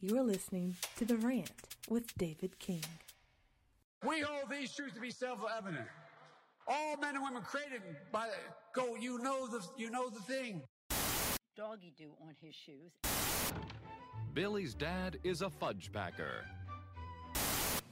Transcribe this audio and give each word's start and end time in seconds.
You 0.00 0.18
are 0.18 0.22
listening 0.22 0.76
to 0.96 1.04
The 1.04 1.16
Rant 1.16 1.50
with 1.88 2.14
David 2.18 2.58
King. 2.58 2.84
We 4.06 4.20
hold 4.20 4.50
these 4.50 4.74
truths 4.74 4.94
to 4.94 5.00
be 5.00 5.10
self-evident. 5.10 5.86
All 6.66 6.96
men 6.98 7.14
and 7.14 7.24
women 7.24 7.42
created 7.42 7.82
by 8.12 8.28
go. 8.74 8.96
You 8.96 9.18
know 9.18 9.46
the 9.46 9.60
you 9.76 9.90
know 9.90 10.10
the 10.10 10.20
thing. 10.20 10.62
Doggy 11.56 11.94
do 11.96 12.10
on 12.20 12.34
his 12.42 12.54
shoes. 12.54 12.92
Billy's 14.34 14.74
dad 14.74 15.18
is 15.24 15.42
a 15.42 15.50
fudge 15.50 15.90
packer. 15.92 16.44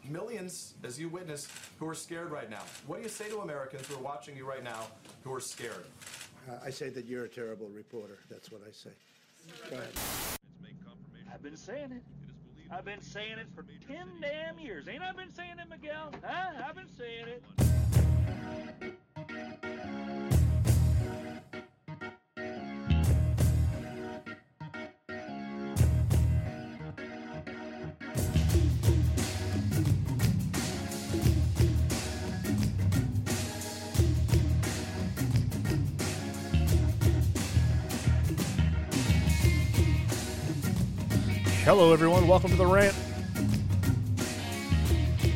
Millions, 0.09 0.75
as 0.83 0.99
you 0.99 1.09
witness, 1.09 1.47
who 1.79 1.89
are 1.89 1.95
scared 1.95 2.31
right 2.31 2.51
now. 2.51 2.63
What 2.87 2.97
do 2.97 3.03
you 3.05 3.09
say 3.09 3.29
to 3.29 3.39
Americans 3.41 3.87
who 3.87 3.95
are 3.95 4.03
watching 4.03 4.37
you 4.37 4.49
right 4.49 4.65
now 4.65 4.87
who 5.23 5.33
are 5.33 5.41
scared? 5.41 5.85
Uh, 6.51 6.55
I 6.65 6.71
say 6.71 6.89
that 6.89 7.05
you're 7.05 7.25
a 7.25 7.29
terrible 7.29 7.69
reporter. 7.69 8.19
That's 8.29 8.51
what 8.51 8.63
I 8.67 8.73
say. 8.73 8.91
Go 9.71 9.77
ahead. 9.77 10.41
I've 11.43 11.51
been 11.51 11.57
saying 11.57 11.91
it. 11.91 12.03
I've 12.71 12.85
been 12.85 13.03
saying 13.03 13.39
it 13.41 13.49
for 13.53 13.65
10 13.89 14.07
damn 14.21 14.61
years. 14.61 14.87
Ain't 14.87 15.03
I 15.03 15.11
been 15.11 15.35
saying 15.35 15.59
it, 15.59 15.69
Miguel? 15.69 16.13
Huh? 16.23 16.63
I've 16.65 16.77
been 16.77 16.87
saying 16.97 17.27
it. 18.81 18.92
Hello, 41.75 41.91
everyone. 41.91 42.29
Welcome 42.29 42.51
to 42.51 42.57
the 42.57 42.67
rant. 42.67 42.95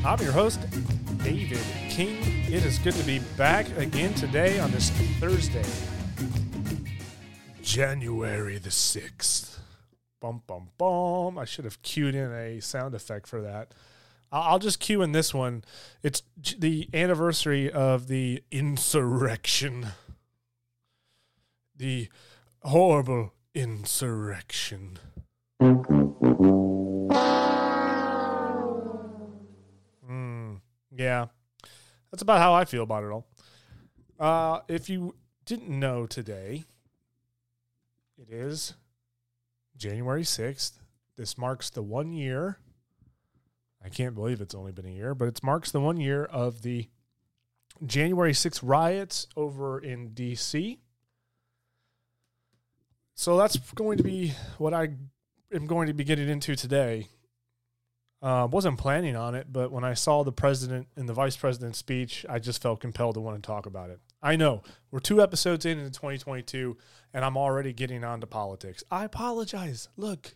I'm 0.04 0.20
your 0.20 0.32
host, 0.32 0.60
David 1.24 1.58
King. 1.88 2.18
It 2.52 2.62
is 2.62 2.78
good 2.78 2.92
to 2.92 3.02
be 3.04 3.20
back 3.38 3.66
again 3.78 4.12
today 4.12 4.58
on 4.58 4.70
this 4.70 4.90
Thursday, 5.18 5.64
January 7.62 8.58
the 8.58 8.68
6th. 8.68 9.60
Bum, 10.20 10.42
bum, 10.46 10.68
bum. 10.76 11.38
I 11.38 11.46
should 11.46 11.64
have 11.64 11.80
cued 11.80 12.14
in 12.14 12.30
a 12.30 12.60
sound 12.60 12.94
effect 12.94 13.26
for 13.26 13.40
that. 13.40 13.72
I'll 14.30 14.58
just 14.58 14.78
cue 14.78 15.00
in 15.00 15.12
this 15.12 15.32
one. 15.32 15.64
It's 16.02 16.22
the 16.58 16.90
anniversary 16.92 17.72
of 17.72 18.08
the 18.08 18.42
insurrection, 18.50 19.86
the 21.74 22.10
horrible 22.60 23.32
insurrection. 23.54 24.98
Yeah, 30.96 31.26
that's 32.10 32.22
about 32.22 32.38
how 32.38 32.54
I 32.54 32.64
feel 32.64 32.82
about 32.82 33.04
it 33.04 33.10
all. 33.10 33.26
Uh, 34.18 34.60
if 34.68 34.88
you 34.88 35.14
didn't 35.44 35.68
know 35.68 36.06
today, 36.06 36.64
it 38.18 38.32
is 38.32 38.74
January 39.76 40.22
6th. 40.22 40.72
This 41.16 41.36
marks 41.36 41.70
the 41.70 41.82
one 41.82 42.12
year. 42.12 42.58
I 43.84 43.88
can't 43.88 44.14
believe 44.14 44.40
it's 44.40 44.54
only 44.54 44.72
been 44.72 44.86
a 44.86 44.90
year, 44.90 45.14
but 45.14 45.28
it 45.28 45.42
marks 45.42 45.70
the 45.70 45.80
one 45.80 46.00
year 46.00 46.24
of 46.24 46.62
the 46.62 46.88
January 47.84 48.32
6th 48.32 48.60
riots 48.62 49.26
over 49.36 49.78
in 49.78 50.14
D.C. 50.14 50.80
So 53.14 53.36
that's 53.36 53.56
going 53.72 53.98
to 53.98 54.04
be 54.04 54.32
what 54.58 54.74
I 54.74 54.90
am 55.52 55.66
going 55.66 55.86
to 55.86 55.94
be 55.94 56.04
getting 56.04 56.28
into 56.28 56.56
today. 56.56 57.08
Uh, 58.26 58.44
wasn't 58.44 58.76
planning 58.76 59.14
on 59.14 59.36
it, 59.36 59.46
but 59.52 59.70
when 59.70 59.84
I 59.84 59.94
saw 59.94 60.24
the 60.24 60.32
president 60.32 60.88
and 60.96 61.08
the 61.08 61.12
vice 61.12 61.36
president's 61.36 61.78
speech, 61.78 62.26
I 62.28 62.40
just 62.40 62.60
felt 62.60 62.80
compelled 62.80 63.14
to 63.14 63.20
want 63.20 63.40
to 63.40 63.46
talk 63.46 63.66
about 63.66 63.88
it. 63.88 64.00
I 64.20 64.34
know 64.34 64.64
we're 64.90 64.98
two 64.98 65.22
episodes 65.22 65.64
in 65.64 65.78
into 65.78 65.92
2022, 65.92 66.76
and 67.14 67.24
I'm 67.24 67.36
already 67.36 67.72
getting 67.72 68.02
on 68.02 68.20
to 68.22 68.26
politics. 68.26 68.82
I 68.90 69.04
apologize. 69.04 69.88
Look, 69.96 70.34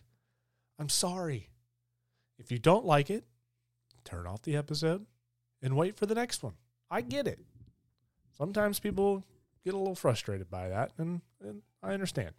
I'm 0.79 0.87
sorry. 0.87 1.49
If 2.39 2.49
you 2.49 2.59
don't 2.59 2.85
like 2.85 3.09
it, 3.09 3.25
turn 4.05 4.25
off 4.25 4.43
the 4.43 4.55
episode 4.55 5.05
and 5.61 5.75
wait 5.75 5.97
for 5.97 6.05
the 6.05 6.15
next 6.15 6.43
one. 6.43 6.53
I 6.89 7.01
get 7.01 7.27
it. 7.27 7.39
Sometimes 8.37 8.79
people 8.79 9.25
get 9.65 9.73
a 9.73 9.77
little 9.77 9.95
frustrated 9.95 10.49
by 10.49 10.69
that, 10.69 10.93
and, 10.97 11.19
and 11.43 11.61
I 11.83 11.91
understand. 11.91 12.35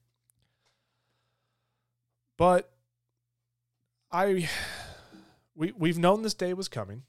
But 2.38 2.72
I 4.10 4.48
we 5.54 5.72
we've 5.72 5.98
known 5.98 6.22
this 6.22 6.34
day 6.34 6.54
was 6.54 6.68
coming. 6.68 7.02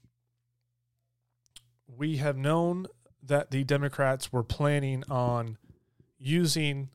We 1.86 2.16
have 2.16 2.36
known 2.36 2.86
that 3.22 3.50
the 3.50 3.64
Democrats 3.64 4.32
were 4.32 4.42
planning 4.42 5.04
on 5.08 5.58
using 6.18 6.90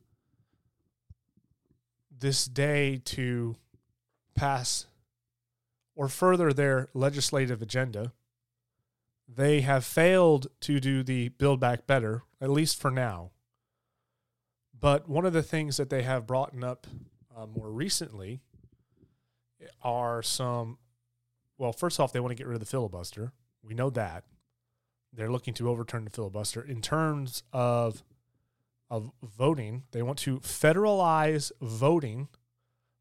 this 2.10 2.44
day 2.44 3.00
to 3.04 3.56
pass 4.34 4.86
or 5.96 6.08
further 6.08 6.52
their 6.52 6.88
legislative 6.94 7.62
agenda. 7.62 8.12
They 9.28 9.60
have 9.60 9.84
failed 9.84 10.48
to 10.60 10.80
do 10.80 11.02
the 11.02 11.28
Build 11.28 11.60
Back 11.60 11.86
Better, 11.86 12.22
at 12.40 12.50
least 12.50 12.80
for 12.80 12.90
now. 12.90 13.30
But 14.78 15.08
one 15.08 15.26
of 15.26 15.32
the 15.32 15.42
things 15.42 15.76
that 15.76 15.90
they 15.90 16.02
have 16.02 16.26
brought 16.26 16.52
up 16.62 16.86
uh, 17.36 17.46
more 17.46 17.70
recently 17.70 18.40
are 19.82 20.22
some. 20.22 20.78
Well, 21.60 21.74
first 21.74 22.00
off, 22.00 22.10
they 22.10 22.20
want 22.20 22.30
to 22.30 22.36
get 22.36 22.46
rid 22.46 22.54
of 22.54 22.60
the 22.60 22.64
filibuster. 22.66 23.32
We 23.62 23.74
know 23.74 23.90
that 23.90 24.24
they're 25.12 25.30
looking 25.30 25.52
to 25.54 25.68
overturn 25.68 26.04
the 26.04 26.10
filibuster 26.10 26.62
in 26.62 26.80
terms 26.80 27.42
of 27.52 28.02
of 28.88 29.12
voting. 29.22 29.82
They 29.92 30.00
want 30.00 30.18
to 30.20 30.40
federalize 30.40 31.52
voting. 31.60 32.28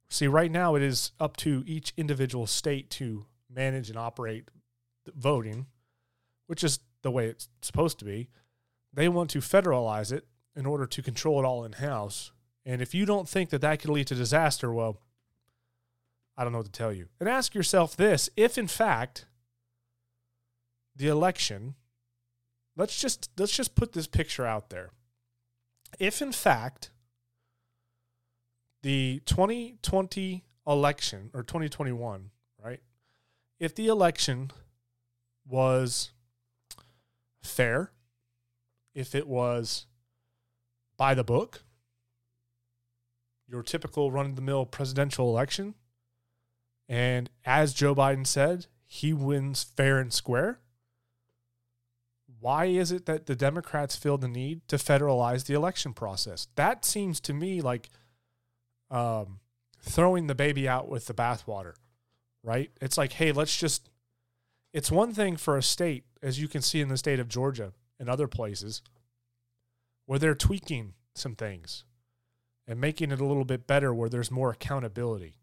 See, 0.09 0.28
right 0.28 0.52
now 0.52 0.75
it 0.75 0.84
is 0.84 1.14
up 1.22 1.38
to 1.38 1.64
each 1.66 1.94
individual 1.96 2.48
state 2.48 2.90
to 2.92 3.25
manage 3.50 3.90
and 3.90 3.98
operate 3.98 4.52
voting, 5.16 5.68
which 6.46 6.62
is 6.62 6.80
the 7.02 7.12
way 7.12 7.28
it's 7.28 7.48
supposed 7.62 7.98
to 8.00 8.06
be. 8.06 8.28
They 8.94 9.08
want 9.08 9.30
to 9.30 9.40
federalize 9.40 10.12
it 10.12 10.28
in 10.53 10.66
order 10.66 10.86
to 10.86 11.02
control 11.02 11.40
it 11.40 11.46
all 11.46 11.64
in 11.64 11.72
house. 11.72 12.34
And 12.66 12.81
if 12.81 12.94
you 12.94 13.06
don't 13.06 13.30
think 13.30 13.52
that 13.52 13.62
that 13.62 13.80
could 13.80 13.90
lead 13.90 14.08
to 14.08 14.16
disaster, 14.16 14.74
well, 14.74 15.00
I 16.39 16.44
don't 16.44 16.53
know 16.53 16.59
what 16.59 16.67
to 16.67 16.72
tell 16.72 16.94
you. 16.94 17.09
And 17.19 17.27
ask 17.27 17.53
yourself 17.53 17.97
this 17.97 18.29
if, 18.38 18.57
in 18.57 18.67
fact, 18.67 19.25
the 20.95 21.09
election, 21.09 21.75
let's 22.77 22.97
just 22.97 23.29
let's 23.38 23.55
just 23.55 23.75
put 23.75 23.91
this 23.91 24.07
picture 24.07 24.45
out 24.45 24.69
there. 24.69 24.91
If 26.00 26.22
in 26.22 26.31
fact 26.31 26.91
the 28.83 29.22
2020 29.25 30.45
election 30.66 31.29
or 31.33 31.44
2021, 31.44 32.29
right? 32.63 32.79
If 33.59 33.75
the 33.75 33.88
election 33.88 34.51
was 35.45 36.11
fair, 37.44 37.91
if 38.95 39.13
it 39.13 39.27
was 39.27 39.88
by 40.95 41.13
the 41.13 41.23
book, 41.25 41.63
your 43.45 43.61
typical 43.61 44.09
run 44.09 44.27
of 44.27 44.35
the 44.38 44.41
mill 44.41 44.66
presidential 44.66 45.27
election, 45.29 45.75
and 46.89 47.29
as 47.45 47.75
Joe 47.75 47.94
Biden 47.94 48.25
said, 48.25 48.66
he 48.88 49.13
wins 49.13 49.61
fair 49.63 50.00
and 50.00 50.11
square. 50.11 50.59
Why 52.39 52.66
is 52.66 52.91
it 52.91 53.05
that 53.05 53.27
the 53.27 53.35
Democrats 53.35 53.95
feel 53.95 54.17
the 54.17 54.27
need 54.27 54.67
to 54.69 54.77
federalize 54.77 55.45
the 55.45 55.53
election 55.53 55.94
process? 55.94 56.47
That 56.55 56.83
seems 56.83 57.19
to 57.22 57.33
me 57.33 57.61
like 57.61 57.89
um, 58.89 59.39
throwing 59.81 60.25
the 60.25 60.35
baby 60.35 60.67
out 60.67 60.89
with 60.89 61.05
the 61.05 61.13
bathwater, 61.13 61.74
right? 62.41 62.71
It's 62.81 62.97
like, 62.97 63.13
hey, 63.13 63.31
let's 63.31 63.56
just. 63.56 63.89
It's 64.74 64.92
one 64.92 65.13
thing 65.13 65.35
for 65.35 65.57
a 65.57 65.63
state, 65.63 66.06
as 66.21 66.39
you 66.39 66.47
can 66.47 66.62
see 66.62 66.80
in 66.80 66.89
the 66.89 66.97
state 66.97 67.19
of 67.19 67.27
Georgia 67.27 67.74
and 68.00 68.07
other 68.07 68.27
places, 68.27 68.81
where 70.06 70.19
they're 70.19 70.35
tweaking 70.35 70.94
some 71.15 71.35
things 71.35 71.83
and 72.68 72.80
making 72.80 73.12
it 73.12 73.19
a 73.19 73.25
little 73.25 73.45
bit 73.45 73.68
better 73.68 73.94
where 73.94 74.09
there's 74.09 74.31
more 74.31 74.51
accountability 74.51 75.38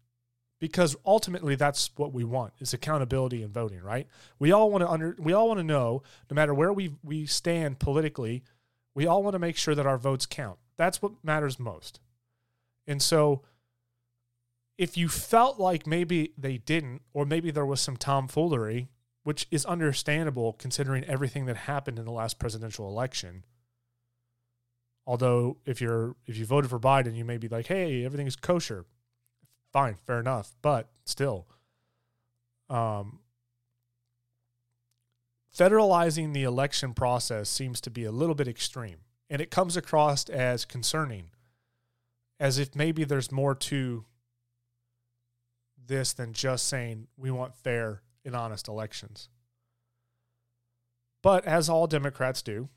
because 0.59 0.95
ultimately 1.05 1.55
that's 1.55 1.91
what 1.97 2.13
we 2.13 2.23
want 2.23 2.53
is 2.59 2.73
accountability 2.73 3.43
in 3.43 3.51
voting 3.51 3.81
right? 3.81 4.07
We 4.39 4.51
all 4.51 4.71
want 4.71 4.81
to 4.81 4.89
under 4.89 5.15
we 5.19 5.33
all 5.33 5.47
want 5.47 5.59
to 5.59 5.63
know 5.63 6.03
no 6.29 6.35
matter 6.35 6.53
where 6.53 6.73
we 6.73 6.95
we 7.03 7.25
stand 7.25 7.79
politically 7.79 8.43
we 8.95 9.05
all 9.05 9.21
want 9.21 9.33
to 9.33 9.39
make 9.39 9.57
sure 9.57 9.75
that 9.75 9.85
our 9.85 9.97
votes 9.97 10.25
count. 10.25 10.57
That's 10.75 11.01
what 11.01 11.23
matters 11.23 11.59
most. 11.59 11.99
And 12.87 13.01
so 13.01 13.43
if 14.77 14.97
you 14.97 15.07
felt 15.07 15.59
like 15.59 15.85
maybe 15.85 16.33
they 16.37 16.57
didn't 16.57 17.01
or 17.13 17.25
maybe 17.25 17.51
there 17.51 17.65
was 17.65 17.81
some 17.81 17.97
tomfoolery 17.97 18.89
which 19.23 19.47
is 19.51 19.65
understandable 19.65 20.53
considering 20.53 21.03
everything 21.03 21.45
that 21.45 21.57
happened 21.57 21.99
in 21.99 22.05
the 22.05 22.11
last 22.11 22.39
presidential 22.39 22.87
election 22.87 23.43
although 25.05 25.57
if 25.65 25.81
you're 25.81 26.15
if 26.27 26.37
you 26.37 26.45
voted 26.45 26.69
for 26.69 26.79
Biden 26.79 27.15
you 27.15 27.25
may 27.25 27.37
be 27.37 27.47
like 27.47 27.67
hey 27.67 28.05
everything 28.05 28.27
is 28.27 28.35
kosher 28.35 28.85
fine, 29.77 29.95
fair 30.07 30.19
enough. 30.19 30.55
But 30.63 30.89
still, 31.05 31.45
um, 32.67 33.19
federalizing 35.55 36.33
the 36.33 36.41
election 36.41 36.95
process 36.95 37.47
seems 37.47 37.79
to 37.81 37.91
be 37.91 38.03
a 38.03 38.11
little 38.11 38.33
bit 38.33 38.47
extreme. 38.47 38.97
And 39.29 39.39
it 39.39 39.51
comes 39.51 39.77
across 39.77 40.29
as 40.29 40.65
concerning, 40.65 41.25
as 42.39 42.57
if 42.57 42.75
maybe 42.75 43.03
there's 43.03 43.31
more 43.31 43.53
to 43.53 44.05
this 45.85 46.11
than 46.11 46.33
just 46.33 46.65
saying 46.65 47.07
we 47.15 47.29
want 47.29 47.53
fair 47.53 48.01
and 48.25 48.35
honest 48.35 48.67
elections. 48.67 49.29
But 51.21 51.45
as 51.45 51.69
all 51.69 51.85
Democrats 51.85 52.41
do, 52.41 52.69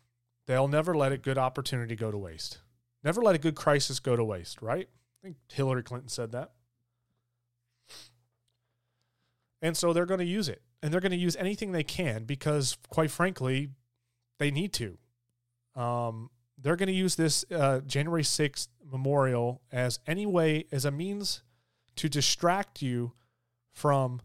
they'll 0.46 0.68
never 0.68 0.94
let 0.94 1.12
a 1.12 1.16
good 1.16 1.38
opportunity 1.38 1.96
go 1.96 2.10
to 2.10 2.18
waste. 2.18 2.58
Never 3.02 3.22
let 3.22 3.36
a 3.36 3.38
good 3.38 3.54
crisis 3.54 4.00
go 4.00 4.16
to 4.16 4.24
waste, 4.24 4.60
right? 4.60 4.86
I 4.86 5.18
think 5.22 5.36
Hillary 5.50 5.82
Clinton 5.82 6.10
said 6.10 6.32
that. 6.32 6.52
And 9.62 9.76
so 9.76 9.92
they're 9.92 10.06
going 10.06 10.20
to 10.20 10.26
use 10.26 10.48
it. 10.48 10.62
And 10.82 10.92
they're 10.92 11.00
going 11.00 11.12
to 11.12 11.18
use 11.18 11.36
anything 11.36 11.72
they 11.72 11.82
can 11.82 12.24
because, 12.24 12.78
quite 12.88 13.10
frankly, 13.10 13.70
they 14.38 14.50
need 14.50 14.72
to. 14.74 14.98
Um, 15.74 16.30
they're 16.58 16.76
going 16.76 16.88
to 16.88 16.92
use 16.92 17.16
this 17.16 17.44
uh, 17.50 17.80
January 17.80 18.22
6th 18.22 18.68
memorial 18.90 19.62
as 19.70 19.98
any 20.06 20.26
way, 20.26 20.66
as 20.72 20.84
a 20.84 20.90
means 20.90 21.42
to 21.96 22.08
distract 22.08 22.82
you 22.82 23.12
from 23.72 24.20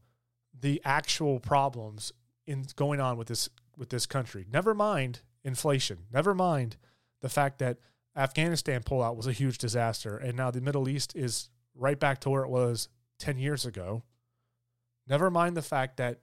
the 0.57 0.81
actual 0.85 1.39
problems 1.39 2.11
in 2.47 2.65
going 2.75 2.99
on 2.99 3.17
with 3.17 3.27
this 3.27 3.49
with 3.77 3.89
this 3.89 4.05
country. 4.05 4.45
Never 4.51 4.73
mind 4.73 5.21
inflation. 5.43 5.99
Never 6.11 6.33
mind 6.33 6.77
the 7.21 7.29
fact 7.29 7.59
that 7.59 7.77
Afghanistan 8.15 8.81
pullout 8.81 9.15
was 9.17 9.27
a 9.27 9.33
huge 9.33 9.57
disaster 9.57 10.15
and 10.15 10.37
now 10.37 10.51
the 10.51 10.61
Middle 10.61 10.87
East 10.87 11.15
is 11.15 11.49
right 11.75 11.99
back 11.99 12.19
to 12.21 12.29
where 12.29 12.43
it 12.43 12.49
was 12.49 12.87
10 13.19 13.37
years 13.37 13.65
ago. 13.65 14.03
Never 15.07 15.29
mind 15.29 15.55
the 15.55 15.61
fact 15.61 15.97
that 15.97 16.19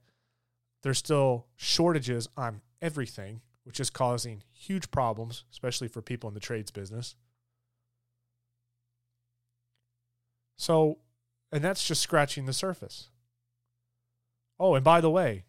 there's 0.82 0.98
still 0.98 1.46
shortages 1.56 2.28
on 2.36 2.60
everything, 2.80 3.40
which 3.64 3.78
is 3.78 3.90
causing 3.90 4.42
huge 4.52 4.90
problems, 4.90 5.44
especially 5.52 5.88
for 5.88 6.02
people 6.02 6.28
in 6.28 6.34
the 6.34 6.40
trades 6.40 6.70
business. 6.70 7.14
So, 10.58 10.98
and 11.50 11.62
that's 11.62 11.86
just 11.86 12.02
scratching 12.02 12.46
the 12.46 12.52
surface. 12.52 13.10
Oh, 14.58 14.74
and 14.74 14.84
by 14.84 15.00
the 15.00 15.10
way, 15.10 15.44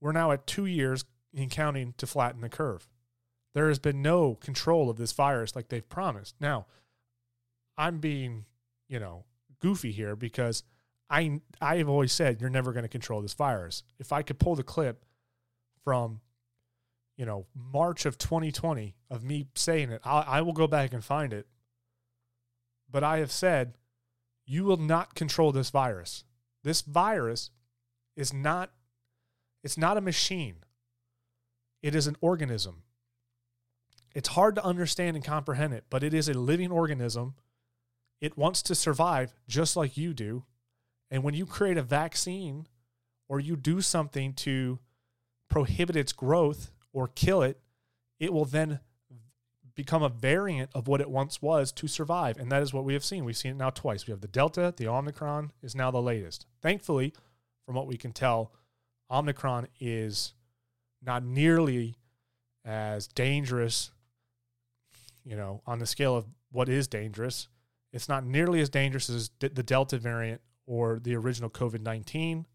we're 0.00 0.12
now 0.12 0.32
at 0.32 0.46
two 0.46 0.66
years 0.66 1.04
in 1.32 1.48
counting 1.48 1.94
to 1.98 2.06
flatten 2.06 2.40
the 2.40 2.48
curve. 2.48 2.88
There 3.54 3.68
has 3.68 3.78
been 3.78 4.02
no 4.02 4.34
control 4.36 4.90
of 4.90 4.96
this 4.96 5.12
virus 5.12 5.56
like 5.56 5.68
they've 5.68 5.88
promised. 5.88 6.34
Now, 6.40 6.66
I'm 7.76 7.98
being, 7.98 8.44
you 8.88 9.00
know, 9.00 9.24
goofy 9.60 9.92
here 9.92 10.14
because 10.14 10.62
I 11.10 11.40
I 11.60 11.76
have 11.76 11.88
always 11.88 12.12
said 12.12 12.40
you're 12.40 12.48
never 12.48 12.72
going 12.72 12.84
to 12.84 12.88
control 12.88 13.20
this 13.20 13.34
virus. 13.34 13.82
If 13.98 14.12
I 14.12 14.22
could 14.22 14.38
pull 14.38 14.54
the 14.54 14.62
clip 14.62 15.04
from, 15.84 16.20
you 17.16 17.26
know, 17.26 17.46
March 17.54 18.06
of 18.06 18.16
2020 18.16 18.94
of 19.10 19.24
me 19.24 19.48
saying 19.54 19.90
it, 19.90 20.00
I, 20.04 20.20
I 20.20 20.40
will 20.42 20.52
go 20.52 20.66
back 20.66 20.92
and 20.92 21.04
find 21.04 21.32
it. 21.32 21.46
But 22.90 23.04
I 23.04 23.18
have 23.18 23.32
said, 23.32 23.74
you 24.46 24.64
will 24.64 24.76
not 24.76 25.14
control 25.14 25.52
this 25.52 25.70
virus. 25.70 26.24
This 26.62 26.80
virus 26.80 27.50
is 28.16 28.32
not. 28.32 28.72
It's 29.62 29.78
not 29.78 29.96
a 29.96 30.00
machine. 30.00 30.56
It 31.82 31.94
is 31.94 32.06
an 32.06 32.16
organism. 32.20 32.82
It's 34.14 34.30
hard 34.30 34.54
to 34.56 34.64
understand 34.64 35.16
and 35.16 35.24
comprehend 35.24 35.72
it, 35.72 35.84
but 35.88 36.02
it 36.02 36.12
is 36.12 36.28
a 36.28 36.34
living 36.34 36.70
organism. 36.70 37.34
It 38.20 38.36
wants 38.36 38.62
to 38.62 38.74
survive 38.74 39.32
just 39.48 39.76
like 39.76 39.96
you 39.96 40.12
do. 40.12 40.44
And 41.10 41.22
when 41.22 41.34
you 41.34 41.46
create 41.46 41.76
a 41.76 41.82
vaccine 41.82 42.66
or 43.28 43.40
you 43.40 43.56
do 43.56 43.80
something 43.80 44.32
to 44.34 44.78
prohibit 45.48 45.96
its 45.96 46.12
growth 46.12 46.70
or 46.92 47.08
kill 47.08 47.42
it, 47.42 47.60
it 48.18 48.32
will 48.32 48.44
then 48.44 48.80
become 49.74 50.02
a 50.02 50.08
variant 50.08 50.70
of 50.74 50.88
what 50.88 51.00
it 51.00 51.10
once 51.10 51.40
was 51.40 51.72
to 51.72 51.88
survive. 51.88 52.36
And 52.36 52.52
that 52.52 52.62
is 52.62 52.72
what 52.72 52.84
we 52.84 52.92
have 52.92 53.04
seen. 53.04 53.24
We've 53.24 53.36
seen 53.36 53.52
it 53.52 53.56
now 53.56 53.70
twice. 53.70 54.06
We 54.06 54.10
have 54.10 54.20
the 54.20 54.28
Delta, 54.28 54.74
the 54.76 54.88
Omicron 54.88 55.52
is 55.62 55.74
now 55.74 55.90
the 55.90 56.02
latest. 56.02 56.46
Thankfully, 56.60 57.14
from 57.64 57.74
what 57.74 57.86
we 57.86 57.96
can 57.96 58.12
tell, 58.12 58.52
Omicron 59.10 59.68
is 59.80 60.34
not 61.02 61.24
nearly 61.24 61.96
as 62.64 63.06
dangerous, 63.06 63.90
you 65.24 65.36
know, 65.36 65.62
on 65.66 65.78
the 65.78 65.86
scale 65.86 66.16
of 66.16 66.26
what 66.52 66.68
is 66.68 66.86
dangerous. 66.86 67.48
It's 67.92 68.08
not 68.08 68.24
nearly 68.24 68.60
as 68.60 68.68
dangerous 68.68 69.08
as 69.08 69.30
the 69.40 69.48
Delta 69.48 69.98
variant 69.98 70.42
or 70.70 71.00
the 71.02 71.16
original 71.16 71.50
COVID 71.50 71.80
19. 71.80 72.46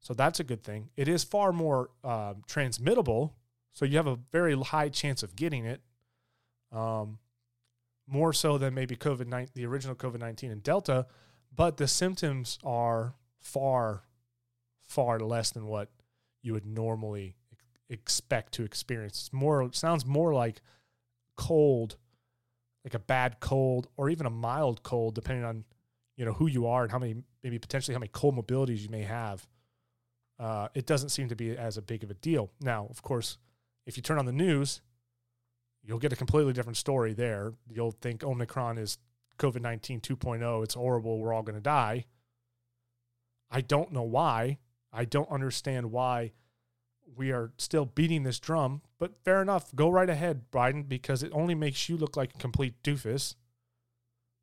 So 0.00 0.14
that's 0.14 0.40
a 0.40 0.44
good 0.44 0.64
thing. 0.64 0.88
It 0.96 1.08
is 1.08 1.24
far 1.24 1.52
more 1.52 1.90
uh, 2.02 2.34
transmittable. 2.46 3.34
So 3.74 3.84
you 3.84 3.98
have 3.98 4.06
a 4.06 4.18
very 4.32 4.56
high 4.56 4.88
chance 4.88 5.22
of 5.22 5.36
getting 5.36 5.66
it. 5.66 5.82
Um, 6.72 7.18
more 8.08 8.32
so 8.32 8.56
than 8.56 8.72
maybe 8.72 8.96
COVID 8.96 9.26
19, 9.26 9.50
the 9.54 9.66
original 9.66 9.94
COVID 9.94 10.20
19 10.20 10.50
and 10.50 10.62
Delta, 10.62 11.06
but 11.54 11.76
the 11.76 11.86
symptoms 11.86 12.58
are 12.64 13.14
far, 13.40 14.04
far 14.86 15.20
less 15.20 15.50
than 15.50 15.66
what 15.66 15.90
you 16.42 16.54
would 16.54 16.66
normally 16.66 17.36
expect 17.90 18.54
to 18.54 18.64
experience. 18.64 19.18
It's 19.18 19.32
more 19.34 19.62
it 19.62 19.76
sounds 19.76 20.06
more 20.06 20.32
like 20.32 20.62
cold, 21.36 21.96
like 22.84 22.94
a 22.94 22.98
bad 22.98 23.38
cold 23.40 23.88
or 23.98 24.08
even 24.08 24.24
a 24.24 24.30
mild 24.30 24.82
cold, 24.82 25.14
depending 25.14 25.44
on 25.44 25.64
you 26.16 26.24
know 26.24 26.32
who 26.32 26.46
you 26.46 26.66
are 26.66 26.82
and 26.82 26.92
how 26.92 26.98
many 26.98 27.16
maybe 27.42 27.58
potentially 27.58 27.94
how 27.94 28.00
many 28.00 28.10
comorbidities 28.10 28.80
you 28.80 28.88
may 28.88 29.02
have. 29.02 29.46
Uh, 30.38 30.68
it 30.74 30.86
doesn't 30.86 31.08
seem 31.10 31.28
to 31.28 31.36
be 31.36 31.56
as 31.56 31.76
a 31.76 31.82
big 31.82 32.04
of 32.04 32.10
a 32.10 32.14
deal. 32.14 32.50
Now, 32.60 32.86
of 32.90 33.02
course, 33.02 33.38
if 33.86 33.96
you 33.96 34.02
turn 34.02 34.18
on 34.18 34.26
the 34.26 34.32
news, 34.32 34.82
you'll 35.82 35.98
get 35.98 36.12
a 36.12 36.16
completely 36.16 36.52
different 36.52 36.76
story 36.76 37.14
there. 37.14 37.54
You'll 37.70 37.92
think 37.92 38.22
Omicron 38.22 38.78
is 38.78 38.98
COVID 39.38 39.60
19 39.62 40.00
2.0. 40.00 40.64
It's 40.64 40.74
horrible. 40.74 41.18
We're 41.18 41.32
all 41.32 41.42
going 41.42 41.56
to 41.56 41.60
die. 41.60 42.06
I 43.50 43.60
don't 43.60 43.92
know 43.92 44.02
why. 44.02 44.58
I 44.92 45.04
don't 45.04 45.30
understand 45.30 45.92
why 45.92 46.32
we 47.14 47.30
are 47.30 47.52
still 47.58 47.84
beating 47.84 48.24
this 48.24 48.40
drum, 48.40 48.82
but 48.98 49.12
fair 49.24 49.40
enough. 49.40 49.74
Go 49.74 49.88
right 49.88 50.10
ahead, 50.10 50.50
Biden, 50.50 50.88
because 50.88 51.22
it 51.22 51.32
only 51.32 51.54
makes 51.54 51.88
you 51.88 51.96
look 51.96 52.16
like 52.16 52.34
a 52.34 52.38
complete 52.38 52.82
doofus. 52.82 53.36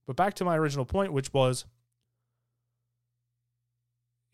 But 0.06 0.16
back 0.16 0.34
to 0.36 0.46
my 0.46 0.58
original 0.58 0.86
point, 0.86 1.14
which 1.14 1.34
was 1.34 1.66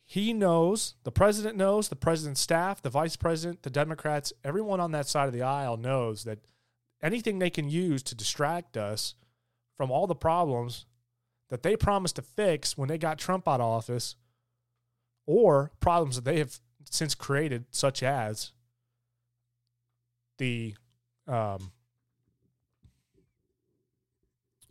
he 0.05 0.33
knows, 0.33 0.95
the 1.03 1.11
president 1.11 1.55
knows, 1.55 1.89
the 1.89 1.95
president's 1.95 2.41
staff, 2.41 2.81
the 2.81 2.89
vice 2.89 3.15
president, 3.15 3.61
the 3.61 3.69
Democrats, 3.69 4.33
everyone 4.43 4.79
on 4.79 4.91
that 4.93 5.07
side 5.07 5.27
of 5.27 5.33
the 5.33 5.43
aisle 5.43 5.77
knows 5.77 6.23
that 6.23 6.39
anything 7.01 7.37
they 7.37 7.51
can 7.51 7.69
use 7.69 8.01
to 8.03 8.15
distract 8.15 8.75
us 8.75 9.13
from 9.77 9.91
all 9.91 10.07
the 10.07 10.15
problems 10.15 10.87
that 11.49 11.61
they 11.61 11.75
promised 11.75 12.15
to 12.15 12.23
fix 12.23 12.75
when 12.75 12.89
they 12.89 12.97
got 12.97 13.19
Trump 13.19 13.47
out 13.47 13.61
of 13.61 13.67
office 13.67 14.15
or 15.27 15.71
problems 15.79 16.15
that 16.15 16.25
they 16.25 16.39
have 16.39 16.59
since 16.89 17.13
created, 17.13 17.65
such 17.69 18.01
as 18.01 18.51
the 20.39 20.73
um, 21.27 21.71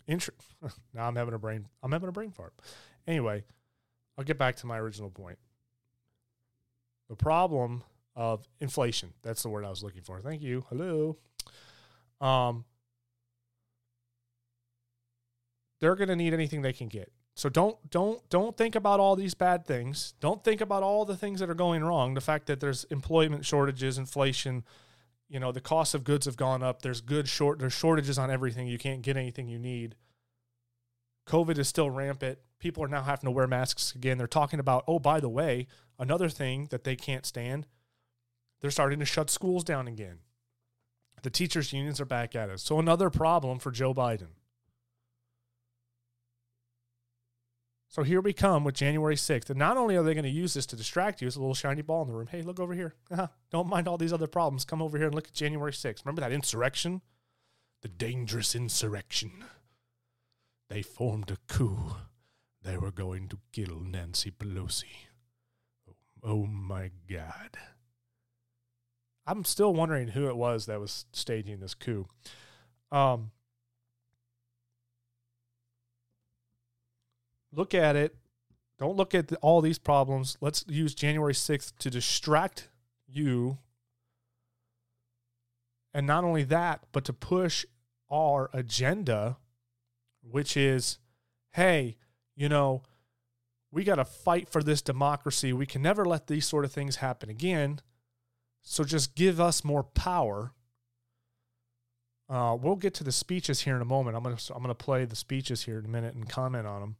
intro. 0.08 0.34
now 0.94 1.06
I'm 1.06 1.16
having 1.16 1.34
a 1.34 1.38
brain. 1.38 1.66
I'm 1.82 1.92
having 1.92 2.08
a 2.08 2.12
brain 2.12 2.32
fart. 2.32 2.54
Anyway, 3.06 3.44
I'll 4.16 4.24
get 4.24 4.38
back 4.38 4.56
to 4.56 4.66
my 4.66 4.78
original 4.78 5.10
point. 5.10 5.38
The 7.08 7.16
problem 7.16 7.84
of 8.16 8.46
inflation. 8.60 9.14
That's 9.22 9.42
the 9.42 9.48
word 9.48 9.64
I 9.64 9.70
was 9.70 9.82
looking 9.82 10.02
for. 10.02 10.20
Thank 10.20 10.42
you. 10.42 10.64
Hello. 10.68 11.16
Um, 12.20 12.64
they're 15.80 15.94
going 15.94 16.08
to 16.08 16.16
need 16.16 16.34
anything 16.34 16.62
they 16.62 16.72
can 16.72 16.88
get. 16.88 17.12
So 17.36 17.48
don't 17.48 17.76
don't 17.88 18.28
don't 18.30 18.56
think 18.56 18.74
about 18.74 18.98
all 18.98 19.14
these 19.14 19.34
bad 19.34 19.64
things. 19.64 20.14
Don't 20.18 20.42
think 20.42 20.60
about 20.60 20.82
all 20.82 21.04
the 21.04 21.16
things 21.16 21.38
that 21.38 21.48
are 21.48 21.54
going 21.54 21.84
wrong. 21.84 22.14
The 22.14 22.20
fact 22.20 22.46
that 22.46 22.58
there's 22.58 22.82
employment 22.90 23.46
shortages, 23.46 23.96
inflation, 23.96 24.64
you 25.28 25.38
know, 25.38 25.52
the 25.52 25.60
cost 25.60 25.94
of 25.94 26.04
goods 26.04 26.26
have 26.26 26.36
gone 26.36 26.62
up. 26.62 26.82
There's 26.82 27.00
good 27.00 27.28
short 27.28 27.58
there's 27.58 27.72
shortages 27.72 28.18
on 28.18 28.30
everything. 28.30 28.66
You 28.66 28.78
can't 28.78 29.02
get 29.02 29.16
anything 29.16 29.48
you 29.48 29.58
need. 29.58 29.96
COVID 31.26 31.58
is 31.58 31.68
still 31.68 31.90
rampant. 31.90 32.38
People 32.58 32.82
are 32.82 32.88
now 32.88 33.02
having 33.02 33.26
to 33.26 33.30
wear 33.30 33.46
masks 33.46 33.94
again. 33.94 34.18
They're 34.18 34.26
talking 34.26 34.58
about, 34.58 34.84
oh, 34.88 34.98
by 34.98 35.20
the 35.20 35.28
way, 35.28 35.66
another 35.98 36.28
thing 36.28 36.68
that 36.70 36.84
they 36.84 36.96
can't 36.96 37.26
stand. 37.26 37.66
They're 38.60 38.70
starting 38.70 38.98
to 38.98 39.04
shut 39.04 39.30
schools 39.30 39.62
down 39.62 39.86
again. 39.86 40.20
The 41.22 41.30
teachers' 41.30 41.72
unions 41.72 42.00
are 42.00 42.06
back 42.06 42.34
at 42.34 42.48
us. 42.48 42.62
So 42.62 42.78
another 42.78 43.10
problem 43.10 43.58
for 43.58 43.70
Joe 43.70 43.92
Biden. 43.92 44.28
So 47.90 48.02
here 48.02 48.20
we 48.20 48.34
come 48.34 48.64
with 48.64 48.74
January 48.74 49.16
6th. 49.16 49.48
And 49.48 49.58
not 49.58 49.78
only 49.78 49.96
are 49.96 50.02
they 50.02 50.12
going 50.12 50.24
to 50.24 50.30
use 50.30 50.52
this 50.52 50.66
to 50.66 50.76
distract 50.76 51.22
you, 51.22 51.26
it's 51.26 51.36
a 51.36 51.40
little 51.40 51.54
shiny 51.54 51.80
ball 51.80 52.02
in 52.02 52.08
the 52.08 52.14
room. 52.14 52.26
Hey, 52.26 52.42
look 52.42 52.60
over 52.60 52.74
here. 52.74 52.94
Don't 53.50 53.68
mind 53.68 53.88
all 53.88 53.96
these 53.96 54.12
other 54.12 54.26
problems. 54.26 54.66
Come 54.66 54.82
over 54.82 54.98
here 54.98 55.06
and 55.06 55.14
look 55.14 55.28
at 55.28 55.32
January 55.32 55.72
6th. 55.72 56.04
Remember 56.04 56.20
that 56.20 56.32
insurrection? 56.32 57.00
The 57.80 57.88
dangerous 57.88 58.54
insurrection. 58.54 59.44
They 60.68 60.82
formed 60.82 61.30
a 61.30 61.38
coup. 61.46 61.96
they 62.62 62.76
were 62.76 62.90
going 62.90 63.28
to 63.28 63.38
kill 63.52 63.80
Nancy 63.80 64.30
Pelosi. 64.30 65.06
Oh 66.22 66.44
my 66.44 66.90
God. 67.10 67.56
I'm 69.26 69.44
still 69.44 69.72
wondering 69.72 70.08
who 70.08 70.28
it 70.28 70.36
was 70.36 70.66
that 70.66 70.80
was 70.80 71.06
staging 71.12 71.60
this 71.60 71.74
coup. 71.74 72.06
Um, 72.92 73.30
look 77.52 77.74
at 77.74 77.96
it. 77.96 78.16
Don't 78.78 78.96
look 78.96 79.14
at 79.14 79.28
the, 79.28 79.36
all 79.36 79.60
these 79.60 79.78
problems. 79.78 80.36
Let's 80.40 80.64
use 80.68 80.94
January 80.94 81.32
6th 81.32 81.72
to 81.78 81.90
distract 81.90 82.68
you. 83.06 83.58
And 85.92 86.06
not 86.06 86.24
only 86.24 86.44
that, 86.44 86.84
but 86.92 87.04
to 87.06 87.12
push 87.12 87.64
our 88.10 88.50
agenda, 88.52 89.38
which 90.22 90.56
is 90.56 90.98
hey, 91.52 91.96
you 92.36 92.48
know, 92.48 92.82
we 93.72 93.84
got 93.84 93.96
to 93.96 94.04
fight 94.04 94.48
for 94.48 94.62
this 94.62 94.80
democracy. 94.80 95.52
We 95.52 95.66
can 95.66 95.82
never 95.82 96.04
let 96.04 96.26
these 96.26 96.46
sort 96.46 96.64
of 96.64 96.72
things 96.72 96.96
happen 96.96 97.28
again. 97.28 97.80
So 98.62 98.84
just 98.84 99.14
give 99.14 99.40
us 99.40 99.64
more 99.64 99.82
power. 99.82 100.52
Uh, 102.28 102.56
we'll 102.60 102.76
get 102.76 102.94
to 102.94 103.04
the 103.04 103.12
speeches 103.12 103.62
here 103.62 103.76
in 103.76 103.82
a 103.82 103.86
moment. 103.86 104.16
I'm 104.16 104.22
gonna 104.22 104.36
I'm 104.54 104.62
gonna 104.62 104.74
play 104.74 105.04
the 105.04 105.16
speeches 105.16 105.64
here 105.64 105.78
in 105.78 105.86
a 105.86 105.88
minute 105.88 106.14
and 106.14 106.28
comment 106.28 106.66
on 106.66 106.80
them. 106.80 106.96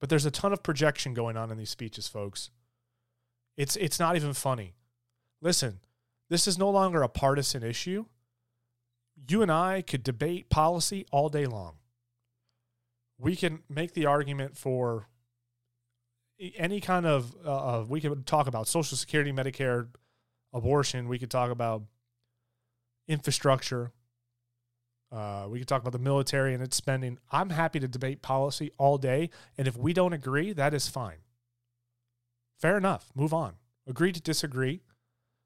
But 0.00 0.08
there's 0.08 0.26
a 0.26 0.30
ton 0.30 0.52
of 0.52 0.62
projection 0.62 1.14
going 1.14 1.36
on 1.36 1.50
in 1.50 1.56
these 1.56 1.70
speeches, 1.70 2.08
folks. 2.08 2.50
It's 3.56 3.76
it's 3.76 3.98
not 3.98 4.16
even 4.16 4.34
funny. 4.34 4.74
Listen, 5.40 5.80
this 6.28 6.46
is 6.46 6.58
no 6.58 6.70
longer 6.70 7.02
a 7.02 7.08
partisan 7.08 7.62
issue. 7.62 8.06
You 9.28 9.42
and 9.42 9.50
I 9.50 9.82
could 9.82 10.02
debate 10.02 10.50
policy 10.50 11.06
all 11.10 11.28
day 11.28 11.46
long. 11.46 11.76
We 13.18 13.34
can 13.34 13.60
make 13.68 13.94
the 13.94 14.04
argument 14.04 14.58
for 14.58 15.08
any 16.56 16.80
kind 16.80 17.06
of 17.06 17.34
uh, 17.44 17.84
we 17.88 18.00
could 18.00 18.26
talk 18.26 18.46
about 18.46 18.68
social 18.68 18.96
security 18.96 19.32
medicare 19.32 19.88
abortion 20.52 21.08
we 21.08 21.18
could 21.18 21.30
talk 21.30 21.50
about 21.50 21.82
infrastructure 23.08 23.92
uh, 25.12 25.46
we 25.48 25.58
could 25.58 25.68
talk 25.68 25.80
about 25.80 25.92
the 25.92 25.98
military 25.98 26.54
and 26.54 26.62
its 26.62 26.76
spending. 26.76 27.18
I'm 27.30 27.50
happy 27.50 27.80
to 27.80 27.88
debate 27.88 28.22
policy 28.22 28.72
all 28.78 28.98
day 28.98 29.30
and 29.56 29.68
if 29.68 29.76
we 29.76 29.92
don't 29.92 30.12
agree 30.12 30.52
that 30.52 30.74
is 30.74 30.88
fine. 30.88 31.18
Fair 32.58 32.76
enough. 32.76 33.10
Move 33.14 33.32
on. 33.32 33.54
Agree 33.86 34.12
to 34.12 34.20
disagree. 34.20 34.82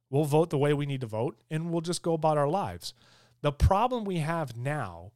We'll 0.08 0.24
vote 0.24 0.50
the 0.50 0.58
way 0.58 0.72
we 0.72 0.86
need 0.86 1.02
to 1.02 1.06
vote 1.06 1.40
and 1.50 1.70
we'll 1.70 1.82
just 1.82 2.02
go 2.02 2.14
about 2.14 2.38
our 2.38 2.48
lives. 2.48 2.94
The 3.42 3.52
problem 3.52 4.04
we 4.04 4.18
have 4.18 4.56
now 4.56 5.12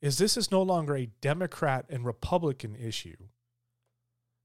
is 0.00 0.18
this 0.18 0.36
is 0.36 0.50
no 0.50 0.62
longer 0.62 0.96
a 0.96 1.10
democrat 1.20 1.86
and 1.88 2.04
republican 2.04 2.76
issue. 2.76 3.16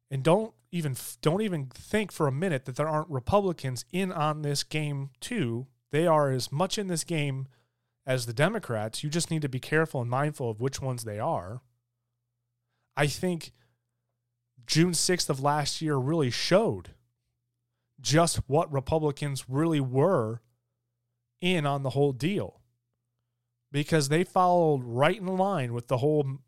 And 0.10 0.24
don't 0.24 0.54
even 0.72 0.96
don't 1.22 1.42
even 1.42 1.68
think 1.68 2.12
for 2.12 2.28
a 2.28 2.32
minute 2.32 2.66
that 2.66 2.76
there 2.76 2.88
aren't 2.88 3.10
Republicans 3.10 3.86
in 3.92 4.12
on 4.12 4.42
this 4.42 4.64
game 4.64 5.10
too. 5.20 5.68
They 5.92 6.08
are 6.08 6.32
as 6.32 6.52
much 6.52 6.78
in 6.78 6.88
this 6.88 7.04
game 7.04 7.48
as 8.06 8.26
the 8.26 8.34
Democrats. 8.34 9.04
You 9.04 9.10
just 9.10 9.32
need 9.32 9.42
to 9.42 9.50
be 9.50 9.60
careful 9.60 10.02
and 10.02 10.10
mindful 10.10 10.50
of 10.50 10.62
which 10.62 10.82
ones 10.82 11.04
they 11.04 11.20
are. 11.20 11.62
I 12.98 13.08
think 13.08 13.52
June 14.66 14.92
6th 14.92 15.30
of 15.30 15.42
last 15.42 15.82
year 15.82 15.96
really 15.96 16.30
showed 16.30 16.92
just 18.00 18.38
what 18.48 18.72
Republicans 18.72 19.46
really 19.48 19.80
were 19.80 20.42
in 21.40 21.66
on 21.66 21.84
the 21.84 21.92
whole 21.92 22.12
deal 22.12 22.62
because 23.72 24.10
they 24.10 24.24
followed 24.24 24.84
right 24.84 25.18
in 25.18 25.28
line 25.28 25.74
with 25.74 25.88
the 25.88 25.98
whole 25.98 26.40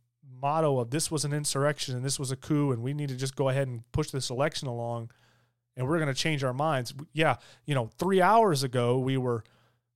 motto 0.42 0.80
of 0.80 0.90
this 0.90 1.10
was 1.10 1.24
an 1.24 1.34
insurrection 1.34 1.96
and 1.96 2.04
this 2.04 2.20
was 2.20 2.32
a 2.32 2.36
coup 2.36 2.72
and 2.72 2.84
we 2.84 2.94
need 2.94 3.10
to 3.10 3.16
just 3.16 3.36
go 3.36 3.50
ahead 3.50 3.68
and 3.68 3.90
push 3.92 4.10
this 4.10 4.30
election 4.30 4.68
along 4.68 5.10
and 5.76 5.88
we're 5.88 5.98
going 6.00 6.14
to 6.14 6.14
change 6.14 6.44
our 6.44 6.54
minds. 6.54 6.94
Yeah, 7.14 7.38
you 7.66 7.74
know, 7.74 7.90
3 7.98 8.22
hours 8.22 8.64
ago 8.64 9.00
we 9.00 9.18
were 9.18 9.44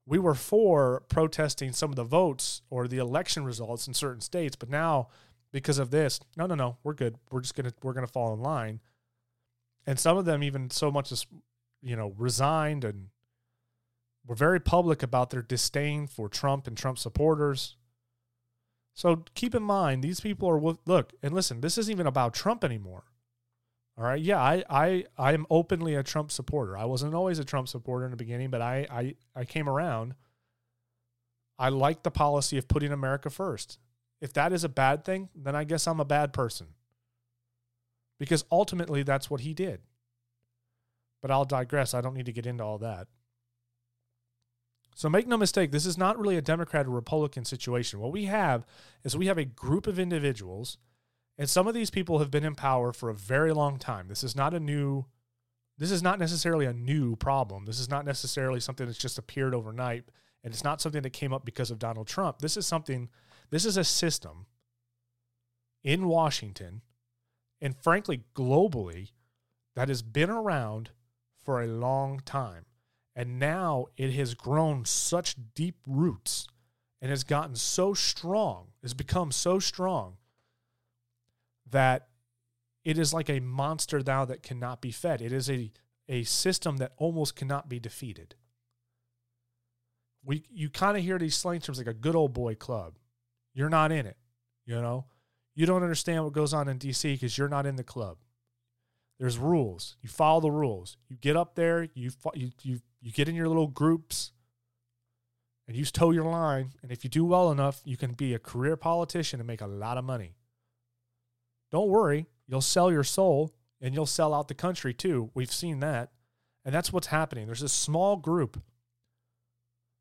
we 0.08 0.18
were 0.18 0.34
for 0.34 1.04
protesting 1.10 1.72
some 1.74 1.92
of 1.92 1.96
the 1.96 2.04
votes 2.04 2.64
or 2.70 2.88
the 2.88 2.98
election 2.98 3.44
results 3.44 3.88
in 3.88 3.94
certain 3.94 4.22
states, 4.22 4.56
but 4.56 4.70
now 4.70 5.10
because 5.52 5.78
of 5.78 5.92
this, 5.92 6.20
no, 6.36 6.48
no, 6.48 6.56
no, 6.56 6.78
we're 6.84 6.94
good. 6.94 7.18
We're 7.30 7.42
just 7.42 7.56
to 7.70 7.74
we're 7.84 7.94
to 8.08 8.12
fall 8.12 8.34
in 8.34 8.40
line. 8.42 8.80
And 9.86 10.00
some 10.00 10.18
of 10.18 10.26
them 10.26 10.44
even 10.44 10.70
so 10.70 10.90
much 10.90 11.12
as 11.12 11.28
you 11.84 11.96
know, 11.96 12.14
resigned 12.18 12.84
and 12.84 13.10
were 14.26 14.36
very 14.36 14.60
public 14.60 15.04
about 15.04 15.30
their 15.30 15.44
disdain 15.44 16.08
for 16.08 16.28
Trump 16.28 16.68
and 16.68 16.76
Trump 16.76 16.98
supporters 16.98 17.76
so 18.98 19.24
keep 19.36 19.54
in 19.54 19.62
mind, 19.62 20.04
these 20.04 20.22
people 20.22 20.50
are 20.50 20.60
look 20.60 21.14
and 21.22 21.32
listen. 21.32 21.62
This 21.62 21.78
isn't 21.78 21.92
even 21.92 22.08
about 22.08 22.34
Trump 22.34 22.64
anymore. 22.64 23.04
All 23.98 24.04
right, 24.04 24.22
yeah, 24.22 24.40
I 24.40 24.64
I 24.70 25.06
I 25.18 25.34
am 25.34 25.48
openly 25.50 25.96
a 25.96 26.04
Trump 26.04 26.32
supporter. 26.32 26.78
I 26.78 26.86
wasn't 26.86 27.16
always 27.16 27.40
a 27.40 27.46
Trump 27.46 27.68
supporter 27.68 28.06
in 28.06 28.12
the 28.12 28.18
beginning, 28.18 28.52
but 28.52 28.62
I 28.62 28.88
I 28.92 29.16
I 29.36 29.46
came 29.46 29.68
around. 29.68 30.14
I 31.58 31.70
like 31.70 32.04
the 32.04 32.12
policy 32.12 32.58
of 32.60 32.68
putting 32.68 32.92
America 32.92 33.32
first. 33.32 33.80
If 34.22 34.34
that 34.34 34.54
is 34.54 34.64
a 34.64 34.70
bad 34.70 35.04
thing, 35.04 35.30
then 35.36 35.56
I 35.56 35.64
guess 35.64 35.88
I'm 35.88 36.00
a 36.00 36.06
bad 36.06 36.32
person. 36.32 36.68
Because 38.20 38.46
ultimately 38.52 39.04
that's 39.04 39.30
what 39.30 39.42
he 39.42 39.54
did. 39.54 39.82
But 41.22 41.32
I'll 41.32 41.46
digress. 41.46 41.94
I 41.94 42.02
don't 42.02 42.14
need 42.14 42.28
to 42.28 42.32
get 42.32 42.46
into 42.46 42.64
all 42.64 42.78
that. 42.80 43.08
So 44.96 45.10
make 45.10 45.28
no 45.28 45.38
mistake, 45.38 45.72
this 45.72 45.86
is 45.86 45.98
not 45.98 46.18
really 46.20 46.38
a 46.38 46.42
Democrat 46.42 46.88
or 46.88 46.90
Republican 46.90 47.46
situation. 47.46 48.00
What 48.00 48.12
we 48.12 48.26
have 48.26 48.66
is 49.04 49.16
we 49.16 49.28
have 49.28 49.38
a 49.38 49.46
group 49.46 49.86
of 49.86 50.00
individuals, 50.00 50.80
and 51.38 51.50
some 51.50 51.68
of 51.68 51.74
these 51.74 51.90
people 51.90 52.20
have 52.20 52.32
been 52.32 52.44
in 52.44 52.56
power 52.56 52.92
for 52.92 53.10
a 53.10 53.16
very 53.16 53.54
long 53.54 53.78
time. 53.78 54.08
This 54.08 54.24
is 54.24 54.36
not 54.36 54.54
a 54.54 54.60
new 54.60 55.06
this 55.80 55.92
is 55.92 56.02
not 56.02 56.18
necessarily 56.18 56.66
a 56.66 56.74
new 56.74 57.16
problem. 57.16 57.66
This 57.66 57.80
is 57.80 57.88
not 57.90 58.04
necessarily 58.04 58.60
something 58.60 58.88
that's 58.88 58.98
just 58.98 59.20
appeared 59.20 59.54
overnight, 59.54 60.06
and 60.44 60.52
it's 60.52 60.64
not 60.64 60.82
something 60.82 61.04
that 61.04 61.12
came 61.12 61.32
up 61.32 61.46
because 61.46 61.70
of 61.70 61.78
Donald 61.78 62.08
Trump. 62.08 62.40
This 62.40 62.58
is 62.58 62.66
something 62.66 63.10
this 63.52 63.66
is 63.66 63.78
a 63.78 63.84
system 63.84 64.48
in 65.84 66.08
Washington 66.08 66.82
and 67.62 67.76
frankly 67.76 68.24
globally 68.36 69.12
that 69.76 69.90
has 69.90 70.02
been 70.02 70.30
around 70.30 70.90
for 71.44 71.62
a 71.62 71.68
long 71.68 72.20
time. 72.26 72.66
And 73.16 73.40
now 73.40 73.88
it 73.96 74.12
has 74.14 74.34
grown 74.34 74.86
such 74.86 75.36
deep 75.56 75.78
roots 75.88 76.48
and 77.02 77.10
has 77.10 77.24
gotten 77.24 77.56
so 77.56 77.94
strong, 77.94 78.68
has 78.82 78.94
become 78.94 79.32
so 79.32 79.60
strong 79.60 80.18
that 81.72 82.08
it 82.84 82.98
is 82.98 83.14
like 83.14 83.30
a 83.30 83.40
monster 83.40 84.02
thou 84.02 84.26
that 84.26 84.44
cannot 84.44 84.82
be 84.82 84.92
fed. 84.92 85.22
It 85.22 85.34
is 85.34 85.50
a, 85.50 85.72
a 86.08 86.24
system 86.24 86.78
that 86.78 86.94
almost 86.98 87.36
cannot 87.36 87.68
be 87.68 87.80
defeated. 87.80 88.36
We 90.24 90.44
you 90.50 90.70
kind 90.70 90.98
of 90.98 91.04
hear 91.04 91.18
these 91.18 91.36
slang 91.36 91.60
terms 91.60 91.78
like 91.78 91.88
a 91.88 91.94
good 91.94 92.16
old 92.16 92.34
boy 92.34 92.56
club. 92.56 92.98
You're 93.54 93.70
not 93.70 93.92
in 93.92 94.06
it, 94.06 94.18
you 94.66 94.82
know. 94.82 95.06
You 95.56 95.66
don't 95.66 95.84
understand 95.84 96.24
what 96.24 96.34
goes 96.34 96.54
on 96.54 96.68
in 96.68 96.80
DC 96.80 97.14
because 97.14 97.38
you're 97.38 97.50
not 97.50 97.66
in 97.66 97.76
the 97.76 97.84
club. 97.84 98.18
There's 99.20 99.38
rules. 99.38 99.98
You 100.02 100.10
follow 100.10 100.40
the 100.40 100.52
rules. 100.52 100.96
You 101.10 101.18
get 101.18 101.36
up 101.36 101.56
there. 101.56 101.90
You 101.94 102.12
you 102.36 102.52
you 102.62 102.80
you 103.02 103.12
get 103.12 103.28
in 103.28 103.36
your 103.36 103.48
little 103.48 103.68
groups, 103.68 104.32
and 105.68 105.76
you 105.76 105.84
toe 105.84 106.12
your 106.12 106.24
line. 106.24 106.72
And 106.82 106.92
if 106.92 107.04
you 107.04 107.10
do 107.10 107.26
well 107.26 107.52
enough, 107.52 107.82
you 107.84 107.98
can 107.98 108.14
be 108.14 108.34
a 108.34 108.40
career 108.40 108.78
politician 108.78 109.42
and 109.42 109.48
make 109.48 109.62
a 109.62 109.68
lot 109.68 109.98
of 109.98 110.06
money. 110.06 110.37
Don't 111.72 111.90
worry, 111.90 112.28
you'll 112.48 112.62
sell 112.62 112.92
your 112.92 113.04
soul 113.04 113.54
and 113.82 113.94
you'll 113.94 114.06
sell 114.06 114.34
out 114.34 114.48
the 114.48 114.54
country 114.54 114.94
too. 114.94 115.32
We've 115.34 115.52
seen 115.52 115.80
that, 115.82 116.12
and 116.66 116.74
that's 116.74 116.92
what's 116.92 117.08
happening. 117.08 117.46
There's 117.46 117.62
a 117.62 117.70
small 117.70 118.16
group, 118.16 118.62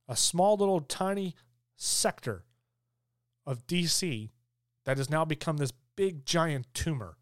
a 0.09 0.17
small 0.17 0.57
little 0.57 0.81
tiny 0.81 1.35
sector 1.77 2.45
of 3.47 3.67
DC 3.67 4.31
that 4.85 4.97
has 4.97 5.11
now 5.11 5.25
become 5.25 5.59
this 5.59 5.73
big 5.97 6.25
giant 6.25 6.67
tumor 6.75 7.17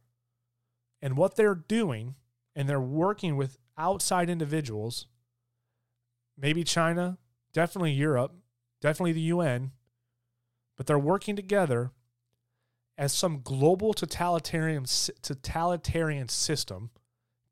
and 1.02 1.16
what 1.16 1.36
they're 1.36 1.54
doing, 1.54 2.14
and 2.56 2.68
they're 2.68 2.80
working 2.80 3.36
with 3.36 3.58
outside 3.76 4.30
individuals, 4.30 5.06
maybe 6.38 6.64
China, 6.64 7.18
definitely 7.52 7.92
Europe, 7.92 8.32
definitely 8.80 9.12
the 9.12 9.20
UN, 9.20 9.72
but 10.76 10.86
they're 10.86 10.98
working 10.98 11.36
together 11.36 11.90
as 12.96 13.12
some 13.12 13.40
global 13.42 13.92
totalitarian 13.92 14.84
totalitarian 15.22 16.28
system. 16.28 16.90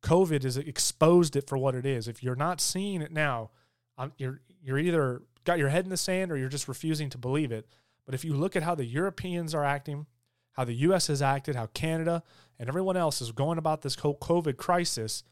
COVID 0.02 0.42
has 0.42 0.56
exposed 0.56 1.36
it 1.36 1.48
for 1.48 1.56
what 1.56 1.74
it 1.74 1.86
is. 1.86 2.08
If 2.08 2.22
you're 2.22 2.34
not 2.34 2.60
seeing 2.60 3.02
it 3.02 3.12
now, 3.12 3.50
um, 3.98 4.12
you're 4.16 4.40
you're 4.62 4.78
either 4.78 5.22
got 5.44 5.58
your 5.58 5.68
head 5.68 5.84
in 5.84 5.90
the 5.90 5.96
sand 5.96 6.30
or 6.30 6.36
you're 6.36 6.48
just 6.48 6.68
refusing 6.68 7.10
to 7.10 7.18
believe 7.18 7.52
it. 7.52 7.66
But 8.04 8.14
if 8.14 8.24
you 8.24 8.34
look 8.34 8.56
at 8.56 8.62
how 8.62 8.74
the 8.74 8.84
Europeans 8.84 9.54
are 9.54 9.64
acting, 9.64 10.06
how 10.52 10.64
the 10.64 10.74
U.S. 10.74 11.06
has 11.06 11.22
acted, 11.22 11.56
how 11.56 11.66
Canada 11.66 12.22
and 12.58 12.68
everyone 12.68 12.96
else 12.96 13.20
is 13.20 13.32
going 13.32 13.58
about 13.58 13.82
this 13.82 13.94
whole 13.96 14.16
COVID 14.16 14.56
crisis, 14.56 15.24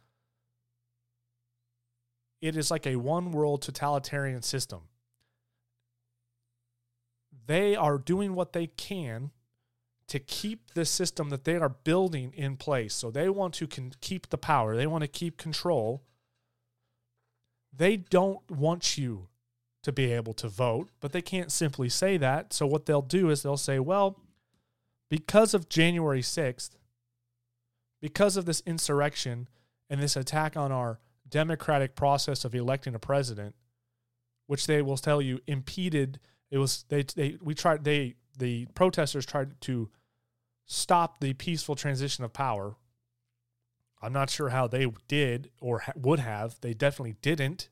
it 2.41 2.57
is 2.57 2.71
like 2.71 2.87
a 2.87 2.97
one 2.97 3.33
world 3.33 3.63
totalitarian 3.63 4.43
system. 4.43 4.83
They 7.47 7.75
are 7.75 7.99
doing 7.99 8.35
what 8.35 8.53
they 8.53 8.69
can 8.69 9.31
to 10.11 10.19
keep 10.19 10.75
the 10.75 10.85
system 10.85 11.31
that 11.31 11.45
they 11.45 11.57
are 11.57 11.69
building 11.69 12.33
in 12.37 12.57
place. 12.57 12.95
So 12.95 13.11
they 13.11 13.29
want 13.29 13.55
to 13.55 13.67
keep 14.01 14.29
the 14.29 14.39
power, 14.39 14.77
they 14.77 14.87
want 14.87 15.03
to 15.03 15.09
keep 15.09 15.39
control. 15.39 16.03
They 17.73 17.97
don't 17.97 18.51
want 18.51 18.99
you 18.99 19.29
to 19.85 19.93
be 19.93 20.13
able 20.13 20.35
to 20.35 20.49
vote, 20.49 20.91
but 21.01 21.13
they 21.13 21.23
can't 21.23 21.53
simply 21.53 21.89
say 21.89 22.17
that. 22.17 22.53
So 22.53 22.67
what 22.67 22.87
they'll 22.87 23.01
do 23.01 23.31
is 23.31 23.43
they'll 23.43 23.57
say, 23.57 23.79
well, 23.79 24.19
because 25.09 25.55
of 25.55 25.69
January 25.69 26.21
6th, 26.21 26.71
because 28.01 28.37
of 28.37 28.45
this 28.45 28.63
insurrection 28.67 29.49
and 29.89 30.03
this 30.03 30.17
attack 30.17 30.57
on 30.57 30.73
our 30.73 30.99
democratic 31.29 31.95
process 31.95 32.45
of 32.45 32.55
electing 32.57 32.97
a 32.97 32.99
president, 32.99 33.55
which 34.49 34.67
they 34.67 34.83
will 34.83 34.97
tell 34.97 35.23
you 35.23 35.39
impeded 35.47 36.19
it 36.51 36.59
was 36.59 36.85
they 36.89 37.03
they 37.03 37.39
we 37.41 37.55
tried 37.55 37.85
they 37.85 38.17
the 38.39 38.67
protesters 38.75 39.25
tried 39.25 39.61
to 39.61 39.89
stop 40.73 41.19
the 41.19 41.35
peaceful 41.35 41.75
transition 41.75 42.23
of 42.23 42.33
power. 42.33 42.77
I'm 44.01 44.13
not 44.13 44.31
sure 44.31 44.51
how 44.51 44.69
they 44.69 44.87
did 45.09 45.51
or 45.61 45.81
ha- 45.81 45.93
would 45.97 46.21
have. 46.21 46.61
They 46.61 46.75
definitely 46.75 47.17
didn't. 47.21 47.69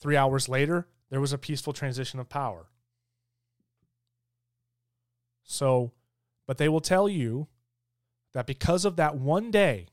3 0.00 0.16
hours 0.16 0.48
later, 0.48 0.88
there 1.10 1.20
was 1.20 1.34
a 1.34 1.38
peaceful 1.38 1.74
transition 1.74 2.18
of 2.18 2.30
power. 2.30 2.70
So, 5.44 5.92
but 6.46 6.56
they 6.56 6.68
will 6.70 6.80
tell 6.80 7.10
you 7.10 7.48
that 8.32 8.46
because 8.46 8.86
of 8.86 8.96
that 8.96 9.14
one 9.14 9.50
day, 9.50 9.88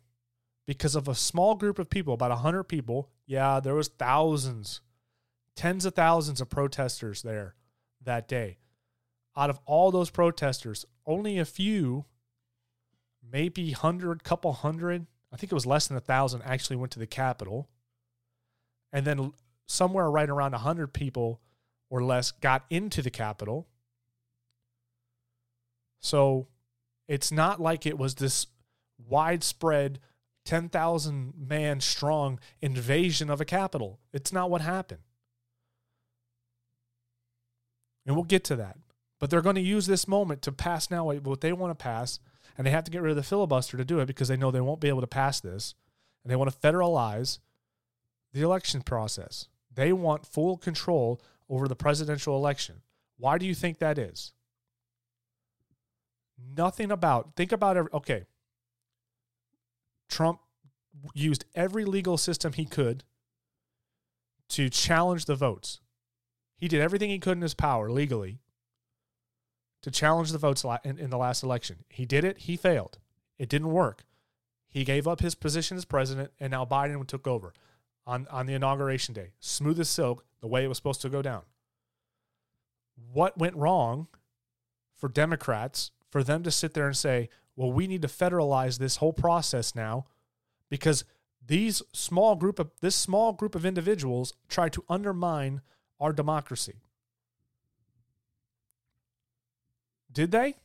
because 0.66 0.96
of 0.96 1.10
a 1.10 1.16
small 1.16 1.56
group 1.56 1.80
of 1.80 1.90
people, 1.90 2.14
about 2.14 2.30
100 2.30 2.64
people, 2.64 3.10
yeah, 3.26 3.60
there 3.60 3.76
was 3.76 3.90
thousands, 3.90 4.80
tens 5.54 5.84
of 5.84 5.96
thousands 5.96 6.40
of 6.40 6.50
protesters 6.50 7.24
there 7.24 7.56
that 8.02 8.30
day. 8.30 8.58
Out 9.36 9.50
of 9.50 9.60
all 9.66 9.92
those 9.92 10.10
protesters, 10.10 10.86
only 11.10 11.40
a 11.40 11.46
few, 11.46 12.06
maybe 13.30 13.72
100, 13.72 14.24
couple 14.24 14.54
hundred, 14.54 15.08
I 15.34 15.38
think 15.38 15.52
it 15.52 15.56
was 15.56 15.66
less 15.66 15.88
than 15.88 15.98
a 15.98 16.02
thousand 16.02 16.44
actually 16.44 16.78
went 16.78 16.92
to 16.94 17.00
the 17.00 17.08
Capitol. 17.08 17.68
And 18.94 19.06
then 19.06 19.34
somewhere 19.66 20.10
right 20.10 20.30
around 20.30 20.52
100 20.52 20.94
people 20.94 21.42
or 21.90 22.04
less 22.04 22.32
got 22.32 22.64
into 22.70 23.02
the 23.02 23.10
Capitol. 23.10 23.68
So 26.00 26.48
it's 27.08 27.32
not 27.32 27.60
like 27.60 27.86
it 27.86 27.98
was 27.98 28.16
this 28.16 28.48
widespread 28.98 30.00
10,000 30.46 31.34
man 31.38 31.82
strong 31.82 32.40
invasion 32.62 33.30
of 33.30 33.42
a 33.42 33.46
capital. 33.46 34.00
It's 34.14 34.32
not 34.32 34.50
what 34.50 34.62
happened. 34.62 35.02
And 38.06 38.16
we'll 38.16 38.26
get 38.26 38.44
to 38.46 38.56
that. 38.56 38.78
But 39.20 39.30
they're 39.30 39.42
going 39.42 39.56
to 39.56 39.62
use 39.62 39.86
this 39.86 40.08
moment 40.08 40.42
to 40.44 40.52
pass 40.52 40.90
now 40.90 41.12
what 41.12 41.42
they 41.42 41.54
want 41.54 41.78
to 41.78 41.84
pass. 41.84 42.20
And 42.58 42.66
they 42.66 42.72
have 42.72 42.86
to 42.86 42.92
get 42.92 43.02
rid 43.02 43.12
of 43.12 43.16
the 43.18 43.24
filibuster 43.24 43.78
to 43.78 43.86
do 43.86 44.00
it 44.00 44.06
because 44.06 44.28
they 44.28 44.38
know 44.38 44.52
they 44.52 44.62
won't 44.62 44.82
be 44.82 44.90
able 44.90 45.02
to 45.02 45.08
pass 45.08 45.40
this. 45.40 45.76
And 46.24 46.32
they 46.32 46.36
want 46.36 46.52
to 46.52 46.58
federalize 46.58 47.40
the 48.34 48.42
election 48.42 48.82
process. 48.82 49.48
They 49.74 49.94
want 49.94 50.26
full 50.26 50.58
control 50.58 51.22
over 51.50 51.68
the 51.68 51.76
presidential 51.76 52.36
election. 52.36 52.82
Why 53.18 53.38
do 53.38 53.46
you 53.46 53.56
think 53.56 53.80
that 53.80 53.98
is? 53.98 54.34
Nothing 56.56 56.92
about, 56.92 57.36
think 57.36 57.52
about 57.52 57.78
it. 57.78 57.88
Okay. 57.94 58.26
Trump 60.08 60.40
used 61.14 61.46
every 61.56 61.86
legal 61.86 62.18
system 62.18 62.54
he 62.54 62.66
could 62.66 63.04
to 64.50 64.70
challenge 64.70 65.26
the 65.26 65.36
votes. 65.36 65.80
He 66.58 66.68
did 66.68 66.82
everything 66.82 67.10
he 67.10 67.20
could 67.20 67.38
in 67.38 67.42
his 67.42 67.54
power 67.54 67.92
legally 67.92 68.40
to 69.82 69.92
challenge 69.92 70.32
the 70.32 70.38
votes 70.38 70.66
in, 70.84 71.10
the 71.10 71.18
last 71.18 71.44
election. 71.44 71.78
He 71.90 72.06
did 72.06 72.24
it, 72.24 72.40
he 72.40 72.58
failed. 72.58 72.98
It 73.38 73.50
didn't 73.50 73.72
work. 73.72 74.04
He 74.68 74.84
gave 74.84 75.08
up 75.08 75.22
his 75.22 75.36
position 75.36 75.78
as 75.78 75.86
president, 75.86 76.32
and 76.40 76.52
now 76.52 76.66
Biden 76.66 77.06
took 77.08 77.28
over 77.28 77.54
on, 78.06 78.28
on 78.30 78.46
the 78.46 78.54
inauguration 78.54 79.14
day. 79.14 79.32
Smooth 79.40 79.80
as 79.80 79.90
silk, 79.90 80.26
the 80.42 80.48
way 80.48 80.64
it 80.64 80.68
was 80.68 80.78
supposed 80.78 81.02
to 81.02 81.10
go 81.10 81.22
down. 81.22 81.44
What 83.12 83.38
went 83.38 83.56
wrong 83.56 84.08
for 84.96 85.10
Democrats 85.10 85.92
for 86.10 86.24
them 86.24 86.44
to 86.44 86.52
sit 86.52 86.74
there 86.74 86.88
and 86.88 86.98
say, 86.98 87.30
well, 87.56 87.72
we 87.72 87.88
need 87.88 88.02
to 88.02 88.08
federalize 88.08 88.78
this 88.78 88.98
whole 88.98 89.14
process 89.14 89.76
now 89.76 90.06
because 90.70 91.04
these 91.46 91.82
small 91.94 92.36
group 92.36 92.60
of 92.60 92.72
this 92.82 92.96
small 92.96 93.34
group 93.34 93.56
of 93.56 93.66
individuals 93.66 94.34
try 94.48 94.70
to 94.70 94.84
undermine 94.88 95.62
our 96.00 96.14
democracy. 96.14 96.82
Did 100.12 100.32
they? 100.32 100.56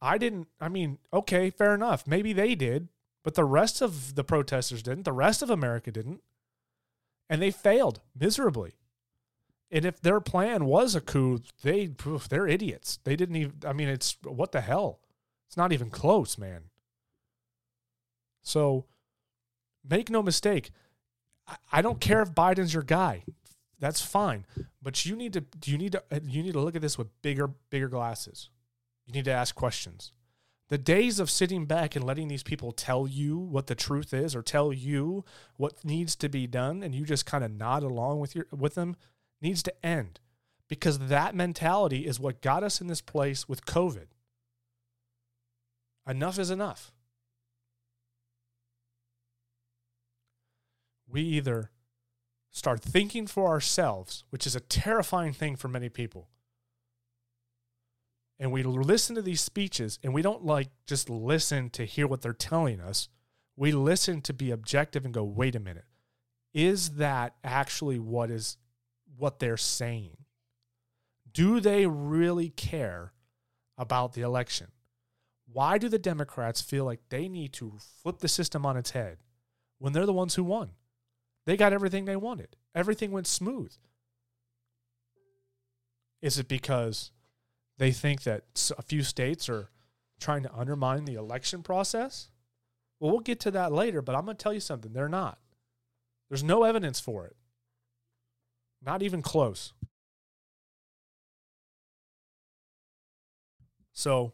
I 0.00 0.18
didn't. 0.18 0.48
I 0.60 0.68
mean, 0.68 0.98
okay, 1.12 1.50
fair 1.50 1.74
enough. 1.74 2.06
Maybe 2.06 2.32
they 2.32 2.54
did, 2.54 2.88
but 3.22 3.34
the 3.34 3.44
rest 3.44 3.80
of 3.80 4.14
the 4.14 4.24
protesters 4.24 4.82
didn't. 4.82 5.04
The 5.04 5.12
rest 5.12 5.42
of 5.42 5.50
America 5.50 5.90
didn't. 5.90 6.20
And 7.28 7.40
they 7.40 7.50
failed 7.50 8.00
miserably. 8.18 8.74
And 9.70 9.84
if 9.84 10.00
their 10.00 10.20
plan 10.20 10.66
was 10.66 10.94
a 10.94 11.00
coup, 11.00 11.40
they 11.62 11.90
they're 12.28 12.46
idiots. 12.46 12.98
They 13.04 13.16
didn't 13.16 13.36
even 13.36 13.54
I 13.66 13.72
mean 13.72 13.88
it's 13.88 14.16
what 14.22 14.52
the 14.52 14.60
hell? 14.60 15.00
It's 15.48 15.56
not 15.56 15.72
even 15.72 15.90
close, 15.90 16.36
man. 16.36 16.64
So 18.42 18.84
make 19.88 20.10
no 20.10 20.22
mistake. 20.22 20.70
I 21.72 21.82
don't 21.82 22.00
care 22.00 22.22
if 22.22 22.32
Biden's 22.34 22.74
your 22.74 22.82
guy. 22.82 23.24
That's 23.84 24.00
fine. 24.00 24.46
But 24.80 25.04
you 25.04 25.14
need 25.14 25.34
to 25.34 25.44
you 25.66 25.76
need 25.76 25.92
to 25.92 26.02
uh, 26.10 26.20
you 26.24 26.42
need 26.42 26.54
to 26.54 26.58
look 26.58 26.74
at 26.74 26.80
this 26.80 26.96
with 26.96 27.08
bigger 27.20 27.48
bigger 27.68 27.88
glasses. 27.88 28.48
You 29.04 29.12
need 29.12 29.26
to 29.26 29.30
ask 29.30 29.54
questions. 29.54 30.12
The 30.70 30.78
days 30.78 31.20
of 31.20 31.28
sitting 31.28 31.66
back 31.66 31.94
and 31.94 32.02
letting 32.02 32.28
these 32.28 32.42
people 32.42 32.72
tell 32.72 33.06
you 33.06 33.36
what 33.36 33.66
the 33.66 33.74
truth 33.74 34.14
is 34.14 34.34
or 34.34 34.40
tell 34.40 34.72
you 34.72 35.26
what 35.58 35.84
needs 35.84 36.16
to 36.16 36.30
be 36.30 36.46
done 36.46 36.82
and 36.82 36.94
you 36.94 37.04
just 37.04 37.26
kind 37.26 37.44
of 37.44 37.50
nod 37.50 37.82
along 37.82 38.20
with 38.20 38.34
your 38.34 38.46
with 38.50 38.74
them 38.74 38.96
needs 39.42 39.62
to 39.64 39.86
end 39.86 40.18
because 40.66 40.98
that 40.98 41.34
mentality 41.34 42.06
is 42.06 42.18
what 42.18 42.40
got 42.40 42.62
us 42.62 42.80
in 42.80 42.86
this 42.86 43.02
place 43.02 43.50
with 43.50 43.66
COVID. 43.66 44.06
Enough 46.08 46.38
is 46.38 46.50
enough. 46.50 46.90
We 51.06 51.20
either 51.20 51.70
start 52.54 52.80
thinking 52.80 53.26
for 53.26 53.48
ourselves, 53.48 54.22
which 54.30 54.46
is 54.46 54.54
a 54.54 54.60
terrifying 54.60 55.32
thing 55.32 55.56
for 55.56 55.66
many 55.66 55.88
people. 55.88 56.28
And 58.38 58.52
we 58.52 58.62
listen 58.62 59.16
to 59.16 59.22
these 59.22 59.40
speeches 59.40 59.98
and 60.02 60.14
we 60.14 60.22
don't 60.22 60.44
like 60.44 60.68
just 60.86 61.10
listen 61.10 61.68
to 61.70 61.84
hear 61.84 62.06
what 62.06 62.22
they're 62.22 62.32
telling 62.32 62.80
us. 62.80 63.08
We 63.56 63.72
listen 63.72 64.20
to 64.22 64.32
be 64.32 64.52
objective 64.52 65.04
and 65.04 65.12
go, 65.12 65.24
wait 65.24 65.56
a 65.56 65.60
minute. 65.60 65.84
Is 66.52 66.90
that 66.90 67.34
actually 67.42 67.98
what 67.98 68.30
is 68.30 68.56
what 69.16 69.40
they're 69.40 69.56
saying. 69.56 70.16
Do 71.32 71.58
they 71.58 71.86
really 71.86 72.50
care 72.50 73.12
about 73.76 74.12
the 74.12 74.22
election? 74.22 74.68
Why 75.52 75.78
do 75.78 75.88
the 75.88 75.98
Democrats 75.98 76.60
feel 76.60 76.84
like 76.84 77.00
they 77.08 77.28
need 77.28 77.52
to 77.54 77.78
flip 78.02 78.18
the 78.18 78.28
system 78.28 78.64
on 78.64 78.76
its 78.76 78.90
head 78.90 79.18
when 79.78 79.92
they're 79.92 80.06
the 80.06 80.12
ones 80.12 80.36
who 80.36 80.44
won? 80.44 80.70
They 81.46 81.56
got 81.56 81.72
everything 81.72 82.04
they 82.04 82.16
wanted, 82.16 82.56
everything 82.74 83.10
went 83.10 83.26
smooth. 83.26 83.72
Is 86.22 86.38
it 86.38 86.48
because 86.48 87.10
they 87.76 87.92
think 87.92 88.22
that 88.22 88.44
a 88.78 88.82
few 88.82 89.02
states 89.02 89.48
are 89.50 89.68
trying 90.18 90.42
to 90.44 90.54
undermine 90.54 91.04
the 91.04 91.14
election 91.14 91.62
process? 91.62 92.30
Well, 92.98 93.10
we'll 93.10 93.20
get 93.20 93.40
to 93.40 93.50
that 93.50 93.72
later, 93.72 94.00
but 94.00 94.14
I'm 94.14 94.24
going 94.24 94.36
to 94.36 94.42
tell 94.42 94.54
you 94.54 94.60
something. 94.60 94.94
They're 94.94 95.08
not. 95.08 95.38
There's 96.30 96.42
no 96.42 96.62
evidence 96.62 96.98
for 96.98 97.26
it. 97.26 97.36
Not 98.82 99.02
even 99.02 99.20
close. 99.20 99.74
So 103.92 104.32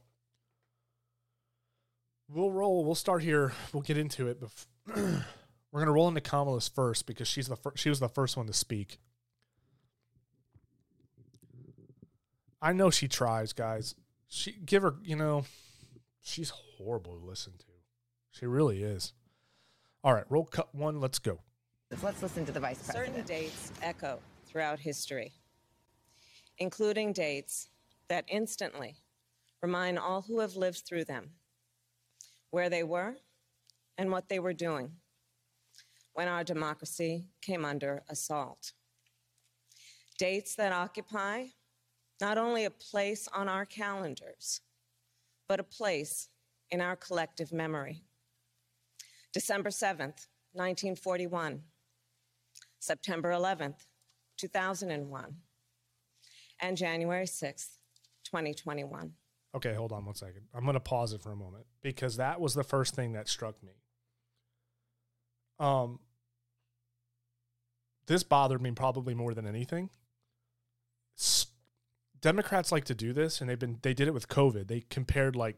we'll 2.29 2.51
roll. 2.51 2.85
We'll 2.85 2.95
start 2.95 3.23
here. 3.23 3.53
We'll 3.73 3.83
get 3.83 3.99
into 3.99 4.29
it. 4.29 4.43
we're 5.73 5.81
gonna 5.81 5.93
roll 5.93 6.09
into 6.09 6.21
Kamala's 6.21 6.69
first 6.69 7.07
because 7.07 7.29
she's 7.29 7.49
the 7.49 7.57
fir- 7.57 7.73
she 7.77 7.89
was 7.89 8.01
the 8.01 8.09
first 8.09 8.37
one 8.37 8.47
to 8.47 8.53
speak. 8.53 8.99
I 12.63 12.73
know 12.73 12.91
she 12.91 13.09
tries, 13.09 13.53
guys. 13.53 13.95
She 14.29 14.53
give 14.53 14.83
her, 14.83 14.97
you 15.03 15.17
know, 15.17 15.45
she's 16.23 16.51
horrible 16.51 17.19
to 17.19 17.25
listen 17.25 17.55
to. 17.59 17.65
She 18.33 18.47
really 18.47 18.83
is. 18.83 19.13
All 20.05 20.15
right, 20.15 20.25
roll 20.29 20.45
cut 20.45 20.75
one. 20.75 21.01
Let's 21.01 21.19
go. 21.19 21.41
Let's 22.03 22.23
listen 22.23 22.47
to 22.47 22.53
the 22.53 22.61
vice 22.61 22.83
president. 22.83 23.09
Certain 23.09 23.27
dates 23.27 23.73
echo 23.83 24.21
throughout 24.47 24.79
history, 24.79 25.33
including 26.59 27.13
dates 27.13 27.69
that 28.09 28.25
instantly 28.29 28.97
remind 29.63 29.99
all 29.99 30.23
who 30.23 30.41
have 30.41 30.57
lived 30.57 30.83
through 30.87 31.05
them 31.05 31.31
where 32.51 32.69
they 32.69 32.83
were 32.83 33.17
and 33.99 34.11
what 34.11 34.29
they 34.29 34.39
were 34.39 34.53
doing 34.53 34.93
when 36.21 36.29
our 36.29 36.45
democracy 36.45 37.25
came 37.41 37.65
under 37.65 38.03
assault. 38.11 38.75
Dates 40.19 40.55
that 40.55 40.71
occupy 40.71 41.47
not 42.21 42.37
only 42.37 42.67
a 42.67 42.71
place 42.71 43.27
on 43.33 43.49
our 43.49 43.65
calendars, 43.65 44.61
but 45.49 45.59
a 45.59 45.63
place 45.63 46.29
in 46.71 46.83
our 46.83 46.95
collective 46.95 47.55
memory. 47.55 48.03
December 49.33 49.71
7th, 49.71 50.27
1941, 50.53 51.63
September 52.81 53.31
11th, 53.31 53.87
2001, 54.37 55.37
and 56.61 56.77
January 56.77 57.25
6th, 57.25 57.79
2021. 58.25 59.15
Okay, 59.57 59.73
hold 59.73 59.93
on 59.93 60.05
one 60.05 60.15
second. 60.15 60.43
I'm 60.53 60.65
going 60.65 60.75
to 60.75 60.81
pause 60.81 61.15
it 61.15 61.23
for 61.23 61.33
a 61.33 61.37
moment 61.37 61.65
because 61.81 62.19
that 62.19 62.43
was 62.43 62.53
the 62.53 62.63
first 62.63 62.95
thing 62.95 63.15
that 63.15 63.27
struck 63.27 63.55
me. 63.63 63.73
Um, 65.59 65.99
this 68.11 68.25
bothered 68.25 68.61
me 68.61 68.73
probably 68.73 69.15
more 69.15 69.35
than 69.35 69.47
anything. 69.47 69.89
Democrats 72.21 72.73
like 72.73 72.85
to 72.87 72.95
do 72.95 73.13
this, 73.13 73.41
and 73.41 73.49
they've 73.49 73.57
been 73.59 73.79
they 73.83 73.95
did 73.95 74.09
it 74.09 74.15
with 74.15 74.27
COVID. 74.27 74.67
They 74.67 74.81
compared 74.81 75.37
like 75.37 75.57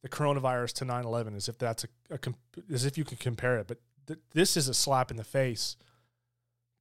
the 0.00 0.08
coronavirus 0.08 0.74
to 0.74 0.84
9/11 0.84 1.34
as 1.34 1.48
if 1.48 1.58
that's 1.58 1.82
a, 1.82 1.88
a 2.14 2.18
comp- 2.18 2.38
as 2.72 2.84
if 2.84 2.96
you 2.96 3.04
could 3.04 3.18
compare 3.18 3.58
it. 3.58 3.66
But 3.66 3.80
th- 4.06 4.20
this 4.32 4.56
is 4.56 4.68
a 4.68 4.74
slap 4.74 5.10
in 5.10 5.16
the 5.16 5.24
face 5.24 5.76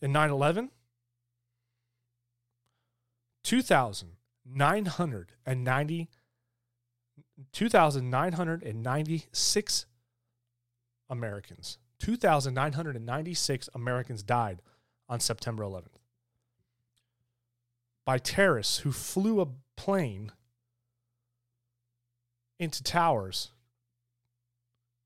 In 0.02 0.12
9 0.12 0.32
11, 0.32 0.72
2,990 3.44 6.10
2,996 7.52 9.86
Americans. 11.10 11.78
2,996 12.00 13.70
Americans 13.74 14.24
died 14.24 14.62
on 15.10 15.20
September 15.20 15.64
11th 15.64 15.98
by 18.06 18.18
terrorists 18.18 18.80
who 18.80 18.92
flew 18.92 19.42
a 19.42 19.48
plane 19.78 20.32
into 22.60 22.84
towers 22.84 23.52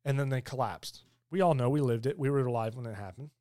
and 0.03 0.19
then 0.19 0.29
they 0.29 0.41
collapsed. 0.41 1.03
We 1.29 1.41
all 1.41 1.53
know 1.53 1.69
we 1.69 1.81
lived 1.81 2.05
it. 2.05 2.17
We 2.17 2.29
were 2.29 2.45
alive 2.45 2.75
when 2.75 2.85
it 2.85 2.95
happened. 2.95 3.31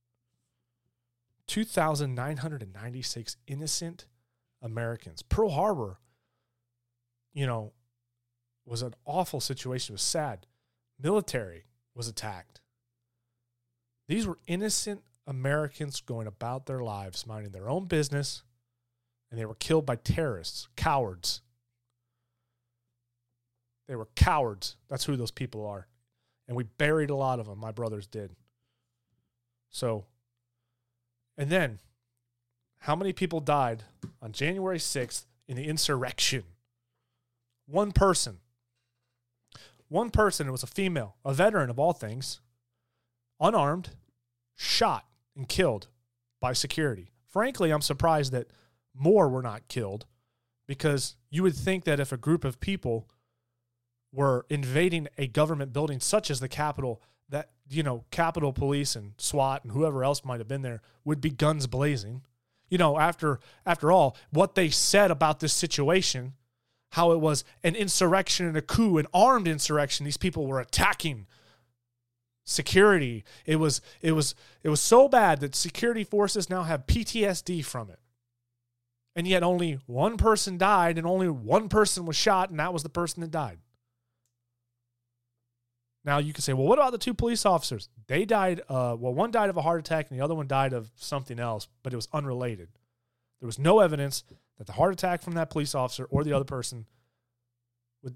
2,996 1.47 3.37
innocent 3.47 4.07
Americans. 4.63 5.23
Pearl 5.23 5.51
Harbor, 5.51 5.99
you 7.35 7.47
know, 7.47 7.73
was 8.65 8.83
an 8.83 8.95
awful 9.05 9.41
situation. 9.41 9.93
It 9.93 9.97
was 9.97 10.03
sad. 10.03 10.47
Military 11.01 11.65
was 11.95 12.09
attacked. 12.09 12.61
These 14.09 14.27
were 14.27 14.39
innocent 14.47 15.03
Americans 15.27 16.01
going 16.01 16.27
about 16.27 16.67
their 16.67 16.83
lives, 16.83 17.27
minding 17.27 17.53
their 17.53 17.69
own 17.69 17.87
business, 17.87 18.43
and 19.31 19.39
they 19.39 19.47
were 19.47 19.55
killed 19.55 19.85
by 19.85 19.97
terrorists, 19.97 20.69
cowards. 20.77 21.43
They 23.89 23.97
were 23.97 24.09
cowards. 24.17 24.77
That's 24.89 25.05
who 25.05 25.17
those 25.17 25.31
people 25.31 25.67
are. 25.67 25.87
And 26.49 26.57
we 26.57 26.65
buried 26.65 27.11
a 27.11 27.17
lot 27.17 27.41
of 27.41 27.47
them. 27.47 27.59
My 27.59 27.73
brothers 27.73 28.07
did. 28.07 28.35
So, 29.71 30.07
and 31.37 31.51
then 31.51 31.81
how 32.87 32.95
many 32.95 33.13
people 33.13 33.41
died 33.41 33.83
on 34.23 34.31
January 34.31 34.79
6th 34.79 35.25
in 35.49 35.57
the 35.57 35.65
insurrection? 35.65 36.45
One 37.67 37.91
person. 37.91 38.39
One 39.89 40.11
person, 40.11 40.47
it 40.47 40.53
was 40.53 40.63
a 40.63 40.69
female, 40.69 41.17
a 41.25 41.35
veteran 41.35 41.69
of 41.69 41.81
all 41.81 41.93
things, 41.93 42.41
unarmed, 43.41 43.91
shot 44.55 45.05
and 45.37 45.49
killed 45.49 45.89
by 46.41 46.53
security. 46.53 47.11
Frankly, 47.27 47.73
I'm 47.73 47.81
surprised 47.81 48.31
that 48.31 48.53
more 48.95 49.29
were 49.29 49.43
not 49.43 49.67
killed 49.67 50.07
because 50.69 51.17
you 51.29 51.43
would 51.43 51.57
think 51.57 51.87
that 51.87 51.99
if 51.99 52.13
a 52.13 52.17
group 52.17 52.45
of 52.45 52.61
people 52.61 53.09
were 54.13 54.47
invading 54.49 55.09
a 55.19 55.27
government 55.27 55.73
building 55.73 55.99
such 55.99 56.31
as 56.31 56.39
the 56.39 56.49
Capitol, 56.49 57.03
that, 57.29 57.51
you 57.69 57.83
know, 57.83 58.05
Capitol 58.13 58.53
Police 58.53 58.95
and 58.95 59.15
SWAT 59.19 59.65
and 59.65 59.73
whoever 59.73 60.05
else 60.05 60.25
might 60.25 60.39
have 60.39 60.47
been 60.47 60.63
there 60.63 60.83
would 61.05 61.21
be 61.21 61.31
guns 61.31 61.67
blazing. 61.67 62.23
You 62.69 62.79
know, 62.79 62.99
after 62.99 63.41
after 63.65 63.93
all, 63.93 64.17
what 64.31 64.55
they 64.55 64.71
said 64.71 65.11
about 65.11 65.41
this 65.41 65.53
situation 65.53 66.35
how 66.97 67.13
it 67.13 67.21
was 67.21 67.45
an 67.63 67.75
insurrection 67.75 68.47
and 68.47 68.57
a 68.57 68.63
coup, 68.63 68.97
an 68.97 69.07
armed 69.13 69.47
insurrection. 69.47 70.05
These 70.05 70.17
people 70.17 70.47
were 70.47 70.61
attacking 70.61 71.27
security. 72.45 73.25
It 73.45 73.57
was 73.57 73.81
it 74.01 74.13
was 74.13 74.35
it 74.63 74.71
was 74.71 74.81
so 74.81 75.09
bad 75.09 75.41
that 75.41 75.55
security 75.55 76.05
forces 76.05 76.49
now 76.49 76.63
have 76.63 76.87
PTSD 76.87 77.65
from 77.65 77.91
it. 77.91 77.99
And 79.15 79.27
yet 79.27 79.43
only 79.43 79.79
one 79.87 80.17
person 80.17 80.59
died 80.59 80.99
and 80.99 81.07
only 81.07 81.29
one 81.29 81.69
person 81.69 82.07
was 82.07 82.17
shot 82.17 82.51
and 82.51 82.59
that 82.61 82.73
was 82.73 82.83
the 82.83 82.89
person 82.89 83.21
that 83.21 83.31
died. 83.31 83.59
Now 86.07 86.19
you 86.19 86.33
can 86.33 86.43
say, 86.43 86.53
well, 86.53 86.67
what 86.67 86.79
about 86.79 86.93
the 86.93 86.99
two 86.99 87.13
police 87.13 87.45
officers? 87.45 87.89
They 88.07 88.25
died. 88.25 88.61
Uh, 88.69 88.97
well, 88.99 89.13
one 89.13 89.33
died 89.33 89.51
of 89.51 89.57
a 89.57 89.63
heart 89.63 89.81
attack 89.81 90.07
and 90.09 90.19
the 90.19 90.25
other 90.25 90.37
one 90.37 90.47
died 90.47 90.73
of 90.73 90.91
something 90.95 91.41
else, 91.41 91.67
but 91.83 91.93
it 91.93 91.97
was 91.97 92.09
unrelated. 92.13 92.69
There 93.41 93.47
was 93.47 93.59
no 93.59 93.81
evidence 93.81 94.23
that 94.57 94.67
the 94.67 94.75
heart 94.75 94.93
attack 94.93 95.21
from 95.21 95.35
that 95.35 95.51
police 95.51 95.75
officer 95.75 96.05
or 96.05 96.25
the 96.25 96.33
other 96.33 96.45
person 96.45 96.87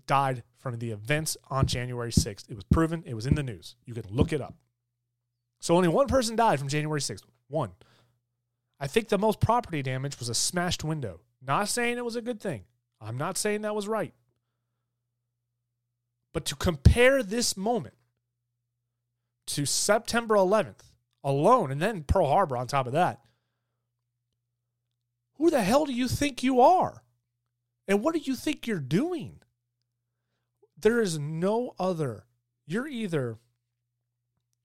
died 0.07 0.45
from 0.59 0.79
the 0.79 0.91
events 0.91 1.37
on 1.51 1.67
January 1.67 2.13
6th. 2.13 2.49
It 2.49 2.55
was 2.55 2.65
proven, 2.65 3.03
it 3.07 3.15
was 3.15 3.27
in 3.27 3.35
the 3.35 3.43
news. 3.43 3.77
You 3.85 3.95
can 3.95 4.05
look 4.09 4.33
it 4.33 4.41
up. 4.41 4.55
So 5.59 5.77
only 5.77 5.89
one 5.89 6.07
person 6.07 6.37
died 6.37 6.59
from 6.59 6.69
January 6.69 7.01
6th. 7.01 7.23
One. 7.49 7.73
I 8.79 8.87
think 8.87 9.09
the 9.09 9.19
most 9.19 9.41
property 9.41 9.83
damage 9.83 10.19
was 10.19 10.29
a 10.29 10.35
smashed 10.35 10.85
window. 10.85 11.21
Not 11.45 11.69
saying 11.69 11.99
it 11.99 12.05
was 12.05 12.17
a 12.17 12.23
good 12.23 12.41
thing. 12.41 12.65
I'm 13.01 13.19
not 13.19 13.37
saying 13.37 13.63
that 13.63 13.75
was 13.75 13.89
right. 13.89 14.15
But 16.33 16.45
to 16.47 16.57
compare 16.57 17.23
this 17.23 17.57
moment 17.57 17.95
to 19.49 19.67
September 19.67 20.37
11th 20.37 20.85
alone, 21.25 21.71
and 21.71 21.83
then 21.83 22.05
Pearl 22.05 22.29
Harbor 22.29 22.57
on 22.57 22.67
top 22.67 22.87
of 22.87 22.93
that, 22.93 23.21
who 25.35 25.51
the 25.51 25.63
hell 25.63 25.87
do 25.87 25.93
you 25.93 26.07
think 26.07 26.43
you 26.43 26.61
are? 26.61 27.03
And 27.89 28.03
what 28.03 28.15
do 28.15 28.21
you 28.21 28.37
think 28.37 28.67
you're 28.67 28.79
doing? 28.79 29.41
There 30.79 31.01
is 31.01 31.19
no 31.19 31.75
other. 31.79 32.27
You're 32.67 32.87
either 32.87 33.39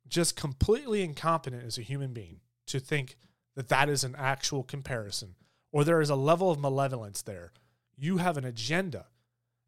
just 0.08 0.36
completely 0.36 1.02
incompetent 1.02 1.64
as 1.64 1.78
a 1.78 1.82
human 1.82 2.14
being 2.14 2.42
to 2.68 2.80
think 2.80 3.18
that 3.56 3.70
that 3.70 3.90
is 3.90 4.04
an 4.04 4.16
actual 4.18 4.64
comparison, 4.64 5.36
or 5.72 5.84
there 5.84 6.02
is 6.02 6.10
a 6.10 6.16
level 6.16 6.52
of 6.52 6.60
malevolence 6.60 7.22
there. 7.22 7.52
You 7.98 8.18
have 8.18 8.38
an 8.38 8.46
agenda. 8.46 9.08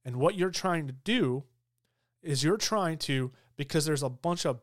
And 0.06 0.18
what 0.18 0.36
you're 0.36 0.52
trying 0.52 0.88
to 0.88 0.94
do 0.94 1.46
is 2.28 2.44
you're 2.44 2.58
trying 2.58 2.98
to, 2.98 3.32
because 3.56 3.86
there's 3.86 4.04
a 4.04 4.10
bunch 4.10 4.46
of 4.46 4.62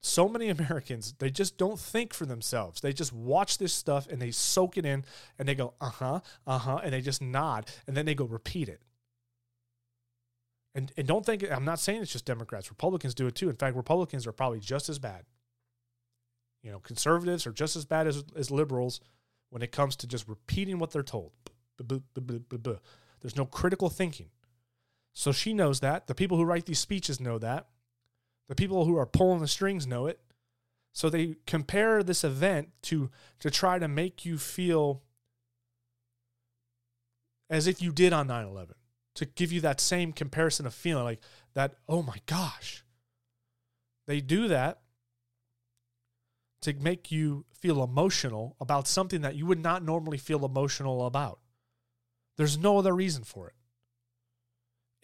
so 0.00 0.28
many 0.28 0.48
Americans, 0.48 1.14
they 1.18 1.30
just 1.30 1.56
don't 1.56 1.78
think 1.78 2.12
for 2.12 2.26
themselves. 2.26 2.80
They 2.80 2.92
just 2.92 3.12
watch 3.12 3.58
this 3.58 3.72
stuff 3.72 4.06
and 4.08 4.20
they 4.20 4.30
soak 4.30 4.76
it 4.76 4.84
in 4.84 5.04
and 5.38 5.48
they 5.48 5.54
go, 5.54 5.74
uh 5.80 5.90
huh, 5.90 6.20
uh 6.46 6.58
huh, 6.58 6.80
and 6.82 6.92
they 6.92 7.00
just 7.00 7.22
nod 7.22 7.66
and 7.86 7.96
then 7.96 8.06
they 8.06 8.14
go 8.14 8.24
repeat 8.24 8.68
it. 8.68 8.82
And, 10.74 10.90
and 10.96 11.06
don't 11.06 11.24
think, 11.24 11.44
I'm 11.50 11.64
not 11.64 11.78
saying 11.78 12.02
it's 12.02 12.12
just 12.12 12.24
Democrats, 12.24 12.70
Republicans 12.70 13.14
do 13.14 13.26
it 13.26 13.34
too. 13.34 13.48
In 13.48 13.56
fact, 13.56 13.76
Republicans 13.76 14.26
are 14.26 14.32
probably 14.32 14.60
just 14.60 14.88
as 14.88 14.98
bad. 14.98 15.24
You 16.62 16.72
know, 16.72 16.80
conservatives 16.80 17.46
are 17.46 17.52
just 17.52 17.76
as 17.76 17.84
bad 17.84 18.06
as, 18.06 18.24
as 18.34 18.50
liberals 18.50 19.00
when 19.50 19.62
it 19.62 19.70
comes 19.70 19.96
to 19.96 20.06
just 20.06 20.26
repeating 20.26 20.78
what 20.78 20.90
they're 20.90 21.02
told. 21.02 21.32
There's 21.78 23.36
no 23.36 23.44
critical 23.44 23.90
thinking. 23.90 24.30
So 25.14 25.32
she 25.32 25.54
knows 25.54 25.80
that. 25.80 26.06
The 26.08 26.14
people 26.14 26.36
who 26.36 26.44
write 26.44 26.66
these 26.66 26.80
speeches 26.80 27.20
know 27.20 27.38
that. 27.38 27.68
The 28.48 28.54
people 28.54 28.84
who 28.84 28.98
are 28.98 29.06
pulling 29.06 29.40
the 29.40 29.48
strings 29.48 29.86
know 29.86 30.06
it. 30.06 30.20
So 30.92 31.08
they 31.08 31.36
compare 31.46 32.02
this 32.02 32.24
event 32.24 32.68
to 32.82 33.10
to 33.40 33.50
try 33.50 33.78
to 33.78 33.88
make 33.88 34.24
you 34.24 34.36
feel 34.38 35.02
as 37.48 37.66
if 37.66 37.80
you 37.80 37.92
did 37.92 38.12
on 38.12 38.28
9/11. 38.28 38.74
to 39.14 39.24
give 39.24 39.52
you 39.52 39.60
that 39.60 39.80
same 39.80 40.12
comparison 40.12 40.66
of 40.66 40.74
feeling 40.74 41.04
like 41.04 41.20
that, 41.54 41.76
oh 41.88 42.02
my 42.02 42.20
gosh. 42.26 42.84
They 44.06 44.20
do 44.20 44.48
that 44.48 44.80
to 46.62 46.74
make 46.74 47.10
you 47.12 47.46
feel 47.52 47.82
emotional 47.82 48.56
about 48.60 48.88
something 48.88 49.20
that 49.20 49.36
you 49.36 49.46
would 49.46 49.60
not 49.60 49.84
normally 49.84 50.18
feel 50.18 50.44
emotional 50.44 51.06
about. 51.06 51.38
There's 52.36 52.58
no 52.58 52.78
other 52.78 52.94
reason 52.94 53.22
for 53.22 53.48
it. 53.48 53.54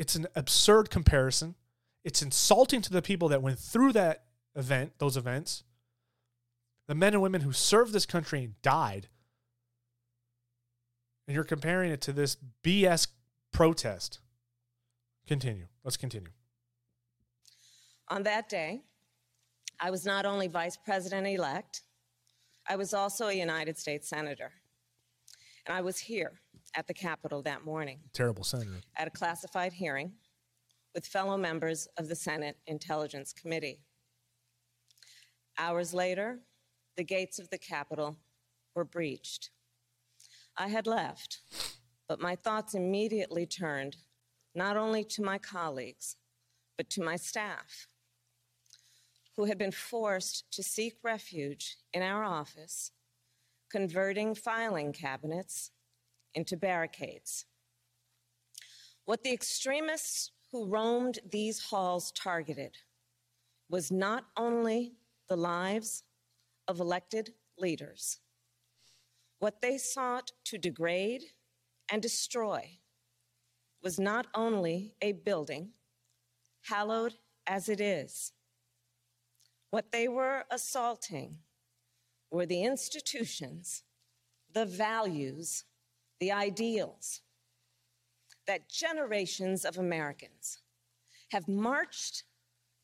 It's 0.01 0.17
an 0.17 0.29
absurd 0.35 0.89
comparison. 0.89 1.57
It's 2.05 2.23
insulting 2.23 2.81
to 2.81 2.91
the 2.91 3.03
people 3.03 3.29
that 3.29 3.43
went 3.43 3.59
through 3.59 3.93
that 3.93 4.25
event, 4.57 4.95
those 4.97 5.15
events, 5.15 5.63
the 6.87 6.95
men 6.95 7.13
and 7.13 7.23
women 7.23 7.43
who 7.43 7.53
served 7.53 7.93
this 7.93 8.07
country 8.07 8.43
and 8.43 8.63
died. 8.63 9.09
And 11.29 11.35
you're 11.35 11.45
comparing 11.45 11.93
it 11.93 12.01
to 12.01 12.15
this 12.15 12.39
BS 12.65 13.09
protest. 13.53 14.21
Continue. 15.27 15.67
Let's 15.85 15.99
continue. 15.99 16.31
On 18.09 18.23
that 18.23 18.49
day, 18.49 18.81
I 19.79 19.91
was 19.91 20.07
not 20.07 20.25
only 20.25 20.49
vice 20.49 20.79
president 20.79 21.27
elect, 21.27 21.83
I 22.67 22.77
was 22.77 22.95
also 22.95 23.27
a 23.27 23.35
United 23.35 23.77
States 23.77 24.09
senator. 24.09 24.53
And 25.67 25.77
I 25.77 25.83
was 25.83 25.99
here 25.99 26.41
at 26.75 26.87
the 26.87 26.95
Capitol 26.95 27.43
that 27.43 27.65
morning 27.65 27.99
Terrible 28.13 28.45
senator. 28.45 28.81
at 28.97 29.09
a 29.09 29.11
classified 29.11 29.73
hearing 29.73 30.13
with 30.95 31.07
fellow 31.07 31.37
members 31.37 31.89
of 31.99 32.09
the 32.09 32.17
Senate 32.17 32.57
Intelligence 32.67 33.33
Committee. 33.33 33.81
Hours 35.59 35.95
later, 35.95 36.41
the 36.97 37.05
gates 37.05 37.39
of 37.39 37.49
the 37.51 37.59
Capitol 37.59 38.17
were 38.75 38.85
breached. 38.85 39.51
I 40.57 40.69
had 40.69 40.87
left, 40.87 41.41
but 42.09 42.21
my 42.21 42.35
thoughts 42.35 42.75
immediately 42.75 43.47
turned 43.47 43.97
not 44.55 44.77
only 44.77 45.05
to 45.05 45.23
my 45.23 45.39
colleagues, 45.39 46.17
but 46.77 46.91
to 46.91 47.03
my 47.03 47.17
staff, 47.17 47.89
who 49.37 49.45
had 49.45 49.59
been 49.59 49.71
forced 49.71 50.51
to 50.53 50.63
seek 50.63 50.95
refuge 51.03 51.77
in 51.93 52.03
our 52.03 52.25
office, 52.25 52.91
converting 53.71 54.35
filing 54.35 54.93
cabinets 54.93 55.71
into 56.35 56.57
barricades. 56.57 57.47
What 59.05 59.23
the 59.23 59.33
extremists 59.33 60.31
who 60.53 60.67
roamed 60.67 61.19
these 61.31 61.61
halls 61.61 62.13
targeted 62.13 62.77
was 63.69 63.91
not 63.91 64.25
only 64.37 64.95
the 65.29 65.37
lives 65.37 66.05
of 66.69 66.81
elected 66.81 67.35
leaders, 67.59 68.21
what 69.39 69.63
they 69.63 69.79
sought 69.79 70.33
to 70.45 70.59
degrade 70.59 71.23
and 71.91 72.03
destroy 72.03 72.79
was 73.83 73.99
not 73.99 74.27
only 74.35 74.95
a 75.01 75.13
building, 75.13 75.71
hallowed 76.63 77.15
as 77.47 77.69
it 77.69 77.81
is. 77.81 78.33
What 79.71 79.93
they 79.93 80.09
were 80.09 80.45
assaulting 80.51 81.39
were 82.31 82.47
the 82.47 82.63
institutions, 82.63 83.83
the 84.53 84.67
values, 84.67 85.65
the 86.21 86.31
ideals 86.31 87.23
that 88.47 88.69
generations 88.69 89.65
of 89.65 89.79
Americans 89.79 90.61
have 91.31 91.49
marched, 91.49 92.25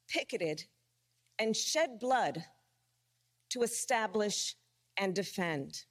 picketed, 0.08 0.64
and 1.38 1.54
shed 1.54 1.98
blood 1.98 2.44
to 3.50 3.62
establish 3.62 4.54
and 4.96 5.14
defend. 5.14 5.84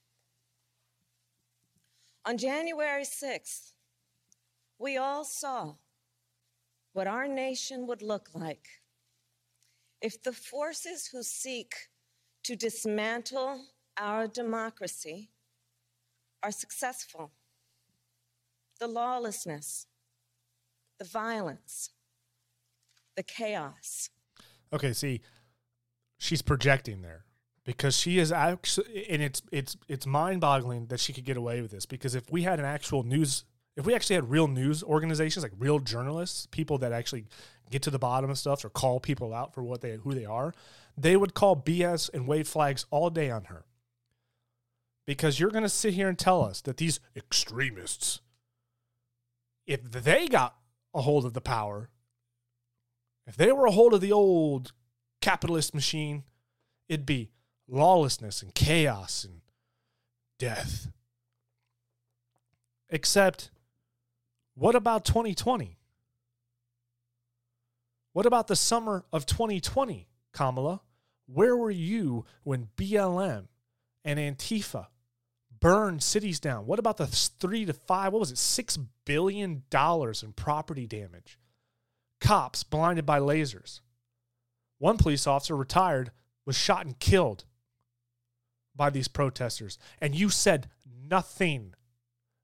On 2.25 2.37
January 2.37 3.03
6th, 3.03 3.73
we 4.79 4.97
all 4.97 5.23
saw 5.23 5.75
what 6.93 7.07
our 7.07 7.27
nation 7.27 7.85
would 7.87 8.01
look 8.01 8.29
like 8.33 8.67
if 10.01 10.21
the 10.23 10.33
forces 10.33 11.07
who 11.07 11.21
seek 11.21 11.73
to 12.43 12.55
dismantle 12.55 13.61
our 13.97 14.27
democracy 14.27 15.29
are 16.45 16.51
successful. 16.51 17.31
The 18.79 18.87
lawlessness, 18.87 19.87
the 20.99 21.05
violence, 21.05 21.89
the 23.15 23.23
chaos. 23.23 24.11
Okay, 24.71 24.93
see, 24.93 25.21
she's 26.19 26.43
projecting 26.43 27.01
there 27.01 27.25
because 27.63 27.97
she 27.97 28.19
is 28.19 28.31
actually, 28.31 29.07
and 29.09 29.23
it's 29.23 29.41
it's 29.51 29.75
it's 29.87 30.05
mind-boggling 30.05 30.87
that 30.87 30.99
she 30.99 31.13
could 31.13 31.25
get 31.25 31.35
away 31.35 31.61
with 31.61 31.71
this. 31.71 31.87
Because 31.87 32.13
if 32.13 32.31
we 32.31 32.43
had 32.43 32.59
an 32.59 32.65
actual 32.65 33.01
news, 33.01 33.43
if 33.75 33.87
we 33.87 33.95
actually 33.95 34.15
had 34.15 34.29
real 34.29 34.47
news 34.47 34.83
organizations 34.83 35.41
like 35.41 35.53
real 35.57 35.79
journalists, 35.79 36.47
people 36.51 36.77
that 36.77 36.91
actually 36.91 37.25
get 37.71 37.81
to 37.81 37.89
the 37.89 37.97
bottom 37.97 38.29
of 38.29 38.37
stuff 38.37 38.63
or 38.63 38.69
call 38.69 38.99
people 38.99 39.33
out 39.33 39.55
for 39.55 39.63
what 39.63 39.81
they 39.81 39.95
who 39.95 40.13
they 40.13 40.25
are, 40.25 40.53
they 40.95 41.17
would 41.17 41.33
call 41.33 41.55
BS 41.55 42.13
and 42.13 42.27
wave 42.27 42.47
flags 42.47 42.85
all 42.91 43.09
day 43.09 43.31
on 43.31 43.45
her. 43.45 43.65
Because 45.05 45.39
you're 45.39 45.51
going 45.51 45.63
to 45.63 45.69
sit 45.69 45.93
here 45.93 46.09
and 46.09 46.17
tell 46.17 46.43
us 46.43 46.61
that 46.61 46.77
these 46.77 46.99
extremists, 47.15 48.21
if 49.67 49.83
they 49.83 50.27
got 50.27 50.55
a 50.93 51.01
hold 51.01 51.25
of 51.25 51.33
the 51.33 51.41
power, 51.41 51.89
if 53.27 53.35
they 53.35 53.51
were 53.51 53.65
a 53.65 53.71
hold 53.71 53.93
of 53.93 54.01
the 54.01 54.11
old 54.11 54.71
capitalist 55.21 55.73
machine, 55.73 56.23
it'd 56.87 57.05
be 57.05 57.29
lawlessness 57.67 58.41
and 58.41 58.53
chaos 58.53 59.23
and 59.23 59.41
death. 60.39 60.87
Except, 62.89 63.51
what 64.53 64.75
about 64.75 65.05
2020? 65.05 65.77
What 68.13 68.25
about 68.25 68.47
the 68.47 68.55
summer 68.55 69.05
of 69.11 69.25
2020, 69.25 70.07
Kamala? 70.31 70.81
Where 71.25 71.57
were 71.57 71.71
you 71.71 72.25
when 72.43 72.69
BLM 72.77 73.47
and 74.05 74.19
Antifa 74.19 74.87
burned 75.65 76.03
cities 76.03 76.39
down? 76.39 76.67
What 76.67 76.77
about 76.77 76.97
the 76.97 77.07
three 77.07 77.65
to 77.65 77.73
five, 77.73 78.13
what 78.13 78.19
was 78.19 78.29
it, 78.29 78.37
six 78.37 78.77
billion 79.03 79.63
dollars 79.71 80.21
in 80.21 80.31
property 80.31 80.85
damage? 80.85 81.39
Cops 82.21 82.61
blinded 82.63 83.03
by 83.03 83.19
lasers. 83.19 83.79
One 84.77 84.99
police 84.99 85.25
officer 85.25 85.55
retired 85.55 86.11
was 86.45 86.55
shot 86.55 86.85
and 86.85 86.99
killed 86.99 87.45
by 88.75 88.91
these 88.91 89.07
protesters. 89.07 89.79
And 89.99 90.13
you 90.13 90.29
said 90.29 90.69
nothing, 91.09 91.73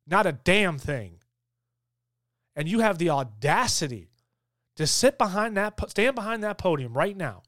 not 0.07 0.25
a 0.25 0.31
damn 0.31 0.79
thing. 0.79 1.19
And 2.55 2.67
you 2.67 2.79
have 2.79 2.97
the 2.97 3.11
audacity 3.11 4.09
to 4.77 4.87
sit 4.87 5.19
behind 5.19 5.55
that, 5.57 5.79
stand 5.91 6.15
behind 6.15 6.43
that 6.43 6.57
podium 6.57 6.97
right 6.97 7.15
now 7.15 7.43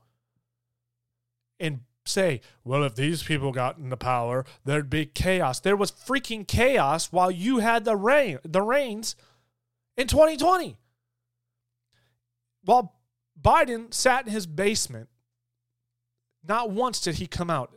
and 1.59 1.79
say, 2.05 2.41
well, 2.63 2.83
if 2.83 2.95
these 2.95 3.23
people 3.23 3.51
got 3.51 3.77
into 3.77 3.97
power, 3.97 4.45
there'd 4.65 4.89
be 4.89 5.05
chaos. 5.05 5.59
There 5.59 5.77
was 5.77 5.91
freaking 5.91 6.47
chaos 6.47 7.11
while 7.11 7.31
you 7.31 7.59
had 7.59 7.85
the 7.85 7.95
reign, 7.95 8.39
the 8.43 8.61
reins 8.61 9.15
in 9.95 10.07
2020. 10.07 10.77
While 12.65 12.95
Biden 13.41 13.93
sat 13.93 14.25
in 14.25 14.33
his 14.33 14.45
basement, 14.45 15.09
not 16.45 16.71
once 16.71 16.99
did 17.01 17.15
he 17.15 17.27
come 17.27 17.49
out 17.49 17.73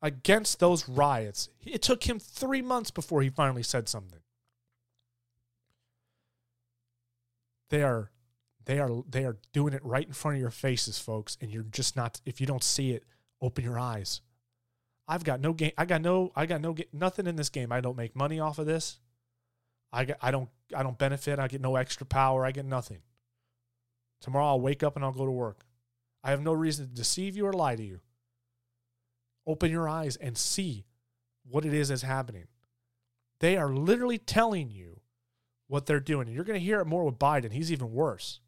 against 0.00 0.58
those 0.58 0.88
riots. 0.88 1.48
It 1.64 1.82
took 1.82 2.04
him 2.04 2.18
three 2.18 2.62
months 2.62 2.90
before 2.90 3.22
he 3.22 3.28
finally 3.28 3.62
said 3.62 3.88
something. 3.88 4.18
They 7.70 7.82
are 7.82 8.10
they 8.64 8.78
are 8.78 8.90
they 9.08 9.24
are 9.24 9.38
doing 9.52 9.72
it 9.72 9.84
right 9.84 10.06
in 10.06 10.12
front 10.12 10.36
of 10.36 10.40
your 10.40 10.50
faces, 10.50 10.98
folks, 10.98 11.38
and 11.40 11.50
you're 11.50 11.62
just 11.62 11.96
not 11.96 12.20
if 12.26 12.40
you 12.40 12.46
don't 12.46 12.64
see 12.64 12.90
it, 12.90 13.04
open 13.42 13.64
your 13.64 13.78
eyes. 13.78 14.22
I've 15.06 15.24
got 15.24 15.40
no 15.40 15.52
game 15.52 15.72
I 15.76 15.84
got 15.84 16.00
no 16.00 16.32
I 16.34 16.46
got 16.46 16.60
no 16.60 16.74
nothing 16.92 17.26
in 17.26 17.36
this 17.36 17.50
game. 17.50 17.72
I 17.72 17.80
don't 17.80 17.96
make 17.96 18.16
money 18.16 18.40
off 18.40 18.58
of 18.58 18.66
this. 18.66 18.98
I 19.92 20.04
get, 20.04 20.18
I 20.22 20.30
don't 20.30 20.48
I 20.74 20.82
don't 20.82 20.96
benefit. 20.96 21.38
I 21.38 21.48
get 21.48 21.60
no 21.60 21.76
extra 21.76 22.06
power. 22.06 22.46
I 22.46 22.52
get 22.52 22.64
nothing. 22.64 23.02
Tomorrow 24.20 24.46
I'll 24.46 24.60
wake 24.60 24.82
up 24.82 24.96
and 24.96 25.04
I'll 25.04 25.12
go 25.12 25.26
to 25.26 25.30
work. 25.30 25.66
I 26.24 26.30
have 26.30 26.42
no 26.42 26.52
reason 26.52 26.86
to 26.86 26.94
deceive 26.94 27.36
you 27.36 27.44
or 27.46 27.52
lie 27.52 27.76
to 27.76 27.82
you. 27.82 28.00
Open 29.46 29.70
your 29.70 29.88
eyes 29.88 30.16
and 30.16 30.38
see 30.38 30.86
what 31.50 31.64
it 31.64 31.74
is 31.74 31.88
that's 31.88 32.02
happening. 32.02 32.46
They 33.40 33.56
are 33.56 33.74
literally 33.74 34.18
telling 34.18 34.70
you 34.70 35.00
what 35.66 35.86
they're 35.86 35.98
doing. 35.98 36.28
And 36.28 36.34
you're 36.34 36.44
going 36.44 36.60
to 36.60 36.64
hear 36.64 36.80
it 36.80 36.86
more 36.86 37.04
with 37.04 37.18
Biden. 37.18 37.52
He's 37.52 37.72
even 37.72 37.92
worse. 37.92 38.38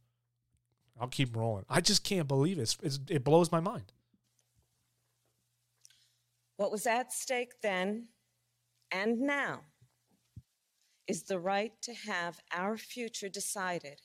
I'll 1.00 1.08
keep 1.08 1.34
rolling. 1.36 1.64
I 1.68 1.80
just 1.80 2.04
can't 2.04 2.28
believe 2.28 2.58
it. 2.58 2.62
It's, 2.62 2.78
it's, 2.80 3.00
it 3.10 3.24
blows 3.24 3.50
my 3.50 3.58
mind. 3.58 3.92
What 6.56 6.70
was 6.70 6.86
at 6.86 7.12
stake 7.12 7.60
then 7.62 8.08
and 8.90 9.20
now 9.20 9.62
is 11.06 11.24
the 11.24 11.38
right 11.38 11.72
to 11.82 11.92
have 11.92 12.40
our 12.52 12.76
future 12.76 13.28
decided 13.28 14.00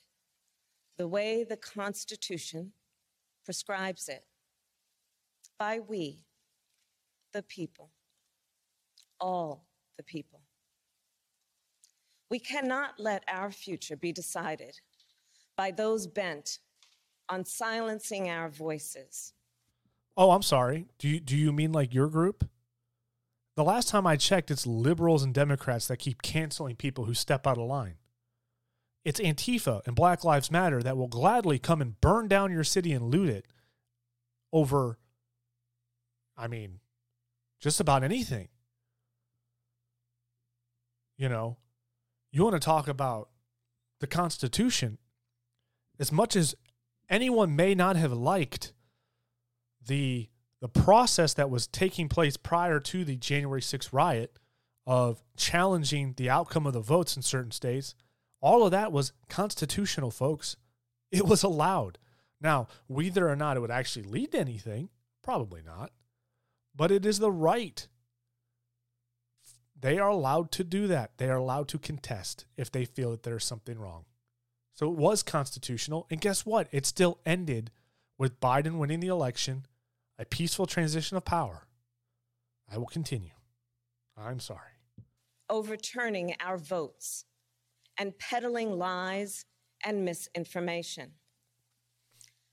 the 0.98 1.08
way 1.08 1.44
the 1.44 1.56
Constitution 1.56 2.72
prescribes 3.44 4.08
it 4.08 4.24
by 5.58 5.78
we, 5.78 6.24
the 7.32 7.42
people, 7.42 7.90
all 9.20 9.66
the 9.96 10.02
people. 10.02 10.40
We 12.30 12.38
cannot 12.38 12.98
let 12.98 13.24
our 13.28 13.50
future 13.50 13.96
be 13.96 14.12
decided 14.12 14.80
by 15.56 15.70
those 15.70 16.06
bent 16.06 16.58
on 17.28 17.44
silencing 17.44 18.28
our 18.28 18.48
voices. 18.48 19.32
Oh, 20.20 20.32
I'm 20.32 20.42
sorry. 20.42 20.84
Do 20.98 21.08
you 21.08 21.18
do 21.18 21.34
you 21.34 21.50
mean 21.50 21.72
like 21.72 21.94
your 21.94 22.08
group? 22.08 22.46
The 23.56 23.64
last 23.64 23.88
time 23.88 24.06
I 24.06 24.16
checked, 24.16 24.50
it's 24.50 24.66
liberals 24.66 25.22
and 25.22 25.32
Democrats 25.32 25.88
that 25.88 25.96
keep 25.96 26.20
canceling 26.20 26.76
people 26.76 27.06
who 27.06 27.14
step 27.14 27.46
out 27.46 27.56
of 27.56 27.66
line. 27.66 27.94
It's 29.02 29.18
Antifa 29.18 29.80
and 29.86 29.96
Black 29.96 30.22
Lives 30.22 30.50
Matter 30.50 30.82
that 30.82 30.98
will 30.98 31.08
gladly 31.08 31.58
come 31.58 31.80
and 31.80 31.98
burn 32.02 32.28
down 32.28 32.52
your 32.52 32.64
city 32.64 32.92
and 32.92 33.06
loot 33.06 33.30
it 33.30 33.46
over, 34.52 34.98
I 36.36 36.48
mean, 36.48 36.80
just 37.58 37.80
about 37.80 38.04
anything. 38.04 38.48
You 41.16 41.30
know, 41.30 41.56
you 42.30 42.44
want 42.44 42.56
to 42.56 42.60
talk 42.60 42.88
about 42.88 43.30
the 44.00 44.06
Constitution. 44.06 44.98
As 45.98 46.12
much 46.12 46.36
as 46.36 46.54
anyone 47.08 47.56
may 47.56 47.74
not 47.74 47.96
have 47.96 48.12
liked 48.12 48.74
the 49.90 50.28
the 50.60 50.68
process 50.68 51.34
that 51.34 51.50
was 51.50 51.66
taking 51.66 52.08
place 52.08 52.36
prior 52.36 52.80
to 52.80 53.04
the 53.04 53.16
January 53.16 53.62
6th 53.62 53.92
riot 53.92 54.38
of 54.86 55.22
challenging 55.36 56.14
the 56.16 56.28
outcome 56.28 56.66
of 56.66 56.74
the 56.74 56.80
votes 56.80 57.16
in 57.16 57.22
certain 57.22 57.50
states, 57.50 57.94
all 58.42 58.64
of 58.64 58.70
that 58.70 58.92
was 58.92 59.12
constitutional, 59.28 60.10
folks. 60.10 60.56
It 61.10 61.26
was 61.26 61.42
allowed. 61.42 61.98
Now, 62.42 62.68
whether 62.88 63.28
or 63.28 63.36
not 63.36 63.56
it 63.56 63.60
would 63.60 63.70
actually 63.70 64.04
lead 64.04 64.32
to 64.32 64.38
anything, 64.38 64.90
probably 65.22 65.62
not. 65.62 65.92
But 66.76 66.90
it 66.90 67.06
is 67.06 67.18
the 67.18 67.32
right. 67.32 67.88
They 69.78 69.98
are 69.98 70.10
allowed 70.10 70.52
to 70.52 70.64
do 70.64 70.86
that. 70.88 71.12
They 71.16 71.30
are 71.30 71.38
allowed 71.38 71.68
to 71.68 71.78
contest 71.78 72.44
if 72.56 72.70
they 72.70 72.84
feel 72.84 73.10
that 73.12 73.22
there's 73.22 73.44
something 73.44 73.78
wrong. 73.78 74.04
So 74.74 74.90
it 74.90 74.96
was 74.96 75.22
constitutional. 75.22 76.06
And 76.10 76.20
guess 76.20 76.44
what? 76.44 76.68
It 76.70 76.84
still 76.84 77.18
ended 77.24 77.70
with 78.18 78.40
Biden 78.40 78.76
winning 78.76 79.00
the 79.00 79.08
election, 79.08 79.64
a 80.20 80.24
peaceful 80.26 80.66
transition 80.66 81.16
of 81.16 81.24
power. 81.24 81.66
I 82.70 82.76
will 82.76 82.86
continue. 82.86 83.30
I'm 84.18 84.38
sorry. 84.38 84.76
Overturning 85.48 86.36
our 86.40 86.58
votes 86.58 87.24
and 87.98 88.16
peddling 88.18 88.78
lies 88.78 89.46
and 89.84 90.04
misinformation 90.04 91.12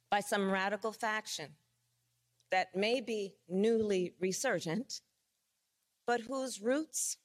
by 0.10 0.22
some 0.22 0.50
radical 0.50 0.94
faction 0.94 1.50
that 2.52 2.74
may 2.74 3.02
be 3.02 3.36
newly 3.50 4.14
resurgent, 4.22 5.02
but 6.08 6.22
whose 6.22 6.62
roots 6.62 7.18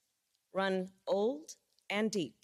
run 0.52 0.88
old 1.06 1.54
and 1.88 2.10
deep. 2.10 2.34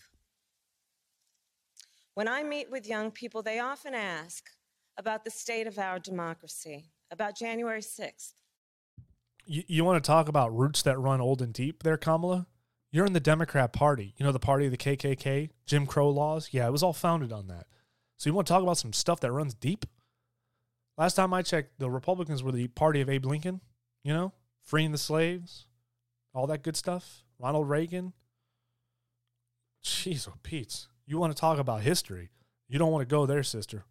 When 2.15 2.29
I 2.29 2.45
meet 2.45 2.71
with 2.71 2.89
young 2.89 3.11
people, 3.11 3.43
they 3.43 3.59
often 3.59 3.95
ask 3.95 4.45
about 4.97 5.25
the 5.25 5.31
state 5.33 5.67
of 5.67 5.79
our 5.81 5.99
democracy, 5.99 6.93
about 7.11 7.37
January 7.37 7.81
6th. 7.81 8.35
You, 9.45 9.63
you 9.67 9.85
want 9.85 10.03
to 10.03 10.07
talk 10.07 10.29
about 10.29 10.57
roots 10.57 10.83
that 10.83 10.99
run 10.99 11.21
old 11.21 11.41
and 11.41 11.53
deep 11.53 11.83
there, 11.83 11.97
Kamala? 11.97 12.47
You're 12.91 13.07
in 13.07 13.13
the 13.13 13.21
Democrat 13.21 13.73
Party. 13.73 14.15
You 14.17 14.25
know, 14.25 14.33
the 14.33 14.39
party 14.39 14.67
of 14.67 14.71
the 14.71 14.79
KKK, 14.79 15.51
Jim 15.67 15.87
Crow 15.87 16.09
laws? 16.11 16.49
Yeah, 16.53 16.67
it 16.67 16.73
was 16.73 16.83
all 16.83 16.93
founded 16.93 17.33
on 17.33 17.49
that. 17.49 17.67
So 18.17 18.29
you 18.29 18.35
want 18.35 18.47
to 18.47 18.53
talk 18.53 18.63
about 18.63 18.79
some 18.79 18.93
stuff 18.93 19.21
that 19.21 19.33
runs 19.33 19.55
deep? 19.55 19.87
Last 20.97 21.15
time 21.15 21.33
I 21.33 21.43
checked, 21.43 21.79
the 21.79 21.91
Republicans 21.91 22.43
were 22.43 22.53
the 22.53 22.69
party 22.69 23.01
of 23.01 23.09
Abe 23.09 23.27
Lincoln, 23.27 23.61
you 24.03 24.13
know, 24.13 24.33
freeing 24.65 24.91
the 24.91 24.99
slaves, 24.99 25.67
all 26.35 26.47
that 26.49 26.63
good 26.63 26.77
stuff. 26.77 27.23
Ronald 27.39 27.69
Reagan. 27.69 28.13
Jeez, 29.85 30.29
oh, 30.29 30.35
Pete's. 30.43 30.89
You 31.07 31.19
want 31.19 31.35
to 31.35 31.41
talk 31.41 31.59
about 31.59 31.83
history. 31.83 32.31
You 32.69 32.79
don't 32.79 32.91
want 32.91 33.09
to 33.09 33.15
go 33.15 33.27
there, 33.27 33.43
sister. 33.43 33.85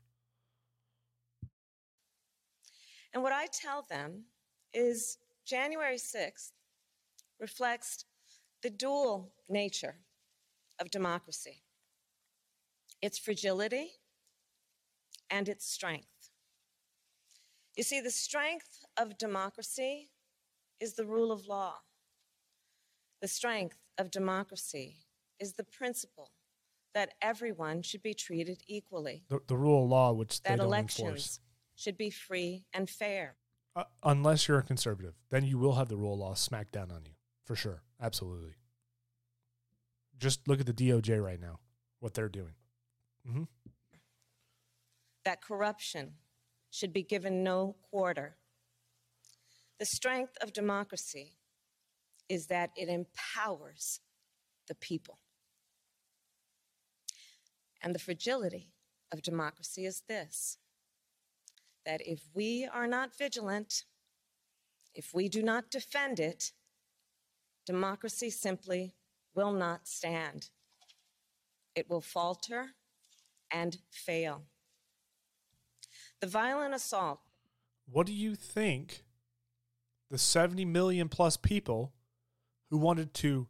And 3.18 3.24
what 3.24 3.34
I 3.34 3.48
tell 3.48 3.82
them 3.82 4.26
is 4.76 5.18
January 5.44 5.98
6th 5.98 6.52
reflects 7.40 8.06
the 8.62 8.70
dual 8.70 9.34
nature 9.50 9.96
of 10.80 10.92
democracy 10.92 11.64
its 13.02 13.18
fragility 13.18 13.94
and 15.32 15.50
its 15.50 15.66
strength. 15.66 16.30
You 17.76 17.82
see, 17.82 18.02
the 18.02 18.12
strength 18.12 18.86
of 18.98 19.18
democracy 19.18 20.12
is 20.80 20.94
the 20.94 21.08
rule 21.08 21.32
of 21.32 21.48
law. 21.48 21.78
The 23.20 23.28
strength 23.28 23.80
of 23.98 24.12
democracy 24.12 24.98
is 25.40 25.54
the 25.54 25.64
principle 25.64 26.34
that 26.94 27.16
everyone 27.20 27.82
should 27.82 28.04
be 28.04 28.14
treated 28.14 28.62
equally. 28.68 29.24
The, 29.28 29.40
the 29.48 29.58
rule 29.58 29.86
of 29.86 29.90
law, 29.90 30.12
which 30.12 30.44
that 30.44 30.60
elections. 30.60 31.40
Should 31.78 31.98
be 31.98 32.10
free 32.10 32.66
and 32.74 32.90
fair. 32.90 33.38
Uh, 33.76 33.84
unless 34.04 34.48
you're 34.48 34.58
a 34.58 34.64
conservative, 34.64 35.14
then 35.30 35.46
you 35.46 35.58
will 35.58 35.76
have 35.76 35.88
the 35.88 35.96
rule 35.96 36.14
of 36.14 36.20
law 36.20 36.34
smacked 36.34 36.74
down 36.74 36.92
on 36.92 37.06
you 37.06 37.14
for 37.46 37.56
sure. 37.56 37.84
Absolutely. 38.02 38.56
Just 40.20 40.48
look 40.48 40.60
at 40.60 40.66
the 40.66 40.74
DOJ 40.74 41.24
right 41.24 41.40
now, 41.40 41.60
what 42.02 42.14
they're 42.14 42.28
doing. 42.28 42.56
hmm 43.26 43.44
that 45.28 45.42
corruption 45.42 46.14
should 46.72 46.94
be 46.94 47.04
given 47.04 47.44
no 47.44 47.76
quarter. 47.92 48.38
The 49.78 49.86
strength 49.86 50.38
of 50.42 50.54
democracy 50.54 51.34
is 52.30 52.48
that 52.48 52.70
it 52.78 52.88
empowers 52.88 54.00
the 54.70 54.76
people. 54.76 55.20
And 57.84 57.94
the 57.94 58.00
fragility 58.00 58.72
of 59.12 59.22
democracy 59.22 59.86
is 59.86 60.04
this 60.08 60.60
that 61.88 62.02
if 62.06 62.20
we 62.34 62.68
are 62.72 62.86
not 62.86 63.18
vigilant, 63.18 63.86
if 64.94 65.14
we 65.14 65.30
do 65.30 65.42
not 65.42 65.72
defend 65.72 66.20
it, 66.20 66.52
democracy 67.66 68.30
simply 68.30 68.94
will 69.34 69.54
not 69.54 69.88
stand. 69.88 70.50
It 71.76 71.90
will 71.90 72.02
falter 72.02 72.72
and 73.50 73.78
fail. 73.90 74.44
The 76.20 76.28
violent 76.28 76.74
assault 76.74 77.22
What 77.90 78.06
do 78.06 78.14
you 78.14 78.36
think 78.36 79.06
the 80.12 80.18
70 80.18 80.66
million 80.66 81.08
plus 81.08 81.38
people 81.38 81.94
who 82.70 82.78
wanted 82.78 83.14
to 83.14 83.48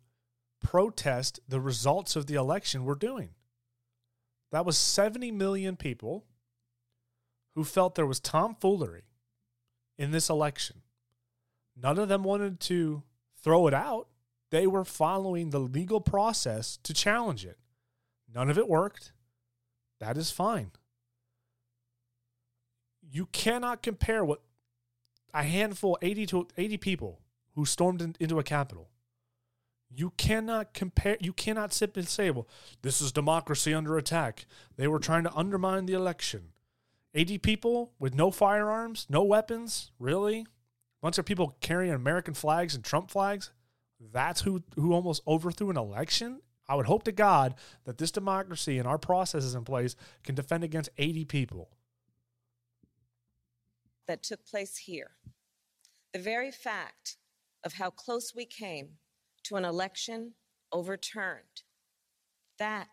protest 0.62 1.40
the 1.48 1.60
results 1.60 2.16
of 2.16 2.28
the 2.28 2.36
election 2.36 2.86
were 2.86 2.94
doing? 2.94 3.32
That 4.52 4.66
was 4.66 4.78
70 4.78 5.32
million 5.32 5.76
people 5.76 6.28
who 7.58 7.64
felt 7.64 7.96
there 7.96 8.06
was 8.06 8.20
tomfoolery 8.20 9.02
in 9.98 10.12
this 10.12 10.30
election. 10.30 10.84
None 11.76 11.98
of 11.98 12.08
them 12.08 12.24
wanted 12.24 12.60
to 12.60 13.02
throw 13.44 13.66
it 13.66 13.74
out. 13.74 14.10
They 14.52 14.68
were 14.68 14.86
following 14.86 15.50
the 15.50 15.60
legal 15.60 16.00
process 16.00 16.78
to 16.84 16.94
challenge 16.94 17.46
it. 17.46 17.58
None 18.32 18.52
of 18.52 18.60
it 18.60 18.70
worked. 18.70 19.12
That 20.00 20.18
is 20.18 20.30
fine. 20.30 20.70
You 23.02 23.26
cannot 23.32 23.82
compare 23.82 24.24
what 24.24 24.42
a 25.34 25.42
handful, 25.42 25.98
80 26.04 26.28
to 26.28 26.48
80 26.60 26.78
people 26.78 27.22
who 27.56 27.66
stormed 27.66 28.04
in, 28.04 28.16
into 28.20 28.38
a 28.38 28.44
Capitol. 28.44 28.92
You 29.90 30.12
cannot 30.16 30.76
compare, 30.76 31.18
you 31.20 31.34
cannot 31.34 31.74
sit 31.74 31.98
and 31.98 32.08
say, 32.08 32.30
well, 32.30 32.48
this 32.84 33.02
is 33.02 33.12
democracy 33.12 33.74
under 33.74 33.98
attack. 33.98 34.46
They 34.76 34.88
were 34.88 35.00
trying 35.00 35.24
to 35.24 35.34
undermine 35.34 35.88
the 35.88 35.94
election. 35.94 36.52
80 37.18 37.40
people 37.40 37.94
with 38.00 38.14
no 38.14 38.30
firearms, 38.32 39.08
no 39.10 39.24
weapons, 39.24 39.92
really? 40.00 40.42
A 40.42 40.46
Bunch 41.02 41.18
of 41.18 41.26
people 41.26 41.58
carrying 41.62 41.94
American 41.94 42.34
flags 42.36 42.76
and 42.76 42.84
Trump 42.84 43.10
flags? 43.10 43.52
That's 44.00 44.42
who, 44.42 44.64
who 44.76 44.94
almost 44.94 45.24
overthrew 45.26 45.72
an 45.72 45.78
election? 45.78 46.42
I 46.70 46.76
would 46.76 46.86
hope 46.86 47.04
to 47.04 47.12
God 47.12 47.56
that 47.86 47.98
this 47.98 48.12
democracy 48.12 48.78
and 48.78 48.88
our 48.88 49.00
processes 49.00 49.56
in 49.56 49.64
place 49.64 49.96
can 50.24 50.36
defend 50.36 50.64
against 50.64 50.90
80 50.98 51.26
people. 51.26 51.70
that 54.08 54.24
took 54.24 54.46
place 54.46 54.78
here. 54.78 55.12
The 56.14 56.20
very 56.20 56.52
fact 56.52 57.18
of 57.64 57.74
how 57.74 57.90
close 57.90 58.34
we 58.36 58.46
came 58.46 59.00
to 59.44 59.56
an 59.56 59.66
election 59.66 60.34
overturned, 60.72 61.64
that 62.58 62.88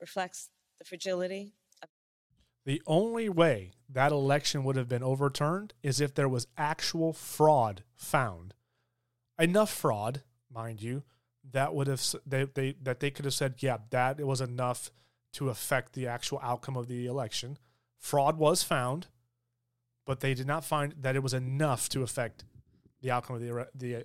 reflects 0.00 0.50
the 0.78 0.84
fragility 0.84 1.54
The 2.64 2.82
only 2.86 3.28
way 3.28 3.72
that 3.88 4.12
election 4.12 4.64
would 4.64 4.76
have 4.76 4.88
been 4.88 5.02
overturned 5.02 5.74
is 5.82 6.00
if 6.00 6.14
there 6.14 6.28
was 6.28 6.46
actual 6.56 7.12
fraud 7.12 7.82
found. 7.94 8.54
Enough 9.38 9.70
fraud, 9.70 10.22
mind 10.52 10.80
you, 10.80 11.02
that 11.50 11.74
would 11.74 11.88
have 11.88 12.02
they, 12.24 12.44
they 12.44 12.76
that 12.82 13.00
they 13.00 13.10
could 13.10 13.24
have 13.24 13.34
said, 13.34 13.56
yeah, 13.58 13.78
that 13.90 14.20
was 14.20 14.40
enough 14.40 14.90
to 15.32 15.48
affect 15.48 15.94
the 15.94 16.06
actual 16.06 16.38
outcome 16.42 16.76
of 16.76 16.86
the 16.86 17.06
election. 17.06 17.58
Fraud 17.98 18.38
was 18.38 18.62
found, 18.62 19.08
but 20.06 20.20
they 20.20 20.34
did 20.34 20.46
not 20.46 20.64
find 20.64 20.94
that 21.00 21.16
it 21.16 21.22
was 21.22 21.34
enough 21.34 21.88
to 21.88 22.02
affect 22.02 22.44
the 23.00 23.10
outcome 23.10 23.36
of 23.36 23.42
the 23.42 23.68
the 23.74 23.96
uh, 23.96 24.02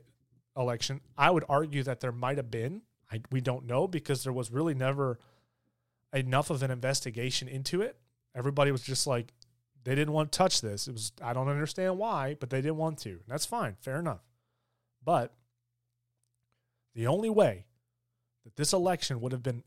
election. 0.58 1.01
I 1.18 1.30
would 1.30 1.45
argue 1.47 1.84
that 1.84 1.99
there 1.99 2.12
might 2.12 2.38
have 2.38 2.49
been. 2.49 2.82
I, 3.12 3.22
we 3.32 3.39
don't 3.39 3.66
know 3.68 3.88
because 3.88 4.24
there 4.24 4.34
was 4.34 4.51
really 4.51 4.74
never 4.74 5.20
enough 6.14 6.49
of 6.49 6.64
an 6.64 6.72
investigation 6.72 7.47
into 7.47 7.82
it. 7.82 7.97
Everybody 8.38 8.71
was 8.71 8.83
just 8.83 9.07
like, 9.07 9.33
they 9.83 9.95
didn't 9.95 10.13
want 10.13 10.31
to 10.31 10.38
touch 10.38 10.61
this. 10.61 10.88
It 10.88 10.91
was, 10.91 11.11
I 11.23 11.33
don't 11.33 11.47
understand 11.47 11.97
why, 11.97 12.35
but 12.39 12.51
they 12.51 12.61
didn't 12.61 12.77
want 12.77 12.99
to. 12.99 13.19
That's 13.27 13.45
fine. 13.45 13.75
Fair 13.81 13.97
enough. 13.97 14.21
But 15.03 15.33
the 16.93 17.07
only 17.07 17.31
way 17.31 17.65
that 18.43 18.55
this 18.55 18.73
election 18.73 19.21
would 19.21 19.31
have 19.31 19.41
been 19.41 19.63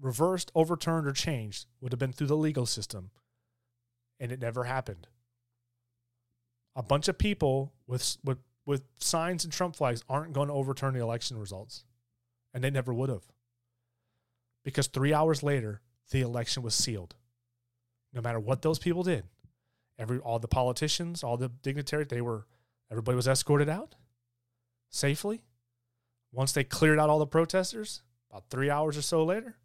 reversed, 0.00 0.50
overturned, 0.54 1.06
or 1.06 1.12
changed 1.12 1.66
would 1.80 1.92
have 1.92 1.98
been 1.98 2.12
through 2.12 2.26
the 2.26 2.36
legal 2.36 2.66
system. 2.66 3.10
And 4.18 4.32
it 4.32 4.40
never 4.40 4.64
happened. 4.64 5.06
A 6.74 6.82
bunch 6.82 7.06
of 7.06 7.18
people 7.18 7.72
with, 7.86 8.16
with, 8.24 8.38
with 8.66 8.82
signs 8.98 9.44
and 9.44 9.52
Trump 9.52 9.76
flags 9.76 10.02
aren't 10.08 10.32
going 10.32 10.48
to 10.48 10.54
overturn 10.54 10.94
the 10.94 11.00
election 11.00 11.38
results. 11.38 11.84
And 12.52 12.64
they 12.64 12.70
never 12.70 12.92
would 12.92 13.10
have. 13.10 13.26
Because 14.64 14.88
three 14.88 15.12
hours 15.12 15.42
later, 15.42 15.82
the 16.10 16.20
election 16.22 16.62
was 16.62 16.74
sealed. 16.74 17.14
No 18.12 18.20
matter 18.20 18.40
what 18.40 18.62
those 18.62 18.78
people 18.78 19.02
did, 19.02 19.24
every 19.98 20.18
all 20.18 20.38
the 20.38 20.48
politicians, 20.48 21.22
all 21.22 21.36
the 21.36 21.48
dignitaries, 21.48 22.08
they 22.08 22.20
were 22.20 22.46
everybody 22.90 23.16
was 23.16 23.28
escorted 23.28 23.68
out 23.68 23.94
safely. 24.90 25.42
Once 26.32 26.52
they 26.52 26.64
cleared 26.64 26.98
out 26.98 27.10
all 27.10 27.18
the 27.18 27.26
protesters, 27.26 28.02
about 28.30 28.44
three 28.48 28.70
hours 28.70 28.96
or 28.96 29.02
so 29.02 29.24
later, 29.24 29.56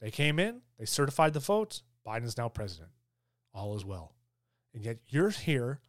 they 0.00 0.10
came 0.10 0.38
in, 0.38 0.60
they 0.78 0.84
certified 0.84 1.32
the 1.32 1.40
votes. 1.40 1.82
Biden's 2.06 2.36
now 2.36 2.48
president. 2.48 2.90
All 3.52 3.76
is 3.76 3.84
well. 3.84 4.14
And 4.74 4.84
yet 4.84 4.98
you're 5.08 5.30
here 5.30 5.80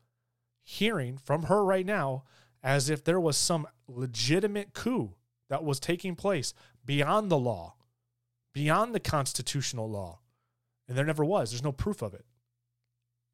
hearing 0.63 1.18
from 1.18 1.43
her 1.43 1.63
right 1.63 1.86
now 1.86 2.24
as 2.63 2.89
if 2.89 3.03
there 3.03 3.20
was 3.20 3.38
some 3.38 3.68
legitimate 3.88 4.74
coup 4.74 5.15
that 5.49 5.63
was 5.63 5.80
taking 5.80 6.15
place 6.15 6.53
beyond 6.86 7.30
the 7.30 7.38
law, 7.38 7.76
beyond 8.53 8.93
the 8.93 8.99
constitutional 8.99 9.89
law. 9.89 10.20
And 10.88 10.98
there 10.98 11.06
never 11.06 11.26
was. 11.26 11.52
There's 11.52 11.64
no 11.64 11.72
proof 11.72 12.02
of 12.02 12.14
it. 12.14 12.26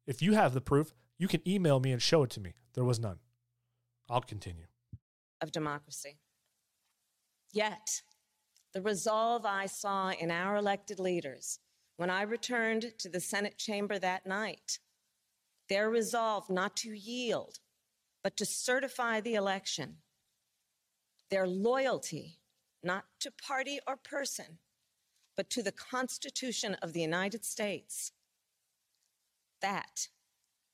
If 0.06 0.22
you 0.22 0.34
have 0.34 0.54
the 0.54 0.60
proof, 0.60 0.92
you 1.18 1.28
can 1.28 1.46
email 1.48 1.80
me 1.80 1.92
and 1.92 2.02
show 2.02 2.22
it 2.24 2.30
to 2.30 2.40
me. 2.40 2.54
There 2.74 2.84
was 2.84 2.98
none. 2.98 3.18
I'll 4.08 4.20
continue. 4.20 4.66
Of 5.40 5.52
democracy. 5.52 6.18
Yet, 7.52 8.02
the 8.72 8.82
resolve 8.82 9.46
I 9.46 9.66
saw 9.66 10.10
in 10.10 10.30
our 10.30 10.56
elected 10.56 10.98
leaders 10.98 11.60
when 11.96 12.10
I 12.10 12.22
returned 12.22 12.92
to 12.98 13.08
the 13.08 13.20
Senate 13.20 13.56
chamber 13.56 13.98
that 13.98 14.26
night, 14.26 14.80
their 15.68 15.88
resolve 15.88 16.50
not 16.50 16.76
to 16.78 16.92
yield, 16.92 17.60
but 18.22 18.36
to 18.38 18.44
certify 18.44 19.20
the 19.20 19.34
election, 19.34 19.98
their 21.30 21.46
loyalty 21.46 22.40
not 22.82 23.04
to 23.20 23.30
party 23.30 23.78
or 23.86 23.96
person, 23.96 24.58
but 25.36 25.50
to 25.50 25.62
the 25.62 25.72
Constitution 25.72 26.76
of 26.82 26.92
the 26.92 27.00
United 27.00 27.44
States, 27.44 28.12
that 29.60 30.08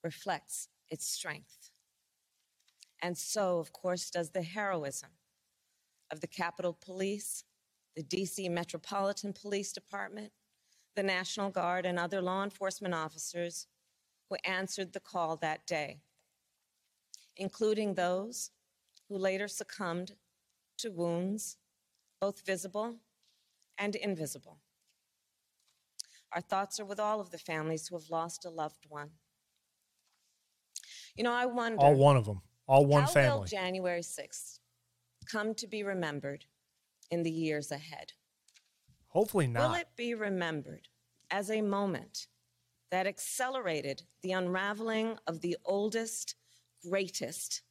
reflects 0.03 0.69
its 0.89 1.07
strength. 1.07 1.71
And 3.03 3.17
so, 3.17 3.59
of 3.59 3.73
course, 3.73 4.11
does 4.11 4.31
the 4.31 4.43
heroism 4.43 5.11
of 6.11 6.21
the 6.21 6.27
Capitol 6.27 6.77
Police, 6.85 7.45
the 7.97 8.03
DC 8.03 8.51
Metropolitan 8.51 9.33
Police 9.33 9.73
Department, 9.73 10.33
the 10.97 11.03
National 11.03 11.51
Guard, 11.51 11.87
and 11.87 11.99
other 11.99 12.21
law 12.21 12.43
enforcement 12.43 12.95
officers 12.95 13.67
who 14.29 14.37
answered 14.45 14.93
the 14.93 15.01
call 15.01 15.37
that 15.37 15.67
day, 15.67 16.01
including 17.37 17.95
those 17.95 18.51
who 19.09 19.17
later 19.17 19.49
succumbed 19.49 20.13
to 20.79 20.91
wounds, 20.91 21.57
both 22.21 22.45
visible 22.45 22.97
and 23.81 23.97
invisible. 23.97 24.59
Our 26.33 26.43
thoughts 26.43 26.79
are 26.79 26.85
with 26.85 27.01
all 27.01 27.21
of 27.21 27.31
the 27.31 27.39
families 27.39 27.89
who 27.89 27.97
have 27.97 28.11
lost 28.11 28.45
a 28.45 28.51
loved 28.51 28.85
one. 28.89 29.11
You 31.17 31.25
know, 31.25 31.33
I 31.33 31.47
wonder. 31.47 31.81
All 31.81 31.97
one 31.97 32.17
of 32.17 32.27
them. 32.27 32.43
All 32.69 32.87
one 32.87 33.03
how 33.03 33.09
family. 33.09 33.39
will 33.41 33.47
January 33.47 34.03
6th 34.03 34.61
come 35.29 35.55
to 35.55 35.67
be 35.67 35.83
remembered 35.83 36.45
in 37.11 37.25
the 37.25 37.33
years 37.33 37.73
ahead? 37.73 38.13
Hopefully 39.09 39.49
not. 39.49 39.71
Will 39.71 39.77
it 39.77 39.89
be 39.97 40.15
remembered 40.15 40.87
as 41.33 41.51
a 41.51 41.63
moment 41.63 42.29
that 42.93 43.09
accelerated 43.09 44.03
the 44.23 44.33
unraveling 44.33 45.17
of 45.27 45.41
the 45.41 45.57
oldest, 45.65 46.37
greatest 46.89 47.63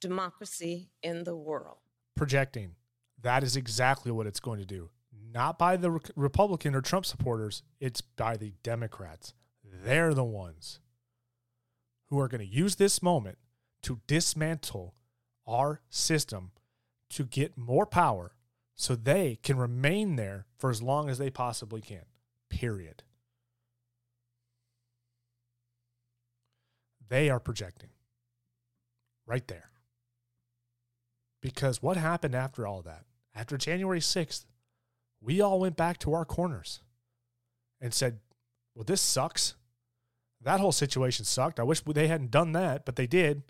democracy 0.00 0.90
in 1.02 1.22
the 1.22 1.36
world? 1.36 1.78
Projecting. 2.16 2.74
That 3.22 3.44
is 3.44 3.54
exactly 3.54 4.10
what 4.10 4.26
it's 4.26 4.40
going 4.40 4.58
to 4.58 4.66
do. 4.66 4.90
Not 5.32 5.58
by 5.58 5.76
the 5.76 5.90
Re- 5.90 6.00
Republican 6.16 6.74
or 6.74 6.80
Trump 6.80 7.06
supporters, 7.06 7.62
it's 7.78 8.00
by 8.00 8.36
the 8.36 8.54
Democrats. 8.62 9.34
They're 9.64 10.14
the 10.14 10.24
ones 10.24 10.80
who 12.08 12.18
are 12.18 12.28
going 12.28 12.40
to 12.40 12.54
use 12.54 12.76
this 12.76 13.02
moment 13.02 13.38
to 13.82 14.00
dismantle 14.06 14.94
our 15.46 15.80
system 15.88 16.52
to 17.10 17.24
get 17.24 17.56
more 17.56 17.86
power 17.86 18.34
so 18.74 18.94
they 18.94 19.38
can 19.42 19.58
remain 19.58 20.16
there 20.16 20.46
for 20.58 20.70
as 20.70 20.82
long 20.82 21.08
as 21.08 21.18
they 21.18 21.30
possibly 21.30 21.80
can. 21.80 22.04
Period. 22.48 23.02
They 27.08 27.28
are 27.28 27.40
projecting 27.40 27.90
right 29.26 29.46
there. 29.48 29.70
Because 31.40 31.82
what 31.82 31.96
happened 31.96 32.34
after 32.34 32.66
all 32.66 32.82
that? 32.82 33.04
After 33.34 33.56
January 33.56 34.00
6th, 34.00 34.44
we 35.22 35.40
all 35.40 35.60
went 35.60 35.76
back 35.76 35.98
to 35.98 36.14
our 36.14 36.24
corners 36.24 36.80
and 37.80 37.92
said, 37.92 38.18
well, 38.74 38.84
this 38.84 39.00
sucks. 39.00 39.54
That 40.42 40.60
whole 40.60 40.72
situation 40.72 41.24
sucked. 41.24 41.60
I 41.60 41.64
wish 41.64 41.82
they 41.82 42.08
hadn't 42.08 42.30
done 42.30 42.52
that, 42.52 42.84
but 42.86 42.96
they 42.96 43.06
did. 43.06 43.42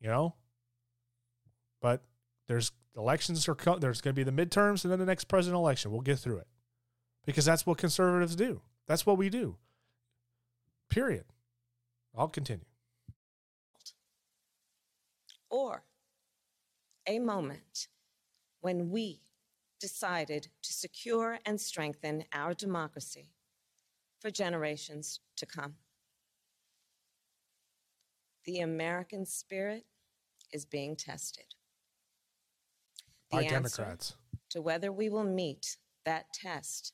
You 0.00 0.08
know? 0.08 0.34
But 1.80 2.02
there's 2.46 2.72
elections 2.96 3.48
are 3.48 3.54
co- 3.54 3.78
there's 3.78 4.00
going 4.00 4.14
to 4.14 4.24
be 4.24 4.30
the 4.30 4.46
midterms 4.46 4.84
and 4.84 4.92
then 4.92 4.98
the 4.98 5.06
next 5.06 5.24
presidential 5.24 5.62
election. 5.62 5.90
We'll 5.90 6.00
get 6.00 6.18
through 6.18 6.38
it. 6.38 6.46
Because 7.24 7.44
that's 7.44 7.64
what 7.64 7.78
conservatives 7.78 8.36
do. 8.36 8.60
That's 8.86 9.06
what 9.06 9.18
we 9.18 9.28
do. 9.30 9.56
Period. 10.88 11.24
I'll 12.16 12.28
continue. 12.28 12.64
Or 15.48 15.84
a 17.06 17.18
moment 17.18 17.88
when 18.60 18.90
we 18.90 19.20
decided 19.80 20.48
to 20.62 20.72
secure 20.72 21.38
and 21.46 21.60
strengthen 21.60 22.24
our 22.32 22.54
democracy 22.54 23.30
for 24.20 24.30
generations 24.30 25.20
to 25.36 25.46
come. 25.46 25.74
The 28.44 28.60
American 28.60 29.24
spirit 29.26 29.84
is 30.52 30.64
being 30.64 30.96
tested. 30.96 31.44
The 33.30 33.36
By 33.38 33.42
answer 33.44 33.82
Democrats. 33.82 34.14
to 34.50 34.60
whether 34.62 34.92
we 34.92 35.08
will 35.08 35.24
meet 35.24 35.76
that 36.04 36.32
test 36.32 36.92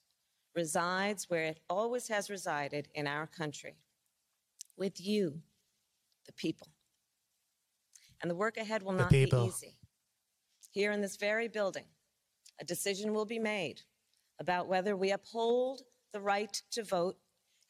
resides 0.54 1.28
where 1.28 1.44
it 1.44 1.60
always 1.68 2.08
has 2.08 2.30
resided 2.30 2.88
in 2.94 3.06
our 3.06 3.26
country 3.26 3.76
with 4.76 5.00
you, 5.00 5.42
the 6.26 6.32
people. 6.32 6.68
And 8.20 8.30
the 8.30 8.34
work 8.34 8.56
ahead 8.56 8.82
will 8.82 8.92
The 8.92 8.98
not 8.98 9.10
be 9.10 9.24
people. 9.24 9.46
easy. 9.46 9.76
Here 10.70 10.92
in 10.92 11.00
this 11.00 11.16
very 11.16 11.48
building, 11.48 11.84
a 12.60 12.64
decision 12.64 13.12
will 13.12 13.24
be 13.24 13.38
made 13.38 13.82
about 14.38 14.68
whether 14.68 14.96
we 14.96 15.10
uphold 15.10 15.82
the 16.12 16.20
right 16.20 16.62
to 16.70 16.82
vote 16.82 17.16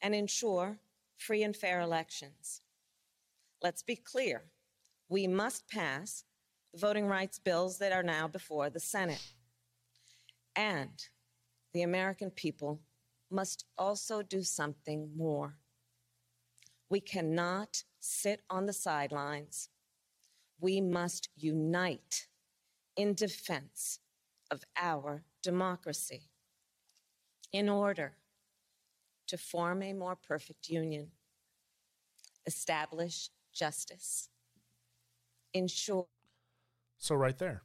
and 0.01 0.13
ensure 0.13 0.79
free 1.17 1.43
and 1.43 1.55
fair 1.55 1.81
elections. 1.81 2.61
Let's 3.61 3.83
be 3.83 3.95
clear 3.95 4.43
we 5.09 5.27
must 5.27 5.69
pass 5.69 6.23
the 6.73 6.79
voting 6.79 7.07
rights 7.07 7.39
bills 7.39 7.77
that 7.79 7.93
are 7.93 8.03
now 8.03 8.27
before 8.27 8.69
the 8.69 8.79
Senate. 8.79 9.33
And 10.55 11.01
the 11.73 11.83
American 11.83 12.29
people 12.29 12.81
must 13.31 13.65
also 13.77 14.21
do 14.21 14.43
something 14.43 15.09
more. 15.15 15.55
We 16.89 16.99
cannot 16.99 17.83
sit 17.99 18.41
on 18.49 18.65
the 18.65 18.73
sidelines. 18.73 19.69
We 20.59 20.81
must 20.81 21.29
unite 21.35 22.27
in 22.95 23.13
defense 23.13 23.99
of 24.51 24.63
our 24.77 25.23
democracy 25.41 26.29
in 27.51 27.69
order 27.69 28.17
to 29.27 29.37
form 29.37 29.83
a 29.83 29.93
more 29.93 30.15
perfect 30.15 30.69
union, 30.69 31.11
establish 32.45 33.29
justice, 33.53 34.29
ensure. 35.53 36.07
So 36.97 37.15
right 37.15 37.37
there. 37.37 37.63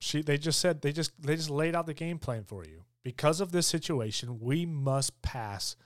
She 0.00 0.22
they 0.22 0.38
just 0.38 0.60
said 0.60 0.80
they 0.80 0.92
just 0.92 1.12
they 1.20 1.36
just 1.36 1.50
laid 1.50 1.74
out 1.74 1.86
the 1.86 1.94
game 1.94 2.18
plan 2.18 2.44
for 2.44 2.64
you. 2.64 2.84
Because 3.02 3.40
of 3.40 3.52
this 3.52 3.66
situation, 3.66 4.40
we 4.40 4.66
must 4.66 5.20
pass 5.22 5.76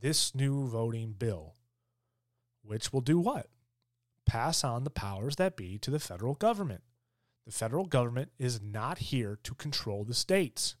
this 0.00 0.34
new 0.34 0.66
voting 0.66 1.14
bill, 1.18 1.54
which 2.62 2.92
will 2.92 3.00
do 3.00 3.18
what? 3.18 3.48
Pass 4.26 4.62
on 4.64 4.84
the 4.84 4.90
powers 4.90 5.36
that 5.36 5.56
be 5.56 5.78
to 5.78 5.90
the 5.90 5.98
federal 5.98 6.34
government. 6.34 6.82
The 7.50 7.56
federal 7.56 7.86
government 7.86 8.30
is 8.38 8.62
not 8.62 8.98
here 8.98 9.36
to 9.42 9.54
control 9.56 10.04
the 10.04 10.14
states. 10.14 10.76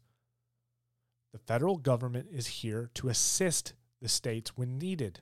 The 1.32 1.40
federal 1.40 1.76
government 1.78 2.28
is 2.30 2.46
here 2.46 2.90
to 2.94 3.08
assist 3.08 3.74
the 4.00 4.08
states 4.08 4.56
when 4.56 4.78
needed. 4.78 5.18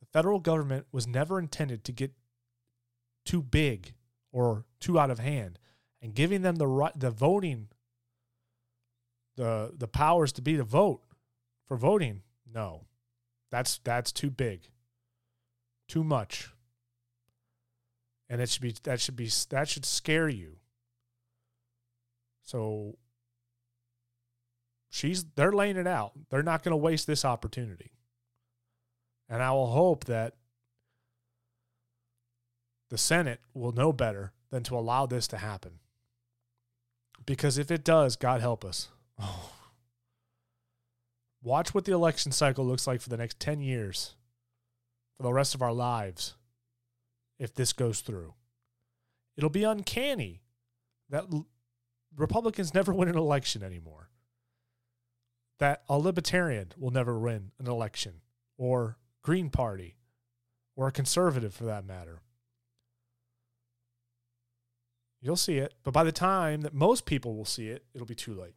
The 0.00 0.08
federal 0.12 0.40
government 0.40 0.86
was 0.90 1.06
never 1.06 1.38
intended 1.38 1.84
to 1.84 1.92
get 1.92 2.10
too 3.24 3.40
big 3.40 3.94
or 4.32 4.64
too 4.80 4.98
out 4.98 5.12
of 5.12 5.20
hand 5.20 5.60
and 6.02 6.12
giving 6.12 6.42
them 6.42 6.56
the 6.56 6.66
right 6.66 6.98
the 6.98 7.12
voting 7.12 7.68
the 9.36 9.74
the 9.76 9.86
powers 9.86 10.32
to 10.32 10.42
be 10.42 10.56
to 10.56 10.64
vote 10.64 11.02
for 11.68 11.76
voting 11.76 12.22
no 12.52 12.86
that's 13.52 13.78
that's 13.84 14.10
too 14.10 14.30
big 14.30 14.70
too 15.86 16.02
much 16.02 16.50
and 18.28 18.40
it 18.40 18.48
should 18.48 18.62
be 18.62 18.74
that 18.82 19.00
should 19.00 19.16
be 19.16 19.30
that 19.50 19.68
should 19.68 19.84
scare 19.84 20.28
you. 20.28 20.56
So 22.42 22.96
she's 24.90 25.24
they're 25.36 25.52
laying 25.52 25.76
it 25.76 25.86
out. 25.86 26.12
They're 26.30 26.42
not 26.42 26.62
going 26.62 26.72
to 26.72 26.76
waste 26.76 27.06
this 27.06 27.24
opportunity. 27.24 27.92
And 29.28 29.42
i 29.42 29.50
will 29.50 29.66
hope 29.66 30.04
that 30.04 30.34
the 32.90 32.98
senate 32.98 33.40
will 33.54 33.72
know 33.72 33.92
better 33.92 34.32
than 34.50 34.62
to 34.62 34.76
allow 34.76 35.06
this 35.06 35.26
to 35.28 35.38
happen. 35.38 35.80
Because 37.24 37.58
if 37.58 37.70
it 37.70 37.84
does 37.84 38.16
god 38.16 38.40
help 38.40 38.64
us. 38.64 38.88
Oh. 39.18 39.52
watch 41.42 41.74
what 41.74 41.84
the 41.84 41.92
election 41.92 42.32
cycle 42.32 42.64
looks 42.64 42.86
like 42.86 43.00
for 43.00 43.08
the 43.08 43.16
next 43.16 43.38
10 43.38 43.60
years 43.60 44.14
for 45.16 45.22
the 45.22 45.32
rest 45.32 45.54
of 45.54 45.62
our 45.62 45.72
lives 45.72 46.34
if 47.38 47.54
this 47.54 47.72
goes 47.72 48.00
through. 48.00 48.34
It'll 49.36 49.50
be 49.50 49.64
uncanny 49.64 50.42
that 51.10 51.24
l- 51.32 51.46
Republicans 52.16 52.74
never 52.74 52.92
win 52.94 53.08
an 53.08 53.18
election 53.18 53.62
anymore. 53.62 54.10
That 55.58 55.82
a 55.88 55.98
libertarian 55.98 56.72
will 56.76 56.90
never 56.90 57.18
win 57.18 57.52
an 57.58 57.66
election, 57.66 58.20
or 58.58 58.98
Green 59.22 59.48
Party, 59.48 59.96
or 60.74 60.88
a 60.88 60.92
conservative 60.92 61.54
for 61.54 61.64
that 61.64 61.86
matter. 61.86 62.20
You'll 65.22 65.36
see 65.36 65.56
it, 65.56 65.74
but 65.82 65.92
by 65.92 66.04
the 66.04 66.12
time 66.12 66.60
that 66.60 66.74
most 66.74 67.06
people 67.06 67.34
will 67.34 67.46
see 67.46 67.68
it, 67.68 67.84
it'll 67.94 68.06
be 68.06 68.14
too 68.14 68.34
late. 68.34 68.54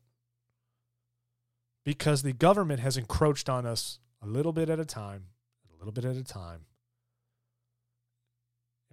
Because 1.86 2.22
the 2.22 2.34
government 2.34 2.82
has 2.82 2.98
encroached 2.98 3.50
on 3.50 3.66
us 3.66 4.00
a 4.22 4.28
little 4.28 4.52
bit 4.52 4.70
at 4.70 4.80
a 4.80 4.86
time, 4.86 5.24
a 5.74 5.78
little 5.80 5.94
bit 5.94 6.06
at 6.06 6.18
a 6.18 6.24
time. 6.24 6.66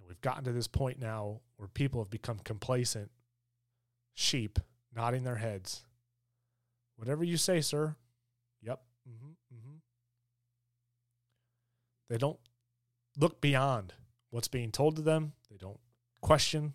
We've 0.07 0.21
gotten 0.21 0.45
to 0.45 0.51
this 0.53 0.67
point 0.67 0.99
now 0.99 1.41
where 1.57 1.67
people 1.67 2.01
have 2.01 2.09
become 2.09 2.39
complacent 2.39 3.11
sheep, 4.13 4.59
nodding 4.95 5.23
their 5.23 5.35
heads. 5.35 5.83
Whatever 6.95 7.23
you 7.23 7.37
say, 7.37 7.61
sir. 7.61 7.95
Yep. 8.61 8.81
hmm 9.05 9.31
hmm 9.51 9.75
They 12.09 12.17
don't 12.17 12.39
look 13.17 13.41
beyond 13.41 13.93
what's 14.29 14.47
being 14.47 14.71
told 14.71 14.95
to 14.95 15.01
them. 15.01 15.33
They 15.51 15.57
don't 15.57 15.79
question 16.21 16.73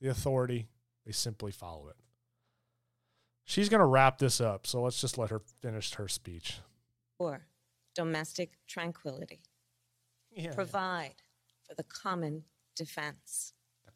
the 0.00 0.08
authority. 0.08 0.68
They 1.04 1.12
simply 1.12 1.52
follow 1.52 1.88
it. 1.88 1.96
She's 3.44 3.68
going 3.68 3.80
to 3.80 3.86
wrap 3.86 4.18
this 4.18 4.40
up, 4.40 4.66
so 4.66 4.82
let's 4.82 5.00
just 5.00 5.18
let 5.18 5.30
her 5.30 5.42
finish 5.60 5.92
her 5.94 6.06
speech. 6.06 6.60
Or 7.18 7.46
domestic 7.94 8.52
tranquility. 8.66 9.42
Yeah. 10.30 10.54
Provide 10.54 11.16
for 11.66 11.74
the 11.74 11.82
common 11.82 12.44
defense. 12.76 13.52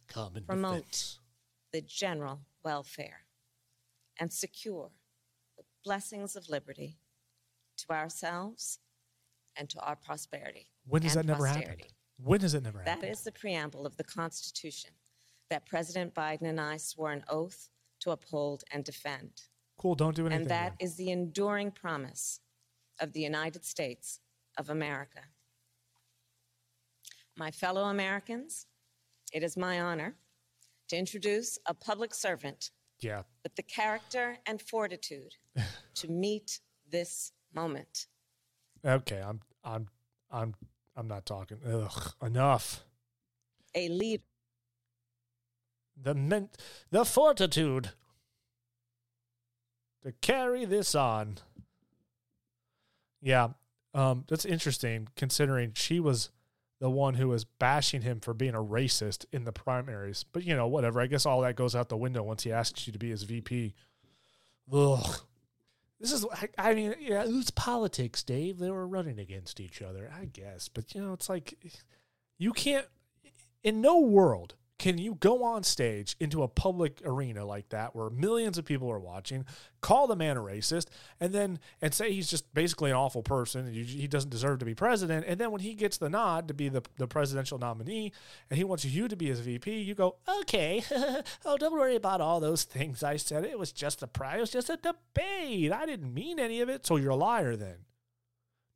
Common 0.09 0.45
Promote 0.45 0.77
defense. 0.77 1.19
the 1.73 1.81
general 1.81 2.41
welfare 2.65 3.21
and 4.21 4.33
secure 4.33 4.91
the 5.57 5.65
blessings 5.85 6.37
of 6.37 6.49
liberty 6.49 6.99
to 7.79 7.91
ourselves 7.93 8.79
and 9.57 9.69
to 9.71 9.81
our 9.81 9.97
prosperity. 9.97 10.69
When 10.87 11.03
does 11.03 11.15
that 11.15 11.27
never 11.27 11.47
happen? 11.47 11.77
When 12.23 12.41
does 12.41 12.55
it 12.55 12.63
never 12.63 12.79
That 12.79 12.89
happen? 12.97 13.09
is 13.11 13.23
the 13.23 13.33
preamble 13.33 13.85
of 13.87 13.97
the 13.97 14.05
Constitution 14.05 14.91
that 15.51 15.67
President 15.67 16.15
Biden 16.15 16.43
and 16.49 16.61
I 16.61 16.77
swore 16.77 17.13
an 17.13 17.25
oath 17.29 17.69
to 18.01 18.11
uphold 18.13 18.65
and 18.73 18.85
defend. 18.85 19.31
Cool, 19.79 19.95
don't 19.95 20.17
do 20.17 20.27
anything. 20.27 20.43
And 20.43 20.51
that 20.51 20.75
then. 20.79 20.87
is 20.87 20.97
the 20.97 21.11
enduring 21.11 21.71
promise 21.73 22.41
of 23.01 23.13
the 23.13 23.21
United 23.21 23.65
States 23.65 24.21
of 24.57 24.71
America. 24.71 25.21
My 27.37 27.51
fellow 27.51 27.85
Americans, 27.85 28.67
it 29.33 29.43
is 29.43 29.57
my 29.57 29.81
honor 29.81 30.17
to 30.89 30.97
introduce 30.97 31.59
a 31.67 31.75
public 31.75 32.15
servant 32.15 32.71
yeah. 33.01 33.23
with 33.43 33.55
the 33.57 33.63
character 33.63 34.39
and 34.47 34.61
fortitude 34.63 35.35
to 35.95 36.09
meet 36.09 36.61
this 36.91 37.33
moment. 37.55 38.07
Okay, 38.85 39.21
I'm 39.21 39.41
I'm 39.65 39.89
I'm 40.31 40.55
I'm 40.97 41.09
not 41.09 41.27
talking. 41.27 41.59
Ugh, 41.67 42.13
enough. 42.23 42.85
A 43.75 43.89
leader 43.89 44.23
The 46.03 46.15
men, 46.15 46.49
the 46.91 47.05
fortitude 47.05 47.91
to 50.03 50.13
carry 50.13 50.65
this 50.65 50.95
on. 50.95 51.39
Yeah, 53.21 53.49
um, 53.93 54.25
that's 54.29 54.45
interesting 54.45 55.09
considering 55.17 55.73
she 55.75 56.01
was 56.01 56.31
the 56.79 56.91
one 56.91 57.15
who 57.15 57.29
was 57.29 57.45
bashing 57.45 58.03
him 58.03 58.21
for 58.21 58.35
being 58.35 58.55
a 58.55 58.63
racist 58.63 59.25
in 59.33 59.45
the 59.45 59.53
primaries. 59.53 60.25
But 60.33 60.45
you 60.45 60.55
know, 60.55 60.67
whatever. 60.67 61.01
I 61.01 61.07
guess 61.07 61.27
all 61.27 61.41
that 61.43 61.57
goes 61.57 61.75
out 61.75 61.89
the 61.89 61.97
window 61.97 62.23
once 62.23 62.43
he 62.43 62.53
asks 62.53 62.87
you 62.87 62.93
to 62.93 62.99
be 62.99 63.11
his 63.11 63.23
VP. 63.23 63.75
Ugh. 64.73 65.21
This 65.99 66.13
is, 66.13 66.27
I, 66.59 66.75
mean, 66.75 66.95
yeah, 67.01 67.25
it's 67.27 67.51
politics, 67.51 68.23
Dave. 68.23 68.59
They 68.59 68.71
were 68.71 68.87
running 68.87 69.19
against 69.19 69.61
each 69.61 69.81
other, 69.81 70.13
I 70.15 70.27
guess. 70.27 70.69
But 70.69 70.95
you 70.95 71.01
know, 71.01 71.15
it's 71.15 71.29
like 71.29 71.57
you 72.39 72.53
can't. 72.53 72.87
In 73.63 73.81
no 73.81 73.99
world 73.99 74.55
can 74.79 74.99
you 74.99 75.15
go 75.15 75.43
on 75.43 75.63
stage 75.63 76.17
into 76.21 76.43
a 76.43 76.49
public 76.49 77.01
arena 77.05 77.47
like 77.47 77.71
that 77.71 77.97
where 77.97 78.11
millions 78.11 78.59
of 78.59 78.65
people 78.67 78.91
are 78.91 78.99
watching, 78.99 79.47
call 79.81 80.07
the 80.07 80.17
man 80.17 80.37
a 80.37 80.41
racist, 80.41 80.89
and 81.19 81.33
then 81.33 81.59
and 81.81 81.95
say 81.95 82.13
he's 82.13 82.29
just 82.29 82.53
basically 82.53 82.91
an 82.91 82.97
awful 82.97 83.23
person 83.23 83.67
and 83.67 83.75
you, 83.75 83.85
he 83.85 84.07
doesn't 84.07 84.31
deserve 84.31 84.59
to 84.59 84.67
be 84.67 84.75
president. 84.75 85.25
And 85.27 85.41
then 85.41 85.51
when 85.51 85.63
he 85.63 85.75
gets 85.75 85.97
the 85.97 86.11
nod 86.11 86.49
to 86.49 86.55
be 86.55 86.69
the, 86.69 86.83
the 86.99 87.07
presidential 87.07 87.59
nominee 87.59 88.13
and 88.51 88.59
he 88.59 88.65
wants 88.65 88.85
you 88.85 89.09
to 89.09 89.17
be 89.17 89.27
his 89.27 89.41
VP, 89.41 89.81
you 89.81 89.95
go, 89.95 90.17
okay, 90.41 90.85
oh, 91.45 91.57
don't 91.57 91.73
worry 91.73 91.97
about 91.97 92.21
all 92.21 92.41
those 92.41 92.65
things 92.65 93.03
I 93.03 93.17
said. 93.17 93.45
It 93.45 93.59
was 93.59 93.73
just 93.73 94.03
a 94.03 94.07
prize, 94.07 94.37
it 94.37 94.41
was 94.41 94.51
just 94.51 94.71
a 94.71 94.77
debate. 94.77 95.73
I 95.73 95.87
didn't 95.87 96.13
mean 96.13 96.39
any 96.39 96.61
of 96.61 96.69
it. 96.69 96.87
So 96.87 96.97
you're 96.97 97.11
a 97.11 97.17
liar 97.17 97.57
then. 97.57 97.77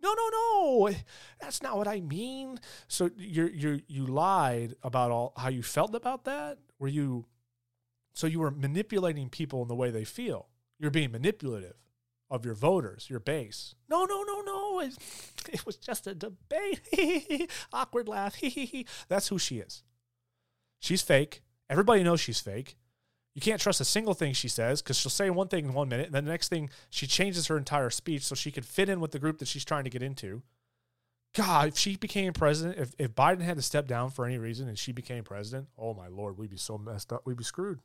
No, 0.02 0.14
no, 0.14 0.30
no. 0.30 0.94
That's 1.40 1.62
not 1.62 1.76
what 1.76 1.88
I 1.88 2.00
mean. 2.00 2.58
So 2.88 3.10
you 3.16 3.46
you 3.46 3.82
you 3.86 4.06
lied 4.06 4.74
about 4.82 5.10
all 5.10 5.32
how 5.36 5.48
you 5.48 5.62
felt 5.62 5.94
about 5.94 6.24
that? 6.24 6.58
Were 6.78 6.88
you 6.88 7.26
so 8.14 8.26
you 8.26 8.40
were 8.40 8.50
manipulating 8.50 9.28
people 9.28 9.62
in 9.62 9.68
the 9.68 9.74
way 9.74 9.90
they 9.90 10.04
feel. 10.04 10.48
You're 10.78 10.90
being 10.90 11.12
manipulative 11.12 11.76
of 12.30 12.44
your 12.44 12.54
voters, 12.54 13.08
your 13.10 13.20
base. 13.20 13.74
No, 13.88 14.04
no, 14.04 14.22
no, 14.22 14.40
no. 14.40 14.80
It, 14.80 14.96
it 15.52 15.66
was 15.66 15.76
just 15.76 16.06
a 16.06 16.14
debate. 16.14 17.50
Awkward 17.72 18.08
laugh. 18.08 18.40
That's 19.08 19.28
who 19.28 19.38
she 19.38 19.58
is. 19.58 19.82
She's 20.78 21.02
fake. 21.02 21.42
Everybody 21.68 22.02
knows 22.02 22.20
she's 22.20 22.40
fake. 22.40 22.76
You 23.34 23.40
can't 23.40 23.60
trust 23.60 23.80
a 23.80 23.84
single 23.84 24.14
thing 24.14 24.32
she 24.32 24.48
says 24.48 24.82
because 24.82 24.96
she'll 24.96 25.10
say 25.10 25.30
one 25.30 25.48
thing 25.48 25.66
in 25.66 25.72
one 25.72 25.88
minute, 25.88 26.06
and 26.06 26.14
then 26.14 26.24
the 26.24 26.30
next 26.30 26.48
thing 26.48 26.68
she 26.88 27.06
changes 27.06 27.46
her 27.46 27.56
entire 27.56 27.90
speech 27.90 28.22
so 28.22 28.34
she 28.34 28.50
could 28.50 28.64
fit 28.64 28.88
in 28.88 29.00
with 29.00 29.12
the 29.12 29.18
group 29.18 29.38
that 29.38 29.48
she's 29.48 29.64
trying 29.64 29.84
to 29.84 29.90
get 29.90 30.02
into. 30.02 30.42
God, 31.34 31.68
if 31.68 31.78
she 31.78 31.96
became 31.96 32.32
president, 32.32 32.78
if, 32.78 32.94
if 32.98 33.14
Biden 33.14 33.42
had 33.42 33.56
to 33.56 33.62
step 33.62 33.86
down 33.86 34.10
for 34.10 34.24
any 34.24 34.36
reason 34.36 34.68
and 34.68 34.76
she 34.76 34.90
became 34.90 35.22
president, 35.22 35.68
oh 35.78 35.94
my 35.94 36.08
lord, 36.08 36.36
we'd 36.36 36.50
be 36.50 36.56
so 36.56 36.76
messed 36.76 37.12
up. 37.12 37.22
We'd 37.24 37.36
be 37.36 37.44
screwed. 37.44 37.78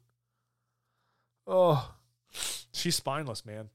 Oh, 1.46 1.92
she's 2.74 2.96
spineless, 2.96 3.46
man. 3.46 3.70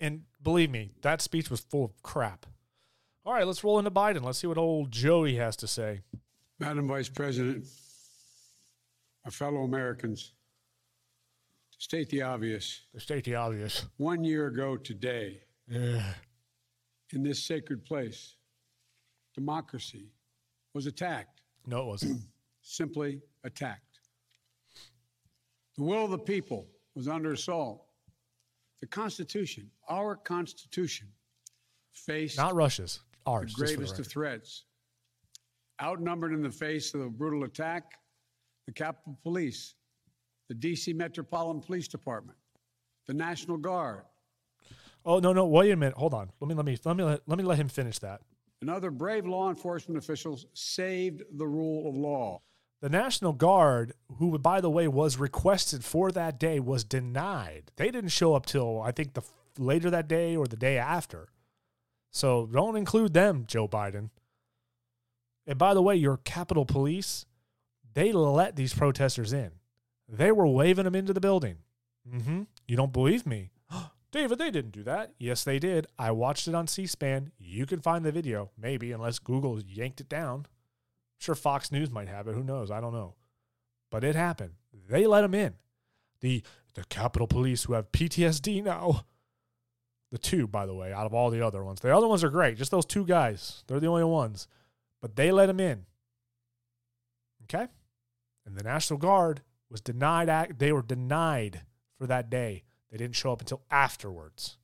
And 0.00 0.22
believe 0.42 0.70
me, 0.70 0.92
that 1.02 1.20
speech 1.20 1.50
was 1.50 1.60
full 1.60 1.84
of 1.84 2.02
crap. 2.02 2.46
All 3.24 3.34
right, 3.34 3.46
let's 3.46 3.62
roll 3.62 3.78
into 3.78 3.90
Biden. 3.90 4.22
Let's 4.22 4.38
see 4.38 4.46
what 4.46 4.58
old 4.58 4.90
Joey 4.90 5.36
has 5.36 5.54
to 5.56 5.66
say. 5.68 6.00
Madam 6.58 6.88
Vice 6.88 7.08
President, 7.08 7.66
my 9.24 9.30
fellow 9.30 9.62
Americans, 9.62 10.32
to 11.72 11.80
state 11.80 12.08
the 12.10 12.22
obvious, 12.22 12.82
To 12.94 13.00
state 13.00 13.24
the 13.24 13.34
obvious. 13.36 13.86
one 13.96 14.24
year 14.24 14.46
ago 14.46 14.76
today, 14.76 15.42
Yeah. 15.68 16.14
in 17.12 17.22
this 17.22 17.42
sacred 17.44 17.84
place, 17.84 18.36
democracy 19.34 20.10
was 20.74 20.86
attacked, 20.86 21.40
No, 21.66 21.82
it 21.82 21.86
wasn't. 21.86 22.20
simply 22.62 23.22
attacked. 23.44 24.00
The 25.76 25.82
will 25.82 26.04
of 26.04 26.10
the 26.10 26.18
people 26.18 26.68
was 26.94 27.08
under 27.08 27.32
assault. 27.32 27.86
The 28.80 28.86
Constitution, 28.86 29.70
our 29.88 30.16
Constitution, 30.16 31.08
faced 31.92 32.36
Not 32.36 32.54
Russia's. 32.54 33.00
the 33.24 33.30
Ours. 33.30 33.54
the 33.54 33.64
gravest 33.64 33.98
of 33.98 34.06
threats. 34.06 34.64
Outnumbered 35.80 36.32
in 36.32 36.42
the 36.42 36.50
face 36.50 36.92
of 36.94 37.00
a 37.00 37.08
brutal 37.10 37.44
attack, 37.44 37.98
the 38.66 38.72
Capitol 38.72 39.18
Police, 39.22 39.74
the 40.48 40.54
D.C. 40.54 40.92
Metropolitan 40.92 41.60
Police 41.62 41.88
Department, 41.88 42.38
the 43.06 43.14
National 43.14 43.56
Guard, 43.56 44.02
Oh 45.04 45.18
no, 45.18 45.32
no, 45.32 45.46
wait 45.46 45.72
a 45.72 45.76
minute. 45.76 45.96
Hold 45.96 46.14
on. 46.14 46.30
Let 46.40 46.46
me 46.48 46.54
let 46.54 46.64
me 46.64 46.78
let 46.84 46.96
me 46.96 47.02
let, 47.02 47.20
let 47.26 47.36
me 47.36 47.42
let 47.42 47.58
him 47.58 47.68
finish 47.68 47.98
that. 47.98 48.20
and 48.60 48.70
other 48.70 48.92
brave 48.92 49.26
law 49.26 49.48
enforcement 49.50 49.98
officials 49.98 50.46
saved 50.54 51.24
the 51.36 51.46
rule 51.46 51.88
of 51.88 51.96
law. 51.96 52.40
The 52.82 52.88
National 52.88 53.32
Guard, 53.32 53.94
who 54.18 54.38
by 54.38 54.60
the 54.60 54.70
way 54.70 54.86
was 54.86 55.16
requested 55.16 55.84
for 55.84 56.12
that 56.12 56.38
day, 56.38 56.60
was 56.60 56.84
denied. 56.84 57.72
They 57.74 57.90
didn't 57.90 58.10
show 58.10 58.34
up 58.36 58.46
till 58.46 58.80
I 58.80 58.92
think 58.92 59.14
the 59.14 59.22
later 59.58 59.90
that 59.90 60.06
day 60.06 60.36
or 60.36 60.46
the 60.46 60.56
day 60.56 60.78
after. 60.78 61.28
So 62.12 62.46
don't 62.46 62.76
include 62.76 63.12
them, 63.12 63.44
Joe 63.48 63.66
Biden. 63.66 64.10
And 65.48 65.58
by 65.58 65.74
the 65.74 65.82
way, 65.82 65.96
your 65.96 66.18
Capitol 66.18 66.64
Police, 66.64 67.26
they 67.94 68.12
let 68.12 68.56
these 68.56 68.74
protesters 68.74 69.32
in. 69.32 69.52
They 70.08 70.32
were 70.32 70.46
waving 70.46 70.84
them 70.84 70.94
into 70.94 71.12
the 71.12 71.20
building. 71.20 71.58
Mm-hmm. 72.08 72.42
You 72.66 72.76
don't 72.76 72.92
believe 72.92 73.26
me? 73.26 73.50
David, 74.12 74.38
they 74.38 74.50
didn't 74.50 74.72
do 74.72 74.82
that. 74.82 75.12
Yes, 75.18 75.44
they 75.44 75.58
did. 75.58 75.86
I 75.98 76.10
watched 76.10 76.48
it 76.48 76.54
on 76.54 76.66
C-SPAN. 76.66 77.32
You 77.38 77.64
can 77.66 77.80
find 77.80 78.04
the 78.04 78.12
video, 78.12 78.50
maybe, 78.58 78.92
unless 78.92 79.18
Google 79.18 79.60
yanked 79.62 80.00
it 80.00 80.08
down. 80.08 80.46
Sure, 81.18 81.34
Fox 81.34 81.72
News 81.72 81.90
might 81.90 82.08
have 82.08 82.26
it. 82.28 82.34
Who 82.34 82.42
knows? 82.42 82.70
I 82.70 82.80
don't 82.80 82.92
know. 82.92 83.14
But 83.90 84.04
it 84.04 84.16
happened. 84.16 84.54
They 84.88 85.06
let 85.06 85.22
them 85.22 85.34
in. 85.34 85.54
The 86.20 86.42
the 86.74 86.84
Capitol 86.84 87.26
Police 87.26 87.64
who 87.64 87.74
have 87.74 87.92
PTSD 87.92 88.62
now. 88.64 89.04
The 90.10 90.18
two, 90.18 90.46
by 90.46 90.66
the 90.66 90.74
way, 90.74 90.92
out 90.92 91.06
of 91.06 91.14
all 91.14 91.30
the 91.30 91.44
other 91.44 91.64
ones. 91.64 91.80
The 91.80 91.94
other 91.94 92.06
ones 92.06 92.22
are 92.22 92.28
great. 92.28 92.58
Just 92.58 92.70
those 92.70 92.84
two 92.84 93.06
guys. 93.06 93.64
They're 93.66 93.80
the 93.80 93.86
only 93.86 94.04
ones. 94.04 94.46
But 95.00 95.16
they 95.16 95.32
let 95.32 95.46
them 95.46 95.58
in. 95.58 95.86
Okay? 97.44 97.68
And 98.44 98.56
the 98.56 98.62
National 98.62 98.98
Guard 98.98 99.42
was 99.70 99.80
denied 99.80 100.58
they 100.58 100.72
were 100.72 100.82
denied 100.82 101.62
for 101.98 102.06
that 102.06 102.30
day. 102.30 102.64
They 102.90 102.98
didn't 102.98 103.16
show 103.16 103.32
up 103.32 103.40
until 103.40 103.62
afterwards. 103.70 104.58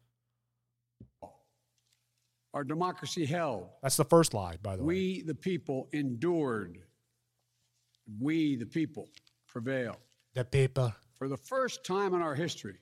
Our 2.54 2.64
democracy 2.64 3.24
held. 3.24 3.68
That's 3.82 3.96
the 3.96 4.04
first 4.04 4.34
lie, 4.34 4.56
by 4.62 4.76
the 4.76 4.82
way. 4.82 4.94
We, 4.94 5.22
the 5.22 5.34
people, 5.34 5.88
endured. 5.92 6.78
We, 8.20 8.56
the 8.56 8.66
people, 8.66 9.08
prevailed. 9.46 9.98
The 10.34 10.44
people. 10.44 10.94
For 11.18 11.28
the 11.28 11.36
first 11.36 11.84
time 11.84 12.14
in 12.14 12.22
our 12.22 12.34
history, 12.34 12.78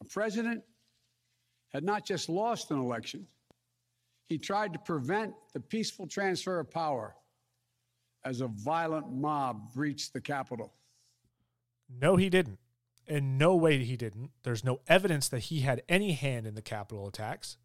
a 0.00 0.04
president 0.04 0.62
had 1.68 1.84
not 1.84 2.04
just 2.04 2.28
lost 2.28 2.70
an 2.70 2.78
election, 2.78 3.26
he 4.28 4.38
tried 4.38 4.72
to 4.72 4.78
prevent 4.78 5.34
the 5.52 5.60
peaceful 5.60 6.06
transfer 6.06 6.58
of 6.58 6.70
power 6.70 7.14
as 8.24 8.40
a 8.40 8.46
violent 8.46 9.12
mob 9.12 9.72
breached 9.72 10.12
the 10.12 10.20
Capitol. 10.20 10.72
No, 11.88 12.16
he 12.16 12.28
didn't. 12.28 12.58
In 13.06 13.36
no 13.36 13.56
way 13.56 13.82
he 13.82 13.96
didn't. 13.96 14.30
There's 14.42 14.64
no 14.64 14.80
evidence 14.86 15.28
that 15.28 15.40
he 15.40 15.60
had 15.60 15.82
any 15.88 16.12
hand 16.12 16.46
in 16.46 16.54
the 16.54 16.62
Capitol 16.62 17.08
attacks. 17.08 17.56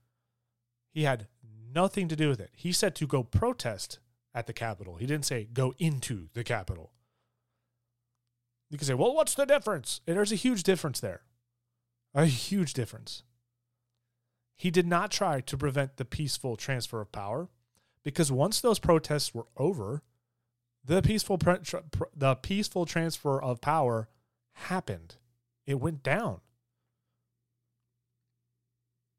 He 0.91 1.03
had 1.03 1.27
nothing 1.73 2.07
to 2.07 2.15
do 2.15 2.29
with 2.29 2.39
it. 2.39 2.49
He 2.53 2.71
said 2.71 2.95
to 2.95 3.07
go 3.07 3.23
protest 3.23 3.99
at 4.33 4.47
the 4.47 4.53
Capitol. 4.53 4.95
He 4.95 5.05
didn't 5.05 5.25
say 5.25 5.47
go 5.53 5.73
into 5.77 6.29
the 6.33 6.43
Capitol. 6.43 6.91
You 8.69 8.77
can 8.77 8.87
say, 8.87 8.95
well, 8.95 9.13
what's 9.13 9.35
the 9.35 9.45
difference? 9.45 10.01
And 10.07 10.17
there's 10.17 10.31
a 10.31 10.35
huge 10.35 10.63
difference 10.63 10.99
there. 10.99 11.21
A 12.13 12.25
huge 12.25 12.73
difference. 12.73 13.23
He 14.57 14.71
did 14.71 14.87
not 14.87 15.11
try 15.11 15.39
to 15.41 15.57
prevent 15.57 15.97
the 15.97 16.05
peaceful 16.05 16.57
transfer 16.57 16.99
of 16.99 17.11
power 17.11 17.47
because 18.03 18.31
once 18.31 18.59
those 18.59 18.79
protests 18.79 19.33
were 19.33 19.47
over, 19.55 20.01
the 20.87 21.01
peaceful 21.01 21.37
pr- 21.37 21.57
the 22.15 22.35
peaceful 22.35 22.85
transfer 22.85 23.41
of 23.41 23.61
power 23.61 24.07
happened. 24.53 25.15
It 25.65 25.79
went 25.79 26.01
down. 26.01 26.39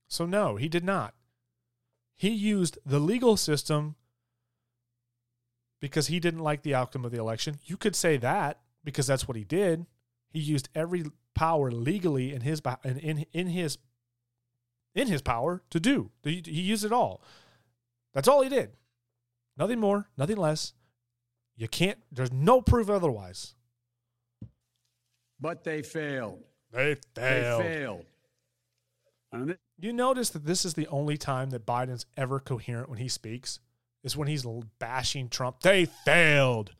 So 0.08 0.24
no, 0.24 0.56
he 0.56 0.68
did 0.68 0.84
not. 0.84 1.14
He 2.16 2.30
used 2.30 2.78
the 2.84 2.98
legal 2.98 3.36
system 3.36 3.96
because 5.80 6.08
he 6.08 6.18
didn't 6.18 6.40
like 6.40 6.62
the 6.62 6.74
outcome 6.74 7.04
of 7.04 7.12
the 7.12 7.20
election. 7.20 7.58
You 7.64 7.76
could 7.76 7.94
say 7.94 8.16
that 8.16 8.60
because 8.82 9.06
that's 9.06 9.28
what 9.28 9.36
he 9.36 9.44
did. 9.44 9.86
He 10.30 10.40
used 10.40 10.70
every 10.74 11.04
power 11.34 11.70
legally 11.70 12.32
in 12.32 12.40
his 12.40 12.62
in 12.82 12.98
in, 12.98 13.26
in 13.32 13.46
his 13.48 13.78
in 14.94 15.06
his 15.06 15.20
power 15.20 15.62
to 15.70 15.78
do. 15.78 16.10
He 16.24 16.40
used 16.40 16.84
it 16.84 16.92
all. 16.92 17.22
That's 18.14 18.26
all 18.26 18.42
he 18.42 18.48
did. 18.48 18.70
Nothing 19.56 19.80
more, 19.80 20.08
nothing 20.16 20.36
less. 20.38 20.72
You 21.58 21.68
can't. 21.68 21.98
There's 22.10 22.32
no 22.32 22.62
proof 22.62 22.88
otherwise. 22.88 23.54
But 25.40 25.64
they 25.64 25.82
failed. 25.82 26.42
They 26.72 26.94
failed. 27.14 27.62
They 27.62 27.74
failed. 27.74 28.04
It- 29.50 29.60
You 29.78 29.92
notice 29.92 30.30
that 30.30 30.44
this 30.46 30.64
is 30.64 30.74
the 30.74 30.86
only 30.88 31.16
time 31.16 31.50
that 31.50 31.66
Biden's 31.66 32.06
ever 32.16 32.40
coherent 32.40 32.88
when 32.88 32.98
he 32.98 33.08
speaks, 33.08 33.60
is 34.02 34.16
when 34.16 34.28
he's 34.28 34.46
bashing 34.78 35.28
Trump. 35.28 35.60
They 35.60 35.84
failed. 35.84 36.74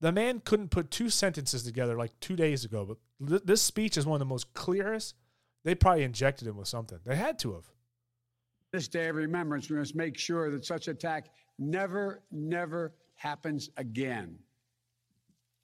The 0.00 0.12
man 0.12 0.40
couldn't 0.40 0.70
put 0.70 0.90
two 0.90 1.10
sentences 1.10 1.64
together 1.64 1.96
like 1.96 2.18
two 2.20 2.36
days 2.36 2.64
ago, 2.64 2.84
but 2.86 3.28
th- 3.28 3.42
this 3.44 3.60
speech 3.62 3.96
is 3.96 4.06
one 4.06 4.16
of 4.16 4.20
the 4.20 4.32
most 4.32 4.54
clearest. 4.54 5.14
They 5.64 5.74
probably 5.74 6.04
injected 6.04 6.46
him 6.46 6.56
with 6.56 6.68
something. 6.68 6.98
They 7.04 7.16
had 7.16 7.38
to 7.40 7.54
have. 7.54 7.64
this 8.72 8.86
day 8.86 9.08
of 9.08 9.16
remembrance, 9.16 9.68
we 9.70 9.76
must 9.76 9.94
make 9.96 10.16
sure 10.18 10.50
that 10.50 10.64
such 10.64 10.88
attack 10.88 11.30
never, 11.58 12.22
never 12.30 12.92
happens 13.18 13.68
again. 13.76 14.38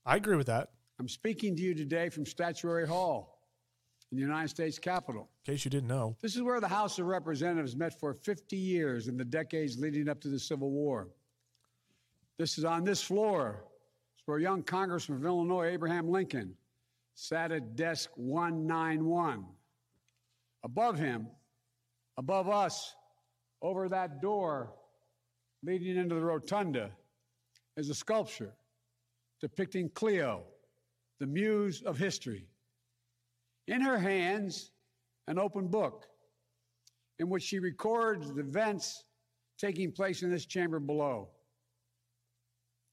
I 0.05 0.17
agree 0.17 0.37
with 0.37 0.49
that. 0.49 0.71
I'm 1.01 1.09
speaking 1.09 1.57
to 1.57 1.63
you 1.63 1.75
today 1.75 2.09
from 2.11 2.27
Statuary 2.27 2.87
Hall 2.87 3.39
in 4.11 4.17
the 4.17 4.23
United 4.23 4.49
States 4.49 4.79
Capitol. 4.79 5.31
In 5.47 5.55
case 5.55 5.65
you 5.65 5.71
didn't 5.71 5.89
know, 5.89 6.17
This 6.21 6.37
is 6.37 6.43
where 6.43 6.61
the 6.61 6.69
House 6.69 6.99
of 6.99 7.07
Representatives 7.07 7.75
met 7.75 7.99
for 7.99 8.13
50 8.13 8.57
years 8.57 9.09
in 9.09 9.17
the 9.17 9.25
decades 9.25 9.79
leading 9.79 10.09
up 10.09 10.21
to 10.21 10.29
the 10.29 10.39
Civil 10.39 10.71
War. 10.71 11.09
This 12.39 12.59
is 12.59 12.65
on 12.65 12.85
this 12.85 13.03
floor. 13.03 13.65
It's 14.17 14.27
where 14.27 14.39
young 14.39 14.63
Congressman 14.63 15.19
from 15.19 15.27
Illinois, 15.27 15.67
Abraham 15.69 16.09
Lincoln, 16.09 16.55
sat 17.15 17.53
at 17.53 17.77
desk 17.77 18.11
191. 18.17 19.45
Above 20.65 20.99
him, 20.99 21.29
above 22.19 22.49
us, 22.49 22.95
over 23.63 23.89
that 23.89 24.21
door 24.21 24.73
leading 25.63 25.97
into 25.97 26.15
the 26.15 26.21
rotunda, 26.21 26.91
is 27.77 27.91
a 27.91 27.95
sculpture 27.95 28.55
depicting 29.41 29.91
Clio, 29.91 30.45
the 31.21 31.27
muse 31.27 31.83
of 31.83 31.99
history. 31.99 32.47
In 33.69 33.81
her 33.81 33.99
hands, 33.99 34.71
an 35.29 35.39
open 35.39 35.69
book 35.69 36.07
in 37.19 37.29
which 37.29 37.43
she 37.43 37.59
records 37.59 38.33
the 38.33 38.41
events 38.41 39.05
taking 39.59 39.93
place 39.93 40.23
in 40.23 40.31
this 40.31 40.47
chamber 40.47 40.81
below. 40.81 41.29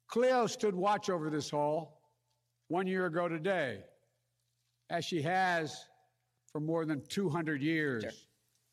Clio 0.07 0.45
stood 0.45 0.75
watch 0.75 1.09
over 1.09 1.29
this 1.29 1.49
hall 1.49 2.01
one 2.67 2.85
year 2.85 3.05
ago 3.05 3.27
today, 3.27 3.79
as 4.89 5.05
she 5.05 5.21
has 5.21 5.85
for 6.51 6.59
more 6.59 6.85
than 6.85 7.01
200 7.07 7.61
years. 7.61 8.03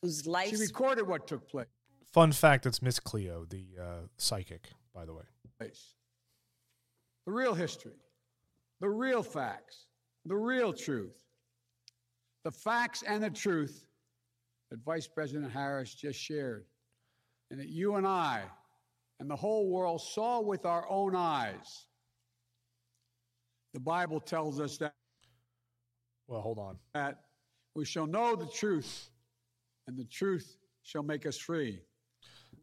Whose 0.03 0.27
life 0.27 0.51
She 0.51 0.57
recorded 0.57 1.07
what 1.07 1.27
took 1.27 1.49
place. 1.49 1.67
fun 2.13 2.33
fact: 2.33 2.67
it's 2.67 2.81
Miss 2.81 3.01
Cleo, 3.01 3.45
the 3.45 3.67
uh, 3.81 3.85
psychic, 4.17 4.69
by 4.95 5.05
the 5.05 5.15
way. 5.15 5.25
The 7.29 7.35
real 7.35 7.53
history, 7.53 7.93
the 8.81 8.89
real 8.89 9.23
facts, 9.23 9.85
the 10.25 10.35
real 10.35 10.73
truth. 10.73 11.27
The 12.43 12.51
facts 12.51 13.05
and 13.07 13.23
the 13.23 13.29
truth 13.29 13.85
that 14.71 14.83
Vice 14.83 15.07
President 15.07 15.53
Harris 15.53 15.95
just 15.95 16.19
shared, 16.19 16.65
and 17.51 17.61
that 17.61 17.69
you 17.69 17.97
and 17.97 18.07
I 18.07 18.45
and 19.21 19.29
the 19.29 19.37
whole 19.37 19.69
world 19.69 20.01
saw 20.01 20.41
with 20.41 20.65
our 20.65 20.89
own 20.89 21.15
eyes. 21.15 21.85
The 23.75 23.81
Bible 23.81 24.21
tells 24.21 24.59
us 24.59 24.79
that, 24.79 24.95
Well, 26.29 26.41
hold 26.41 26.59
on. 26.59 26.79
that 26.95 27.25
we 27.75 27.85
shall 27.85 28.07
know 28.07 28.37
the 28.37 28.47
truth, 28.47 29.11
and 29.87 29.99
the 29.99 30.07
truth 30.07 30.57
shall 30.83 31.03
make 31.03 31.27
us 31.27 31.37
free. 31.37 31.83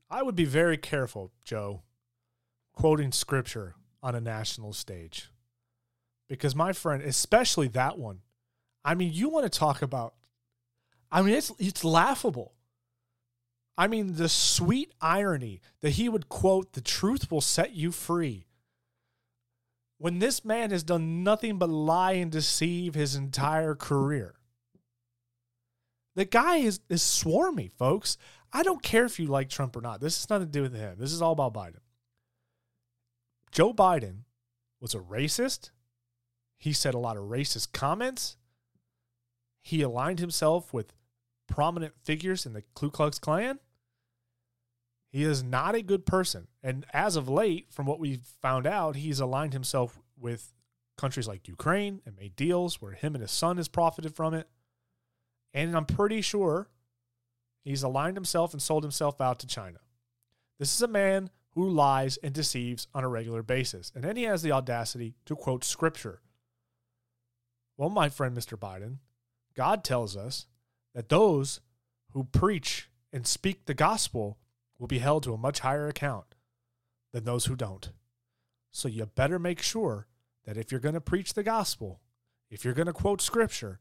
I 0.10 0.24
would 0.24 0.36
be 0.36 0.46
very 0.46 0.78
careful, 0.78 1.32
Joe, 1.44 1.84
quoting 2.74 3.12
scripture 3.12 3.76
on 4.06 4.16
a 4.16 4.22
national 4.22 4.72
stage. 4.72 5.30
Because 6.30 6.56
my 6.56 6.74
friend, 6.74 7.02
especially 7.02 7.68
that 7.70 7.98
one, 7.98 8.22
I 8.84 8.94
mean, 8.94 9.12
you 9.12 9.30
want 9.30 9.52
to 9.52 9.60
talk 9.60 9.82
about 9.82 10.14
I 11.12 11.22
mean, 11.22 11.36
it's 11.36 11.52
it's 11.60 11.84
laughable. 11.84 12.54
I 13.78 13.88
mean, 13.88 14.16
the 14.16 14.30
sweet 14.30 14.92
irony 15.02 15.62
that 15.82 15.92
he 15.92 16.10
would 16.10 16.30
quote, 16.30 16.74
"The 16.74 16.82
truth 16.82 17.32
will 17.32 17.42
set 17.42 17.72
you 17.72 17.92
free." 17.92 18.48
When 19.98 20.20
this 20.20 20.44
man 20.44 20.72
has 20.72 20.84
done 20.84 21.24
nothing 21.24 21.58
but 21.58 21.70
lie 21.70 22.14
and 22.14 22.32
deceive 22.32 22.96
his 22.96 23.16
entire 23.16 23.76
career. 23.76 24.36
The 26.16 26.26
guy 26.26 26.58
is, 26.58 26.82
is 26.90 27.02
swarmy, 27.02 27.72
folks. 27.72 28.18
I 28.52 28.64
don't 28.64 28.84
care 28.84 29.06
if 29.06 29.20
you 29.20 29.28
like 29.28 29.50
Trump 29.50 29.76
or 29.76 29.82
not. 29.82 30.02
This 30.02 30.18
has 30.18 30.30
nothing 30.30 30.48
to 30.48 30.52
do 30.52 30.62
with 30.64 30.76
him. 30.76 30.98
This 30.98 31.14
is 31.14 31.22
all 31.22 31.32
about 31.32 31.54
Biden. 31.54 31.80
Joe 33.56 33.74
Biden 33.74 34.24
was 34.82 34.94
a 34.94 35.00
racist. 35.00 35.70
He 36.58 36.74
said 36.74 36.94
a 36.94 36.98
lot 37.00 37.16
of 37.16 37.30
racist 37.30 37.72
comments. 37.72 38.36
He 39.62 39.82
aligned 39.82 40.20
himself 40.20 40.74
with 40.74 40.92
prominent 41.48 41.94
figures 42.04 42.46
in 42.46 42.52
the 42.52 42.66
Ku 42.74 42.92
Klux 42.92 43.18
Klan. 43.18 43.60
He 45.10 45.24
is 45.24 45.42
not 45.42 45.74
a 45.74 45.82
good 45.82 46.06
person. 46.06 46.50
And 46.62 46.86
as 46.92 47.16
of 47.16 47.30
late, 47.30 47.72
from 47.72 47.86
what 47.86 47.98
we've 47.98 48.26
found 48.42 48.68
out, 48.68 48.98
he's 48.98 49.22
aligned 49.22 49.54
himself 49.54 49.98
with 50.20 50.52
countries 50.98 51.26
like 51.26 51.48
Ukraine 51.48 52.02
and 52.06 52.18
made 52.18 52.36
deals 52.36 52.82
where 52.82 52.92
him 52.92 53.16
and 53.16 53.22
his 53.22 53.32
son 53.32 53.56
has 53.56 53.70
profited 53.70 54.18
from 54.18 54.34
it. 54.34 54.50
And 55.54 55.78
I'm 55.78 55.86
pretty 55.86 56.20
sure 56.20 56.68
he's 57.64 57.84
aligned 57.84 58.18
himself 58.18 58.52
and 58.52 58.62
sold 58.62 58.84
himself 58.84 59.22
out 59.22 59.40
to 59.40 59.48
China. 59.48 59.80
This 60.60 60.76
is 60.76 60.82
a 60.82 60.90
man 60.90 61.30
who 61.56 61.70
lies 61.70 62.18
and 62.18 62.34
deceives 62.34 62.88
on 62.94 63.04
a 63.04 63.08
regular 63.08 63.42
basis. 63.42 63.92
And 63.96 64.04
then 64.04 64.18
he 64.18 64.24
has 64.24 64.42
the 64.42 64.52
audacity 64.52 65.16
to 65.26 65.36
quote 65.36 65.64
scripture. 65.64 66.22
Well, 67.78 67.90
my 67.90 68.10
friend, 68.10 68.38
Mr. 68.38 68.58
Biden, 68.58 68.98
God 69.56 69.84
tells 69.84 70.18
us 70.18 70.48
that 70.94 71.10
those 71.10 71.62
who 72.12 72.26
preach 72.26 72.90
and 73.12 73.26
speak 73.26 73.66
the 73.66 73.74
gospel 73.74 74.38
will 74.78 74.88
be 74.88 75.00
held 75.00 75.24
to 75.24 75.34
a 75.34 75.38
much 75.38 75.60
higher 75.60 75.88
account 75.88 76.36
than 77.14 77.24
those 77.24 77.46
who 77.46 77.56
don't. 77.56 77.90
So 78.72 78.90
you 78.90 79.06
better 79.06 79.40
make 79.40 79.62
sure 79.62 80.08
that 80.46 80.58
if 80.58 80.72
you're 80.72 80.82
going 80.82 80.96
to 80.96 81.02
preach 81.02 81.34
the 81.34 81.44
gospel, 81.44 82.02
if 82.50 82.66
you're 82.66 82.74
going 82.74 82.88
to 82.88 82.94
quote 82.94 83.22
scripture, 83.22 83.80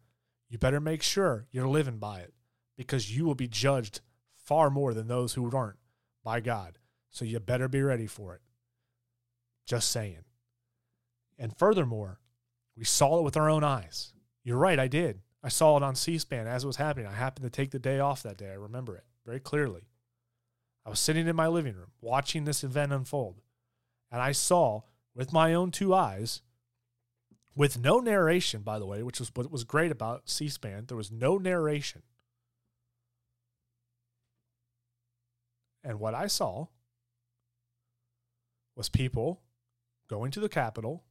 you 0.49 0.59
better 0.59 0.81
make 0.81 1.03
sure 1.03 1.47
you're 1.51 1.68
living 1.68 1.99
by 1.99 2.20
it 2.20 2.33
because 2.77 3.16
you 3.16 3.25
will 3.25 3.35
be 3.35 3.49
judged 3.49 4.01
far 4.37 4.70
more 4.70 4.95
than 4.95 5.09
those 5.09 5.35
who 5.35 5.51
aren't 5.57 5.79
by 6.22 6.41
God. 6.41 6.79
So 7.15 7.25
you 7.25 7.39
better 7.39 7.69
be 7.69 7.81
ready 7.81 8.09
for 8.09 8.35
it. 8.35 8.41
Just 9.65 9.93
saying. 9.93 10.25
And 11.39 11.57
furthermore, 11.57 12.19
we 12.77 12.83
saw 12.83 13.21
it 13.21 13.23
with 13.23 13.37
our 13.37 13.49
own 13.49 13.62
eyes. 13.62 14.12
You're 14.43 14.59
right, 14.59 14.81
I 14.81 14.89
did. 14.89 15.21
I 15.41 15.49
saw 15.49 15.77
it 15.77 15.85
on 15.85 15.95
C 15.95 16.19
SPAN 16.19 16.49
as 16.49 16.65
it 16.65 16.67
was 16.67 16.75
happening. 16.77 17.07
I 17.07 17.15
happened 17.15 17.45
to 17.45 17.51
take 17.51 17.71
the 17.71 17.79
day 17.79 18.01
off 18.01 18.25
that 18.25 18.37
day. 18.37 18.51
I 18.51 18.55
remember 18.55 18.97
it 18.97 19.05
very 19.25 19.39
clearly. 19.39 19.83
I 20.85 20.91
was 20.91 20.99
sitting 20.99 21.29
in 21.29 21.37
my 21.37 21.47
living 21.47 21.77
room 21.77 21.93
watching 22.01 22.47
this 22.47 22.65
event 22.65 22.93
unfold, 22.93 23.43
and 24.11 24.21
I 24.21 24.33
saw 24.33 24.83
with 25.15 25.33
my 25.33 25.55
own 25.55 25.71
two 25.71 25.95
eyes, 25.95 26.43
with 27.55 27.79
no 27.79 28.01
narration, 28.01 28.62
by 28.62 28.81
the 28.81 28.87
way, 28.87 29.05
which 29.05 29.21
was 29.21 29.31
what 29.35 29.53
was 29.53 29.62
great 29.62 29.93
about 29.93 30.29
C 30.29 30.49
SPAN, 30.49 30.87
there 30.89 30.97
was 30.97 31.12
no 31.12 31.39
narration. 31.39 32.03
And 35.85 36.01
what 36.01 36.15
I 36.15 36.27
saw 36.27 36.67
was 38.77 38.89
people 38.89 39.41
going 40.09 40.31
to 40.33 40.41
the 40.41 40.49
Capitol, 40.49 41.05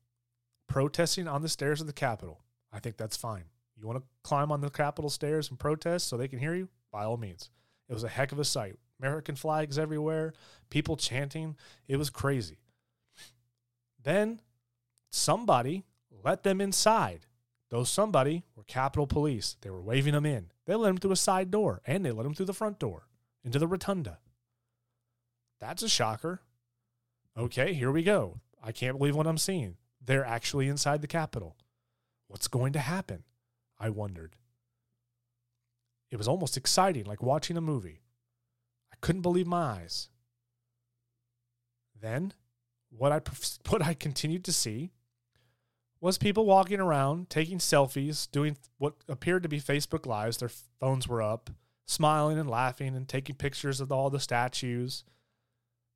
protesting 0.67 1.27
on 1.27 1.41
the 1.41 1.49
stairs 1.49 1.81
of 1.81 1.87
the 1.87 1.93
Capitol. 1.93 2.41
I 2.71 2.79
think 2.79 2.97
that's 2.97 3.17
fine. 3.17 3.45
You 3.79 3.87
want 3.87 3.99
to 3.99 4.05
climb 4.23 4.51
on 4.51 4.61
the 4.61 4.69
Capitol 4.69 5.09
stairs 5.09 5.49
and 5.49 5.59
protest 5.59 6.07
so 6.07 6.17
they 6.17 6.27
can 6.27 6.39
hear 6.39 6.55
you? 6.55 6.69
By 6.91 7.03
all 7.03 7.17
means. 7.17 7.49
It 7.89 7.93
was 7.93 8.03
a 8.03 8.09
heck 8.09 8.31
of 8.31 8.39
a 8.39 8.45
sight. 8.45 8.75
American 8.99 9.35
flags 9.35 9.77
everywhere, 9.77 10.33
people 10.69 10.95
chanting. 10.95 11.57
It 11.87 11.97
was 11.97 12.09
crazy. 12.09 12.59
Then 14.01 14.41
somebody 15.09 15.85
let 16.23 16.43
them 16.43 16.61
inside. 16.61 17.25
Those 17.69 17.89
somebody 17.89 18.43
were 18.55 18.63
Capitol 18.63 19.07
Police. 19.07 19.57
They 19.61 19.69
were 19.69 19.81
waving 19.81 20.13
them 20.13 20.25
in. 20.25 20.51
They 20.65 20.75
let 20.75 20.87
them 20.87 20.97
through 20.97 21.11
a 21.11 21.17
side 21.17 21.51
door 21.51 21.81
and 21.85 22.05
they 22.05 22.11
let 22.11 22.23
them 22.23 22.33
through 22.33 22.45
the 22.45 22.53
front 22.53 22.79
door 22.79 23.07
into 23.43 23.59
the 23.59 23.67
rotunda. 23.67 24.19
That's 25.59 25.83
a 25.83 25.89
shocker. 25.89 26.41
Okay, 27.37 27.73
here 27.73 27.91
we 27.91 28.03
go. 28.03 28.39
I 28.63 28.71
can't 28.71 28.97
believe 28.97 29.15
what 29.15 29.27
I'm 29.27 29.37
seeing. 29.37 29.77
They're 30.03 30.25
actually 30.25 30.67
inside 30.67 31.01
the 31.01 31.07
Capitol. 31.07 31.55
What's 32.27 32.47
going 32.47 32.73
to 32.73 32.79
happen? 32.79 33.23
I 33.79 33.89
wondered. 33.89 34.35
It 36.11 36.17
was 36.17 36.27
almost 36.27 36.57
exciting, 36.57 37.05
like 37.05 37.23
watching 37.23 37.57
a 37.57 37.61
movie. 37.61 38.01
I 38.91 38.95
couldn't 39.01 39.21
believe 39.23 39.47
my 39.47 39.79
eyes. 39.79 40.09
Then, 41.99 42.33
what 42.89 43.11
I 43.11 43.21
what 43.69 43.81
I 43.81 43.93
continued 43.93 44.43
to 44.45 44.53
see 44.53 44.91
was 45.99 46.17
people 46.17 46.45
walking 46.45 46.79
around, 46.79 47.29
taking 47.29 47.57
selfies, 47.57 48.29
doing 48.29 48.57
what 48.77 48.93
appeared 49.07 49.41
to 49.43 49.49
be 49.49 49.59
Facebook 49.59 50.05
lives. 50.05 50.37
Their 50.37 50.51
phones 50.79 51.07
were 51.07 51.21
up, 51.21 51.49
smiling 51.87 52.37
and 52.37 52.49
laughing 52.49 52.95
and 52.95 53.07
taking 53.07 53.35
pictures 53.35 53.79
of 53.81 53.91
all 53.91 54.09
the 54.09 54.19
statues. 54.19 55.05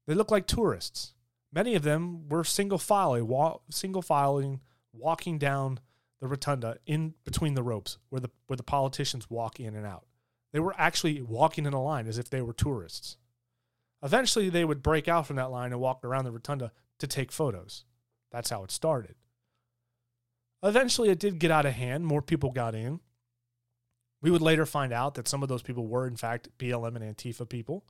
They 0.08 0.16
looked 0.16 0.32
like 0.32 0.48
tourists. 0.48 1.14
Many 1.52 1.76
of 1.76 1.84
them 1.84 2.28
were 2.30 2.44
single 2.44 2.78
file, 2.78 3.62
single 3.70 4.02
filing, 4.02 4.62
walking 4.94 5.38
down 5.38 5.80
the 6.20 6.28
rotunda 6.28 6.78
in 6.86 7.14
between 7.24 7.54
the 7.54 7.64
ropes 7.64 7.98
where 8.10 8.20
the 8.20 8.30
where 8.48 8.58
the 8.58 8.64
politicians 8.64 9.30
walk 9.30 9.60
in 9.60 9.76
and 9.76 9.86
out. 9.86 10.06
They 10.52 10.60
were 10.60 10.76
actually 10.78 11.22
walking 11.22 11.66
in 11.66 11.74
a 11.74 11.82
line 11.82 12.08
as 12.08 12.18
if 12.18 12.30
they 12.30 12.42
were 12.42 12.54
tourists. 12.54 13.18
Eventually 14.04 14.50
they 14.50 14.66
would 14.66 14.82
break 14.82 15.08
out 15.08 15.28
from 15.28 15.36
that 15.36 15.52
line 15.52 15.72
and 15.72 15.82
walk 15.82 16.04
around 16.04 16.26
the 16.26 16.32
rotunda 16.32 16.72
to 17.00 17.08
take 17.08 17.32
photos. 17.32 17.86
That's 18.32 18.50
how 18.50 18.64
it 18.64 18.72
started. 18.72 19.16
Eventually 20.64 21.10
it 21.10 21.20
did 21.20 21.40
get 21.40 21.52
out 21.52 21.66
of 21.66 21.74
hand, 21.74 22.06
more 22.06 22.22
people 22.22 22.52
got 22.52 22.76
in. 22.76 23.00
We 24.22 24.32
would 24.32 24.42
later 24.42 24.66
find 24.66 24.92
out 24.92 25.14
that 25.16 25.28
some 25.28 25.44
of 25.44 25.50
those 25.50 25.62
people 25.62 25.88
were 25.88 26.08
in 26.08 26.16
fact 26.16 26.50
BLM 26.58 26.96
and 26.96 27.16
Antifa 27.16 27.48
people. 27.48 27.86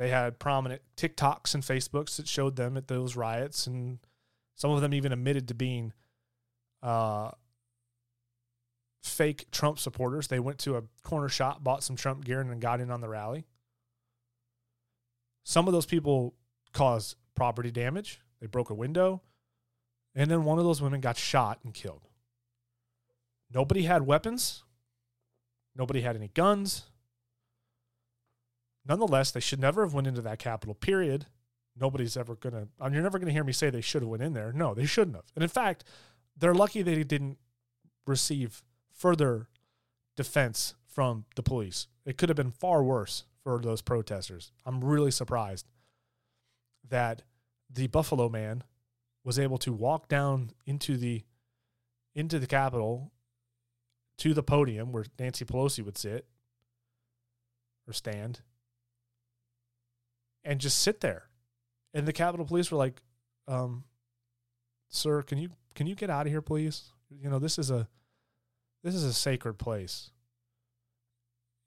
They 0.00 0.08
had 0.08 0.38
prominent 0.38 0.80
TikToks 0.96 1.54
and 1.54 1.62
Facebooks 1.62 2.16
that 2.16 2.26
showed 2.26 2.56
them 2.56 2.78
at 2.78 2.88
those 2.88 3.16
riots, 3.16 3.66
and 3.66 3.98
some 4.56 4.70
of 4.70 4.80
them 4.80 4.94
even 4.94 5.12
admitted 5.12 5.48
to 5.48 5.54
being 5.54 5.92
uh, 6.82 7.32
fake 9.02 9.50
Trump 9.50 9.78
supporters. 9.78 10.28
They 10.28 10.40
went 10.40 10.58
to 10.60 10.76
a 10.76 10.84
corner 11.02 11.28
shop, 11.28 11.62
bought 11.62 11.84
some 11.84 11.96
Trump 11.96 12.24
gear, 12.24 12.40
and 12.40 12.48
then 12.48 12.60
got 12.60 12.80
in 12.80 12.90
on 12.90 13.02
the 13.02 13.10
rally. 13.10 13.44
Some 15.44 15.66
of 15.66 15.74
those 15.74 15.84
people 15.84 16.34
caused 16.72 17.16
property 17.34 17.70
damage. 17.70 18.20
They 18.40 18.46
broke 18.46 18.70
a 18.70 18.74
window. 18.74 19.20
And 20.14 20.30
then 20.30 20.44
one 20.44 20.58
of 20.58 20.64
those 20.64 20.80
women 20.80 21.02
got 21.02 21.18
shot 21.18 21.58
and 21.62 21.74
killed. 21.74 22.08
Nobody 23.52 23.82
had 23.82 24.06
weapons. 24.06 24.64
Nobody 25.76 26.00
had 26.00 26.16
any 26.16 26.28
guns. 26.28 26.89
Nonetheless, 28.90 29.30
they 29.30 29.38
should 29.38 29.60
never 29.60 29.84
have 29.84 29.94
went 29.94 30.08
into 30.08 30.20
that 30.20 30.40
capital 30.40 30.74
Period. 30.74 31.26
Nobody's 31.78 32.16
ever. 32.16 32.36
I 32.44 32.48
mean, 32.50 32.94
you're 32.94 33.04
never 33.04 33.20
gonna 33.20 33.30
hear 33.30 33.44
me 33.44 33.52
say 33.52 33.70
they 33.70 33.80
should 33.80 34.02
have 34.02 34.08
went 34.08 34.24
in 34.24 34.32
there. 34.32 34.52
No, 34.52 34.74
they 34.74 34.84
shouldn't 34.84 35.14
have. 35.14 35.26
And 35.36 35.44
in 35.44 35.48
fact, 35.48 35.84
they're 36.36 36.52
lucky 36.52 36.82
they 36.82 37.04
didn't 37.04 37.38
receive 38.04 38.64
further 38.92 39.46
defense 40.16 40.74
from 40.88 41.24
the 41.36 41.42
police. 41.42 41.86
It 42.04 42.18
could 42.18 42.28
have 42.30 42.36
been 42.36 42.50
far 42.50 42.82
worse 42.82 43.26
for 43.44 43.60
those 43.60 43.80
protesters. 43.80 44.50
I'm 44.66 44.82
really 44.82 45.12
surprised 45.12 45.68
that 46.88 47.22
the 47.72 47.86
Buffalo 47.86 48.28
man 48.28 48.64
was 49.22 49.38
able 49.38 49.58
to 49.58 49.72
walk 49.72 50.08
down 50.08 50.50
into 50.66 50.96
the 50.96 51.22
into 52.12 52.40
the 52.40 52.48
Capitol 52.48 53.12
to 54.18 54.34
the 54.34 54.42
podium 54.42 54.90
where 54.90 55.04
Nancy 55.16 55.44
Pelosi 55.44 55.84
would 55.84 55.96
sit 55.96 56.26
or 57.86 57.92
stand 57.92 58.40
and 60.44 60.60
just 60.60 60.78
sit 60.78 61.00
there. 61.00 61.28
And 61.92 62.06
the 62.06 62.12
Capitol 62.12 62.46
Police 62.46 62.70
were 62.70 62.78
like, 62.78 63.00
um, 63.48 63.84
"Sir, 64.88 65.22
can 65.22 65.38
you 65.38 65.50
can 65.74 65.86
you 65.86 65.94
get 65.94 66.10
out 66.10 66.26
of 66.26 66.32
here, 66.32 66.42
please? 66.42 66.92
You 67.10 67.28
know, 67.28 67.38
this 67.38 67.58
is 67.58 67.70
a 67.70 67.88
this 68.82 68.94
is 68.94 69.04
a 69.04 69.12
sacred 69.12 69.54
place." 69.54 70.10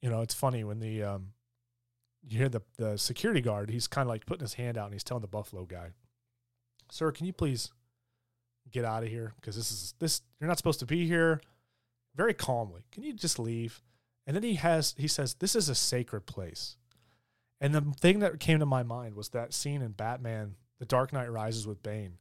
You 0.02 0.10
know, 0.10 0.22
it's 0.22 0.34
funny 0.34 0.64
when 0.64 0.80
the 0.80 1.04
um, 1.04 1.34
you 2.28 2.38
hear 2.38 2.50
the 2.50 2.62
the 2.78 2.98
security 2.98 3.42
guard. 3.42 3.70
He's 3.70 3.88
kind 3.88 4.08
of 4.08 4.10
like 4.10 4.26
putting 4.26 4.42
his 4.42 4.56
hand 4.56 4.78
out 4.78 4.86
and 4.86 4.94
he's 4.94 5.04
telling 5.04 5.22
the 5.22 5.28
Buffalo 5.28 5.66
guy, 5.66 5.92
"Sir, 6.90 7.12
can 7.12 7.26
you 7.26 7.34
please 7.34 7.72
get 8.72 8.86
out 8.86 9.04
of 9.04 9.10
here? 9.10 9.34
Because 9.36 9.56
this 9.56 9.72
is 9.72 9.94
this 10.00 10.22
you're 10.40 10.48
not 10.48 10.58
supposed 10.58 10.80
to 10.80 10.86
be 10.86 11.08
here." 11.08 11.42
Very 12.16 12.36
calmly, 12.36 12.86
can 12.92 13.02
you 13.02 13.12
just 13.12 13.40
leave? 13.40 13.82
And 14.28 14.36
then 14.36 14.44
he 14.44 14.54
has 14.56 14.94
he 14.98 15.08
says, 15.08 15.36
"This 15.36 15.56
is 15.56 15.68
a 15.68 15.76
sacred 15.76 16.26
place." 16.26 16.78
And 17.64 17.74
the 17.74 17.82
thing 18.02 18.20
that 18.20 18.42
came 18.42 18.60
to 18.60 18.66
my 18.66 18.84
mind 18.84 19.16
was 19.16 19.30
that 19.30 19.54
scene 19.54 19.82
in 19.82 19.94
Batman, 19.94 20.56
The 20.80 20.86
Dark 20.86 21.14
Knight 21.14 21.32
Rises 21.32 21.66
with 21.66 21.82
Bane. 21.82 22.18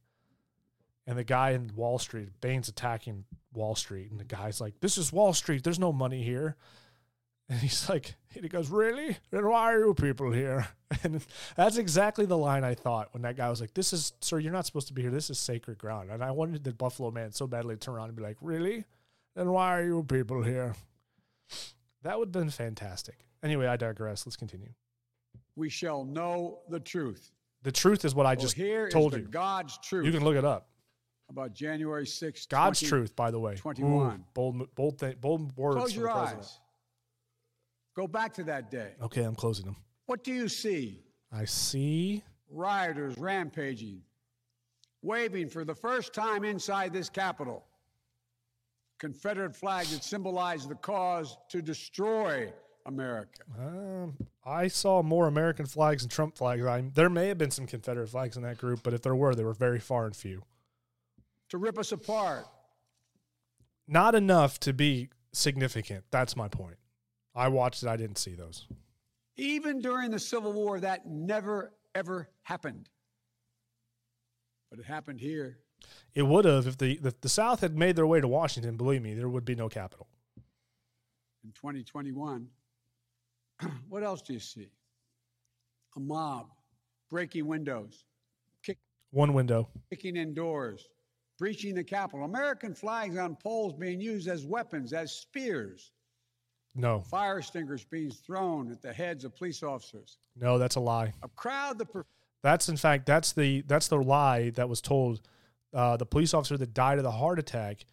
And 1.05 1.17
the 1.17 1.25
guy 1.25 1.49
in 1.49 1.69
Wall 1.75 1.99
Street, 1.99 2.29
Bane's 2.39 2.69
attacking 2.69 3.25
Wall 3.51 3.75
Street, 3.75 4.09
and 4.09 4.17
the 4.17 4.23
guy's 4.23 4.61
like, 4.61 4.79
This 4.79 4.97
is 4.97 5.11
Wall 5.11 5.33
Street, 5.33 5.61
there's 5.61 5.77
no 5.77 5.93
money 5.93 6.23
here. 6.23 6.55
And 7.49 7.59
he's 7.59 7.89
like, 7.89 8.15
and 8.33 8.43
he 8.43 8.49
goes, 8.49 8.69
Really? 8.69 9.17
Then 9.29 9.45
why 9.45 9.73
are 9.73 9.79
you 9.79 9.93
people 9.93 10.31
here? 10.31 10.65
And 11.03 11.25
that's 11.57 11.75
exactly 11.75 12.25
the 12.25 12.37
line 12.37 12.63
I 12.63 12.73
thought 12.73 13.09
when 13.11 13.23
that 13.23 13.35
guy 13.35 13.49
was 13.49 13.59
like, 13.59 13.73
This 13.73 13.91
is, 13.91 14.13
sir, 14.21 14.39
you're 14.39 14.53
not 14.53 14.65
supposed 14.65 14.87
to 14.87 14.93
be 14.93 15.01
here. 15.01 15.11
This 15.11 15.29
is 15.29 15.39
sacred 15.39 15.77
ground. 15.77 16.09
And 16.09 16.23
I 16.23 16.31
wanted 16.31 16.63
the 16.63 16.71
Buffalo 16.71 17.11
man 17.11 17.33
so 17.33 17.45
badly 17.45 17.75
to 17.75 17.79
turn 17.79 17.95
around 17.95 18.07
and 18.07 18.15
be 18.15 18.23
like, 18.23 18.37
Really? 18.39 18.85
Then 19.35 19.51
why 19.51 19.77
are 19.77 19.83
you 19.83 20.03
people 20.03 20.41
here? 20.41 20.73
That 22.03 22.17
would 22.17 22.29
have 22.29 22.31
been 22.31 22.49
fantastic. 22.49 23.25
Anyway, 23.43 23.67
I 23.67 23.75
digress. 23.75 24.25
Let's 24.25 24.37
continue 24.37 24.69
we 25.55 25.69
shall 25.69 26.03
know 26.03 26.59
the 26.69 26.79
truth. 26.79 27.31
The 27.63 27.71
truth 27.71 28.05
is 28.05 28.13
what 28.13 28.25
I 28.25 28.31
well, 28.33 28.41
just 28.41 28.55
here 28.55 28.89
told 28.89 29.13
is 29.13 29.21
you. 29.21 29.27
God's 29.27 29.77
truth. 29.77 30.05
You 30.05 30.11
can 30.11 30.23
look 30.23 30.35
it 30.35 30.45
up. 30.45 30.67
about 31.29 31.53
January 31.53 32.05
6th. 32.05 32.49
God's 32.49 32.79
20 32.79 32.89
truth, 32.89 33.15
by 33.15 33.31
the 33.31 33.39
way. 33.39 33.55
21. 33.55 34.15
Ooh, 34.17 34.23
bold, 34.33 34.75
bold, 34.75 34.99
thing, 34.99 35.15
bold 35.19 35.55
words. 35.55 35.77
Close 35.77 35.93
from 35.93 36.01
your 36.01 36.11
president. 36.11 36.39
eyes. 36.39 36.59
Go 37.95 38.07
back 38.07 38.33
to 38.33 38.43
that 38.45 38.71
day. 38.71 38.91
Okay, 39.01 39.23
I'm 39.23 39.35
closing 39.35 39.65
them. 39.65 39.75
What 40.07 40.23
do 40.23 40.33
you 40.33 40.49
see? 40.49 41.03
I 41.31 41.45
see. 41.45 42.23
Rioters 42.49 43.17
rampaging, 43.17 44.01
waving 45.01 45.49
for 45.49 45.63
the 45.63 45.73
first 45.73 46.13
time 46.13 46.43
inside 46.43 46.93
this 46.93 47.09
Capitol. 47.09 47.65
Confederate 48.99 49.55
flag 49.55 49.87
that 49.87 50.03
symbolized 50.03 50.69
the 50.69 50.75
cause 50.75 51.37
to 51.49 51.61
destroy 51.61 52.51
America. 52.85 53.41
Um, 53.59 54.15
I 54.45 54.67
saw 54.67 55.01
more 55.01 55.27
American 55.27 55.65
flags 55.65 56.03
and 56.03 56.11
Trump 56.11 56.37
flags. 56.37 56.65
I, 56.65 56.81
there 56.93 57.09
may 57.09 57.29
have 57.29 57.37
been 57.37 57.51
some 57.51 57.65
Confederate 57.65 58.09
flags 58.09 58.35
in 58.35 58.43
that 58.43 58.57
group, 58.57 58.81
but 58.83 58.93
if 58.93 59.01
there 59.01 59.15
were, 59.15 59.35
they 59.35 59.43
were 59.43 59.53
very 59.53 59.79
far 59.79 60.05
and 60.05 60.15
few. 60.15 60.43
To 61.49 61.57
rip 61.57 61.77
us 61.77 61.91
apart. 61.91 62.45
Not 63.87 64.15
enough 64.15 64.59
to 64.61 64.73
be 64.73 65.09
significant. 65.31 66.05
That's 66.11 66.35
my 66.35 66.47
point. 66.47 66.77
I 67.35 67.47
watched 67.47 67.83
it. 67.83 67.89
I 67.89 67.95
didn't 67.95 68.17
see 68.17 68.35
those. 68.35 68.67
Even 69.37 69.79
during 69.79 70.11
the 70.11 70.19
Civil 70.19 70.53
War, 70.53 70.79
that 70.79 71.07
never, 71.07 71.73
ever 71.95 72.29
happened. 72.43 72.89
But 74.69 74.79
it 74.79 74.85
happened 74.85 75.19
here. 75.19 75.57
It 76.13 76.23
would 76.23 76.45
have 76.45 76.67
if 76.67 76.77
the 76.77 76.99
if 77.03 77.19
the 77.21 77.29
South 77.29 77.59
had 77.61 77.77
made 77.77 77.95
their 77.95 78.07
way 78.07 78.21
to 78.21 78.27
Washington. 78.27 78.77
Believe 78.77 79.01
me, 79.01 79.13
there 79.13 79.27
would 79.27 79.45
be 79.45 79.55
no 79.55 79.67
capital. 79.69 80.07
in 81.43 81.51
2021. 81.51 82.47
what 83.89 84.03
else 84.03 84.21
do 84.21 84.33
you 84.33 84.39
see? 84.39 84.69
A 85.95 85.99
mob 85.99 86.47
breaking 87.09 87.45
windows, 87.45 88.05
kick, 88.63 88.77
One 89.11 89.33
window. 89.33 89.67
kicking 89.91 90.15
in 90.15 90.33
doors, 90.33 90.87
breaching 91.37 91.75
the 91.75 91.83
Capitol. 91.83 92.25
American 92.25 92.73
flags 92.73 93.17
on 93.17 93.35
poles 93.35 93.73
being 93.73 94.01
used 94.01 94.27
as 94.27 94.45
weapons, 94.45 94.93
as 94.93 95.11
spears. 95.11 95.91
No, 96.75 97.01
Fire 97.01 97.37
extinguishers 97.37 97.85
being 97.85 98.09
thrown 98.09 98.71
at 98.71 98.81
the 98.81 98.91
heads 98.91 99.23
of 99.25 99.35
police 99.35 99.61
officers. 99.61 100.17
no, 100.35 100.57
that's 100.57 100.75
a 100.75 100.79
lie. 100.79 101.13
A 101.21 101.27
crowd 101.29 101.77
that. 101.77 101.93
Per- 101.93 102.05
That's 102.41 102.67
in 102.67 102.77
fact 102.77 103.05
that's 103.05 103.33
the 103.33 103.61
that's 103.67 103.87
the 103.89 103.97
lie 103.97 104.49
that 104.51 104.67
was 104.67 104.81
told. 104.81 105.21
Uh, 105.71 105.97
the 105.97 106.05
police 106.05 106.33
officer 106.33 106.57
that 106.57 106.73
died 106.73 106.97
of 106.97 107.03
the 107.03 107.11
heart 107.11 107.37
attack. 107.37 107.85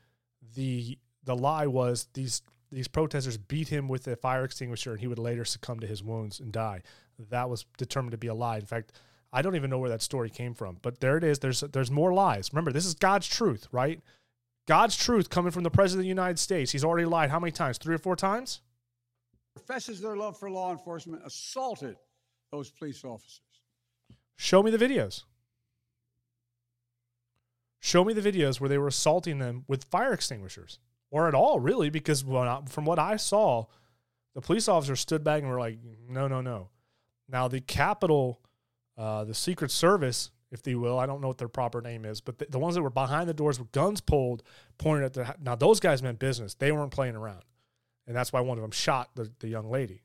The 0.55 0.99
the 1.25 1.37
lie 1.37 1.67
was 1.67 2.07
these 2.15 2.41
these 2.71 2.89
protesters 2.89 3.37
beat 3.37 3.69
him 3.69 3.89
with 3.89 4.07
a 4.09 4.17
fire 4.17 4.45
extinguisher, 4.45 4.93
and 4.93 5.01
he 5.01 5.07
would 5.07 5.19
later 5.19 5.45
succumb 5.45 5.81
to 5.81 5.87
his 5.87 6.03
wounds 6.03 6.41
and 6.41 6.53
die. 6.53 6.83
That 7.31 7.51
was 7.51 7.65
determined 7.77 8.13
to 8.13 8.19
be 8.19 8.29
a 8.29 8.35
lie. 8.35 8.59
In 8.59 8.67
fact, 8.67 8.93
I 9.33 9.43
don't 9.43 9.57
even 9.57 9.71
know 9.71 9.79
where 9.79 9.91
that 9.91 10.03
story 10.03 10.31
came 10.31 10.55
from, 10.55 10.79
but 10.83 11.01
there 11.01 11.17
it 11.17 11.25
is. 11.25 11.39
There's 11.39 11.61
there's 11.61 11.91
more 11.91 12.13
lies. 12.13 12.53
Remember, 12.53 12.73
this 12.73 12.87
is 12.87 12.95
God's 12.95 13.29
truth, 13.29 13.69
right? 13.73 14.01
God's 14.67 14.97
truth 14.97 15.31
coming 15.31 15.51
from 15.53 15.65
the 15.65 15.71
president 15.71 16.01
of 16.01 16.05
the 16.05 16.09
United 16.09 16.39
States. 16.39 16.73
He's 16.73 16.85
already 16.85 17.07
lied 17.07 17.31
how 17.31 17.41
many 17.41 17.51
times? 17.51 17.79
Three 17.79 17.95
or 17.95 17.99
four 17.99 18.17
times? 18.17 18.61
professes 19.55 20.01
their 20.01 20.17
love 20.17 20.39
for 20.39 20.51
law 20.51 20.73
enforcement 20.73 21.23
assaulted 21.25 21.97
those 22.53 22.71
police 22.71 23.05
officers. 23.05 23.41
Show 24.37 24.63
me 24.63 24.71
the 24.71 24.79
videos. 24.79 25.25
Show 27.81 28.05
me 28.05 28.13
the 28.13 28.21
videos 28.21 28.61
where 28.61 28.69
they 28.69 28.79
were 28.79 28.89
assaulting 28.89 29.39
them 29.39 29.65
with 29.67 29.85
fire 29.85 30.13
extinguishers, 30.13 30.79
or 31.11 31.29
at 31.29 31.35
all, 31.35 31.61
really, 31.61 31.91
because 31.91 32.29
I- 32.29 32.63
from 32.69 32.85
what 32.85 32.99
I 32.99 33.17
saw, 33.17 33.67
the 34.35 34.41
police 34.41 34.69
officers 34.69 35.01
stood 35.01 35.25
back 35.25 35.43
and 35.43 35.51
were 35.51 35.59
like, 35.59 35.79
"No, 36.09 36.29
no, 36.29 36.41
no." 36.41 36.71
Now 37.29 37.49
the 37.49 37.61
Capitol, 37.61 38.41
uh, 38.97 39.25
the 39.25 39.35
Secret 39.35 39.71
Service, 39.71 40.31
if 40.51 40.63
they 40.63 40.75
will, 40.75 40.99
I 40.99 41.07
don't 41.07 41.21
know 41.21 41.29
what 41.29 41.39
their 41.39 41.49
proper 41.49 41.81
name 41.81 42.05
is, 42.05 42.21
but 42.21 42.39
the, 42.39 42.47
the 42.47 42.59
ones 42.59 42.75
that 42.75 42.83
were 42.83 42.91
behind 42.91 43.29
the 43.29 43.35
doors 43.35 43.59
with 43.59 43.73
guns 43.73 44.01
pulled, 44.01 44.43
pointed 44.79 45.05
at 45.05 45.13
the 45.15 45.37
now 45.41 45.55
those 45.55 45.81
guys 45.81 46.03
meant 46.03 46.19
business. 46.19 46.55
They 46.55 46.73
weren't 46.73 46.93
playing 46.93 47.17
around, 47.17 47.45
and 48.07 48.17
that's 48.17 48.33
why 48.33 48.41
one 48.41 48.59
of 48.59 48.63
them 48.63 48.71
shot 48.73 49.11
the, 49.15 49.31
the 49.41 49.49
young 49.49 49.71
lady. 49.71 50.03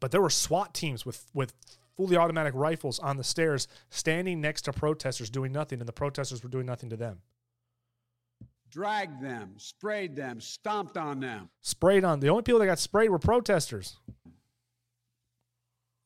But 0.00 0.10
there 0.10 0.22
were 0.22 0.30
SWAT 0.30 0.74
teams 0.74 1.04
with 1.06 1.26
with 1.34 1.54
fully 1.96 2.16
automatic 2.16 2.54
rifles 2.54 2.98
on 2.98 3.16
the 3.16 3.24
stairs, 3.24 3.66
standing 3.90 4.40
next 4.40 4.62
to 4.62 4.72
protesters 4.72 5.30
doing 5.30 5.50
nothing, 5.52 5.80
and 5.80 5.88
the 5.88 5.92
protesters 5.92 6.42
were 6.42 6.48
doing 6.48 6.66
nothing 6.66 6.90
to 6.90 6.96
them. 6.96 7.22
Dragged 8.70 9.22
them, 9.22 9.54
sprayed 9.56 10.14
them, 10.14 10.40
stomped 10.40 10.96
on 10.96 11.20
them. 11.20 11.48
Sprayed 11.62 12.04
on 12.04 12.20
the 12.20 12.28
only 12.28 12.42
people 12.42 12.60
that 12.60 12.66
got 12.66 12.78
sprayed 12.78 13.10
were 13.10 13.18
protesters. 13.18 13.96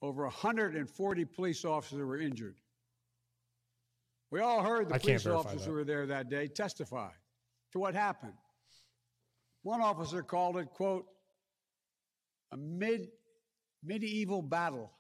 Over 0.01 0.25
140 0.25 1.25
police 1.25 1.65
officers 1.65 2.05
were 2.05 2.19
injured. 2.19 2.57
We 4.31 4.41
all 4.41 4.63
heard 4.63 4.89
the 4.89 4.95
I 4.95 4.99
police 4.99 5.27
officers 5.27 5.61
that. 5.63 5.69
who 5.69 5.75
were 5.75 5.85
there 5.85 6.07
that 6.07 6.29
day 6.31 6.49
testify 6.49 7.11
to 7.73 7.79
what 7.79 7.95
happened. 7.95 8.33
One 9.63 9.81
officer 9.81 10.23
called 10.23 10.57
it, 10.57 10.71
quote, 10.71 11.07
a 12.53 12.57
mid, 12.57 13.09
medieval 13.85 14.43
battle, 14.43 14.93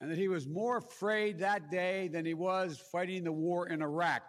and 0.00 0.10
that 0.10 0.18
he 0.18 0.28
was 0.28 0.46
more 0.46 0.78
afraid 0.78 1.38
that 1.38 1.70
day 1.70 2.08
than 2.08 2.24
he 2.24 2.34
was 2.34 2.82
fighting 2.92 3.24
the 3.24 3.32
war 3.32 3.68
in 3.68 3.82
Iraq. 3.82 4.22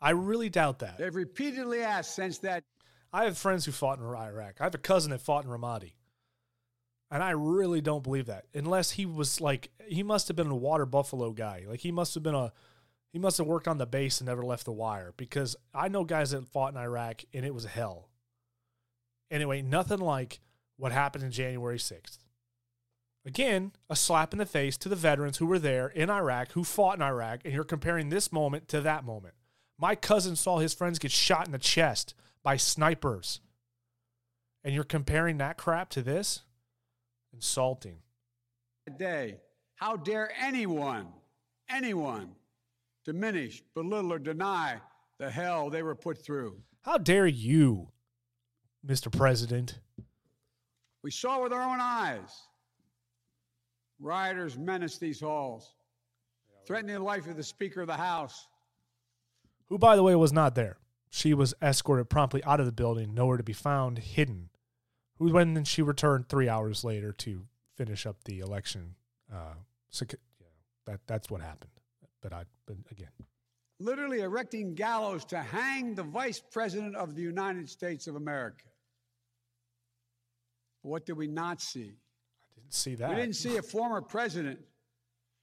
I 0.00 0.10
really 0.10 0.48
doubt 0.48 0.80
that. 0.80 0.98
They've 0.98 1.14
repeatedly 1.14 1.82
asked 1.82 2.14
since 2.14 2.38
that 2.38 2.64
I 3.12 3.24
have 3.24 3.38
friends 3.38 3.64
who 3.64 3.72
fought 3.72 3.98
in 3.98 4.04
Iraq. 4.04 4.60
I 4.60 4.64
have 4.64 4.74
a 4.74 4.78
cousin 4.78 5.10
that 5.10 5.22
fought 5.22 5.44
in 5.44 5.50
Ramadi. 5.50 5.92
And 7.10 7.22
I 7.22 7.30
really 7.30 7.80
don't 7.80 8.02
believe 8.02 8.26
that. 8.26 8.46
Unless 8.52 8.92
he 8.92 9.06
was 9.06 9.40
like 9.40 9.70
he 9.86 10.02
must 10.02 10.28
have 10.28 10.36
been 10.36 10.48
a 10.48 10.56
water 10.56 10.86
buffalo 10.86 11.32
guy. 11.32 11.64
Like 11.66 11.80
he 11.80 11.92
must 11.92 12.14
have 12.14 12.22
been 12.22 12.34
a 12.34 12.52
he 13.12 13.18
must 13.18 13.38
have 13.38 13.46
worked 13.46 13.68
on 13.68 13.78
the 13.78 13.86
base 13.86 14.20
and 14.20 14.26
never 14.26 14.44
left 14.44 14.64
the 14.64 14.72
wire 14.72 15.14
because 15.16 15.56
I 15.72 15.88
know 15.88 16.04
guys 16.04 16.32
that 16.32 16.48
fought 16.48 16.74
in 16.74 16.78
Iraq 16.78 17.22
and 17.32 17.46
it 17.46 17.54
was 17.54 17.64
hell. 17.64 18.10
Anyway, 19.30 19.62
nothing 19.62 20.00
like 20.00 20.40
what 20.76 20.92
happened 20.92 21.24
in 21.24 21.30
January 21.30 21.78
6th. 21.78 22.18
Again, 23.24 23.72
a 23.88 23.96
slap 23.96 24.32
in 24.32 24.38
the 24.38 24.46
face 24.46 24.76
to 24.76 24.88
the 24.88 24.94
veterans 24.94 25.38
who 25.38 25.46
were 25.46 25.58
there 25.58 25.88
in 25.88 26.10
Iraq, 26.10 26.52
who 26.52 26.62
fought 26.62 26.98
in 26.98 27.02
Iraq, 27.02 27.40
and 27.44 27.54
you're 27.54 27.64
comparing 27.64 28.08
this 28.08 28.30
moment 28.30 28.68
to 28.68 28.80
that 28.82 29.04
moment. 29.04 29.34
My 29.78 29.94
cousin 29.94 30.36
saw 30.36 30.58
his 30.58 30.72
friends 30.72 30.98
get 30.98 31.10
shot 31.10 31.46
in 31.46 31.52
the 31.52 31.58
chest 31.58 32.14
by 32.42 32.56
snipers. 32.56 33.40
And 34.64 34.74
you're 34.74 34.84
comparing 34.84 35.38
that 35.38 35.58
crap 35.58 35.90
to 35.90 36.02
this? 36.02 36.42
Insulting. 37.32 37.98
day, 38.96 39.38
how 39.74 39.96
dare 39.96 40.32
anyone, 40.40 41.08
anyone, 41.68 42.34
diminish, 43.04 43.62
belittle, 43.74 44.12
or 44.12 44.18
deny 44.18 44.80
the 45.18 45.30
hell 45.30 45.68
they 45.68 45.82
were 45.82 45.94
put 45.94 46.24
through? 46.24 46.56
How 46.82 46.98
dare 46.98 47.26
you, 47.26 47.88
Mr. 48.86 49.12
President? 49.12 49.78
We 51.02 51.10
saw 51.10 51.42
with 51.42 51.52
our 51.52 51.62
own 51.62 51.80
eyes. 51.80 52.30
Rioters 54.00 54.58
menaced 54.58 55.00
these 55.00 55.20
halls, 55.20 55.74
threatening 56.66 56.96
the 56.96 57.02
life 57.02 57.26
of 57.26 57.36
the 57.36 57.42
Speaker 57.42 57.82
of 57.82 57.86
the 57.86 57.94
House. 57.94 58.48
Who, 59.68 59.78
by 59.78 59.96
the 59.96 60.02
way, 60.02 60.14
was 60.14 60.32
not 60.32 60.54
there. 60.54 60.78
She 61.10 61.34
was 61.34 61.54
escorted 61.62 62.08
promptly 62.08 62.42
out 62.44 62.60
of 62.60 62.66
the 62.66 62.72
building, 62.72 63.14
nowhere 63.14 63.36
to 63.36 63.42
be 63.42 63.52
found, 63.52 63.98
hidden. 63.98 64.50
Who, 65.18 65.32
when 65.32 65.54
then 65.54 65.64
she 65.64 65.82
returned 65.82 66.28
three 66.28 66.48
hours 66.48 66.84
later 66.84 67.12
to 67.12 67.46
finish 67.76 68.06
up 68.06 68.24
the 68.24 68.40
election. 68.40 68.94
Uh, 69.32 69.54
yeah, 70.00 70.46
that 70.86 71.00
that's 71.06 71.30
what 71.30 71.40
happened. 71.40 71.70
But 72.20 72.32
I, 72.32 72.44
but 72.66 72.76
again, 72.90 73.08
literally 73.78 74.20
erecting 74.20 74.74
gallows 74.74 75.24
to 75.26 75.38
hang 75.38 75.94
the 75.94 76.02
Vice 76.02 76.40
President 76.52 76.96
of 76.96 77.14
the 77.14 77.22
United 77.22 77.68
States 77.68 78.06
of 78.06 78.16
America. 78.16 78.64
What 80.82 81.06
did 81.06 81.16
we 81.16 81.26
not 81.26 81.60
see? 81.60 81.92
I 82.42 82.60
didn't 82.60 82.74
see 82.74 82.94
that. 82.96 83.08
We 83.10 83.16
didn't 83.16 83.36
see 83.36 83.56
a 83.56 83.62
former 83.62 84.00
president 84.00 84.60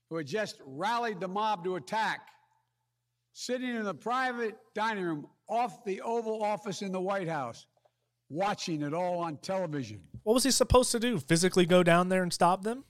who 0.08 0.16
had 0.16 0.26
just 0.26 0.60
rallied 0.64 1.20
the 1.20 1.28
mob 1.28 1.64
to 1.64 1.76
attack, 1.76 2.28
sitting 3.34 3.68
in 3.68 3.84
the 3.84 3.92
private 3.92 4.56
dining 4.74 5.04
room 5.04 5.26
off 5.48 5.84
the 5.84 6.00
Oval 6.00 6.42
Office 6.42 6.80
in 6.80 6.90
the 6.90 7.00
White 7.00 7.28
House, 7.28 7.66
watching 8.30 8.80
it 8.80 8.94
all 8.94 9.18
on 9.18 9.36
television. 9.36 10.00
What 10.22 10.32
was 10.32 10.44
he 10.44 10.50
supposed 10.50 10.90
to 10.92 10.98
do? 10.98 11.18
Physically 11.18 11.66
go 11.66 11.82
down 11.82 12.08
there 12.08 12.22
and 12.22 12.32
stop 12.32 12.62
them? 12.62 12.84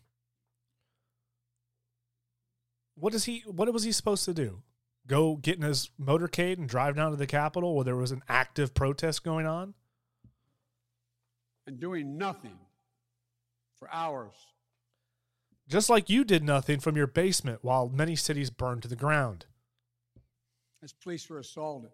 What 2.95 3.13
is 3.13 3.25
he? 3.25 3.43
What 3.47 3.73
was 3.73 3.83
he 3.83 3.91
supposed 3.91 4.25
to 4.27 4.33
do? 4.33 4.63
Go 5.09 5.35
get 5.35 5.57
in 5.57 5.63
his 5.63 5.91
motorcade 6.01 6.59
and 6.59 6.69
drive 6.69 6.95
down 6.95 7.11
to 7.11 7.17
the 7.17 7.27
Capitol 7.27 7.75
where 7.75 7.85
there 7.85 7.97
was 7.97 8.13
an 8.13 8.23
active 8.29 8.73
protest 8.73 9.25
going 9.25 9.47
on? 9.47 9.75
and 11.67 11.81
doing 11.81 12.17
nothing 12.19 12.59
for 13.79 13.93
hours. 13.93 14.35
Just 15.69 15.89
like 15.89 16.11
you 16.11 16.25
did 16.25 16.45
nothing 16.45 16.79
from 16.79 16.97
your 16.97 17.07
basement 17.07 17.61
while 17.63 17.89
many 17.89 18.17
cities 18.17 18.51
burned 18.51 18.83
to 18.83 18.89
the 18.89 18.97
ground. 18.97 19.47
As 20.85 20.93
police 20.93 21.31
were 21.31 21.39
assaulted, 21.39 21.91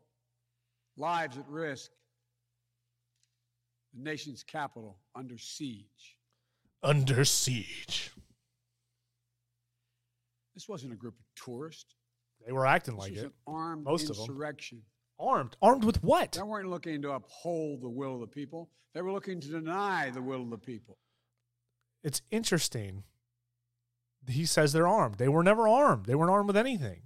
lives 0.96 1.38
at 1.38 1.48
risk, 1.48 1.92
the 3.94 4.02
nation's 4.02 4.42
capital 4.42 4.98
under 5.14 5.38
siege. 5.38 6.16
Under 6.82 7.24
siege. 7.24 8.10
This 10.54 10.68
wasn't 10.68 10.92
a 10.92 10.96
group 10.96 11.14
of 11.14 11.24
tourists. 11.44 11.94
They 12.44 12.50
were 12.52 12.66
acting 12.66 12.94
This 12.96 13.00
like 13.04 13.12
it. 13.16 13.32
armed 13.46 13.84
Most 13.84 14.10
of 14.10 14.16
them. 14.16 14.26
insurrection. 14.28 14.82
Armed. 15.20 15.56
Armed 15.62 15.84
with 15.84 16.02
what? 16.02 16.32
They 16.32 16.42
weren't 16.42 16.68
looking 16.68 17.00
to 17.02 17.12
uphold 17.12 17.82
the 17.82 17.88
will 17.88 18.14
of 18.14 18.20
the 18.20 18.26
people. 18.26 18.70
They 18.94 19.02
were 19.02 19.12
looking 19.12 19.40
to 19.40 19.48
deny 19.48 20.10
the 20.10 20.22
will 20.22 20.42
of 20.42 20.50
the 20.50 20.58
people. 20.58 20.98
It's 22.02 22.22
interesting. 22.32 23.04
He 24.26 24.46
says 24.46 24.72
they're 24.72 24.88
armed. 24.88 25.16
They 25.18 25.28
were 25.28 25.44
never 25.44 25.68
armed. 25.68 26.06
They 26.06 26.16
weren't 26.16 26.30
armed 26.32 26.48
with 26.48 26.56
anything. 26.56 27.02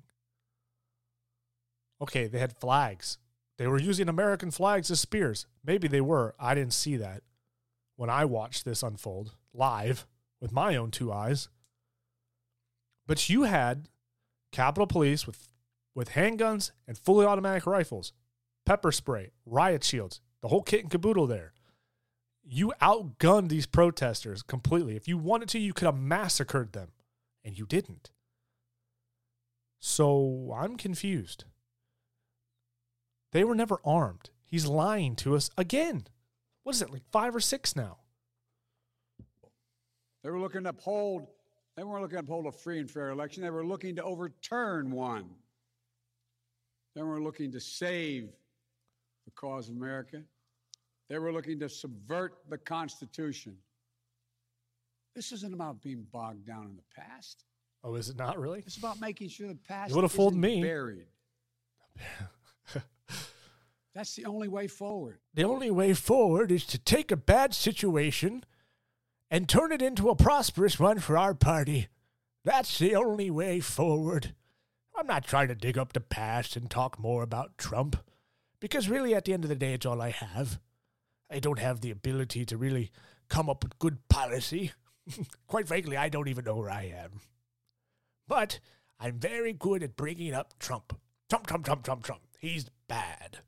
Okay, 2.04 2.26
they 2.26 2.38
had 2.38 2.52
flags. 2.52 3.16
They 3.56 3.66
were 3.66 3.80
using 3.80 4.10
American 4.10 4.50
flags 4.50 4.90
as 4.90 5.00
spears. 5.00 5.46
Maybe 5.64 5.88
they 5.88 6.02
were. 6.02 6.34
I 6.38 6.54
didn't 6.54 6.74
see 6.74 6.98
that 6.98 7.22
when 7.96 8.10
I 8.10 8.26
watched 8.26 8.66
this 8.66 8.82
unfold 8.82 9.36
live 9.54 10.06
with 10.38 10.52
my 10.52 10.76
own 10.76 10.90
two 10.90 11.10
eyes. 11.10 11.48
But 13.06 13.30
you 13.30 13.44
had 13.44 13.88
Capitol 14.52 14.86
Police 14.86 15.26
with 15.26 15.48
with 15.94 16.10
handguns 16.10 16.72
and 16.86 16.98
fully 16.98 17.24
automatic 17.24 17.64
rifles, 17.64 18.12
pepper 18.66 18.92
spray, 18.92 19.30
riot 19.46 19.82
shields, 19.82 20.20
the 20.42 20.48
whole 20.48 20.62
kit 20.62 20.82
and 20.82 20.90
caboodle 20.90 21.26
there. 21.26 21.54
You 22.42 22.74
outgunned 22.82 23.48
these 23.48 23.64
protesters 23.64 24.42
completely. 24.42 24.94
If 24.94 25.08
you 25.08 25.16
wanted 25.16 25.48
to, 25.50 25.58
you 25.58 25.72
could 25.72 25.86
have 25.86 25.96
massacred 25.96 26.74
them, 26.74 26.88
and 27.42 27.58
you 27.58 27.64
didn't. 27.64 28.10
So 29.78 30.54
I'm 30.54 30.76
confused. 30.76 31.44
They 33.34 33.42
were 33.42 33.56
never 33.56 33.80
armed. 33.84 34.30
He's 34.44 34.64
lying 34.64 35.16
to 35.16 35.34
us 35.34 35.50
again. 35.58 36.06
What 36.62 36.76
is 36.76 36.82
it, 36.82 36.92
like 36.92 37.02
five 37.10 37.34
or 37.34 37.40
six 37.40 37.74
now? 37.74 37.98
They 40.22 40.30
were 40.30 40.38
looking 40.38 40.62
to 40.62 40.68
uphold, 40.68 41.26
they 41.76 41.82
weren't 41.82 42.02
looking 42.02 42.14
to 42.16 42.20
uphold 42.22 42.46
a 42.46 42.52
free 42.52 42.78
and 42.78 42.88
fair 42.88 43.10
election. 43.10 43.42
They 43.42 43.50
were 43.50 43.66
looking 43.66 43.96
to 43.96 44.04
overturn 44.04 44.92
one. 44.92 45.24
They 46.94 47.02
were 47.02 47.20
looking 47.20 47.50
to 47.50 47.60
save 47.60 48.28
the 49.24 49.32
cause 49.32 49.68
of 49.68 49.74
America. 49.74 50.22
They 51.08 51.18
were 51.18 51.32
looking 51.32 51.58
to 51.58 51.68
subvert 51.68 52.34
the 52.48 52.56
Constitution. 52.56 53.56
This 55.16 55.32
isn't 55.32 55.52
about 55.52 55.82
being 55.82 56.06
bogged 56.12 56.46
down 56.46 56.66
in 56.66 56.76
the 56.76 56.84
past. 56.94 57.42
Oh, 57.82 57.96
is 57.96 58.10
it 58.10 58.16
not 58.16 58.38
really? 58.38 58.60
It's 58.64 58.76
about 58.76 59.00
making 59.00 59.28
sure 59.28 59.48
the 59.48 59.56
past 59.56 59.90
You 59.90 59.96
would've 59.96 60.12
fooled 60.12 60.34
isn't 60.34 60.40
me. 60.40 60.62
buried. 60.62 61.06
That's 63.94 64.14
the 64.16 64.24
only 64.24 64.48
way 64.48 64.66
forward. 64.66 65.18
The 65.34 65.44
only 65.44 65.70
way 65.70 65.94
forward 65.94 66.50
is 66.50 66.66
to 66.66 66.78
take 66.78 67.12
a 67.12 67.16
bad 67.16 67.54
situation 67.54 68.44
and 69.30 69.48
turn 69.48 69.72
it 69.72 69.82
into 69.82 70.10
a 70.10 70.16
prosperous 70.16 70.80
one 70.80 70.98
for 70.98 71.16
our 71.16 71.34
party. 71.34 71.88
That's 72.44 72.78
the 72.78 72.96
only 72.96 73.30
way 73.30 73.60
forward. 73.60 74.34
I'm 74.96 75.06
not 75.06 75.24
trying 75.24 75.48
to 75.48 75.54
dig 75.54 75.78
up 75.78 75.92
the 75.92 76.00
past 76.00 76.56
and 76.56 76.70
talk 76.70 76.98
more 76.98 77.22
about 77.22 77.56
Trump, 77.56 77.96
because 78.60 78.88
really, 78.88 79.14
at 79.14 79.24
the 79.24 79.32
end 79.32 79.44
of 79.44 79.48
the 79.48 79.56
day, 79.56 79.74
it's 79.74 79.86
all 79.86 80.00
I 80.00 80.10
have. 80.10 80.60
I 81.30 81.38
don't 81.38 81.58
have 81.58 81.80
the 81.80 81.90
ability 81.90 82.44
to 82.46 82.56
really 82.56 82.90
come 83.28 83.48
up 83.48 83.64
with 83.64 83.78
good 83.78 84.08
policy. 84.08 84.72
Quite 85.46 85.68
frankly, 85.68 85.96
I 85.96 86.08
don't 86.08 86.28
even 86.28 86.44
know 86.44 86.56
where 86.56 86.70
I 86.70 86.84
am. 86.84 87.20
But 88.28 88.60
I'm 89.00 89.18
very 89.18 89.52
good 89.52 89.82
at 89.82 89.96
bringing 89.96 90.34
up 90.34 90.54
Trump. 90.58 90.98
Trump, 91.28 91.46
Trump, 91.46 91.64
Trump, 91.64 91.84
Trump, 91.84 92.04
Trump. 92.04 92.22
He's 92.38 92.70
bad. 92.88 93.40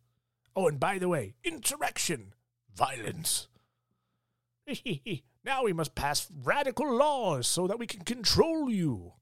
Oh, 0.56 0.68
and 0.68 0.80
by 0.80 0.98
the 0.98 1.08
way, 1.08 1.34
insurrection, 1.44 2.32
violence. 2.74 3.48
now 5.44 5.62
we 5.62 5.74
must 5.74 5.94
pass 5.94 6.26
radical 6.42 6.90
laws 6.90 7.46
so 7.46 7.66
that 7.66 7.78
we 7.78 7.86
can 7.86 8.00
control 8.00 8.70
you. 8.70 9.12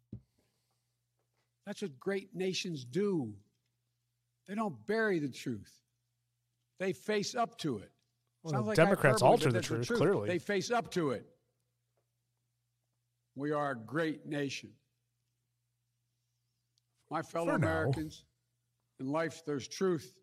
That's 1.67 1.83
what 1.83 1.99
great 1.99 2.35
nations 2.35 2.85
do. 2.85 3.35
They 4.47 4.55
don't 4.55 4.87
bury 4.87 5.19
the 5.19 5.29
truth. 5.29 5.73
They 6.79 6.93
face 6.93 7.35
up 7.35 7.59
to 7.59 7.79
it. 7.79 7.91
Well, 8.43 8.53
the 8.53 8.61
like 8.61 8.77
Democrats 8.77 9.23
alter 9.23 9.51
but 9.51 9.55
the 9.55 9.61
truth, 9.63 9.89
clearly. 9.89 10.29
They 10.29 10.39
face 10.39 10.71
up 10.71 10.91
to 10.93 11.11
it. 11.11 11.27
We 13.35 13.51
are 13.53 13.73
a 13.73 13.77
great 13.77 14.27
nation. 14.27 14.71
My 17.11 17.23
fellow 17.23 17.53
For 17.53 17.59
now. 17.59 17.67
Americans, 17.69 18.25
in 19.01 19.11
life 19.11 19.43
there's 19.47 19.67
truth, 19.67 20.15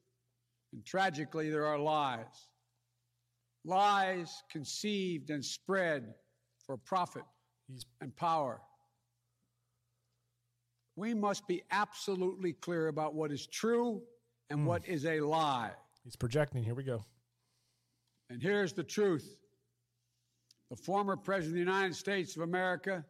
and 0.74 0.86
tragically 0.86 1.50
there 1.50 1.66
are 1.66 1.78
lies. 1.78 2.48
Lies 3.66 4.44
conceived 4.52 5.30
and 5.30 5.44
spread 5.44 6.14
for 6.66 6.78
profit 6.78 7.24
and 8.02 8.16
power. 8.16 8.62
We 10.96 11.14
must 11.14 11.48
be 11.48 11.64
absolutely 11.72 12.54
clear 12.54 12.88
about 12.88 13.14
what 13.14 13.32
is 13.32 13.48
true 13.48 14.02
and 14.50 14.62
Hmm. 14.62 14.66
what 14.66 14.88
is 14.88 15.06
a 15.06 15.20
lie. 15.22 15.74
He's 16.04 16.16
projecting. 16.16 16.64
Here 16.64 16.76
we 16.76 16.84
go. 16.84 17.06
And 18.30 18.42
here's 18.42 18.74
the 18.74 18.84
truth 18.84 19.38
the 20.70 20.76
former 20.78 21.18
President 21.18 21.50
of 21.50 21.54
the 21.66 21.72
United 21.72 21.94
States 21.96 22.36
of 22.38 22.44
America 22.44 23.06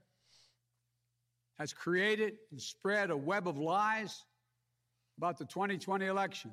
has 1.60 1.74
created 1.74 2.40
and 2.50 2.60
spread 2.60 3.12
a 3.12 3.18
web 3.18 3.48
of 3.48 3.58
lies 3.60 4.26
about 5.18 5.38
the 5.38 5.46
2020 5.46 6.08
election. 6.08 6.52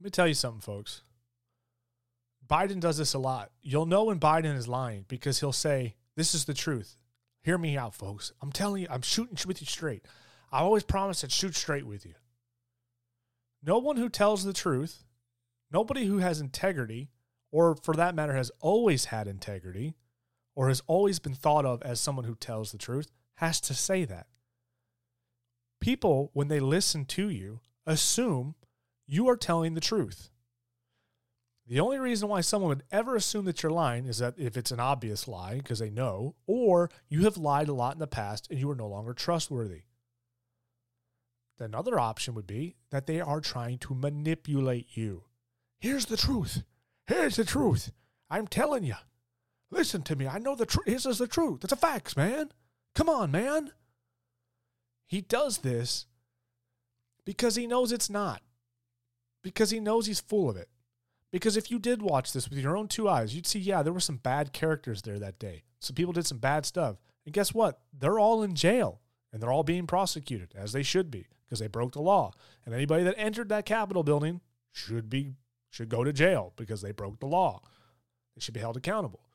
Let 0.00 0.04
me 0.04 0.10
tell 0.10 0.28
you 0.28 0.34
something, 0.34 0.60
folks. 0.60 1.02
Biden 2.48 2.80
does 2.80 2.98
this 2.98 3.14
a 3.14 3.18
lot. 3.18 3.50
You'll 3.62 3.86
know 3.86 4.04
when 4.04 4.20
Biden 4.20 4.56
is 4.56 4.68
lying 4.68 5.04
because 5.08 5.40
he'll 5.40 5.52
say, 5.52 5.96
This 6.16 6.34
is 6.34 6.44
the 6.44 6.54
truth. 6.54 6.96
Hear 7.42 7.58
me 7.58 7.76
out, 7.76 7.94
folks. 7.94 8.32
I'm 8.40 8.52
telling 8.52 8.82
you, 8.82 8.88
I'm 8.90 9.02
shooting 9.02 9.36
with 9.46 9.60
you 9.60 9.66
straight. 9.66 10.04
I 10.50 10.60
always 10.60 10.82
promise 10.82 11.22
I'd 11.22 11.32
shoot 11.32 11.54
straight 11.54 11.86
with 11.86 12.06
you. 12.06 12.14
No 13.62 13.78
one 13.78 13.96
who 13.96 14.08
tells 14.08 14.44
the 14.44 14.52
truth, 14.52 15.04
nobody 15.70 16.06
who 16.06 16.18
has 16.18 16.40
integrity, 16.40 17.10
or 17.50 17.74
for 17.74 17.94
that 17.94 18.14
matter, 18.14 18.34
has 18.34 18.50
always 18.60 19.06
had 19.06 19.26
integrity, 19.26 19.96
or 20.54 20.68
has 20.68 20.82
always 20.86 21.18
been 21.18 21.34
thought 21.34 21.66
of 21.66 21.82
as 21.82 22.00
someone 22.00 22.24
who 22.24 22.34
tells 22.34 22.72
the 22.72 22.78
truth, 22.78 23.10
has 23.36 23.60
to 23.62 23.74
say 23.74 24.04
that. 24.04 24.26
People, 25.80 26.30
when 26.34 26.48
they 26.48 26.60
listen 26.60 27.04
to 27.06 27.28
you, 27.28 27.60
assume 27.86 28.54
you 29.08 29.28
are 29.28 29.36
telling 29.36 29.74
the 29.74 29.80
truth. 29.80 30.30
The 31.66 31.80
only 31.80 31.98
reason 31.98 32.28
why 32.28 32.42
someone 32.42 32.68
would 32.68 32.84
ever 32.92 33.16
assume 33.16 33.46
that 33.46 33.62
you're 33.62 33.72
lying 33.72 34.06
is 34.06 34.18
that 34.18 34.34
if 34.38 34.56
it's 34.56 34.70
an 34.70 34.80
obvious 34.80 35.26
lie, 35.26 35.56
because 35.56 35.80
they 35.80 35.90
know, 35.90 36.34
or 36.46 36.90
you 37.08 37.24
have 37.24 37.36
lied 37.36 37.68
a 37.68 37.74
lot 37.74 37.94
in 37.94 37.98
the 37.98 38.06
past 38.06 38.48
and 38.50 38.60
you 38.60 38.70
are 38.70 38.76
no 38.76 38.86
longer 38.86 39.12
trustworthy. 39.12 39.82
The 41.56 41.64
Another 41.64 41.98
option 41.98 42.34
would 42.34 42.46
be 42.46 42.76
that 42.90 43.06
they 43.06 43.20
are 43.20 43.40
trying 43.40 43.78
to 43.78 43.94
manipulate 43.94 44.96
you. 44.96 45.24
Here's 45.80 46.06
the 46.06 46.16
truth. 46.16 46.62
Here's 47.06 47.36
the 47.36 47.44
truth. 47.44 47.90
I'm 48.30 48.46
telling 48.46 48.84
you. 48.84 48.94
Listen 49.70 50.02
to 50.02 50.16
me. 50.16 50.26
I 50.26 50.38
know 50.38 50.54
the 50.54 50.66
truth. 50.66 50.86
This 50.86 51.04
is 51.04 51.18
the 51.18 51.26
truth. 51.26 51.64
It's 51.64 51.72
a 51.72 51.76
facts, 51.76 52.16
man. 52.16 52.50
Come 52.94 53.08
on, 53.08 53.30
man. 53.30 53.72
He 55.06 55.20
does 55.20 55.58
this 55.58 56.06
because 57.24 57.56
he 57.56 57.66
knows 57.66 57.92
it's 57.92 58.08
not. 58.08 58.42
Because 59.42 59.70
he 59.70 59.80
knows 59.80 60.06
he's 60.06 60.20
full 60.20 60.50
of 60.50 60.56
it. 60.56 60.68
Because 61.30 61.56
if 61.56 61.70
you 61.70 61.78
did 61.78 62.02
watch 62.02 62.32
this 62.32 62.48
with 62.48 62.58
your 62.58 62.76
own 62.76 62.88
two 62.88 63.08
eyes, 63.08 63.34
you'd 63.34 63.46
see, 63.46 63.58
yeah, 63.58 63.82
there 63.82 63.92
were 63.92 64.00
some 64.00 64.16
bad 64.16 64.52
characters 64.52 65.02
there 65.02 65.18
that 65.18 65.38
day. 65.38 65.64
Some 65.80 65.94
people 65.94 66.12
did 66.12 66.26
some 66.26 66.38
bad 66.38 66.64
stuff. 66.64 66.96
And 67.24 67.34
guess 67.34 67.52
what? 67.52 67.80
They're 67.92 68.18
all 68.18 68.42
in 68.42 68.54
jail 68.54 69.00
and 69.32 69.42
they're 69.42 69.52
all 69.52 69.62
being 69.62 69.86
prosecuted 69.86 70.54
as 70.56 70.72
they 70.72 70.82
should 70.82 71.10
be 71.10 71.26
because 71.44 71.58
they 71.58 71.66
broke 71.66 71.92
the 71.92 72.00
law. 72.00 72.32
And 72.64 72.74
anybody 72.74 73.04
that 73.04 73.18
entered 73.18 73.50
that 73.50 73.66
Capitol 73.66 74.02
building 74.02 74.40
should 74.72 75.10
be 75.10 75.34
should 75.70 75.90
go 75.90 76.02
to 76.02 76.12
jail 76.12 76.54
because 76.56 76.80
they 76.80 76.92
broke 76.92 77.20
the 77.20 77.26
law. 77.26 77.60
They 78.34 78.40
should 78.40 78.54
be 78.54 78.60
held 78.60 78.76
accountable. 78.76 79.28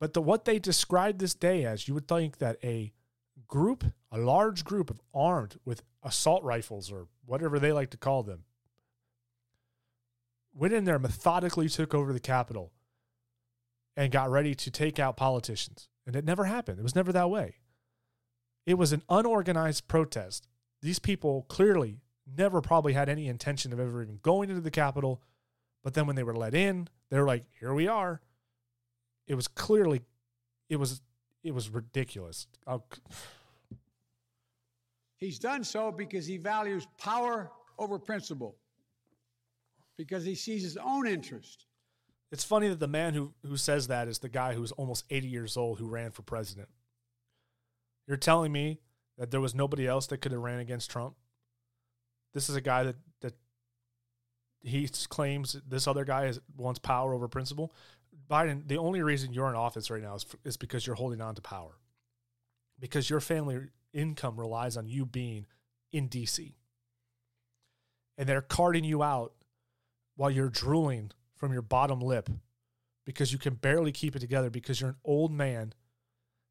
But 0.00 0.14
the 0.14 0.22
what 0.22 0.44
they 0.44 0.58
described 0.58 1.18
this 1.18 1.34
day 1.34 1.64
as, 1.64 1.86
you 1.86 1.94
would 1.94 2.08
think 2.08 2.38
that 2.38 2.56
a 2.64 2.92
group, 3.54 3.84
a 4.10 4.18
large 4.18 4.64
group 4.64 4.90
of 4.90 5.00
armed 5.14 5.60
with 5.64 5.84
assault 6.02 6.42
rifles 6.42 6.90
or 6.90 7.06
whatever 7.24 7.60
they 7.60 7.70
like 7.70 7.88
to 7.90 7.96
call 7.96 8.24
them, 8.24 8.42
went 10.52 10.74
in 10.74 10.82
there, 10.82 10.98
methodically 10.98 11.68
took 11.68 11.94
over 11.94 12.12
the 12.12 12.18
Capitol, 12.18 12.72
and 13.96 14.10
got 14.10 14.28
ready 14.28 14.56
to 14.56 14.72
take 14.72 14.98
out 14.98 15.16
politicians. 15.16 15.88
And 16.04 16.16
it 16.16 16.24
never 16.24 16.46
happened. 16.46 16.80
It 16.80 16.82
was 16.82 16.96
never 16.96 17.12
that 17.12 17.30
way. 17.30 17.58
It 18.66 18.74
was 18.74 18.92
an 18.92 19.02
unorganized 19.08 19.86
protest. 19.86 20.48
These 20.82 20.98
people 20.98 21.46
clearly 21.48 22.00
never 22.26 22.60
probably 22.60 22.94
had 22.94 23.08
any 23.08 23.28
intention 23.28 23.72
of 23.72 23.78
ever 23.78 24.02
even 24.02 24.18
going 24.20 24.50
into 24.50 24.62
the 24.62 24.72
Capitol. 24.72 25.22
But 25.84 25.94
then 25.94 26.08
when 26.08 26.16
they 26.16 26.24
were 26.24 26.34
let 26.34 26.56
in, 26.56 26.88
they 27.08 27.20
were 27.20 27.26
like, 27.26 27.44
here 27.60 27.72
we 27.72 27.86
are. 27.86 28.20
It 29.28 29.36
was 29.36 29.46
clearly, 29.46 30.00
it 30.68 30.76
was, 30.76 31.02
it 31.44 31.54
was 31.54 31.68
ridiculous. 31.68 32.48
Oh, 32.66 32.82
He's 35.24 35.38
done 35.38 35.64
so 35.64 35.90
because 35.90 36.26
he 36.26 36.36
values 36.36 36.86
power 36.98 37.50
over 37.78 37.98
principle, 37.98 38.56
because 39.96 40.22
he 40.22 40.34
sees 40.34 40.62
his 40.62 40.76
own 40.76 41.06
interest. 41.06 41.64
It's 42.30 42.44
funny 42.44 42.68
that 42.68 42.78
the 42.78 42.88
man 42.88 43.14
who, 43.14 43.32
who 43.46 43.56
says 43.56 43.86
that 43.86 44.06
is 44.06 44.18
the 44.18 44.28
guy 44.28 44.52
who's 44.52 44.72
almost 44.72 45.06
80 45.08 45.28
years 45.28 45.56
old 45.56 45.78
who 45.78 45.88
ran 45.88 46.10
for 46.10 46.20
president. 46.20 46.68
You're 48.06 48.18
telling 48.18 48.52
me 48.52 48.80
that 49.16 49.30
there 49.30 49.40
was 49.40 49.54
nobody 49.54 49.86
else 49.86 50.06
that 50.08 50.18
could 50.18 50.32
have 50.32 50.42
ran 50.42 50.58
against 50.58 50.90
Trump. 50.90 51.14
This 52.34 52.50
is 52.50 52.56
a 52.56 52.60
guy 52.60 52.82
that 52.82 52.96
that 53.22 53.34
he 54.62 54.88
claims 55.08 55.56
this 55.66 55.86
other 55.86 56.04
guy 56.04 56.26
is, 56.26 56.38
wants 56.54 56.80
power 56.80 57.14
over 57.14 57.28
principle. 57.28 57.72
Biden, 58.30 58.68
the 58.68 58.76
only 58.76 59.02
reason 59.02 59.32
you're 59.32 59.48
in 59.48 59.54
office 59.54 59.90
right 59.90 60.02
now 60.02 60.16
is, 60.16 60.26
is 60.44 60.58
because 60.58 60.86
you're 60.86 60.96
holding 60.96 61.22
on 61.22 61.34
to 61.34 61.42
power, 61.42 61.78
because 62.78 63.08
your 63.08 63.20
family 63.20 63.60
income 63.94 64.38
relies 64.38 64.76
on 64.76 64.86
you 64.86 65.06
being 65.06 65.46
in 65.92 66.08
D.C. 66.08 66.56
and 68.18 68.28
they're 68.28 68.42
carting 68.42 68.84
you 68.84 69.02
out 69.02 69.32
while 70.16 70.30
you're 70.30 70.48
drooling 70.48 71.12
from 71.34 71.52
your 71.52 71.62
bottom 71.62 72.00
lip 72.00 72.28
because 73.04 73.32
you 73.32 73.38
can 73.38 73.54
barely 73.54 73.92
keep 73.92 74.16
it 74.16 74.20
together 74.20 74.50
because 74.50 74.80
you're 74.80 74.90
an 74.90 74.96
old 75.04 75.32
man. 75.32 75.72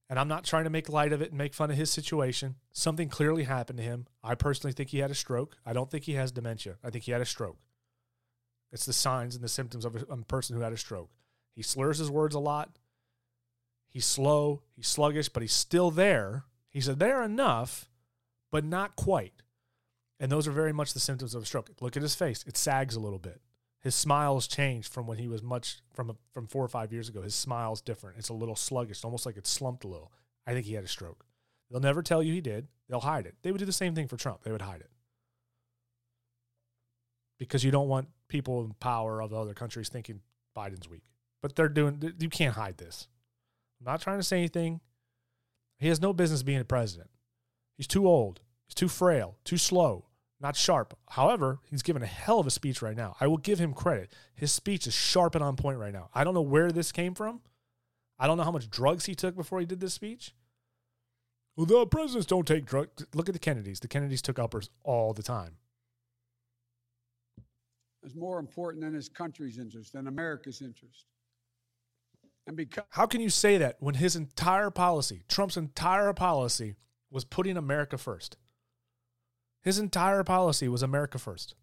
And 0.10 0.20
I'm 0.20 0.28
not 0.28 0.44
trying 0.44 0.66
to 0.66 0.70
make 0.70 0.90
light 0.90 1.14
of 1.14 1.22
it 1.22 1.30
and 1.30 1.38
make 1.38 1.54
fun 1.54 1.72
of 1.72 1.78
his 1.78 1.90
situation. 1.90 2.56
Something 2.72 3.10
clearly 3.10 3.44
happened 3.44 3.78
to 3.78 3.84
him. 3.84 4.06
I 4.24 4.36
personally 4.36 4.74
think 4.74 4.90
he 4.90 5.00
had 5.00 5.12
a 5.12 5.16
stroke. 5.16 5.58
I 5.66 5.74
don't 5.74 5.90
think 5.90 6.04
he 6.04 6.14
has 6.14 6.32
dementia. 6.32 6.76
I 6.84 6.90
think 6.90 7.06
he 7.06 7.12
had 7.12 7.22
a 7.22 7.26
stroke. 7.26 7.58
It's 8.72 8.86
the 8.86 8.94
signs 8.94 9.36
and 9.36 9.44
the 9.44 9.50
symptoms 9.50 9.86
of 9.86 9.96
a, 9.96 10.00
a 10.10 10.18
person 10.18 10.56
who 10.56 10.62
had 10.62 10.74
a 10.74 10.78
stroke. 10.78 11.10
He 11.56 11.64
slurs 11.64 12.00
his 12.00 12.12
words 12.12 12.36
a 12.36 12.40
lot. 12.40 12.78
He's 13.88 14.06
slow. 14.06 14.62
He's 14.76 14.88
sluggish, 14.88 15.30
but 15.30 15.42
he's 15.42 15.54
still 15.54 15.92
there. 15.92 16.44
He's 16.74 16.88
they're 16.88 17.24
enough, 17.24 17.90
but 18.52 18.66
not 18.66 18.96
quite. 18.96 19.44
And 20.20 20.32
those 20.32 20.48
are 20.48 20.52
very 20.52 20.74
much 20.74 20.94
the 20.94 21.00
symptoms 21.00 21.36
of 21.36 21.44
a 21.44 21.46
stroke. 21.46 21.70
Look 21.80 21.96
at 21.96 22.04
his 22.04 22.16
face; 22.16 22.44
it 22.48 22.58
sags 22.58 22.96
a 22.96 23.00
little 23.00 23.20
bit. 23.20 23.42
His 23.80 23.96
smile's 23.96 24.48
changed 24.48 24.92
from 24.92 25.06
when 25.06 25.18
he 25.18 25.28
was 25.28 25.44
much 25.44 25.82
from 25.94 26.18
from 26.34 26.48
four 26.48 26.64
or 26.64 26.70
five 26.70 26.92
years 26.92 27.10
ago. 27.10 27.22
His 27.22 27.36
smile's 27.36 27.82
different. 27.82 28.18
It's 28.18 28.30
a 28.30 28.34
little 28.34 28.56
sluggish, 28.56 29.04
almost 29.04 29.26
like 29.26 29.38
it's 29.38 29.50
slumped 29.50 29.84
a 29.84 29.88
little. 29.88 30.12
I 30.48 30.54
think 30.54 30.66
he 30.66 30.74
had 30.74 30.84
a 30.84 30.88
stroke. 30.88 31.26
They'll 31.70 31.80
never 31.80 32.02
tell 32.02 32.24
you 32.24 32.34
he 32.34 32.42
did. 32.42 32.68
They'll 32.90 33.02
hide 33.02 33.26
it. 33.26 33.36
They 33.42 33.52
would 33.52 33.60
do 33.60 33.66
the 33.66 33.72
same 33.72 33.96
thing 33.96 34.08
for 34.08 34.18
Trump. 34.18 34.44
They 34.44 34.52
would 34.52 34.62
hide 34.62 34.82
it 34.82 34.90
because 37.38 37.64
you 37.64 37.72
don't 37.72 37.90
want 37.90 38.08
people 38.30 38.64
in 38.64 38.74
power 38.80 39.22
of 39.22 39.34
other 39.34 39.54
countries 39.54 39.90
thinking 39.90 40.22
Biden's 40.56 40.90
weak. 40.90 41.04
But 41.42 41.56
they're 41.56 41.70
doing. 41.70 42.14
You 42.20 42.30
can't 42.30 42.56
hide 42.56 42.78
this. 42.78 43.08
I'm 43.80 43.92
not 43.92 44.02
trying 44.02 44.20
to 44.20 44.24
say 44.24 44.38
anything. 44.38 44.80
He 45.84 45.90
has 45.90 46.02
no 46.02 46.14
business 46.14 46.44
being 46.44 46.60
a 46.60 46.66
president. 46.66 47.10
He's 47.78 47.88
too 47.88 48.08
old. 48.08 48.42
He's 48.66 48.76
too 48.76 48.88
frail. 48.88 49.38
Too 49.44 49.58
slow 49.58 50.06
not 50.44 50.58
sharp. 50.58 50.96
However, 51.10 51.60
he's 51.72 51.82
given 51.82 52.04
a 52.04 52.06
hell 52.06 52.40
of 52.40 52.46
a 52.46 52.52
speech 52.52 52.82
right 52.82 52.98
now. 52.98 53.16
I 53.20 53.28
will 53.28 53.38
give 53.38 53.60
him 53.60 53.74
credit. 53.74 54.14
His 54.36 54.52
speech 54.52 54.86
is 54.86 54.94
sharp 54.94 55.36
and 55.36 55.44
on 55.44 55.56
point 55.56 55.80
right 55.80 55.94
now. 55.94 56.10
I 56.14 56.26
don't 56.26 56.34
know 56.34 56.42
where 56.42 56.70
this 56.70 56.92
came 56.92 57.16
from. 57.16 57.40
I 58.20 58.28
don't 58.28 58.38
know 58.38 58.44
how 58.44 58.52
much 58.52 58.70
drugs 58.70 59.06
he 59.06 59.16
took 59.16 59.36
before 59.36 59.62
he 59.62 59.66
did 59.66 59.80
this 59.80 59.94
speech. 59.94 60.36
Well, 61.56 61.66
the 61.66 61.88
presidents 61.88 62.28
don't 62.28 62.46
take 62.46 62.66
drugs. 62.66 63.06
Look 63.14 63.30
at 63.30 63.34
the 63.34 63.40
Kennedys. 63.40 63.80
The 63.80 63.88
Kennedys 63.88 64.22
took 64.22 64.38
uppers 64.38 64.70
all 64.84 65.14
the 65.14 65.24
time. 65.24 65.56
It's 68.04 68.16
more 68.16 68.40
important 68.40 68.84
than 68.84 68.94
his 68.94 69.08
country's 69.08 69.58
interest, 69.58 69.94
than 69.94 70.08
America's 70.08 70.62
interest. 70.62 71.06
And 72.46 72.58
because 72.58 72.84
how 72.90 73.06
can 73.06 73.22
you 73.22 73.30
say 73.30 73.58
that 73.58 73.78
when 73.80 73.96
his 73.96 74.16
entire 74.16 74.70
policy, 74.70 75.24
Trump's 75.28 75.58
entire 75.58 76.14
policy, 76.14 76.76
was 77.10 77.24
putting 77.24 77.58
America 77.58 77.98
first? 77.98 78.38
His 79.62 79.80
entire 79.80 80.24
policy 80.24 80.68
was 80.68 80.84
America 80.84 81.18
first. 81.18 81.56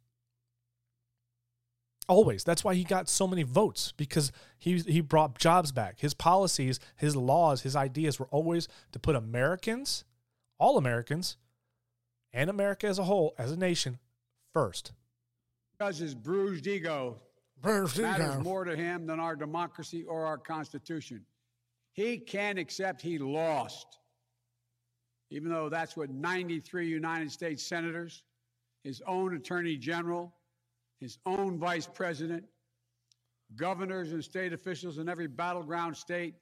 Always. 2.09 2.43
That's 2.45 2.65
why 2.65 2.75
he 2.75 2.83
got 2.83 3.09
so 3.09 3.29
many 3.29 3.43
votes 3.43 3.93
because 3.97 4.33
he 4.59 4.79
he 4.79 5.01
brought 5.01 5.39
jobs 5.39 5.71
back. 5.71 6.01
His 6.01 6.15
policies, 6.15 6.81
his 6.97 7.15
laws, 7.15 7.63
his 7.63 7.77
ideas 7.77 8.19
were 8.19 8.27
always 8.31 8.67
to 8.93 8.99
put 8.99 9.15
Americans, 9.15 10.05
all 10.59 10.79
Americans, 10.79 11.37
and 12.33 12.49
America 12.49 12.87
as 12.87 12.99
a 12.99 13.05
whole, 13.05 13.35
as 13.39 13.53
a 13.53 13.57
nation, 13.57 13.99
first. 14.53 14.93
Because 15.79 15.99
his 15.99 16.15
bruised 16.15 16.67
ego 16.67 17.19
matters 17.63 18.43
more 18.43 18.65
to 18.65 18.77
him 18.77 19.07
than 19.07 19.21
our 19.21 19.37
democracy 19.37 20.05
or 20.05 20.27
our 20.27 20.39
Constitution. 20.39 21.25
He 21.93 22.19
can't 22.19 22.59
accept 22.59 23.03
he 23.03 23.19
lost 23.19 24.01
even 25.31 25.51
though 25.51 25.69
that's 25.69 25.97
what 25.97 26.11
93 26.11 26.89
United 26.89 27.31
States 27.31 27.65
senators, 27.67 28.25
his 28.83 29.01
own 29.07 29.37
attorney 29.37 29.77
general, 29.77 30.35
his 30.99 31.19
own 31.25 31.59
vice 31.59 31.87
president, 31.87 32.45
governors 33.57 34.13
and 34.13 34.23
state 34.23 34.53
officials 34.53 34.99
in 34.99 35.09
every 35.09 35.29
battleground 35.29 35.97
state 35.97 36.35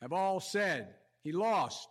have 0.00 0.12
all 0.12 0.40
said 0.40 0.94
he 1.22 1.32
lost. 1.32 1.88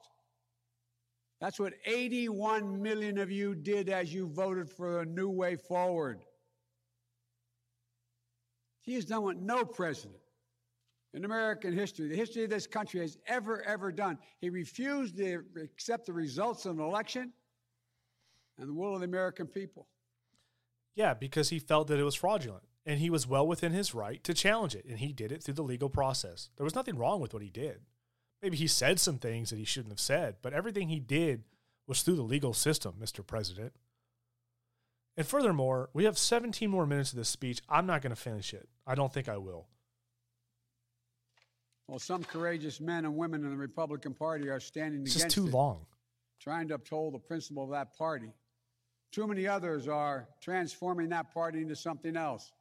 That's 1.39 1.59
what 1.59 1.73
81 1.85 2.81
million 2.81 3.19
of 3.19 3.29
you 3.29 3.53
did 3.53 3.89
as 3.89 4.11
you 4.11 4.27
voted 4.27 4.69
for 4.69 5.01
a 5.01 5.05
new 5.05 5.29
way 5.29 5.55
forward. 5.55 6.23
He 8.87 8.95
has 8.95 9.03
done 9.03 9.21
what 9.23 9.35
no 9.35 9.65
president 9.65 10.21
in 11.13 11.25
American 11.25 11.73
history, 11.73 12.07
the 12.07 12.15
history 12.15 12.45
of 12.45 12.49
this 12.49 12.65
country 12.65 13.01
has 13.01 13.17
ever, 13.27 13.61
ever 13.63 13.91
done. 13.91 14.17
He 14.39 14.49
refused 14.49 15.17
to 15.17 15.43
accept 15.61 16.05
the 16.05 16.13
results 16.13 16.65
of 16.65 16.79
an 16.79 16.85
election 16.85 17.33
and 18.57 18.69
the 18.69 18.73
will 18.73 18.93
of 18.93 19.01
the 19.01 19.05
American 19.05 19.45
people. 19.45 19.87
Yeah, 20.95 21.13
because 21.13 21.49
he 21.49 21.59
felt 21.59 21.89
that 21.89 21.99
it 21.99 22.03
was 22.03 22.15
fraudulent 22.15 22.63
and 22.85 23.01
he 23.01 23.09
was 23.09 23.27
well 23.27 23.45
within 23.45 23.73
his 23.73 23.93
right 23.93 24.23
to 24.23 24.33
challenge 24.33 24.73
it. 24.73 24.85
And 24.85 24.99
he 24.99 25.11
did 25.11 25.33
it 25.33 25.43
through 25.43 25.55
the 25.55 25.63
legal 25.63 25.89
process. 25.89 26.49
There 26.55 26.63
was 26.63 26.75
nothing 26.75 26.97
wrong 26.97 27.19
with 27.19 27.33
what 27.33 27.43
he 27.43 27.49
did. 27.49 27.81
Maybe 28.41 28.55
he 28.55 28.67
said 28.67 29.01
some 29.01 29.17
things 29.17 29.49
that 29.49 29.59
he 29.59 29.65
shouldn't 29.65 29.91
have 29.91 29.99
said, 29.99 30.37
but 30.41 30.53
everything 30.53 30.87
he 30.87 31.01
did 31.01 31.43
was 31.87 32.03
through 32.03 32.15
the 32.15 32.21
legal 32.21 32.53
system, 32.53 32.95
Mr. 33.01 33.25
President. 33.25 33.73
And 35.17 35.25
furthermore, 35.25 35.89
we 35.93 36.03
have 36.03 36.17
17 36.17 36.69
more 36.69 36.85
minutes 36.85 37.11
of 37.11 37.17
this 37.17 37.27
speech. 37.27 37.59
I'm 37.67 37.87
not 37.87 38.03
going 38.03 38.11
to 38.11 38.21
finish 38.21 38.53
it. 38.53 38.69
I 38.85 38.93
don't 38.93 39.11
think 39.11 39.27
I 39.27 39.37
will. 39.37 39.67
Well, 41.87 41.99
some 41.99 42.23
courageous 42.23 42.79
men 42.79 43.05
and 43.05 43.17
women 43.17 43.43
in 43.43 43.49
the 43.49 43.57
Republican 43.57 44.13
Party 44.13 44.49
are 44.49 44.59
standing 44.59 45.01
it's 45.01 45.15
against 45.15 45.35
just 45.35 45.35
too 45.35 45.47
it, 45.47 45.53
long. 45.53 45.85
trying 46.39 46.67
to 46.67 46.75
uphold 46.75 47.15
the 47.15 47.19
principle 47.19 47.63
of 47.63 47.71
that 47.71 47.97
party. 47.97 48.31
Too 49.11 49.25
many 49.25 49.47
others 49.47 49.87
are 49.87 50.27
transforming 50.41 51.09
that 51.09 51.33
party 51.33 51.61
into 51.61 51.75
something 51.75 52.15
else. 52.15 52.51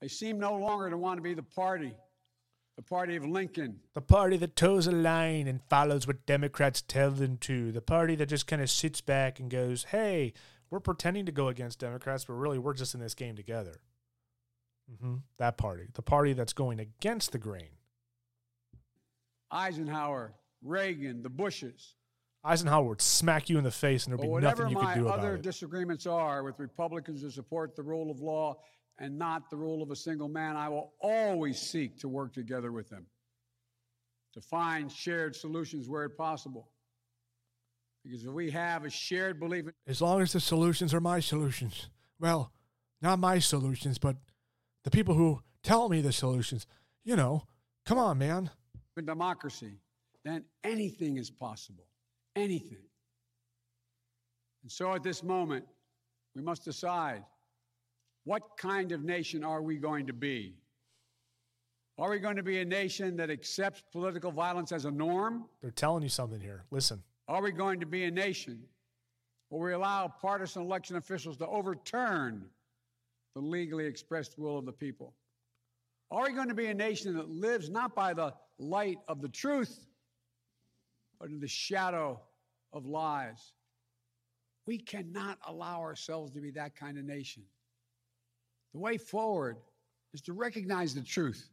They 0.00 0.08
seem 0.08 0.38
no 0.38 0.54
longer 0.56 0.88
to 0.88 0.96
want 0.96 1.18
to 1.18 1.22
be 1.22 1.34
the 1.34 1.42
party, 1.42 1.92
the 2.76 2.82
party 2.82 3.16
of 3.16 3.26
Lincoln. 3.26 3.80
The 3.94 4.02
party 4.02 4.36
that 4.36 4.54
toes 4.54 4.86
a 4.86 4.92
line 4.92 5.48
and 5.48 5.60
follows 5.68 6.06
what 6.06 6.26
Democrats 6.26 6.82
tell 6.86 7.10
them 7.10 7.38
to. 7.38 7.72
The 7.72 7.80
party 7.80 8.14
that 8.16 8.26
just 8.26 8.46
kind 8.46 8.62
of 8.62 8.70
sits 8.70 9.00
back 9.00 9.40
and 9.40 9.50
goes, 9.50 9.84
hey, 9.84 10.32
we're 10.70 10.80
pretending 10.80 11.26
to 11.26 11.32
go 11.32 11.48
against 11.48 11.78
Democrats, 11.78 12.24
but 12.24 12.34
really 12.34 12.58
we're 12.58 12.74
just 12.74 12.94
in 12.94 13.00
this 13.00 13.14
game 13.14 13.36
together. 13.36 13.80
Mm-hmm. 14.92 15.16
That 15.38 15.56
party. 15.56 15.88
The 15.94 16.02
party 16.02 16.32
that's 16.32 16.52
going 16.52 16.80
against 16.80 17.32
the 17.32 17.38
grain. 17.38 17.70
Eisenhower, 19.50 20.34
Reagan, 20.62 21.22
the 21.22 21.30
Bushes. 21.30 21.94
Eisenhower 22.44 22.84
would 22.84 23.02
smack 23.02 23.48
you 23.48 23.58
in 23.58 23.64
the 23.64 23.70
face, 23.70 24.06
and 24.06 24.12
there'd 24.12 24.22
be 24.22 24.28
nothing 24.28 24.68
you 24.68 24.76
could 24.76 24.82
do 24.82 24.86
about 24.86 24.98
it. 24.98 25.02
Whatever 25.02 25.22
my 25.22 25.28
other 25.28 25.36
disagreements 25.38 26.06
are 26.06 26.44
with 26.44 26.58
Republicans 26.60 27.22
who 27.22 27.30
support 27.30 27.74
the 27.74 27.82
rule 27.82 28.10
of 28.10 28.20
law 28.20 28.56
and 28.98 29.18
not 29.18 29.50
the 29.50 29.56
rule 29.56 29.82
of 29.82 29.90
a 29.90 29.96
single 29.96 30.28
man, 30.28 30.56
I 30.56 30.68
will 30.68 30.92
always 31.00 31.60
seek 31.60 31.98
to 32.00 32.08
work 32.08 32.32
together 32.32 32.70
with 32.70 32.88
them 32.88 33.06
to 34.34 34.40
find 34.40 34.92
shared 34.92 35.34
solutions 35.34 35.88
where 35.88 36.08
possible. 36.08 36.70
Because 38.06 38.26
we 38.26 38.50
have 38.50 38.84
a 38.84 38.90
shared 38.90 39.40
belief, 39.40 39.66
as 39.86 40.00
long 40.00 40.22
as 40.22 40.32
the 40.32 40.40
solutions 40.40 40.94
are 40.94 41.00
my 41.00 41.18
solutions, 41.20 41.88
well, 42.20 42.52
not 43.02 43.18
my 43.18 43.38
solutions, 43.38 43.98
but 43.98 44.16
the 44.84 44.90
people 44.90 45.14
who 45.14 45.40
tell 45.62 45.88
me 45.88 46.00
the 46.00 46.12
solutions, 46.12 46.66
you 47.04 47.16
know, 47.16 47.42
come 47.84 47.98
on, 47.98 48.18
man 48.18 48.50
in 48.96 49.04
democracy, 49.04 49.78
then 50.24 50.44
anything 50.64 51.16
is 51.18 51.30
possible. 51.30 51.86
Anything. 52.34 52.84
And 54.62 54.72
so 54.72 54.94
at 54.94 55.02
this 55.02 55.22
moment, 55.22 55.64
we 56.34 56.42
must 56.42 56.64
decide 56.64 57.22
what 58.24 58.42
kind 58.58 58.92
of 58.92 59.04
nation 59.04 59.44
are 59.44 59.62
we 59.62 59.76
going 59.76 60.06
to 60.06 60.12
be? 60.12 60.56
Are 61.98 62.10
we 62.10 62.18
going 62.18 62.36
to 62.36 62.42
be 62.42 62.60
a 62.60 62.64
nation 62.64 63.16
that 63.16 63.30
accepts 63.30 63.82
political 63.92 64.30
violence 64.30 64.72
as 64.72 64.84
a 64.84 64.90
norm? 64.90 65.46
They're 65.62 65.70
telling 65.70 66.02
you 66.02 66.08
something 66.08 66.40
here. 66.40 66.64
Listen. 66.70 67.02
Are 67.28 67.42
we 67.42 67.52
going 67.52 67.80
to 67.80 67.86
be 67.86 68.04
a 68.04 68.10
nation 68.10 68.62
where 69.48 69.68
we 69.68 69.72
allow 69.74 70.08
partisan 70.08 70.62
election 70.62 70.96
officials 70.96 71.36
to 71.38 71.46
overturn 71.46 72.46
the 73.34 73.40
legally 73.40 73.86
expressed 73.86 74.38
will 74.38 74.58
of 74.58 74.66
the 74.66 74.72
people? 74.72 75.14
Are 76.10 76.24
we 76.24 76.32
going 76.32 76.48
to 76.48 76.54
be 76.54 76.66
a 76.66 76.74
nation 76.74 77.14
that 77.16 77.28
lives 77.28 77.68
not 77.68 77.94
by 77.94 78.14
the 78.14 78.32
light 78.58 78.98
of 79.08 79.20
the 79.20 79.28
truth, 79.28 79.86
but 81.18 81.28
in 81.28 81.40
the 81.40 81.48
shadow 81.48 82.20
of 82.72 82.86
lies. 82.86 83.52
We 84.66 84.78
cannot 84.78 85.38
allow 85.46 85.80
ourselves 85.80 86.32
to 86.32 86.40
be 86.40 86.50
that 86.52 86.76
kind 86.76 86.98
of 86.98 87.04
nation. 87.04 87.42
The 88.74 88.80
way 88.80 88.98
forward 88.98 89.56
is 90.12 90.20
to 90.22 90.32
recognize 90.32 90.94
the 90.94 91.02
truth 91.02 91.48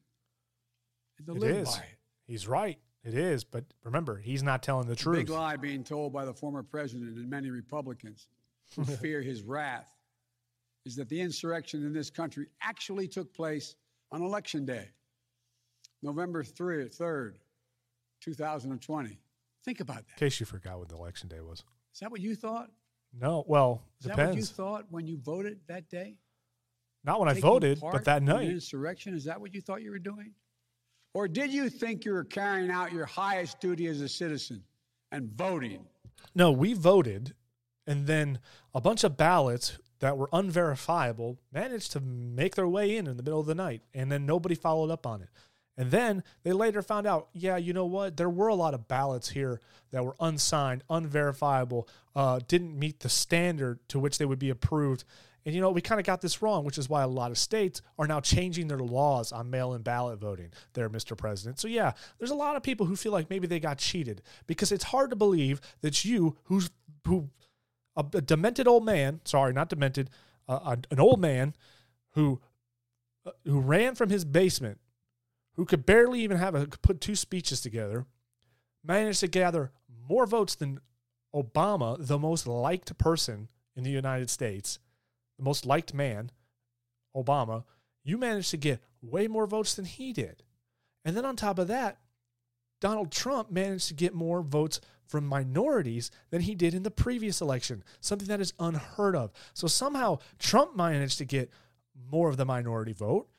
and 1.17 1.27
to 1.27 1.33
it 1.33 1.39
live 1.39 1.55
is. 1.57 1.69
by 1.69 1.83
it. 1.83 1.97
He's 2.25 2.47
right. 2.47 2.79
It 3.03 3.15
is, 3.15 3.43
but 3.43 3.65
remember, 3.83 4.17
he's 4.17 4.43
not 4.43 4.63
telling 4.63 4.87
the 4.87 4.93
The 4.95 5.01
truth. 5.01 5.17
big 5.17 5.29
lie 5.29 5.57
being 5.57 5.83
told 5.83 6.13
by 6.13 6.23
the 6.25 6.33
former 6.33 6.63
president 6.63 7.17
and 7.17 7.29
many 7.29 7.49
Republicans 7.49 8.27
who 8.75 8.85
fear 8.97 9.21
his 9.21 9.43
wrath 9.43 9.89
is 10.85 10.95
that 10.95 11.09
the 11.09 11.19
insurrection 11.19 11.85
in 11.85 11.93
this 11.93 12.09
country 12.09 12.47
actually 12.61 13.07
took 13.07 13.33
place 13.33 13.75
on 14.11 14.21
election 14.21 14.65
day, 14.65 14.89
November 16.01 16.43
3rd, 16.43 16.97
3rd 16.97 17.33
2020. 18.21 19.19
Think 19.65 19.79
about 19.79 19.97
that. 19.97 20.05
In 20.15 20.17
case 20.27 20.39
you 20.39 20.45
forgot 20.45 20.79
what 20.79 20.89
the 20.89 20.95
election 20.95 21.29
day 21.29 21.41
was. 21.41 21.63
Is 21.93 21.99
that 22.01 22.11
what 22.11 22.21
you 22.21 22.35
thought? 22.35 22.69
No, 23.17 23.43
well, 23.47 23.83
Is 24.01 24.07
that 24.07 24.17
what 24.17 24.35
you 24.35 24.43
thought 24.43 24.85
when 24.89 25.05
you 25.07 25.17
voted 25.17 25.59
that 25.67 25.89
day? 25.89 26.15
Not 27.03 27.19
when 27.19 27.29
I 27.29 27.39
voted, 27.39 27.79
but 27.81 28.05
that 28.05 28.23
night. 28.23 28.47
insurrection? 28.49 29.13
Is 29.13 29.25
that 29.25 29.39
what 29.39 29.53
you 29.53 29.61
thought 29.61 29.81
you 29.81 29.91
were 29.91 29.99
doing? 29.99 30.31
Or 31.13 31.27
did 31.27 31.53
you 31.53 31.69
think 31.69 32.05
you 32.05 32.13
were 32.13 32.23
carrying 32.23 32.71
out 32.71 32.91
your 32.91 33.05
highest 33.05 33.59
duty 33.59 33.87
as 33.87 34.01
a 34.01 34.09
citizen 34.09 34.63
and 35.11 35.31
voting? 35.31 35.85
No, 36.33 36.51
we 36.51 36.73
voted, 36.73 37.33
and 37.85 38.07
then 38.07 38.39
a 38.73 38.81
bunch 38.81 39.03
of 39.03 39.15
ballots 39.15 39.77
that 39.99 40.17
were 40.17 40.29
unverifiable 40.33 41.37
managed 41.51 41.91
to 41.91 41.99
make 41.99 42.55
their 42.55 42.67
way 42.67 42.97
in 42.97 43.07
in 43.07 43.17
the 43.17 43.23
middle 43.23 43.39
of 43.39 43.45
the 43.45 43.55
night, 43.55 43.81
and 43.93 44.11
then 44.11 44.25
nobody 44.25 44.55
followed 44.55 44.89
up 44.89 45.05
on 45.05 45.21
it. 45.21 45.29
And 45.77 45.91
then 45.91 46.23
they 46.43 46.51
later 46.51 46.81
found 46.81 47.07
out, 47.07 47.29
yeah, 47.33 47.57
you 47.57 47.73
know 47.73 47.85
what? 47.85 48.17
There 48.17 48.29
were 48.29 48.47
a 48.47 48.55
lot 48.55 48.73
of 48.73 48.87
ballots 48.87 49.29
here 49.29 49.59
that 49.91 50.05
were 50.05 50.15
unsigned, 50.19 50.83
unverifiable, 50.89 51.87
uh, 52.15 52.39
didn't 52.47 52.77
meet 52.77 52.99
the 52.99 53.09
standard 53.09 53.79
to 53.89 53.99
which 53.99 54.17
they 54.17 54.25
would 54.25 54.39
be 54.39 54.49
approved. 54.49 55.03
And 55.45 55.53
you 55.53 55.61
know, 55.61 55.71
we 55.71 55.81
kind 55.81 55.99
of 55.99 56.05
got 56.05 56.21
this 56.21 56.41
wrong, 56.41 56.63
which 56.63 56.77
is 56.77 56.87
why 56.87 57.03
a 57.03 57.07
lot 57.07 57.31
of 57.31 57.37
states 57.37 57.81
are 57.99 58.07
now 58.07 58.21
changing 58.21 58.67
their 58.67 58.79
laws 58.79 59.31
on 59.31 59.49
mail 59.49 59.73
in 59.73 59.81
ballot 59.81 60.19
voting 60.19 60.51
there, 60.73 60.89
Mr. 60.89 61.17
President. 61.17 61.59
So, 61.59 61.67
yeah, 61.67 61.93
there's 62.17 62.31
a 62.31 62.35
lot 62.35 62.55
of 62.55 62.63
people 62.63 62.85
who 62.85 62.95
feel 62.95 63.11
like 63.11 63.29
maybe 63.29 63.47
they 63.47 63.59
got 63.59 63.77
cheated 63.77 64.21
because 64.47 64.71
it's 64.71 64.85
hard 64.85 65.09
to 65.09 65.15
believe 65.15 65.59
that 65.81 66.05
you, 66.05 66.37
who's, 66.45 66.69
who, 67.05 67.29
a, 67.95 68.05
a 68.13 68.21
demented 68.21 68.67
old 68.67 68.85
man, 68.85 69.19
sorry, 69.25 69.53
not 69.53 69.69
demented, 69.69 70.09
uh, 70.47 70.77
an 70.89 70.99
old 70.99 71.19
man 71.19 71.53
who, 72.11 72.39
uh, 73.25 73.31
who 73.45 73.59
ran 73.59 73.95
from 73.95 74.09
his 74.09 74.23
basement, 74.23 74.79
who 75.55 75.65
could 75.65 75.85
barely 75.85 76.21
even 76.21 76.37
have 76.37 76.55
a, 76.55 76.67
put 76.67 77.01
two 77.01 77.15
speeches 77.15 77.61
together, 77.61 78.05
managed 78.83 79.19
to 79.19 79.27
gather 79.27 79.71
more 80.09 80.25
votes 80.25 80.55
than 80.55 80.79
Obama, 81.33 81.97
the 81.99 82.19
most 82.19 82.47
liked 82.47 82.97
person 82.97 83.49
in 83.75 83.83
the 83.83 83.89
United 83.89 84.29
States, 84.29 84.79
the 85.37 85.43
most 85.43 85.65
liked 85.65 85.93
man, 85.93 86.31
Obama, 87.15 87.63
you 88.03 88.17
managed 88.17 88.51
to 88.51 88.57
get 88.57 88.83
way 89.01 89.27
more 89.27 89.47
votes 89.47 89.75
than 89.75 89.85
he 89.85 90.13
did. 90.13 90.43
And 91.05 91.15
then 91.15 91.25
on 91.25 91.35
top 91.35 91.59
of 91.59 91.67
that, 91.67 91.99
Donald 92.79 93.11
Trump 93.11 93.49
managed 93.49 93.87
to 93.87 93.93
get 93.93 94.13
more 94.13 94.41
votes 94.41 94.81
from 95.07 95.25
minorities 95.25 96.11
than 96.31 96.41
he 96.41 96.55
did 96.55 96.73
in 96.73 96.83
the 96.83 96.91
previous 96.91 97.39
election, 97.39 97.83
something 98.01 98.27
that 98.27 98.41
is 98.41 98.53
unheard 98.59 99.15
of. 99.15 99.31
So 99.53 99.67
somehow 99.67 100.19
Trump 100.39 100.75
managed 100.75 101.17
to 101.19 101.25
get 101.25 101.49
more 102.11 102.29
of 102.29 102.37
the 102.37 102.45
minority 102.45 102.93
vote, 102.93 103.29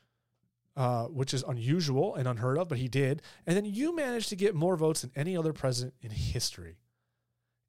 uh, 0.75 1.05
which 1.05 1.33
is 1.33 1.43
unusual 1.47 2.15
and 2.15 2.27
unheard 2.27 2.57
of, 2.57 2.69
but 2.69 2.77
he 2.77 2.87
did. 2.87 3.21
And 3.45 3.55
then 3.55 3.65
you 3.65 3.95
managed 3.95 4.29
to 4.29 4.35
get 4.35 4.55
more 4.55 4.75
votes 4.75 5.01
than 5.01 5.11
any 5.15 5.37
other 5.37 5.53
president 5.53 5.93
in 6.01 6.11
history. 6.11 6.77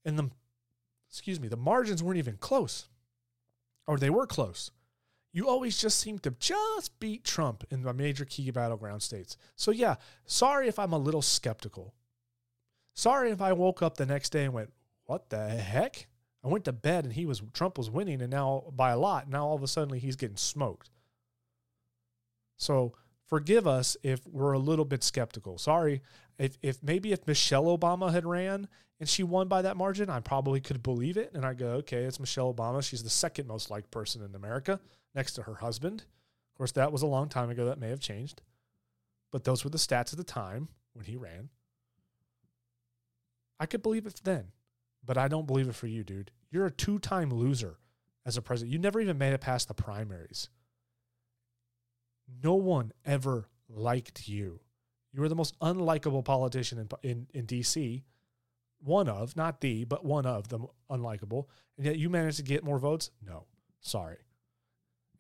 And 0.05 0.19
the, 0.19 0.31
excuse 1.11 1.41
me, 1.41 1.49
the 1.49 1.57
margins 1.57 2.03
weren't 2.03 2.19
even 2.19 2.37
close, 2.37 2.89
or 3.87 3.99
they 3.99 4.11
were 4.11 4.27
close. 4.27 4.71
You 5.33 5.49
always 5.49 5.77
just 5.77 6.01
seem 6.01 6.19
to 6.21 6.31
just 6.31 6.99
beat 6.99 7.25
Trump 7.25 7.65
in 7.71 7.83
the 7.83 7.93
major 7.93 8.25
key 8.25 8.51
battleground 8.51 9.03
states. 9.03 9.37
So 9.55 9.71
yeah, 9.71 9.97
sorry 10.25 10.67
if 10.69 10.79
I'm 10.79 10.93
a 10.93 10.99
little 10.99 11.23
skeptical. 11.23 11.95
Sorry 12.95 13.31
if 13.31 13.43
I 13.43 13.53
woke 13.53 13.83
up 13.83 13.97
the 13.97 14.07
next 14.07 14.31
day 14.31 14.45
and 14.45 14.55
went, 14.55 14.73
"What 15.05 15.29
the 15.29 15.49
heck?" 15.49 16.09
I 16.43 16.49
went 16.49 16.65
to 16.65 16.73
bed 16.73 17.05
and 17.05 17.13
he 17.13 17.27
was 17.27 17.43
Trump 17.53 17.77
was 17.77 17.91
winning, 17.91 18.23
and 18.23 18.31
now 18.31 18.73
by 18.75 18.93
a 18.93 18.99
lot. 18.99 19.29
Now 19.29 19.47
all 19.47 19.57
of 19.57 19.63
a 19.63 19.69
sudden 19.69 19.99
he's 19.99 20.17
getting 20.17 20.37
smoked. 20.37 20.91
So 22.57 22.95
forgive 23.27 23.67
us 23.67 23.97
if 24.03 24.27
we're 24.27 24.53
a 24.53 24.59
little 24.59 24.85
bit 24.85 25.03
skeptical. 25.03 25.59
Sorry 25.59 26.03
if 26.39 26.57
if 26.63 26.83
maybe 26.83 27.13
if 27.13 27.27
Michelle 27.27 27.77
Obama 27.77 28.13
had 28.13 28.25
ran 28.25 28.69
and 28.99 29.09
she 29.09 29.23
won 29.23 29.49
by 29.49 29.63
that 29.63 29.77
margin, 29.77 30.09
I 30.09 30.21
probably 30.21 30.61
could 30.61 30.83
believe 30.83 31.17
it. 31.17 31.33
And 31.35 31.45
I 31.45 31.55
go, 31.55 31.73
okay, 31.75 32.05
it's 32.05 32.19
Michelle 32.19 32.53
Obama. 32.53 32.83
She's 32.83 33.03
the 33.03 33.11
second 33.11 33.47
most 33.47 33.71
liked 33.71 33.91
person 33.91 34.23
in 34.23 34.35
America, 34.35 34.81
next 35.15 35.33
to 35.33 35.43
her 35.43 35.57
husband. 35.57 36.01
Of 36.01 36.59
course, 36.59 36.73
that 36.73 36.93
was 36.93 37.03
a 37.03 37.07
long 37.07 37.29
time 37.29 37.51
ago. 37.51 37.67
That 37.67 37.79
may 37.79 37.91
have 37.91 38.01
changed, 38.01 38.43
but 39.31 39.45
those 39.45 39.65
were 39.65 39.71
the 39.71 39.79
stats 39.79 40.13
at 40.13 40.17
the 40.17 40.25
time 40.25 40.69
when 40.95 41.05
he 41.05 41.17
ran. 41.17 41.51
I 43.61 43.67
could 43.67 43.83
believe 43.83 44.07
it 44.07 44.21
then, 44.25 44.47
but 45.05 45.19
I 45.19 45.29
don't 45.29 45.47
believe 45.47 45.69
it 45.69 45.75
for 45.75 45.87
you, 45.87 46.03
dude. 46.05 46.31
You're 46.51 46.67
a 46.67 46.71
two-time 46.71 47.31
loser 47.31 47.79
as 48.25 48.37
a 48.37 48.43
president. 48.43 48.73
You 48.73 48.79
never 48.79 49.01
even 49.01 49.19
made 49.19 49.33
it 49.33 49.41
past 49.41 49.69
the 49.69 49.75
primaries. 49.75 50.49
No 52.43 52.55
one 52.55 52.93
ever 53.05 53.49
liked 53.69 54.29
you. 54.29 54.61
You 55.13 55.21
were 55.21 55.29
the 55.29 55.35
most 55.35 55.59
unlikable 55.61 56.25
politician 56.25 56.79
in, 56.79 56.89
in, 57.03 57.27
in 57.33 57.47
DC. 57.47 58.03
One 58.81 59.09
of, 59.09 59.37
not 59.37 59.61
the, 59.61 59.85
but 59.85 60.05
one 60.05 60.27
of 60.27 60.49
the 60.49 60.61
unlikable. 60.91 61.47
And 61.77 61.87
yet 61.87 61.99
you 61.99 62.09
managed 62.09 62.37
to 62.39 62.43
get 62.43 62.65
more 62.65 62.79
votes? 62.79 63.11
No. 63.27 63.45
Sorry. 63.81 64.19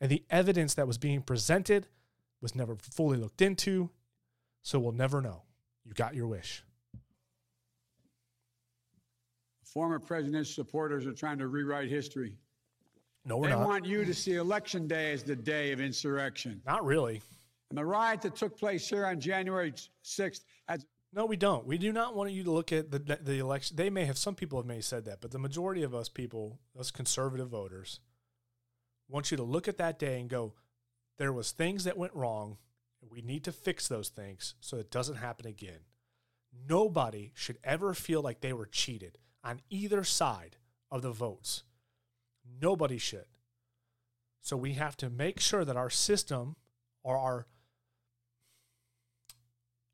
And 0.00 0.10
the 0.10 0.24
evidence 0.30 0.74
that 0.74 0.86
was 0.86 0.98
being 0.98 1.22
presented 1.22 1.86
was 2.40 2.54
never 2.54 2.76
fully 2.76 3.16
looked 3.16 3.40
into. 3.40 3.90
So 4.62 4.78
we'll 4.78 4.92
never 4.92 5.22
know. 5.22 5.42
You 5.84 5.92
got 5.94 6.14
your 6.14 6.26
wish. 6.26 6.64
Former 9.64 9.98
president's 9.98 10.54
supporters 10.54 11.06
are 11.06 11.12
trying 11.12 11.38
to 11.38 11.48
rewrite 11.48 11.88
history. 11.88 12.36
No, 13.24 13.38
we're 13.38 13.48
they 13.48 13.54
not. 13.54 13.66
want 13.66 13.84
you 13.84 14.04
to 14.04 14.14
see 14.14 14.34
Election 14.36 14.86
Day 14.86 15.12
as 15.12 15.22
the 15.22 15.36
day 15.36 15.72
of 15.72 15.80
insurrection. 15.80 16.62
Not 16.64 16.84
really. 16.84 17.20
And 17.70 17.78
the 17.78 17.84
riot 17.84 18.22
that 18.22 18.36
took 18.36 18.56
place 18.56 18.88
here 18.88 19.04
on 19.04 19.20
January 19.20 19.72
6th 20.04 20.44
as 20.68 20.86
No, 21.16 21.24
we 21.24 21.36
don't. 21.36 21.66
We 21.66 21.78
do 21.78 21.94
not 21.94 22.14
want 22.14 22.30
you 22.32 22.44
to 22.44 22.50
look 22.50 22.72
at 22.72 22.90
the 22.90 22.98
the 22.98 23.38
election. 23.38 23.76
They 23.76 23.88
may 23.88 24.04
have 24.04 24.18
some 24.18 24.34
people 24.34 24.58
have 24.58 24.66
may 24.66 24.76
have 24.76 24.84
said 24.84 25.06
that, 25.06 25.22
but 25.22 25.30
the 25.30 25.38
majority 25.38 25.82
of 25.82 25.94
us 25.94 26.10
people, 26.10 26.60
us 26.78 26.90
conservative 26.90 27.48
voters, 27.48 28.00
want 29.08 29.30
you 29.30 29.38
to 29.38 29.42
look 29.42 29.66
at 29.66 29.78
that 29.78 29.98
day 29.98 30.20
and 30.20 30.28
go, 30.28 30.52
there 31.16 31.32
was 31.32 31.52
things 31.52 31.84
that 31.84 31.96
went 31.96 32.14
wrong. 32.14 32.58
We 33.08 33.22
need 33.22 33.44
to 33.44 33.52
fix 33.52 33.88
those 33.88 34.10
things 34.10 34.56
so 34.60 34.76
it 34.76 34.90
doesn't 34.90 35.16
happen 35.16 35.46
again. 35.46 35.86
Nobody 36.68 37.32
should 37.34 37.58
ever 37.64 37.94
feel 37.94 38.20
like 38.20 38.40
they 38.40 38.52
were 38.52 38.66
cheated 38.66 39.16
on 39.42 39.60
either 39.70 40.04
side 40.04 40.56
of 40.90 41.00
the 41.00 41.12
votes. 41.12 41.62
Nobody 42.60 42.98
should. 42.98 43.26
So 44.42 44.56
we 44.56 44.74
have 44.74 44.96
to 44.98 45.08
make 45.08 45.40
sure 45.40 45.64
that 45.64 45.76
our 45.76 45.90
system 45.90 46.56
or 47.02 47.16
our 47.16 47.46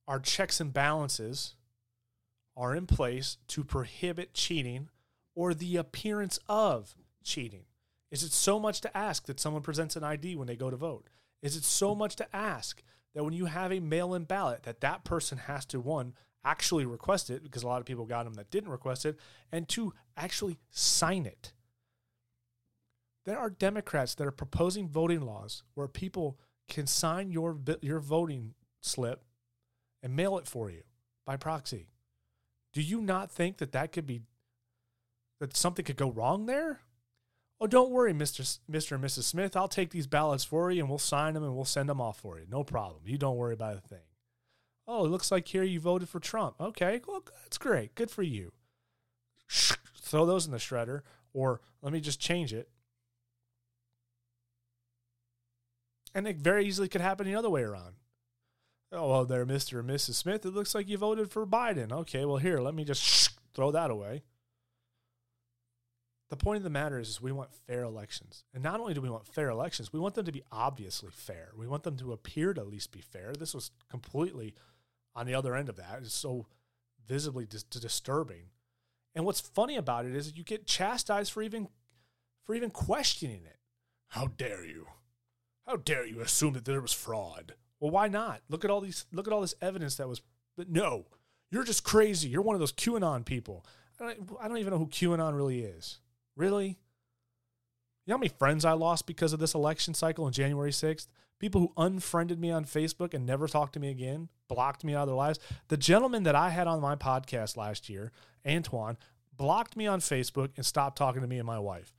our 0.06 0.18
checks 0.18 0.60
and 0.60 0.72
balances 0.72 1.54
are 2.56 2.74
in 2.74 2.86
place 2.86 3.38
to 3.48 3.64
prohibit 3.64 4.34
cheating 4.34 4.88
or 5.34 5.54
the 5.54 5.76
appearance 5.76 6.38
of 6.48 6.94
cheating. 7.24 7.64
Is 8.10 8.22
it 8.22 8.32
so 8.32 8.60
much 8.60 8.80
to 8.82 8.96
ask 8.96 9.26
that 9.26 9.40
someone 9.40 9.62
presents 9.62 9.96
an 9.96 10.04
ID 10.04 10.36
when 10.36 10.46
they 10.46 10.56
go 10.56 10.70
to 10.70 10.76
vote? 10.76 11.08
Is 11.42 11.56
it 11.56 11.64
so 11.64 11.94
much 11.94 12.16
to 12.16 12.36
ask 12.36 12.82
that 13.14 13.24
when 13.24 13.32
you 13.32 13.46
have 13.46 13.72
a 13.72 13.80
mail-in 13.80 14.24
ballot 14.24 14.64
that 14.64 14.80
that 14.80 15.04
person 15.04 15.38
has 15.38 15.64
to 15.66 15.80
one 15.80 16.14
actually 16.44 16.84
request 16.84 17.30
it 17.30 17.42
because 17.42 17.62
a 17.62 17.66
lot 17.66 17.80
of 17.80 17.86
people 17.86 18.04
got 18.04 18.24
them 18.24 18.34
that 18.34 18.50
didn't 18.50 18.70
request 18.70 19.06
it 19.06 19.18
and 19.50 19.68
two 19.68 19.94
actually 20.16 20.58
sign 20.70 21.24
it? 21.24 21.52
There 23.24 23.38
are 23.38 23.50
Democrats 23.50 24.14
that 24.16 24.26
are 24.26 24.32
proposing 24.32 24.88
voting 24.88 25.22
laws 25.22 25.62
where 25.74 25.88
people 25.88 26.38
can 26.68 26.86
sign 26.86 27.30
your 27.30 27.58
your 27.80 28.00
voting 28.00 28.54
slip 28.80 29.24
and 30.02 30.16
mail 30.16 30.38
it 30.38 30.46
for 30.46 30.70
you 30.70 30.82
by 31.24 31.36
proxy. 31.36 31.88
Do 32.72 32.82
you 32.82 33.00
not 33.00 33.30
think 33.30 33.58
that 33.58 33.72
that 33.72 33.92
could 33.92 34.06
be 34.06 34.22
that 35.40 35.56
something 35.56 35.84
could 35.84 35.96
go 35.96 36.10
wrong 36.10 36.46
there? 36.46 36.80
Oh, 37.60 37.66
don't 37.66 37.90
worry, 37.90 38.12
Mr. 38.12 38.58
Mr. 38.70 38.92
and 38.92 39.04
Mrs. 39.04 39.22
Smith. 39.22 39.56
I'll 39.56 39.68
take 39.68 39.90
these 39.90 40.06
ballots 40.06 40.42
for 40.44 40.70
you 40.70 40.80
and 40.80 40.88
we'll 40.88 40.98
sign 40.98 41.34
them 41.34 41.44
and 41.44 41.54
we'll 41.54 41.64
send 41.64 41.88
them 41.88 42.00
off 42.00 42.18
for 42.18 42.38
you. 42.38 42.46
No 42.50 42.64
problem. 42.64 43.02
You 43.06 43.18
don't 43.18 43.36
worry 43.36 43.54
about 43.54 43.76
a 43.76 43.80
thing. 43.80 44.02
Oh, 44.88 45.04
it 45.04 45.10
looks 45.10 45.30
like 45.30 45.46
here 45.46 45.62
you 45.62 45.78
voted 45.78 46.08
for 46.08 46.18
Trump. 46.18 46.56
Okay, 46.60 47.00
well, 47.06 47.22
that's 47.44 47.58
great. 47.58 47.94
Good 47.94 48.10
for 48.10 48.22
you. 48.22 48.52
Throw 49.48 50.26
those 50.26 50.44
in 50.46 50.52
the 50.52 50.58
shredder 50.58 51.02
or 51.32 51.60
let 51.82 51.92
me 51.92 52.00
just 52.00 52.20
change 52.20 52.52
it. 52.52 52.68
And 56.14 56.26
it 56.26 56.36
very 56.36 56.66
easily 56.66 56.88
could 56.88 57.00
happen 57.00 57.26
the 57.26 57.34
other 57.34 57.48
way 57.48 57.62
around. 57.62 57.94
Oh, 58.94 59.08
well, 59.08 59.24
there, 59.24 59.46
Mr. 59.46 59.80
and 59.80 59.88
Mrs. 59.88 60.14
Smith. 60.14 60.44
It 60.44 60.52
looks 60.52 60.74
like 60.74 60.86
you 60.86 60.98
voted 60.98 61.30
for 61.30 61.46
Biden. 61.46 61.90
Okay, 61.92 62.26
well, 62.26 62.36
here, 62.36 62.60
let 62.60 62.74
me 62.74 62.84
just 62.84 63.30
throw 63.54 63.70
that 63.70 63.90
away. 63.90 64.22
The 66.28 66.36
point 66.36 66.58
of 66.58 66.62
the 66.62 66.70
matter 66.70 66.98
is, 66.98 67.08
is 67.08 67.20
we 67.20 67.32
want 67.32 67.54
fair 67.66 67.82
elections. 67.84 68.44
And 68.54 68.62
not 68.62 68.80
only 68.80 68.94
do 68.94 69.00
we 69.00 69.10
want 69.10 69.26
fair 69.26 69.48
elections, 69.48 69.92
we 69.92 70.00
want 70.00 70.14
them 70.14 70.26
to 70.26 70.32
be 70.32 70.42
obviously 70.52 71.10
fair. 71.10 71.52
We 71.56 71.66
want 71.66 71.82
them 71.84 71.96
to 71.98 72.12
appear 72.12 72.52
to 72.54 72.60
at 72.60 72.68
least 72.68 72.92
be 72.92 73.00
fair. 73.00 73.32
This 73.38 73.54
was 73.54 73.70
completely 73.90 74.54
on 75.14 75.26
the 75.26 75.34
other 75.34 75.54
end 75.54 75.68
of 75.68 75.76
that. 75.76 76.00
It's 76.02 76.14
so 76.14 76.46
visibly 77.06 77.46
dis- 77.46 77.62
disturbing. 77.64 78.44
And 79.14 79.24
what's 79.24 79.40
funny 79.40 79.76
about 79.76 80.06
it 80.06 80.14
is 80.14 80.36
you 80.36 80.44
get 80.44 80.66
chastised 80.66 81.32
for 81.32 81.42
even 81.42 81.68
for 82.44 82.54
even 82.54 82.70
questioning 82.70 83.44
it. 83.44 83.58
How 84.08 84.28
dare 84.28 84.64
you? 84.64 84.86
How 85.66 85.76
dare 85.76 86.06
you 86.06 86.20
assume 86.20 86.54
that 86.54 86.64
there 86.64 86.80
was 86.80 86.92
fraud? 86.92 87.54
Well, 87.82 87.90
why 87.90 88.06
not? 88.06 88.42
Look 88.48 88.64
at 88.64 88.70
all 88.70 88.80
these 88.80 89.06
look 89.12 89.26
at 89.26 89.32
all 89.32 89.40
this 89.40 89.56
evidence 89.60 89.96
that 89.96 90.08
was 90.08 90.22
but 90.56 90.70
no. 90.70 91.06
You're 91.50 91.64
just 91.64 91.82
crazy. 91.82 92.28
You're 92.28 92.42
one 92.42 92.54
of 92.54 92.60
those 92.60 92.72
QAnon 92.72 93.24
people. 93.24 93.66
I 94.00 94.04
don't, 94.04 94.30
I 94.40 94.46
don't 94.48 94.58
even 94.58 94.72
know 94.72 94.78
who 94.78 94.86
QAnon 94.86 95.34
really 95.34 95.64
is. 95.64 95.98
Really? 96.36 96.68
You 96.68 96.76
know 98.06 98.14
how 98.14 98.18
many 98.18 98.28
friends 98.38 98.64
I 98.64 98.72
lost 98.72 99.06
because 99.06 99.32
of 99.32 99.40
this 99.40 99.54
election 99.54 99.94
cycle 99.94 100.24
on 100.24 100.32
January 100.32 100.70
6th? 100.70 101.08
People 101.40 101.60
who 101.60 101.72
unfriended 101.76 102.38
me 102.38 102.52
on 102.52 102.64
Facebook 102.64 103.14
and 103.14 103.26
never 103.26 103.48
talked 103.48 103.74
to 103.74 103.80
me 103.80 103.90
again, 103.90 104.28
blocked 104.48 104.84
me 104.84 104.94
out 104.94 105.02
of 105.02 105.08
their 105.08 105.16
lives. 105.16 105.40
The 105.66 105.76
gentleman 105.76 106.22
that 106.22 106.36
I 106.36 106.50
had 106.50 106.68
on 106.68 106.80
my 106.80 106.94
podcast 106.94 107.56
last 107.56 107.88
year, 107.88 108.12
Antoine, 108.46 108.96
blocked 109.36 109.76
me 109.76 109.86
on 109.88 110.00
Facebook 110.00 110.50
and 110.56 110.64
stopped 110.64 110.96
talking 110.96 111.20
to 111.20 111.28
me 111.28 111.38
and 111.38 111.46
my 111.46 111.58
wife 111.58 111.92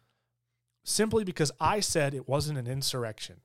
simply 0.85 1.23
because 1.23 1.51
I 1.59 1.79
said 1.81 2.13
it 2.13 2.27
wasn't 2.27 2.57
an 2.59 2.67
insurrection. 2.67 3.41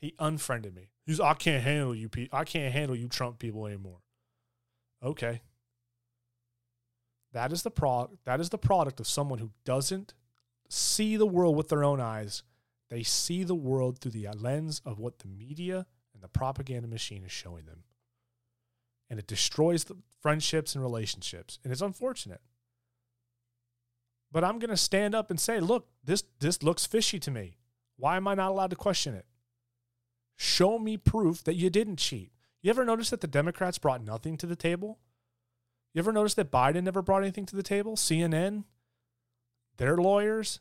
He 0.00 0.14
unfriended 0.18 0.74
me. 0.74 0.91
He's, 1.06 1.20
I 1.20 1.34
can't 1.34 1.62
handle 1.62 1.94
you. 1.94 2.08
Pe- 2.08 2.28
I 2.32 2.44
can't 2.44 2.72
handle 2.72 2.96
you 2.96 3.08
Trump 3.08 3.38
people 3.38 3.66
anymore. 3.66 3.98
Okay. 5.02 5.40
That 7.32 7.52
is 7.52 7.62
the 7.62 7.70
pro- 7.70 8.10
That 8.24 8.40
is 8.40 8.50
the 8.50 8.58
product 8.58 9.00
of 9.00 9.06
someone 9.06 9.38
who 9.38 9.50
doesn't 9.64 10.14
see 10.68 11.16
the 11.16 11.26
world 11.26 11.56
with 11.56 11.68
their 11.68 11.84
own 11.84 12.00
eyes. 12.00 12.42
They 12.88 13.02
see 13.02 13.42
the 13.42 13.54
world 13.54 13.98
through 13.98 14.12
the 14.12 14.28
lens 14.36 14.80
of 14.84 14.98
what 14.98 15.18
the 15.18 15.28
media 15.28 15.86
and 16.14 16.22
the 16.22 16.28
propaganda 16.28 16.88
machine 16.88 17.24
is 17.24 17.32
showing 17.32 17.64
them. 17.64 17.84
And 19.10 19.18
it 19.18 19.26
destroys 19.26 19.84
the 19.84 19.96
friendships 20.20 20.74
and 20.74 20.82
relationships. 20.82 21.58
And 21.64 21.72
it's 21.72 21.82
unfortunate. 21.82 22.40
But 24.30 24.44
I'm 24.44 24.58
going 24.58 24.70
to 24.70 24.76
stand 24.76 25.14
up 25.14 25.30
and 25.30 25.38
say, 25.38 25.60
look, 25.60 25.88
this 26.04 26.24
this 26.40 26.62
looks 26.62 26.86
fishy 26.86 27.18
to 27.20 27.30
me. 27.30 27.58
Why 27.96 28.16
am 28.16 28.26
I 28.26 28.34
not 28.34 28.50
allowed 28.50 28.70
to 28.70 28.76
question 28.76 29.14
it? 29.14 29.26
Show 30.42 30.80
me 30.80 30.96
proof 30.96 31.44
that 31.44 31.54
you 31.54 31.70
didn't 31.70 31.98
cheat. 32.00 32.32
You 32.62 32.70
ever 32.70 32.84
notice 32.84 33.10
that 33.10 33.20
the 33.20 33.28
Democrats 33.28 33.78
brought 33.78 34.02
nothing 34.02 34.36
to 34.38 34.46
the 34.46 34.56
table? 34.56 34.98
You 35.94 36.00
ever 36.00 36.10
notice 36.10 36.34
that 36.34 36.50
Biden 36.50 36.82
never 36.82 37.00
brought 37.00 37.22
anything 37.22 37.46
to 37.46 37.54
the 37.54 37.62
table? 37.62 37.94
CNN, 37.94 38.64
their 39.76 39.96
lawyers, 39.96 40.58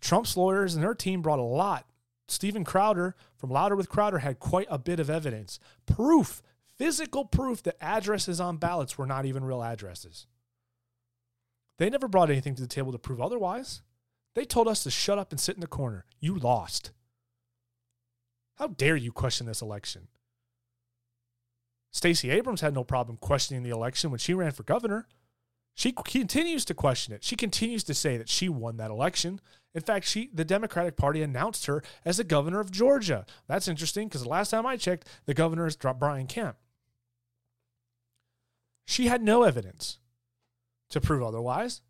Trump's 0.00 0.34
lawyers 0.34 0.74
and 0.74 0.82
their 0.82 0.94
team 0.94 1.20
brought 1.20 1.38
a 1.38 1.42
lot. 1.42 1.84
Steven 2.26 2.64
Crowder 2.64 3.14
from 3.36 3.50
Louder 3.50 3.76
with 3.76 3.90
Crowder 3.90 4.20
had 4.20 4.40
quite 4.40 4.66
a 4.70 4.78
bit 4.78 4.98
of 4.98 5.10
evidence, 5.10 5.60
proof, 5.84 6.42
physical 6.64 7.26
proof 7.26 7.62
that 7.64 7.76
addresses 7.82 8.40
on 8.40 8.56
ballots 8.56 8.96
were 8.96 9.06
not 9.06 9.26
even 9.26 9.44
real 9.44 9.62
addresses. 9.62 10.26
They 11.76 11.90
never 11.90 12.08
brought 12.08 12.30
anything 12.30 12.54
to 12.54 12.62
the 12.62 12.66
table 12.66 12.92
to 12.92 12.98
prove 12.98 13.20
otherwise. 13.20 13.82
They 14.34 14.46
told 14.46 14.68
us 14.68 14.82
to 14.84 14.90
shut 14.90 15.18
up 15.18 15.32
and 15.32 15.38
sit 15.38 15.54
in 15.54 15.60
the 15.60 15.66
corner. 15.66 16.06
You 16.18 16.34
lost. 16.34 16.92
How 18.56 18.68
dare 18.68 18.96
you 18.96 19.12
question 19.12 19.46
this 19.46 19.62
election? 19.62 20.08
Stacey 21.92 22.30
Abrams 22.30 22.60
had 22.60 22.74
no 22.74 22.84
problem 22.84 23.16
questioning 23.16 23.62
the 23.62 23.70
election 23.70 24.10
when 24.10 24.18
she 24.18 24.34
ran 24.34 24.52
for 24.52 24.62
governor. 24.62 25.06
She 25.74 25.92
continues 25.92 26.64
to 26.66 26.74
question 26.74 27.14
it. 27.14 27.22
She 27.22 27.36
continues 27.36 27.84
to 27.84 27.94
say 27.94 28.16
that 28.16 28.28
she 28.28 28.48
won 28.48 28.78
that 28.78 28.90
election. 28.90 29.40
In 29.74 29.82
fact, 29.82 30.06
she 30.06 30.30
the 30.32 30.44
Democratic 30.44 30.96
Party 30.96 31.22
announced 31.22 31.66
her 31.66 31.82
as 32.04 32.16
the 32.16 32.24
governor 32.24 32.60
of 32.60 32.70
Georgia. 32.70 33.26
That's 33.46 33.68
interesting 33.68 34.08
because 34.08 34.22
the 34.22 34.28
last 34.28 34.50
time 34.50 34.64
I 34.64 34.78
checked, 34.78 35.06
the 35.26 35.34
governor 35.34 35.66
is 35.66 35.76
Brian 35.76 36.26
Kemp. 36.26 36.56
She 38.86 39.08
had 39.08 39.22
no 39.22 39.42
evidence 39.42 39.98
to 40.90 41.00
prove 41.00 41.22
otherwise. 41.22 41.82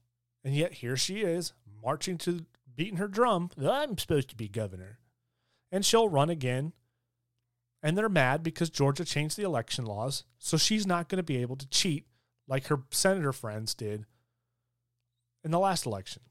And 0.42 0.54
yet 0.54 0.74
here 0.74 0.96
she 0.96 1.22
is 1.22 1.52
marching 1.82 2.18
to 2.18 2.46
beating 2.74 2.98
her 2.98 3.08
drum. 3.08 3.50
I'm 3.60 3.98
supposed 3.98 4.30
to 4.30 4.36
be 4.36 4.48
governor. 4.48 4.98
And 5.70 5.84
she'll 5.84 6.08
run 6.08 6.30
again. 6.30 6.72
And 7.82 7.96
they're 7.96 8.08
mad 8.08 8.42
because 8.42 8.70
Georgia 8.70 9.04
changed 9.04 9.36
the 9.36 9.44
election 9.44 9.84
laws. 9.84 10.24
So 10.38 10.56
she's 10.56 10.86
not 10.86 11.08
going 11.08 11.18
to 11.18 11.22
be 11.22 11.38
able 11.38 11.56
to 11.56 11.68
cheat 11.68 12.06
like 12.48 12.66
her 12.66 12.82
senator 12.90 13.32
friends 13.32 13.74
did 13.74 14.06
in 15.44 15.50
the 15.50 15.58
last 15.58 15.86
election. 15.86 16.22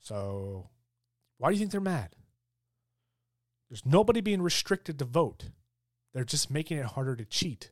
So 0.00 0.68
why 1.38 1.48
do 1.48 1.54
you 1.54 1.58
think 1.58 1.72
they're 1.72 1.80
mad? 1.80 2.14
There's 3.70 3.86
nobody 3.86 4.20
being 4.20 4.42
restricted 4.42 4.98
to 4.98 5.04
vote. 5.04 5.50
They're 6.12 6.24
just 6.24 6.50
making 6.50 6.78
it 6.78 6.86
harder 6.86 7.16
to 7.16 7.24
cheat 7.24 7.70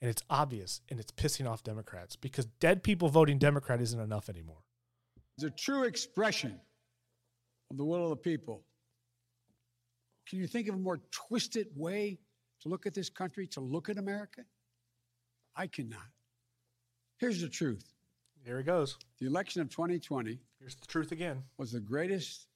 and 0.00 0.08
it's 0.08 0.22
obvious 0.30 0.80
and 0.88 0.98
it's 0.98 1.12
pissing 1.12 1.48
off 1.48 1.62
Democrats 1.62 2.16
because 2.16 2.46
dead 2.58 2.82
people 2.82 3.08
voting 3.08 3.38
Democrat 3.38 3.80
isn't 3.80 4.00
enough 4.00 4.28
anymore. 4.28 4.62
It's 5.36 5.44
a 5.44 5.50
true 5.50 5.84
expression 5.84 6.60
of 7.70 7.76
the 7.76 7.84
will 7.84 8.04
of 8.04 8.10
the 8.10 8.16
people. 8.16 8.62
Can 10.28 10.38
you 10.38 10.46
think 10.46 10.68
of 10.68 10.74
a 10.74 10.78
more 10.78 11.00
twisted 11.10 11.68
way 11.74 12.18
to 12.60 12.68
look 12.68 12.86
at 12.86 12.94
this 12.94 13.08
country, 13.08 13.46
to 13.48 13.60
look 13.60 13.88
at 13.88 13.98
America? 13.98 14.42
I 15.56 15.66
cannot. 15.66 16.08
Here's 17.18 17.40
the 17.40 17.48
truth. 17.48 17.84
Here 18.44 18.60
it 18.60 18.64
goes. 18.64 18.96
The 19.18 19.26
election 19.26 19.60
of 19.60 19.68
2020. 19.68 20.38
Here's 20.58 20.74
the 20.74 20.86
truth 20.86 21.12
again. 21.12 21.42
Was 21.58 21.72
the 21.72 21.80
greatest 21.80 22.46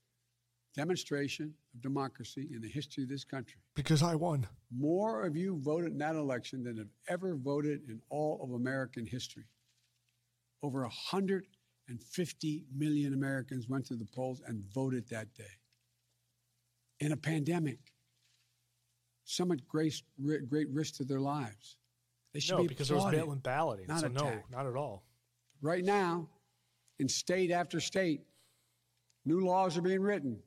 demonstration 0.74 1.55
of 1.74 1.82
democracy 1.82 2.49
in 2.53 2.61
the 2.61 2.69
history 2.69 3.05
of 3.05 3.09
this 3.09 3.24
country. 3.24 3.61
Because 3.74 4.03
I 4.03 4.15
won. 4.15 4.47
More 4.77 5.24
of 5.24 5.36
you 5.36 5.59
voted 5.61 5.93
in 5.93 5.99
that 5.99 6.16
election 6.16 6.65
than 6.65 6.77
have 6.78 6.89
ever 7.09 7.36
voted 7.36 7.82
in 7.89 8.01
all 8.11 8.41
of 8.43 8.53
American 8.53 9.07
history. 9.07 9.45
Over 10.62 10.89
150 11.86 12.65
million 12.74 13.12
Americans 13.12 13.69
went 13.69 13.86
to 13.86 13.94
the 13.94 14.06
polls 14.06 14.43
and 14.47 14.65
voted 14.74 15.09
that 15.11 15.35
day. 15.35 15.44
In 17.01 17.12
a 17.12 17.16
pandemic, 17.16 17.78
some 19.24 19.52
at 19.52 19.66
great, 19.66 20.01
great 20.48 20.69
risk 20.70 20.97
to 20.97 21.05
their 21.05 21.20
lives. 21.20 21.77
They 22.32 22.40
should 22.40 22.56
no, 22.56 22.62
be 22.62 22.69
because 22.69 22.90
applauded, 22.90 23.19
there 23.19 23.27
was 23.27 23.27
mail-in 23.27 23.39
balloting. 23.40 23.86
Not 23.86 24.01
so 24.01 24.06
attacked. 24.06 24.51
no, 24.51 24.56
not 24.56 24.66
at 24.66 24.77
all. 24.77 25.05
Right 25.61 25.85
now, 25.85 26.28
in 26.98 27.09
state 27.09 27.51
after 27.51 27.81
state, 27.81 28.23
new 29.24 29.40
laws 29.40 29.77
are 29.77 29.82
being 29.82 30.01
written 30.01 30.39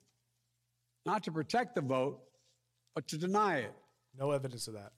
not 1.05 1.23
to 1.23 1.31
protect 1.31 1.75
the 1.75 1.81
vote, 1.81 2.19
but 2.93 3.07
to 3.07 3.17
deny 3.17 3.59
it. 3.59 3.73
No 4.19 4.31
evidence 4.31 4.67
of 4.67 4.73
that. 4.73 4.91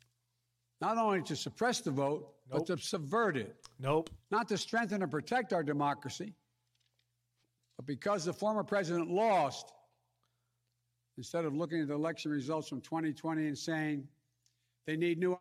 Not 0.81 0.97
only 0.97 1.21
to 1.23 1.35
suppress 1.35 1.81
the 1.81 1.91
vote, 1.91 2.33
nope. 2.49 2.65
but 2.67 2.77
to 2.77 2.81
subvert 2.81 3.37
it. 3.37 3.55
Nope. 3.79 4.09
Not 4.31 4.47
to 4.49 4.57
strengthen 4.57 5.01
and 5.01 5.11
protect 5.11 5.53
our 5.53 5.63
democracy, 5.63 6.35
but 7.77 7.85
because 7.85 8.25
the 8.25 8.33
former 8.33 8.63
president 8.63 9.09
lost, 9.09 9.73
instead 11.17 11.43
of 11.43 11.53
looking 11.53 11.81
at 11.81 11.87
the 11.89 11.93
election 11.93 12.31
results 12.31 12.69
from 12.69 12.79
2020 12.79 13.47
and 13.47 13.57
saying 13.57 14.07
they 14.87 14.95
need 14.95 15.19
new. 15.19 15.37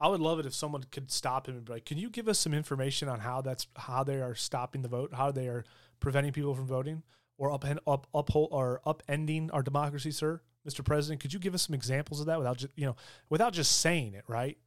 I 0.00 0.08
would 0.08 0.20
love 0.20 0.38
it 0.38 0.46
if 0.46 0.54
someone 0.54 0.84
could 0.90 1.10
stop 1.10 1.48
him 1.48 1.56
and 1.56 1.64
be 1.64 1.72
like, 1.72 1.84
"Can 1.84 1.98
you 1.98 2.10
give 2.10 2.28
us 2.28 2.38
some 2.38 2.54
information 2.54 3.08
on 3.08 3.20
how 3.20 3.40
that's 3.40 3.66
how 3.76 4.04
they 4.04 4.20
are 4.20 4.34
stopping 4.34 4.82
the 4.82 4.88
vote, 4.88 5.12
how 5.14 5.30
they 5.32 5.48
are 5.48 5.64
preventing 6.00 6.32
people 6.32 6.54
from 6.54 6.66
voting?" 6.66 7.02
or 7.38 7.50
up, 7.50 7.64
up 7.86 8.06
uphold 8.14 8.50
or 8.52 8.80
upending 8.86 9.50
our 9.52 9.62
democracy, 9.62 10.12
sir, 10.12 10.40
Mr. 10.68 10.84
President? 10.84 11.20
Could 11.20 11.32
you 11.32 11.40
give 11.40 11.54
us 11.54 11.66
some 11.66 11.74
examples 11.74 12.20
of 12.20 12.26
that 12.26 12.38
without 12.38 12.58
just 12.58 12.72
you 12.76 12.86
know 12.86 12.96
without 13.28 13.52
just 13.52 13.80
saying 13.80 14.14
it, 14.14 14.24
right? 14.28 14.58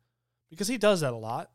Because 0.50 0.68
he 0.68 0.78
does 0.78 1.02
that 1.02 1.14
a 1.14 1.18
lot. 1.18 1.52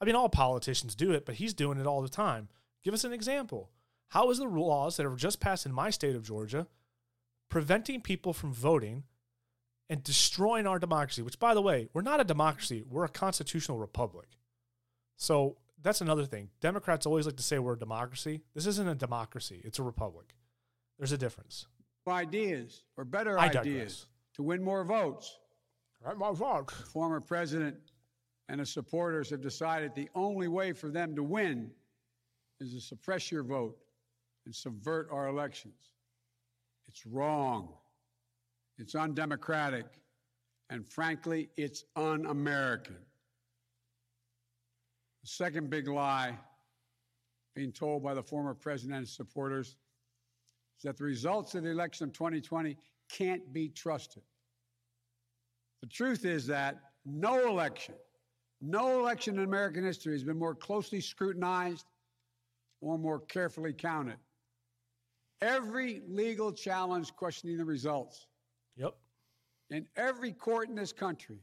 I 0.00 0.04
mean, 0.04 0.14
all 0.14 0.28
politicians 0.28 0.94
do 0.94 1.12
it, 1.12 1.24
but 1.24 1.36
he's 1.36 1.54
doing 1.54 1.78
it 1.78 1.86
all 1.86 2.02
the 2.02 2.08
time. 2.08 2.48
Give 2.82 2.94
us 2.94 3.04
an 3.04 3.12
example. 3.12 3.70
How 4.08 4.30
is 4.30 4.38
the 4.38 4.44
laws 4.44 4.96
that 4.96 5.04
have 5.04 5.16
just 5.16 5.40
passed 5.40 5.66
in 5.66 5.72
my 5.72 5.90
state 5.90 6.14
of 6.14 6.22
Georgia 6.22 6.66
preventing 7.48 8.00
people 8.00 8.32
from 8.32 8.52
voting 8.52 9.04
and 9.88 10.02
destroying 10.02 10.66
our 10.66 10.78
democracy? 10.78 11.22
Which, 11.22 11.38
by 11.38 11.54
the 11.54 11.62
way, 11.62 11.88
we're 11.92 12.02
not 12.02 12.20
a 12.20 12.24
democracy; 12.24 12.82
we're 12.88 13.04
a 13.04 13.08
constitutional 13.08 13.78
republic. 13.78 14.28
So 15.16 15.56
that's 15.82 16.00
another 16.00 16.24
thing. 16.24 16.50
Democrats 16.60 17.06
always 17.06 17.26
like 17.26 17.36
to 17.36 17.42
say 17.42 17.58
we're 17.58 17.74
a 17.74 17.78
democracy. 17.78 18.42
This 18.54 18.66
isn't 18.66 18.88
a 18.88 18.94
democracy; 18.94 19.60
it's 19.64 19.78
a 19.78 19.82
republic. 19.82 20.34
There's 20.98 21.12
a 21.12 21.18
difference. 21.18 21.66
Ideas 22.08 22.84
or 22.96 23.04
better 23.04 23.38
I 23.38 23.46
ideas 23.46 24.06
to 24.34 24.42
win 24.42 24.62
more 24.62 24.84
votes. 24.84 25.38
Right, 26.04 26.16
more 26.16 26.34
votes. 26.34 26.72
Former 26.92 27.20
president 27.20 27.76
and 28.48 28.60
his 28.60 28.70
supporters 28.70 29.30
have 29.30 29.40
decided 29.40 29.94
the 29.94 30.08
only 30.14 30.46
way 30.46 30.72
for 30.72 30.88
them 30.88 31.16
to 31.16 31.22
win 31.22 31.70
is 32.60 32.72
to 32.74 32.80
suppress 32.80 33.32
your 33.32 33.42
vote 33.42 33.76
and 34.44 34.54
subvert 34.54 35.08
our 35.10 35.28
elections. 35.28 35.74
It's 36.86 37.04
wrong. 37.06 37.70
It's 38.78 38.94
undemocratic. 38.94 39.86
And 40.70 40.86
frankly, 40.86 41.48
it's 41.56 41.84
un 41.96 42.26
American. 42.26 42.96
The 45.22 45.28
second 45.28 45.70
big 45.70 45.88
lie 45.88 46.38
being 47.54 47.72
told 47.72 48.02
by 48.04 48.14
the 48.14 48.22
former 48.22 48.54
president 48.54 48.96
and 48.96 49.06
his 49.06 49.16
supporters 49.16 49.76
is 50.78 50.82
that 50.84 50.96
the 50.96 51.04
results 51.04 51.54
of 51.54 51.64
the 51.64 51.70
election 51.70 52.08
of 52.08 52.12
2020 52.14 52.76
can't 53.10 53.52
be 53.52 53.68
trusted. 53.68 54.22
The 55.82 55.88
truth 55.88 56.24
is 56.24 56.46
that 56.46 56.80
no 57.04 57.48
election 57.48 57.94
No 58.60 59.00
election 59.00 59.38
in 59.38 59.44
American 59.44 59.84
history 59.84 60.12
has 60.14 60.24
been 60.24 60.38
more 60.38 60.54
closely 60.54 61.00
scrutinized 61.00 61.86
or 62.80 62.98
more 62.98 63.20
carefully 63.20 63.72
counted. 63.72 64.16
Every 65.42 66.02
legal 66.08 66.52
challenge 66.52 67.14
questioning 67.14 67.58
the 67.58 67.64
results. 67.64 68.26
Yep. 68.76 68.94
In 69.70 69.86
every 69.96 70.32
court 70.32 70.68
in 70.68 70.74
this 70.74 70.92
country 70.92 71.40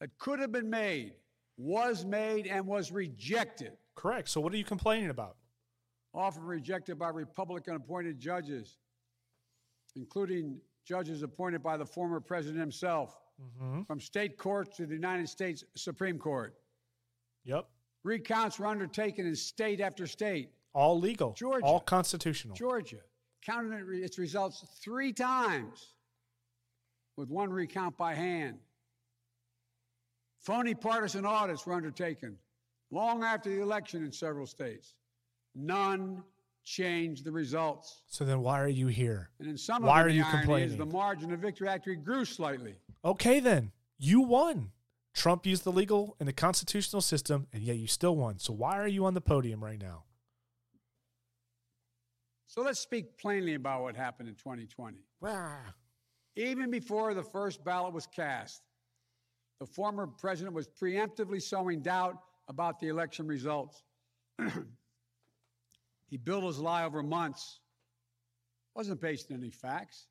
that 0.00 0.16
could 0.18 0.40
have 0.40 0.52
been 0.52 0.70
made 0.70 1.14
was 1.58 2.04
made 2.04 2.46
and 2.46 2.66
was 2.66 2.92
rejected. 2.92 3.72
Correct. 3.94 4.28
So 4.28 4.40
what 4.40 4.52
are 4.52 4.56
you 4.56 4.64
complaining 4.64 5.10
about? 5.10 5.36
Often 6.14 6.44
rejected 6.44 6.98
by 6.98 7.10
Republican 7.10 7.74
appointed 7.76 8.18
judges, 8.18 8.78
including 9.94 10.58
judges 10.86 11.22
appointed 11.22 11.62
by 11.62 11.76
the 11.76 11.86
former 11.86 12.20
president 12.20 12.60
himself, 12.60 13.16
Mm-hmm. 13.40 13.82
from 13.82 14.00
state 14.00 14.36
courts 14.36 14.76
to 14.78 14.84
the 14.84 14.94
United 14.94 15.28
States 15.28 15.62
Supreme 15.76 16.18
Court. 16.18 16.56
Yep. 17.44 17.68
Recounts 18.02 18.58
were 18.58 18.66
undertaken 18.66 19.28
in 19.28 19.36
state 19.36 19.80
after 19.80 20.08
state. 20.08 20.50
All 20.74 20.98
legal. 20.98 21.34
Georgia. 21.34 21.64
All 21.64 21.78
constitutional. 21.78 22.56
Georgia 22.56 22.98
counted 23.46 23.88
its 23.92 24.18
results 24.18 24.66
three 24.82 25.12
times 25.12 25.94
with 27.16 27.30
one 27.30 27.50
recount 27.50 27.96
by 27.96 28.12
hand. 28.12 28.58
Phony 30.40 30.74
partisan 30.74 31.24
audits 31.24 31.64
were 31.64 31.74
undertaken 31.74 32.36
long 32.90 33.22
after 33.22 33.50
the 33.50 33.62
election 33.62 34.04
in 34.04 34.10
several 34.10 34.46
states. 34.46 34.94
None 35.58 36.22
changed 36.64 37.24
the 37.24 37.32
results. 37.32 38.02
So 38.06 38.24
then 38.24 38.40
why 38.40 38.60
are 38.60 38.68
you 38.68 38.86
here? 38.86 39.30
And 39.40 39.48
in 39.48 39.58
some 39.58 39.82
why 39.82 40.00
of 40.00 40.06
are 40.06 40.10
you 40.10 40.24
complaining? 40.24 40.78
the 40.78 40.86
margin 40.86 41.32
of 41.32 41.40
victory 41.40 41.68
actually 41.68 41.96
grew 41.96 42.24
slightly. 42.24 42.76
Okay, 43.04 43.40
then. 43.40 43.72
You 43.98 44.20
won. 44.20 44.70
Trump 45.14 45.44
used 45.44 45.64
the 45.64 45.72
legal 45.72 46.14
and 46.20 46.28
the 46.28 46.32
constitutional 46.32 47.02
system, 47.02 47.48
and 47.52 47.62
yet 47.64 47.76
you 47.76 47.88
still 47.88 48.14
won. 48.14 48.38
So 48.38 48.52
why 48.52 48.78
are 48.78 48.86
you 48.86 49.04
on 49.06 49.14
the 49.14 49.20
podium 49.20 49.64
right 49.64 49.80
now? 49.80 50.04
So 52.46 52.62
let's 52.62 52.78
speak 52.78 53.18
plainly 53.18 53.54
about 53.54 53.82
what 53.82 53.96
happened 53.96 54.28
in 54.28 54.36
2020. 54.36 54.98
Even 56.36 56.70
before 56.70 57.14
the 57.14 57.22
first 57.22 57.64
ballot 57.64 57.92
was 57.92 58.06
cast, 58.06 58.62
the 59.58 59.66
former 59.66 60.06
president 60.06 60.54
was 60.54 60.68
preemptively 60.68 61.42
sowing 61.42 61.80
doubt 61.80 62.14
about 62.48 62.78
the 62.78 62.86
election 62.86 63.26
results. 63.26 63.82
he 66.08 66.16
built 66.16 66.44
his 66.44 66.58
lie 66.58 66.84
over 66.84 67.02
months. 67.02 67.60
Wasn't 68.74 69.00
based 69.00 69.30
on 69.30 69.38
any 69.38 69.50
facts. 69.50 70.06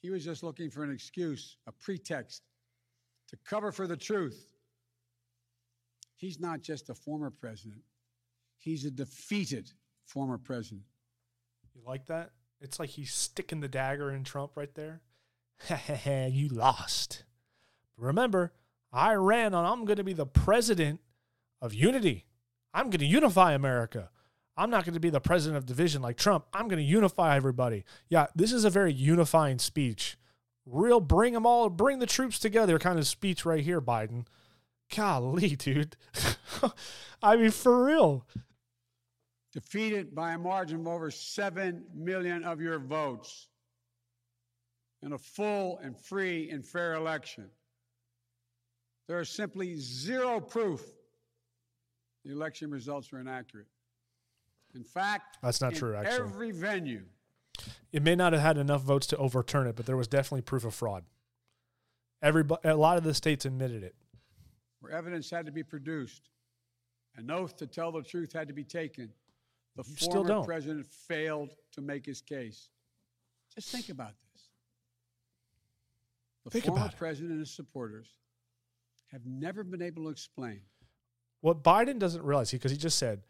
He 0.00 0.10
was 0.10 0.24
just 0.24 0.42
looking 0.42 0.70
for 0.70 0.82
an 0.82 0.90
excuse, 0.90 1.56
a 1.66 1.72
pretext 1.72 2.42
to 3.28 3.36
cover 3.44 3.72
for 3.72 3.86
the 3.86 3.96
truth. 3.96 4.52
He's 6.16 6.40
not 6.40 6.60
just 6.60 6.90
a 6.90 6.94
former 6.94 7.30
president, 7.30 7.82
he's 8.58 8.84
a 8.84 8.90
defeated 8.90 9.70
former 10.04 10.38
president. 10.38 10.84
You 11.74 11.82
like 11.86 12.06
that? 12.06 12.30
It's 12.60 12.80
like 12.80 12.90
he's 12.90 13.12
sticking 13.12 13.60
the 13.60 13.68
dagger 13.68 14.10
in 14.10 14.24
Trump 14.24 14.52
right 14.56 14.74
there. 14.74 15.02
you 16.30 16.48
lost. 16.48 17.24
But 17.96 18.06
remember, 18.06 18.52
I 18.92 19.14
ran 19.14 19.54
on 19.54 19.64
I'm 19.64 19.84
going 19.84 19.98
to 19.98 20.04
be 20.04 20.14
the 20.14 20.26
president 20.26 21.00
of 21.60 21.74
unity. 21.74 22.26
I'm 22.72 22.90
going 22.90 23.00
to 23.00 23.06
unify 23.06 23.52
America. 23.52 24.10
I'm 24.56 24.70
not 24.70 24.84
going 24.84 24.94
to 24.94 25.00
be 25.00 25.10
the 25.10 25.20
president 25.20 25.58
of 25.58 25.66
division 25.66 26.00
like 26.00 26.16
Trump. 26.16 26.46
I'm 26.52 26.68
going 26.68 26.78
to 26.78 26.84
unify 26.84 27.36
everybody. 27.36 27.84
Yeah, 28.08 28.26
this 28.34 28.52
is 28.52 28.64
a 28.64 28.70
very 28.70 28.92
unifying 28.92 29.58
speech. 29.58 30.16
Real 30.64 31.00
bring 31.00 31.34
them 31.34 31.46
all, 31.46 31.68
bring 31.68 31.98
the 31.98 32.06
troops 32.06 32.38
together 32.38 32.78
kind 32.78 32.98
of 32.98 33.06
speech 33.06 33.44
right 33.44 33.62
here, 33.62 33.80
Biden. 33.80 34.26
Golly, 34.94 35.56
dude. 35.56 35.96
I 37.22 37.36
mean, 37.36 37.50
for 37.50 37.84
real. 37.84 38.26
defeated 39.52 40.14
by 40.14 40.32
a 40.32 40.38
margin 40.38 40.80
of 40.80 40.88
over 40.88 41.10
7 41.10 41.84
million 41.94 42.44
of 42.44 42.60
your 42.60 42.78
votes 42.78 43.48
in 45.02 45.12
a 45.12 45.18
full 45.18 45.78
and 45.78 45.96
free 45.98 46.50
and 46.50 46.64
fair 46.64 46.94
election. 46.94 47.50
There 49.06 49.20
is 49.20 49.28
simply 49.28 49.76
zero 49.78 50.40
proof 50.40 50.82
the 52.24 52.32
election 52.32 52.70
results 52.70 53.12
were 53.12 53.20
inaccurate. 53.20 53.68
In 54.76 54.84
fact, 54.84 55.38
That's 55.42 55.60
not 55.62 55.74
true, 55.74 55.96
actually. 55.96 56.26
Every 56.26 56.50
venue, 56.52 57.06
It 57.90 58.02
may 58.02 58.14
not 58.14 58.34
have 58.34 58.42
had 58.42 58.58
enough 58.58 58.82
votes 58.82 59.06
to 59.08 59.16
overturn 59.16 59.66
it, 59.66 59.74
but 59.74 59.86
there 59.86 59.96
was 59.96 60.06
definitely 60.06 60.42
proof 60.42 60.64
of 60.66 60.74
fraud. 60.74 61.04
Everybody, 62.22 62.68
a 62.68 62.76
lot 62.76 62.98
of 62.98 63.04
the 63.04 63.14
states 63.14 63.44
admitted 63.46 63.82
it. 63.82 63.94
where 64.80 64.92
evidence 64.92 65.30
had 65.30 65.46
to 65.46 65.52
be 65.52 65.62
produced, 65.62 66.28
an 67.16 67.30
oath 67.30 67.56
to 67.56 67.66
tell 67.66 67.90
the 67.90 68.02
truth 68.02 68.32
had 68.32 68.46
to 68.48 68.54
be 68.54 68.64
taken. 68.64 69.10
The 69.76 69.84
You 69.88 69.96
former 70.12 70.44
president 70.44 70.86
failed 70.86 71.54
to 71.72 71.80
make 71.80 72.04
his 72.04 72.20
case. 72.20 72.68
Just 73.54 73.70
think 73.70 73.88
about 73.88 74.12
this. 74.32 74.42
The 76.44 76.50
Think 76.50 76.66
former 76.66 76.82
about 76.82 76.96
president 76.96 77.32
and 77.32 77.40
his 77.40 77.50
supporters 77.50 78.08
have 79.10 79.24
never 79.24 79.64
been 79.64 79.80
able 79.82 80.04
to 80.04 80.10
explain 80.10 80.60
What 81.40 81.62
Biden 81.62 81.98
doesn't 81.98 82.22
realize, 82.22 82.50
because 82.50 82.70
he 82.70 82.76
just 82.76 82.98
said 82.98 83.22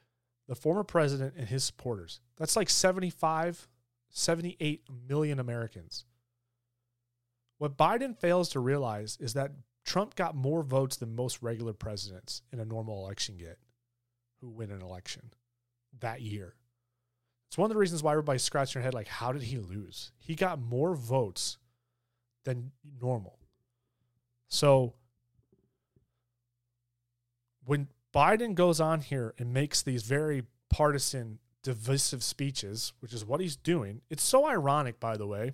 the 0.49 0.55
former 0.55 0.85
president 0.85 1.35
and 1.37 1.49
his 1.49 1.65
supporters, 1.65 2.21
that's 2.37 2.57
like 2.57 2.71
75, 2.71 3.69
78 4.11 4.83
million 5.09 5.41
Americans. 5.41 6.05
What 7.59 7.77
Biden 7.77 8.17
fails 8.17 8.51
to 8.51 8.61
realize 8.61 9.17
is 9.21 9.35
that 9.35 9.53
Trump 9.85 10.15
got 10.15 10.35
more 10.35 10.63
votes 10.63 10.97
than 10.97 11.15
most 11.15 11.43
regular 11.43 11.73
presidents 11.73 12.43
in 12.53 12.61
a 12.61 12.65
normal 12.65 13.05
election 13.05 13.37
get 13.37 13.59
who 14.41 14.49
win 14.49 14.71
an 14.71 14.83
election 14.83 15.31
that 16.01 16.21
year. 16.21 16.55
It's 17.49 17.57
one 17.57 17.71
of 17.71 17.75
the 17.75 17.79
reasons 17.79 18.03
why 18.03 18.13
everybody's 18.13 18.43
scratching 18.43 18.81
their 18.81 18.85
head 18.85 18.95
like, 18.95 19.09
how 19.09 19.33
did 19.33 19.43
he 19.43 19.59
lose? 19.59 20.13
He 20.19 20.35
got 20.35 20.61
more 20.61 20.95
votes 20.95 21.59
than 22.45 22.73
normal. 23.01 23.39
So 24.49 24.95
when 27.65 27.89
Biden 28.17 28.55
goes 28.55 28.81
on 28.81 29.03
here 29.03 29.35
and 29.39 29.53
makes 29.53 29.83
these 29.83 30.03
very 30.03 30.45
partisan, 30.71 31.39
divisive 31.63 32.23
speeches, 32.23 32.95
which 33.01 33.13
is 33.13 33.27
what 33.27 33.41
he's 33.41 33.57
doing, 33.57 34.01
it's 34.09 34.23
so 34.23 34.47
ironic, 34.47 34.99
by 34.99 35.19
the 35.19 35.27
way, 35.27 35.53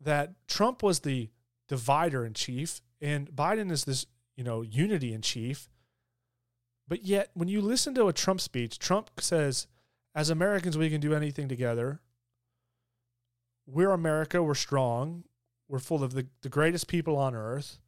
that 0.00 0.34
Trump 0.46 0.84
was 0.84 1.00
the 1.00 1.30
divider 1.68 2.24
in 2.24 2.32
chief 2.32 2.80
and 3.00 3.30
Biden 3.30 3.72
is 3.72 3.84
this, 3.84 4.06
you 4.36 4.44
know, 4.44 4.62
unity 4.62 5.12
in 5.12 5.22
chief. 5.22 5.68
But 6.86 7.04
yet, 7.04 7.30
when 7.34 7.48
you 7.48 7.60
listen 7.60 7.94
to 7.94 8.08
a 8.08 8.12
Trump 8.12 8.40
speech, 8.40 8.78
Trump 8.78 9.10
says, 9.18 9.66
as 10.14 10.30
Americans, 10.30 10.76
we 10.76 10.90
can 10.90 11.00
do 11.00 11.14
anything 11.14 11.48
together. 11.48 12.00
We're 13.66 13.92
America. 13.92 14.42
We're 14.42 14.54
strong. 14.54 15.24
We're 15.68 15.78
full 15.78 16.02
of 16.02 16.14
the, 16.14 16.26
the 16.42 16.48
greatest 16.48 16.88
people 16.88 17.16
on 17.16 17.34
earth. 17.34 17.78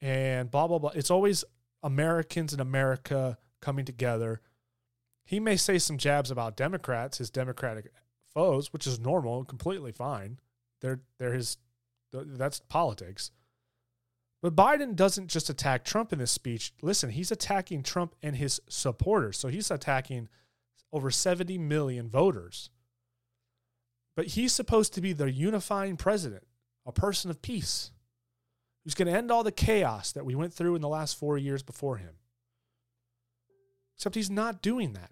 And 0.00 0.50
blah, 0.50 0.66
blah, 0.66 0.78
blah. 0.78 0.92
It's 0.94 1.10
always 1.10 1.44
Americans 1.82 2.52
and 2.52 2.60
America 2.60 3.38
coming 3.60 3.84
together. 3.84 4.40
He 5.24 5.40
may 5.40 5.56
say 5.56 5.78
some 5.78 5.98
jabs 5.98 6.30
about 6.30 6.56
Democrats, 6.56 7.18
his 7.18 7.30
Democratic 7.30 7.92
foes, 8.32 8.72
which 8.72 8.86
is 8.86 9.00
normal, 9.00 9.44
completely 9.44 9.92
fine. 9.92 10.38
They're, 10.80 11.00
they're 11.18 11.32
his, 11.32 11.56
that's 12.12 12.60
politics. 12.60 13.30
But 14.42 14.54
Biden 14.54 14.94
doesn't 14.94 15.28
just 15.28 15.50
attack 15.50 15.84
Trump 15.84 16.12
in 16.12 16.18
this 16.18 16.30
speech. 16.30 16.72
Listen, 16.82 17.10
he's 17.10 17.32
attacking 17.32 17.82
Trump 17.82 18.14
and 18.22 18.36
his 18.36 18.60
supporters. 18.68 19.38
So 19.38 19.48
he's 19.48 19.70
attacking 19.70 20.28
over 20.92 21.10
70 21.10 21.58
million 21.58 22.08
voters. 22.08 22.70
But 24.14 24.28
he's 24.28 24.52
supposed 24.52 24.94
to 24.94 25.00
be 25.00 25.12
the 25.12 25.30
unifying 25.30 25.96
president, 25.96 26.44
a 26.86 26.92
person 26.92 27.30
of 27.30 27.42
peace, 27.42 27.90
who's 28.86 28.94
going 28.94 29.08
to 29.08 29.18
end 29.18 29.32
all 29.32 29.42
the 29.42 29.50
chaos 29.50 30.12
that 30.12 30.24
we 30.24 30.36
went 30.36 30.54
through 30.54 30.76
in 30.76 30.80
the 30.80 30.88
last 30.88 31.18
four 31.18 31.36
years 31.36 31.60
before 31.60 31.96
him. 31.96 32.14
Except 33.96 34.14
he's 34.14 34.30
not 34.30 34.62
doing 34.62 34.92
that. 34.92 35.10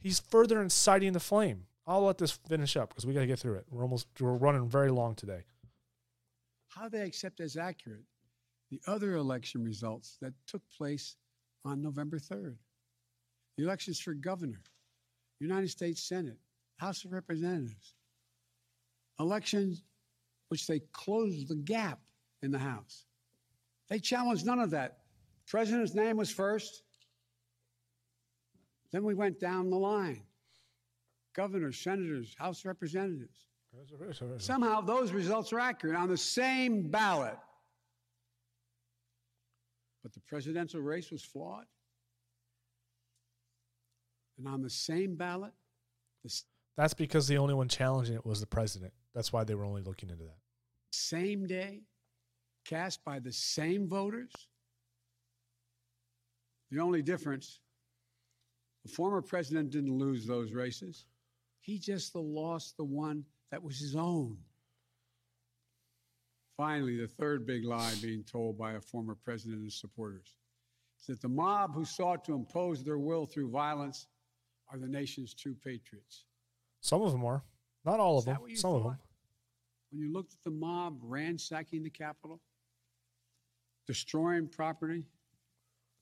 He's 0.00 0.20
further 0.20 0.62
inciting 0.62 1.12
the 1.12 1.20
flame. 1.20 1.66
I'll 1.86 2.06
let 2.06 2.16
this 2.16 2.30
finish 2.30 2.78
up 2.78 2.88
because 2.88 3.04
we 3.04 3.12
got 3.12 3.20
to 3.20 3.26
get 3.26 3.40
through 3.40 3.56
it. 3.56 3.66
We're 3.70 3.82
almost 3.82 4.06
we're 4.18 4.32
running 4.32 4.70
very 4.70 4.90
long 4.90 5.14
today. 5.14 5.42
how 6.68 6.88
they 6.88 7.02
accept 7.02 7.40
as 7.40 7.58
accurate 7.58 8.04
the 8.70 8.80
other 8.86 9.16
election 9.16 9.62
results 9.62 10.16
that 10.22 10.32
took 10.46 10.62
place 10.74 11.16
on 11.66 11.82
November 11.82 12.18
3rd. 12.18 12.56
The 13.58 13.64
elections 13.64 14.00
for 14.00 14.14
governor, 14.14 14.62
United 15.40 15.68
States 15.68 16.02
Senate, 16.08 16.38
House 16.78 17.04
of 17.04 17.12
Representatives, 17.12 17.96
elections 19.20 19.82
which 20.48 20.66
they 20.66 20.80
closed 20.92 21.48
the 21.48 21.56
gap 21.56 21.98
in 22.42 22.50
the 22.50 22.58
House. 22.58 23.04
They 23.88 23.98
challenged 23.98 24.46
none 24.46 24.58
of 24.58 24.70
that. 24.70 24.98
President's 25.46 25.94
name 25.94 26.16
was 26.16 26.30
first. 26.30 26.82
Then 28.92 29.04
we 29.04 29.14
went 29.14 29.40
down 29.40 29.70
the 29.70 29.78
line. 29.78 30.22
Governors, 31.34 31.78
senators, 31.78 32.34
House 32.38 32.64
Representatives. 32.64 33.46
Somehow 34.38 34.80
those 34.80 35.12
results 35.12 35.52
are 35.52 35.60
accurate 35.60 35.96
on 35.96 36.08
the 36.08 36.16
same 36.16 36.90
ballot. 36.90 37.36
But 40.02 40.12
the 40.12 40.20
presidential 40.20 40.80
race 40.80 41.10
was 41.10 41.22
flawed. 41.22 41.66
And 44.38 44.48
on 44.48 44.62
the 44.62 44.70
same 44.70 45.16
ballot, 45.16 45.52
the 46.24 46.42
That's 46.76 46.94
because 46.94 47.26
the 47.26 47.38
only 47.38 47.54
one 47.54 47.68
challenging 47.68 48.14
it 48.14 48.24
was 48.24 48.40
the 48.40 48.46
president. 48.46 48.92
That's 49.14 49.32
why 49.32 49.44
they 49.44 49.54
were 49.54 49.64
only 49.64 49.82
looking 49.82 50.10
into 50.10 50.24
that. 50.24 50.38
same 50.90 51.46
day, 51.46 51.82
cast 52.68 53.02
by 53.04 53.18
the 53.18 53.32
same 53.32 53.88
voters. 53.88 54.30
The 56.70 56.80
only 56.80 57.02
difference 57.02 57.60
the 58.84 58.92
former 58.92 59.22
president 59.22 59.70
didn't 59.70 59.96
lose 59.96 60.26
those 60.26 60.52
races, 60.52 61.06
he 61.60 61.78
just 61.78 62.14
lost 62.14 62.76
the 62.76 62.84
one 62.84 63.24
that 63.50 63.62
was 63.62 63.78
his 63.78 63.96
own. 63.96 64.36
Finally, 66.56 66.96
the 66.96 67.06
third 67.06 67.46
big 67.46 67.64
lie 67.64 67.94
being 68.02 68.22
told 68.24 68.58
by 68.58 68.72
a 68.72 68.80
former 68.80 69.14
president 69.14 69.56
and 69.56 69.64
his 69.64 69.80
supporters 69.80 70.34
is 71.00 71.06
that 71.06 71.20
the 71.20 71.28
mob 71.28 71.74
who 71.74 71.84
sought 71.84 72.24
to 72.24 72.34
impose 72.34 72.82
their 72.82 72.98
will 72.98 73.26
through 73.26 73.50
violence 73.50 74.06
are 74.70 74.78
the 74.78 74.88
nation's 74.88 75.34
true 75.34 75.54
patriots. 75.54 76.24
Some 76.80 77.02
of 77.02 77.12
them 77.12 77.24
are. 77.24 77.42
Not 77.84 78.00
all 78.00 78.18
of 78.18 78.22
Is 78.22 78.26
them. 78.26 78.38
Some 78.56 78.74
of 78.74 78.82
them. 78.82 78.98
When 79.90 80.00
you 80.00 80.12
looked 80.12 80.32
at 80.32 80.42
the 80.44 80.50
mob 80.50 80.98
ransacking 81.02 81.82
the 81.82 81.90
Capitol, 81.90 82.40
destroying 83.88 84.46
property, 84.46 85.02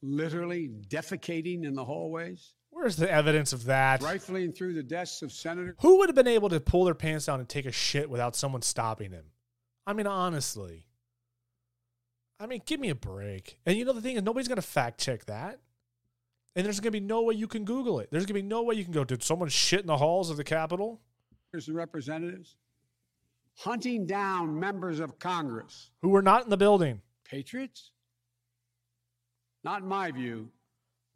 literally 0.02 0.68
defecating 0.88 1.64
in 1.64 1.72
the 1.72 1.84
hallways, 1.84 2.52
Where's 2.70 2.96
the 2.96 3.10
evidence 3.10 3.54
of 3.54 3.64
that? 3.64 4.02
rifling 4.02 4.52
through 4.52 4.74
the 4.74 4.82
desks 4.82 5.22
of 5.22 5.32
senators, 5.32 5.76
Who 5.80 5.98
would 5.98 6.10
have 6.10 6.16
been 6.16 6.26
able 6.28 6.50
to 6.50 6.60
pull 6.60 6.84
their 6.84 6.94
pants 6.94 7.24
down 7.24 7.40
and 7.40 7.48
take 7.48 7.64
a 7.64 7.72
shit 7.72 8.10
without 8.10 8.36
someone 8.36 8.60
stopping 8.60 9.12
him? 9.12 9.24
I 9.86 9.94
mean, 9.94 10.06
honestly. 10.06 10.84
I 12.38 12.46
mean, 12.46 12.60
give 12.66 12.80
me 12.80 12.90
a 12.90 12.94
break. 12.94 13.58
And 13.64 13.78
you 13.78 13.86
know 13.86 13.94
the 13.94 14.02
thing 14.02 14.16
is, 14.16 14.22
nobody's 14.22 14.48
going 14.48 14.56
to 14.56 14.62
fact 14.62 15.00
check 15.00 15.24
that. 15.26 15.58
And 16.54 16.66
there's 16.66 16.80
going 16.80 16.92
to 16.92 17.00
be 17.00 17.00
no 17.00 17.22
way 17.22 17.34
you 17.34 17.46
can 17.46 17.64
Google 17.64 18.00
it. 18.00 18.08
There's 18.10 18.24
going 18.26 18.36
to 18.36 18.42
be 18.42 18.48
no 18.48 18.62
way 18.62 18.74
you 18.74 18.84
can 18.84 18.92
go, 18.92 19.04
did 19.04 19.22
someone 19.22 19.48
shit 19.48 19.80
in 19.80 19.86
the 19.86 19.96
halls 19.96 20.28
of 20.28 20.36
the 20.36 20.44
Capitol? 20.44 21.00
Here's 21.52 21.66
the 21.66 21.72
representatives, 21.72 22.56
hunting 23.54 24.04
down 24.06 24.58
members 24.58 25.00
of 25.00 25.18
Congress. 25.18 25.90
Who 26.02 26.10
were 26.10 26.22
not 26.22 26.44
in 26.44 26.50
the 26.50 26.56
building? 26.58 27.00
Patriots? 27.28 27.90
Not 29.64 29.82
in 29.82 29.88
my 29.88 30.10
view. 30.10 30.50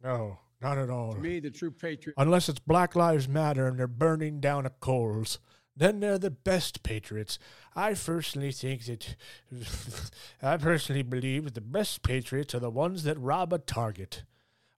No, 0.03 0.39
not 0.61 0.77
at 0.77 0.89
all. 0.89 1.13
To 1.13 1.19
me, 1.19 1.39
the 1.39 1.49
true 1.49 1.71
patriot. 1.71 2.15
Unless 2.17 2.49
it's 2.49 2.59
Black 2.59 2.95
Lives 2.95 3.27
Matter 3.27 3.67
and 3.67 3.79
they're 3.79 3.87
burning 3.87 4.39
down 4.39 4.65
a 4.65 4.69
Kohl's, 4.69 5.39
then 5.75 5.99
they're 5.99 6.19
the 6.19 6.31
best 6.31 6.83
patriots. 6.83 7.39
I 7.75 7.93
personally 7.93 8.51
think 8.51 8.85
that, 8.85 9.15
I 10.41 10.57
personally 10.57 11.03
believe 11.03 11.45
that 11.45 11.55
the 11.55 11.61
best 11.61 12.03
patriots 12.03 12.53
are 12.53 12.59
the 12.59 12.69
ones 12.69 13.03
that 13.03 13.17
rob 13.19 13.53
a 13.53 13.57
Target. 13.57 14.23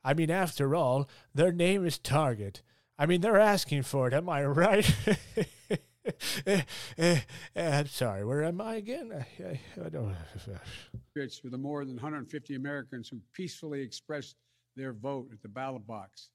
I 0.03 0.13
mean, 0.13 0.29
after 0.29 0.75
all, 0.75 1.09
their 1.33 1.51
name 1.51 1.85
is 1.85 1.97
Target. 1.97 2.61
I 2.97 3.05
mean, 3.05 3.21
they're 3.21 3.39
asking 3.39 3.83
for 3.83 4.07
it. 4.07 4.13
Am 4.13 4.29
I 4.29 4.45
right? 4.45 4.95
Eh, 6.45 6.61
eh, 6.97 7.19
eh, 7.55 7.79
I'm 7.79 7.87
sorry. 7.87 8.25
Where 8.25 8.43
am 8.43 8.61
I 8.61 8.75
again? 8.75 9.11
I, 9.13 9.43
I, 9.43 9.59
I 9.85 9.89
don't. 9.89 10.15
patriots 11.15 11.43
were 11.43 11.49
the 11.49 11.57
more 11.57 11.85
than 11.85 11.95
150 11.95 12.55
Americans 12.55 13.09
who 13.09 13.19
peacefully 13.33 13.81
expressed 13.81 14.35
their 14.75 14.93
vote 14.93 15.29
at 15.31 15.41
the 15.41 15.47
ballot 15.47 15.85
box. 15.85 16.29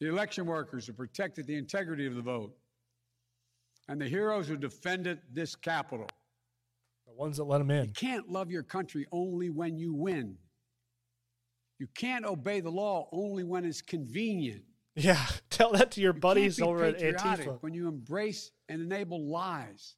The 0.00 0.08
election 0.08 0.46
workers 0.46 0.86
who 0.86 0.92
protected 0.92 1.46
the 1.46 1.56
integrity 1.56 2.06
of 2.06 2.14
the 2.14 2.22
vote. 2.22 2.54
And 3.88 4.00
the 4.00 4.08
heroes 4.08 4.46
who 4.48 4.56
defended 4.56 5.18
this 5.32 5.56
Capitol. 5.56 6.08
The 7.06 7.14
ones 7.14 7.38
that 7.38 7.44
let 7.44 7.58
them 7.58 7.70
in. 7.70 7.86
You 7.86 7.92
can't 7.92 8.30
love 8.30 8.50
your 8.50 8.62
country 8.62 9.06
only 9.12 9.50
when 9.50 9.76
you 9.78 9.92
win. 9.94 10.36
You 11.78 11.88
can't 11.94 12.24
obey 12.24 12.60
the 12.60 12.70
law 12.70 13.08
only 13.10 13.42
when 13.42 13.64
it's 13.64 13.82
convenient. 13.82 14.62
Yeah, 14.94 15.26
tell 15.60 15.72
that 15.72 15.90
to 15.92 16.00
your 16.00 16.14
You 16.14 16.20
buddies 16.20 16.60
over 16.60 16.84
at 16.84 16.98
Antifa. 16.98 17.58
when 17.60 17.74
you 17.74 17.88
embrace 17.88 18.50
and 18.68 18.80
enable 18.80 19.26
lies. 19.26 19.96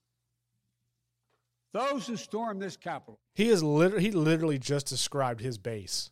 Those 1.72 2.06
who 2.06 2.16
storm 2.16 2.58
this 2.58 2.76
Capitol 2.76 3.18
He 3.34 3.48
is 3.48 3.62
literally 3.62 4.04
he 4.04 4.10
literally 4.10 4.58
just 4.58 4.86
described 4.86 5.40
his 5.40 5.56
base. 5.56 6.10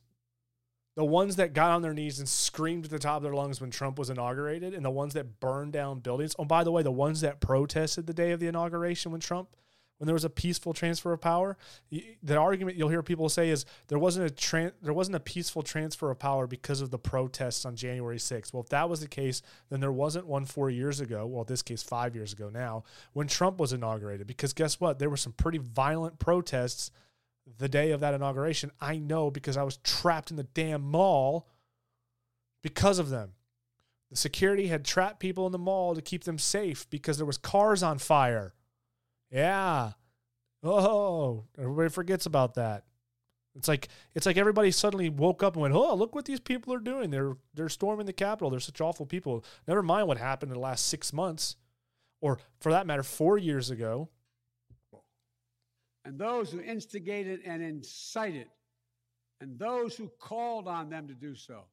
The 0.96 1.04
ones 1.04 1.36
that 1.36 1.52
got 1.52 1.70
on 1.70 1.82
their 1.82 1.94
knees 1.94 2.18
and 2.18 2.28
screamed 2.28 2.86
at 2.86 2.90
the 2.90 2.98
top 2.98 3.18
of 3.18 3.22
their 3.22 3.34
lungs 3.34 3.60
when 3.60 3.70
Trump 3.70 3.98
was 3.98 4.10
inaugurated, 4.10 4.74
and 4.74 4.84
the 4.84 4.90
ones 4.90 5.14
that 5.14 5.38
burned 5.38 5.72
down 5.72 6.00
buildings. 6.00 6.34
Oh, 6.38 6.44
by 6.44 6.64
the 6.64 6.72
way, 6.72 6.82
the 6.82 6.90
ones 6.90 7.20
that 7.20 7.40
protested 7.40 8.06
the 8.06 8.12
day 8.14 8.32
of 8.32 8.40
the 8.40 8.48
inauguration 8.48 9.12
when 9.12 9.20
Trump, 9.20 9.54
when 10.00 10.06
there 10.06 10.14
was 10.14 10.24
a 10.24 10.30
peaceful 10.30 10.72
transfer 10.72 11.12
of 11.12 11.20
power, 11.20 11.58
the 12.22 12.34
argument 12.34 12.78
you'll 12.78 12.88
hear 12.88 13.02
people 13.02 13.28
say 13.28 13.50
is 13.50 13.66
there 13.88 13.98
wasn't 13.98 14.30
a 14.30 14.72
there 14.80 14.94
wasn't 14.94 15.14
a 15.14 15.20
peaceful 15.20 15.62
transfer 15.62 16.10
of 16.10 16.18
power 16.18 16.46
because 16.46 16.80
of 16.80 16.90
the 16.90 16.98
protests 16.98 17.66
on 17.66 17.76
January 17.76 18.16
6th. 18.16 18.54
Well, 18.54 18.62
if 18.62 18.70
that 18.70 18.88
was 18.88 19.00
the 19.00 19.08
case, 19.08 19.42
then 19.68 19.80
there 19.80 19.92
wasn't 19.92 20.24
one 20.24 20.46
four 20.46 20.70
years 20.70 21.00
ago. 21.00 21.26
Well, 21.26 21.42
in 21.42 21.48
this 21.48 21.60
case, 21.60 21.82
five 21.82 22.14
years 22.14 22.32
ago 22.32 22.48
now, 22.48 22.84
when 23.12 23.28
Trump 23.28 23.60
was 23.60 23.74
inaugurated. 23.74 24.26
Because 24.26 24.54
guess 24.54 24.80
what? 24.80 24.98
There 24.98 25.10
were 25.10 25.18
some 25.18 25.34
pretty 25.34 25.58
violent 25.58 26.18
protests 26.18 26.90
the 27.58 27.68
day 27.68 27.90
of 27.90 28.00
that 28.00 28.14
inauguration. 28.14 28.70
I 28.80 28.96
know 28.96 29.30
because 29.30 29.58
I 29.58 29.64
was 29.64 29.76
trapped 29.84 30.30
in 30.30 30.38
the 30.38 30.44
damn 30.44 30.80
mall 30.80 31.46
because 32.62 32.98
of 32.98 33.10
them. 33.10 33.32
The 34.08 34.16
security 34.16 34.68
had 34.68 34.86
trapped 34.86 35.20
people 35.20 35.44
in 35.44 35.52
the 35.52 35.58
mall 35.58 35.94
to 35.94 36.00
keep 36.00 36.24
them 36.24 36.38
safe 36.38 36.88
because 36.88 37.18
there 37.18 37.26
was 37.26 37.36
cars 37.36 37.82
on 37.82 37.98
fire. 37.98 38.54
Yeah. 39.30 39.92
Oh, 40.62 41.44
everybody 41.58 41.88
forgets 41.88 42.26
about 42.26 42.54
that. 42.54 42.84
It's 43.56 43.66
like 43.68 43.88
it's 44.14 44.26
like 44.26 44.36
everybody 44.36 44.70
suddenly 44.70 45.08
woke 45.08 45.42
up 45.42 45.54
and 45.54 45.62
went, 45.62 45.74
"Oh, 45.74 45.94
look 45.94 46.14
what 46.14 46.24
these 46.24 46.40
people 46.40 46.72
are 46.72 46.78
doing. 46.78 47.10
They're 47.10 47.36
they're 47.54 47.68
storming 47.68 48.06
the 48.06 48.12
Capitol. 48.12 48.50
They're 48.50 48.60
such 48.60 48.80
awful 48.80 49.06
people." 49.06 49.44
Never 49.66 49.82
mind 49.82 50.06
what 50.06 50.18
happened 50.18 50.52
in 50.52 50.54
the 50.54 50.60
last 50.60 50.86
6 50.86 51.12
months 51.12 51.56
or 52.20 52.38
for 52.60 52.70
that 52.70 52.86
matter 52.86 53.02
4 53.02 53.38
years 53.38 53.70
ago. 53.70 54.08
and 56.04 56.18
those 56.18 56.50
who 56.50 56.60
instigated 56.60 57.40
and 57.44 57.62
incited, 57.62 58.48
and 59.40 59.58
those 59.58 59.96
who 59.96 60.08
called 60.18 60.66
on 60.66 60.88
them 60.88 61.06
to 61.08 61.14
do 61.14 61.34
so, 61.34 61.64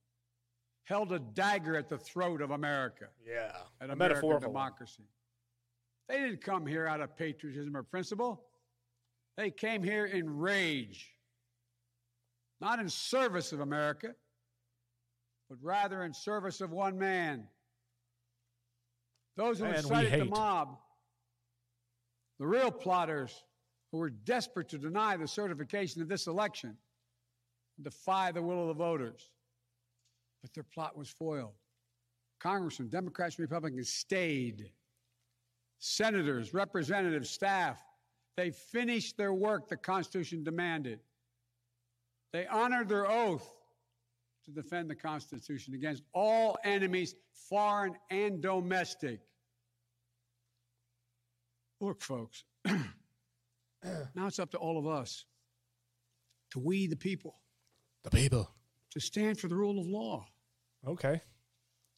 held 0.84 1.12
a 1.12 1.20
dagger 1.20 1.76
at 1.76 1.90
the 1.90 1.98
throat 1.98 2.42
of 2.42 2.52
America. 2.52 3.08
Yeah. 3.26 3.56
At 3.80 3.90
A 3.90 3.94
American 3.94 3.98
metaphorical 3.98 4.52
one. 4.52 4.64
They 6.10 6.20
didn't 6.20 6.42
come 6.42 6.66
here 6.66 6.88
out 6.88 7.02
of 7.02 7.16
patriotism 7.18 7.76
or 7.76 7.84
principle. 7.84 8.44
They 9.36 9.52
came 9.52 9.84
here 9.84 10.06
in 10.06 10.38
rage, 10.38 11.12
not 12.62 12.80
in 12.80 12.90
service 12.90 13.52
of 13.52 13.60
America, 13.60 14.16
but 15.50 15.58
rather 15.62 16.04
in 16.04 16.14
service 16.14 16.62
of 16.62 16.72
one 16.72 16.98
man. 16.98 17.48
Those 19.36 19.60
who 19.60 19.66
incited 19.66 20.20
the 20.20 20.26
mob, 20.26 20.78
the 22.40 22.48
real 22.48 22.72
plotters 22.72 23.44
who 23.92 24.00
were 24.00 24.10
desperate 24.10 24.70
to 24.70 24.78
deny 24.78 25.16
the 25.18 25.28
certification 25.28 26.02
of 26.02 26.10
this 26.10 26.28
election, 26.28 26.76
and 27.78 27.84
defy 27.84 28.32
the 28.32 28.42
will 28.42 28.62
of 28.62 28.68
the 28.70 28.74
voters. 28.74 29.30
But 30.42 30.54
their 30.54 30.64
plot 30.64 30.98
was 30.98 31.10
foiled. 31.10 31.54
Congressmen, 32.40 32.90
Democrats, 32.90 33.36
and 33.36 33.44
Republicans 33.44 33.90
stayed. 33.90 34.72
Senators, 35.80 36.54
representatives, 36.54 37.30
staff, 37.30 37.82
they 38.36 38.52
finished 38.52 39.18
their 39.18 39.34
work 39.34 39.68
the 39.68 39.78
Constitution 39.78 40.44
demanded. 40.44 41.00
They 42.34 42.46
honored 42.48 42.90
their 42.90 43.10
oath 43.10 43.48
to 44.46 44.52
defend 44.52 44.90
the 44.90 44.96
Constitution 44.96 45.74
against 45.74 46.04
all 46.14 46.58
enemies, 46.64 47.16
foreign 47.50 47.96
and 48.10 48.42
domestic. 48.42 49.22
Look, 51.80 52.02
folks, 52.02 52.44
now 52.66 54.28
it's 54.28 54.40
up 54.40 54.52
to 54.52 54.58
all 54.58 54.78
of 54.80 54.88
us, 54.88 55.26
to 56.52 56.60
we 56.60 56.88
the 56.88 56.96
people, 56.96 57.36
The 58.04 58.10
people. 58.10 58.50
to 58.92 59.00
stand 59.00 59.40
for 59.40 59.48
the 59.48 59.56
rule 59.56 59.80
of 59.80 59.86
law, 59.88 60.26
Okay. 60.88 61.22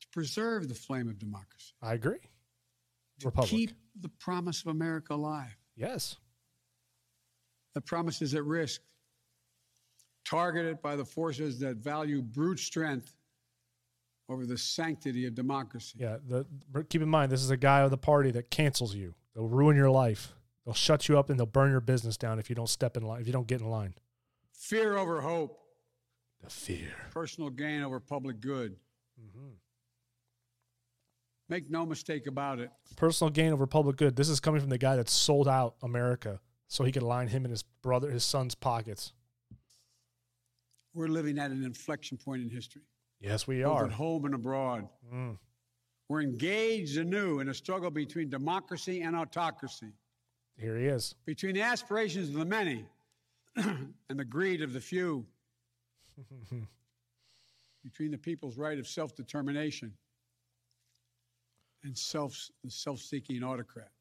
to 0.02 0.08
preserve 0.12 0.68
the 0.68 0.76
flame 0.76 1.08
of 1.08 1.18
democracy, 1.18 1.74
I 1.82 1.94
agree. 1.94 2.20
To 3.20 3.28
Republic. 3.28 3.50
keep 3.50 3.72
the 4.02 4.10
promise 4.10 4.62
of 4.62 4.68
America 4.68 5.14
alive. 5.14 5.56
yes. 5.76 6.18
The 7.76 7.82
promise 7.82 8.22
is 8.22 8.34
at 8.34 8.44
risk, 8.44 8.82
targeted 10.26 10.82
by 10.82 10.96
the 10.96 11.06
forces 11.06 11.60
that 11.60 11.78
value 11.78 12.22
brute 12.22 12.60
strength 12.60 13.16
over 14.28 14.46
the 14.46 14.58
sanctity 14.58 15.26
of 15.28 15.36
democracy. 15.36 15.98
Yeah, 16.00 16.18
the 16.28 16.46
keep 16.90 17.02
in 17.02 17.10
mind 17.10 17.32
this 17.32 17.42
is 17.44 17.50
a 17.52 17.58
guy 17.58 17.82
of 17.82 17.92
the 17.92 17.98
party 17.98 18.32
that 18.32 18.50
cancels 18.52 18.96
you. 18.96 19.14
They'll 19.36 19.48
ruin 19.48 19.76
your 19.76 19.90
life. 19.92 20.34
They'll 20.66 20.74
shut 20.74 21.08
you 21.08 21.18
up 21.18 21.30
and 21.30 21.40
they'll 21.40 21.46
burn 21.48 21.72
your 21.72 21.80
business 21.82 22.18
down 22.18 22.38
if 22.40 22.50
you 22.50 22.56
don't 22.56 22.70
step 22.70 22.98
in 22.98 23.04
line. 23.04 23.22
If 23.22 23.28
you 23.28 23.34
don't 23.34 23.48
get 23.48 23.62
in 23.62 23.70
line. 23.70 23.94
Fear 24.54 24.98
over 24.98 25.22
hope, 25.22 25.60
The 26.44 26.50
fear. 26.50 26.92
personal 27.12 27.50
gain 27.50 27.82
over 27.82 28.00
public 28.00 28.40
good. 28.40 28.76
Mm-hmm. 29.20 29.50
Make 31.50 31.70
no 31.70 31.86
mistake 31.86 32.28
about 32.28 32.60
it. 32.60 32.70
Personal 32.96 33.32
gain 33.32 33.52
over 33.52 33.66
public 33.66 33.98
good. 33.98 34.16
This 34.16 34.30
is 34.30 34.40
coming 34.40 34.62
from 34.62 34.70
the 34.70 34.78
guy 34.78 34.96
that 34.96 35.10
sold 35.10 35.48
out 35.48 35.76
America 35.82 36.40
so 36.68 36.84
he 36.84 36.92
could 36.92 37.02
line 37.04 37.28
him 37.28 37.44
and 37.44 37.52
his 37.52 37.64
brother, 37.82 38.12
his 38.12 38.24
son's 38.24 38.54
pockets. 38.54 39.14
We're 40.94 41.08
living 41.08 41.40
at 41.40 41.50
an 41.50 41.64
inflection 41.64 42.18
point 42.18 42.44
in 42.44 42.50
history, 42.50 42.84
Yes, 43.20 43.48
we 43.48 43.64
both 43.64 43.72
are. 43.78 43.86
at 43.86 43.92
home 43.92 44.26
and 44.26 44.36
abroad. 44.36 44.88
Mm. 45.14 45.38
We're 46.08 46.22
engaged 46.22 46.98
anew 46.98 47.40
in 47.40 47.50
a 47.50 47.54
struggle 47.54 47.90
between 47.92 48.30
democracy 48.30 49.02
and 49.02 49.16
autocracy, 49.16 49.92
Here 50.58 50.78
he 50.78 50.86
is. 50.86 51.16
between 51.26 51.56
the 51.56 51.62
aspirations 51.62 52.30
of 52.30 52.36
the 52.36 52.46
many 52.46 52.86
and 53.56 53.94
the 54.10 54.26
greed 54.26 54.62
of 54.62 54.74
the 54.74 54.80
few, 54.82 55.26
between 57.84 58.12
the 58.12 58.18
people's 58.18 58.58
right 58.58 58.78
of 58.80 58.88
self 58.88 59.16
determination 59.16 59.94
and 61.84 61.98
self 61.98 62.50
self-seeking 62.68 63.44
autocrat. 63.44 63.92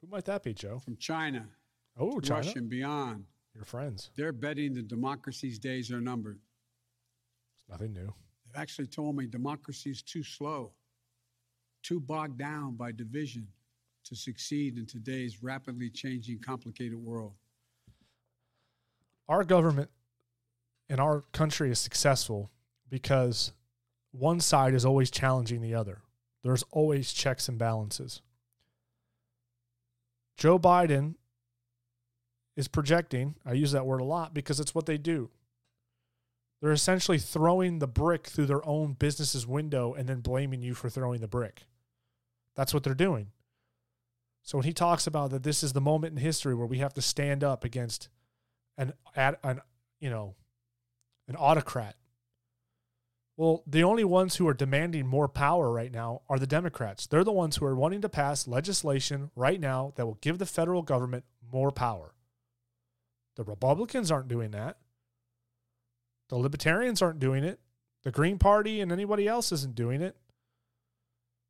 Who 0.00 0.08
might 0.08 0.24
that 0.26 0.42
be, 0.42 0.52
Joe? 0.54 0.78
From 0.78 0.96
China, 0.96 1.46
Oh, 1.98 2.20
China. 2.20 2.40
Russia, 2.40 2.58
and 2.58 2.68
beyond. 2.68 3.24
Your 3.54 3.64
friends. 3.64 4.10
They're 4.16 4.32
betting 4.32 4.74
the 4.74 4.82
democracy's 4.82 5.58
days 5.58 5.90
are 5.90 6.00
numbered. 6.00 6.38
It's 7.58 7.68
nothing 7.70 7.94
new. 7.94 8.12
They've 8.44 8.60
actually 8.60 8.88
told 8.88 9.16
me 9.16 9.26
democracy 9.26 9.90
is 9.90 10.02
too 10.02 10.22
slow, 10.22 10.72
too 11.82 11.98
bogged 12.00 12.38
down 12.38 12.74
by 12.76 12.92
division 12.92 13.48
to 14.04 14.14
succeed 14.14 14.76
in 14.76 14.84
today's 14.86 15.42
rapidly 15.42 15.88
changing, 15.88 16.40
complicated 16.40 16.94
world. 16.98 17.32
Our 19.28 19.42
government 19.42 19.90
and 20.88 21.00
our 21.00 21.22
country 21.32 21.70
is 21.70 21.78
successful 21.78 22.50
because 22.88 23.52
one 24.12 24.40
side 24.40 24.74
is 24.74 24.84
always 24.84 25.10
challenging 25.10 25.62
the 25.62 25.74
other. 25.74 26.02
There's 26.46 26.64
always 26.70 27.12
checks 27.12 27.48
and 27.48 27.58
balances. 27.58 28.22
Joe 30.36 30.60
Biden 30.60 31.14
is 32.56 32.68
projecting, 32.68 33.34
I 33.44 33.54
use 33.54 33.72
that 33.72 33.84
word 33.84 34.00
a 34.00 34.04
lot 34.04 34.32
because 34.32 34.60
it's 34.60 34.74
what 34.74 34.86
they 34.86 34.96
do. 34.96 35.30
They're 36.62 36.70
essentially 36.70 37.18
throwing 37.18 37.80
the 37.80 37.88
brick 37.88 38.28
through 38.28 38.46
their 38.46 38.64
own 38.64 38.92
business's 38.92 39.44
window 39.44 39.92
and 39.92 40.08
then 40.08 40.20
blaming 40.20 40.62
you 40.62 40.74
for 40.74 40.88
throwing 40.88 41.20
the 41.20 41.26
brick. 41.26 41.66
That's 42.54 42.72
what 42.72 42.84
they're 42.84 42.94
doing. 42.94 43.32
So 44.42 44.58
when 44.58 44.66
he 44.66 44.72
talks 44.72 45.08
about 45.08 45.30
that 45.30 45.42
this 45.42 45.64
is 45.64 45.72
the 45.72 45.80
moment 45.80 46.16
in 46.16 46.22
history 46.24 46.54
where 46.54 46.66
we 46.66 46.78
have 46.78 46.94
to 46.94 47.02
stand 47.02 47.42
up 47.42 47.64
against 47.64 48.08
an 48.78 48.92
an 49.16 49.60
you 49.98 50.10
know 50.10 50.36
an 51.26 51.34
autocrat. 51.34 51.96
Well, 53.36 53.62
the 53.66 53.84
only 53.84 54.04
ones 54.04 54.36
who 54.36 54.48
are 54.48 54.54
demanding 54.54 55.06
more 55.06 55.28
power 55.28 55.70
right 55.70 55.92
now 55.92 56.22
are 56.28 56.38
the 56.38 56.46
Democrats. 56.46 57.06
They're 57.06 57.22
the 57.22 57.32
ones 57.32 57.56
who 57.56 57.66
are 57.66 57.74
wanting 57.74 58.00
to 58.00 58.08
pass 58.08 58.48
legislation 58.48 59.30
right 59.36 59.60
now 59.60 59.92
that 59.96 60.06
will 60.06 60.18
give 60.22 60.38
the 60.38 60.46
federal 60.46 60.80
government 60.80 61.24
more 61.52 61.70
power. 61.70 62.14
The 63.36 63.44
Republicans 63.44 64.10
aren't 64.10 64.28
doing 64.28 64.52
that. 64.52 64.78
The 66.30 66.36
Libertarians 66.36 67.02
aren't 67.02 67.20
doing 67.20 67.44
it. 67.44 67.60
The 68.04 68.10
Green 68.10 68.38
Party 68.38 68.80
and 68.80 68.90
anybody 68.90 69.28
else 69.28 69.52
isn't 69.52 69.74
doing 69.74 70.00
it. 70.00 70.16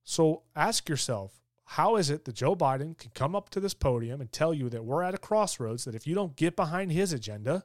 So 0.02 0.42
ask 0.56 0.88
yourself, 0.88 1.40
how 1.66 1.96
is 1.96 2.10
it 2.10 2.24
that 2.24 2.34
Joe 2.34 2.56
Biden 2.56 2.98
can 2.98 3.12
come 3.14 3.36
up 3.36 3.48
to 3.50 3.60
this 3.60 3.74
podium 3.74 4.20
and 4.20 4.30
tell 4.32 4.52
you 4.52 4.68
that 4.70 4.84
we're 4.84 5.02
at 5.02 5.14
a 5.14 5.18
crossroads, 5.18 5.84
that 5.84 5.94
if 5.94 6.06
you 6.06 6.16
don't 6.16 6.34
get 6.34 6.56
behind 6.56 6.90
his 6.90 7.12
agenda, 7.12 7.64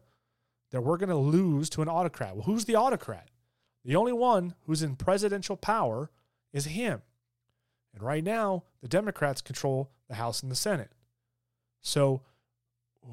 that 0.70 0.82
we're 0.82 0.98
going 0.98 1.10
to 1.10 1.16
lose 1.16 1.70
to 1.72 1.82
an 1.82 1.90
autocrat? 1.90 2.36
Well, 2.36 2.46
who's 2.46 2.66
the 2.66 2.76
autocrat? 2.76 3.31
The 3.84 3.96
only 3.96 4.14
one 4.14 4.56
who's 4.66 4.84
in 4.84 4.96
presidential 4.96 5.58
power 5.58 6.12
is 6.54 6.66
him. 6.66 7.02
And 7.94 8.04
right 8.04 8.24
now, 8.24 8.64
the 8.82 8.88
Democrats 8.88 9.42
control 9.42 9.92
the 10.08 10.16
House 10.16 10.42
and 10.42 10.52
the 10.52 10.56
Senate. 10.56 10.92
So, 11.82 12.22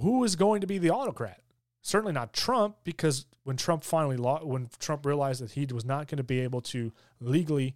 who 0.01 0.23
is 0.25 0.37
going 0.37 0.61
to 0.61 0.67
be 0.67 0.79
the 0.79 0.91
autocrat? 0.91 1.41
Certainly 1.81 2.13
not 2.13 2.33
Trump, 2.33 2.77
because 2.85 3.27
when 3.45 3.57
Trump 3.57 3.83
finally 3.83 4.17
law, 4.17 4.45
when 4.45 4.69
Trump 4.79 5.07
realized 5.07 5.43
that 5.43 5.53
he 5.53 5.67
was 5.73 5.85
not 5.85 6.07
going 6.07 6.19
to 6.19 6.25
be 6.25 6.41
able 6.41 6.61
to 6.61 6.93
legally 7.21 7.75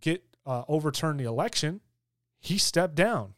get 0.00 0.22
uh, 0.46 0.62
overturn 0.68 1.16
the 1.16 1.24
election, 1.24 1.80
he 2.38 2.58
stepped 2.58 2.94
down. 2.94 3.34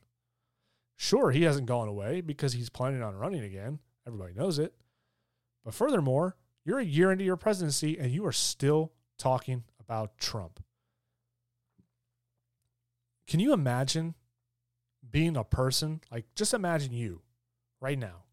Sure, 0.97 1.31
he 1.31 1.45
hasn't 1.45 1.67
gone 1.67 1.89
away 1.89 2.21
because 2.21 2.53
he's 2.53 2.69
planning 2.69 3.03
on 3.03 3.15
running 3.15 3.43
again. 3.43 3.79
Everybody 4.07 4.35
knows 4.35 4.59
it. 4.59 4.75
But 5.65 5.73
furthermore, 5.73 6.37
you're 6.69 6.81
a 6.81 6.85
year 6.85 7.11
into 7.11 7.25
your 7.25 7.39
presidency 7.39 7.99
and 7.99 8.13
you 8.13 8.27
are 8.27 8.33
still 8.33 8.93
talking 9.17 9.65
about 9.81 10.19
Trump. 10.19 10.63
Can 13.27 13.41
you 13.41 13.55
imagine 13.55 14.15
being 15.11 15.35
a 15.35 15.45
person 15.45 16.03
like 16.13 16.27
just 16.35 16.53
imagine 16.53 16.93
you 16.93 17.23
right 17.81 17.99
now 17.99 18.25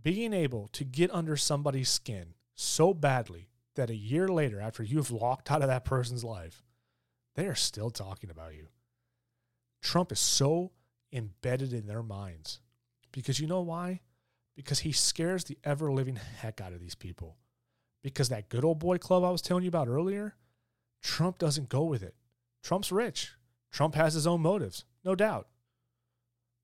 being 0.00 0.32
able 0.32 0.68
to 0.68 0.84
get 0.84 1.12
under 1.12 1.36
somebody's 1.36 1.88
skin 1.88 2.34
so 2.54 2.94
badly 2.94 3.48
that 3.74 3.90
a 3.90 3.96
year 3.96 4.28
later 4.28 4.60
after 4.60 4.84
you've 4.84 5.10
walked 5.10 5.50
out 5.50 5.62
of 5.62 5.66
that 5.66 5.84
person's 5.84 6.22
life 6.22 6.62
they 7.34 7.46
are 7.46 7.56
still 7.56 7.90
talking 7.90 8.30
about 8.30 8.54
you. 8.54 8.68
Trump 9.82 10.12
is 10.12 10.20
so 10.20 10.70
embedded 11.12 11.72
in 11.72 11.88
their 11.88 12.02
minds 12.04 12.60
because 13.10 13.40
you 13.40 13.48
know 13.48 13.62
why? 13.62 14.02
Because 14.58 14.80
he 14.80 14.90
scares 14.90 15.44
the 15.44 15.56
ever 15.62 15.92
living 15.92 16.16
heck 16.16 16.60
out 16.60 16.72
of 16.72 16.80
these 16.80 16.96
people. 16.96 17.36
Because 18.02 18.28
that 18.28 18.48
good 18.48 18.64
old 18.64 18.80
boy 18.80 18.98
club 18.98 19.22
I 19.22 19.30
was 19.30 19.40
telling 19.40 19.62
you 19.62 19.68
about 19.68 19.86
earlier, 19.86 20.34
Trump 21.00 21.38
doesn't 21.38 21.68
go 21.68 21.84
with 21.84 22.02
it. 22.02 22.16
Trump's 22.62 22.90
rich. 22.90 23.34
Trump 23.70 23.94
has 23.94 24.14
his 24.14 24.26
own 24.26 24.40
motives, 24.40 24.84
no 25.04 25.14
doubt. 25.14 25.46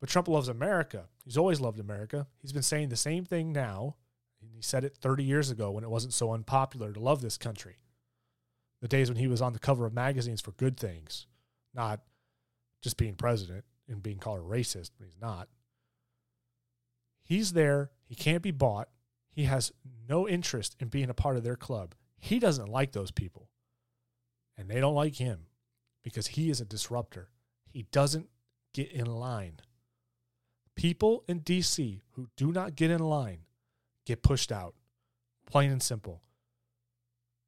But 0.01 0.09
Trump 0.09 0.27
loves 0.27 0.49
America. 0.49 1.05
He's 1.25 1.37
always 1.37 1.61
loved 1.61 1.79
America. 1.79 2.27
He's 2.43 2.53
been 2.53 2.63
saying 2.63 2.89
the 2.89 2.97
same 2.97 3.25
thing 3.25 3.53
now. 3.53 3.95
And 4.43 4.51
he 4.53 4.61
said 4.61 4.83
it 4.85 4.97
30 5.01 5.23
years 5.23 5.51
ago 5.51 5.71
when 5.71 5.85
it 5.85 5.91
wasn't 5.91 6.15
so 6.15 6.33
unpopular 6.33 6.93
to 6.93 7.01
love 7.01 7.23
this 7.23 7.39
country 7.39 7.77
the 8.85 8.89
days 8.89 9.09
when 9.09 9.17
he 9.17 9.29
was 9.29 9.41
on 9.41 9.55
the 9.55 9.59
cover 9.59 9.87
of 9.87 9.95
magazines 9.95 10.43
for 10.43 10.51
good 10.53 10.77
things, 10.77 11.27
not 11.73 12.01
just 12.83 12.99
being 12.99 13.15
president 13.15 13.65
and 13.89 14.03
being 14.03 14.19
called 14.19 14.41
a 14.41 14.43
racist, 14.43 14.91
but 14.99 15.07
he's 15.07 15.19
not. 15.19 15.49
He's 17.25 17.55
there. 17.55 17.91
He 18.05 18.15
can't 18.15 18.43
be 18.43 18.51
bought. 18.51 18.89
He 19.31 19.45
has 19.45 19.73
no 20.09 20.29
interest 20.29 20.77
in 20.79 20.89
being 20.89 21.11
a 21.11 21.15
part 21.15 21.37
of 21.37 21.43
their 21.43 21.57
club. 21.57 21.95
He 22.21 22.39
doesn't 22.39 22.69
like 22.69 22.93
those 22.93 23.11
people. 23.11 23.49
And 24.57 24.69
they 24.69 24.79
don't 24.79 24.95
like 24.95 25.17
him 25.17 25.47
because 26.05 26.29
he 26.29 26.51
is 26.51 26.61
a 26.61 26.65
disruptor. 26.65 27.31
He 27.67 27.87
doesn't 27.91 28.29
get 28.73 28.93
in 28.93 29.07
line. 29.07 29.61
People 30.77 31.25
in 31.27 31.41
DC 31.41 32.03
who 32.13 32.29
do 32.37 32.53
not 32.53 32.77
get 32.77 32.91
in 32.91 33.01
line 33.01 33.41
get 34.07 34.23
pushed 34.23 34.53
out. 34.53 34.75
Plain 35.51 35.73
and 35.73 35.83
simple. 35.83 36.23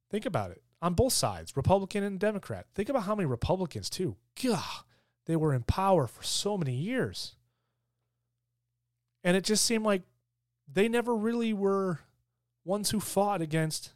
Think 0.09 0.25
about 0.25 0.51
it 0.51 0.61
on 0.81 0.93
both 0.93 1.13
sides, 1.13 1.55
Republican 1.55 2.03
and 2.03 2.19
Democrat. 2.19 2.67
Think 2.75 2.89
about 2.89 3.03
how 3.03 3.15
many 3.15 3.25
Republicans, 3.25 3.89
too. 3.89 4.17
God, 4.41 4.83
they 5.25 5.35
were 5.35 5.53
in 5.53 5.63
power 5.63 6.07
for 6.07 6.23
so 6.23 6.57
many 6.57 6.73
years. 6.73 7.35
And 9.23 9.35
it 9.35 9.43
just 9.43 9.65
seemed 9.65 9.85
like 9.85 10.03
they 10.71 10.87
never 10.87 11.15
really 11.15 11.53
were 11.53 11.99
ones 12.65 12.89
who 12.91 12.99
fought 12.99 13.41
against 13.41 13.93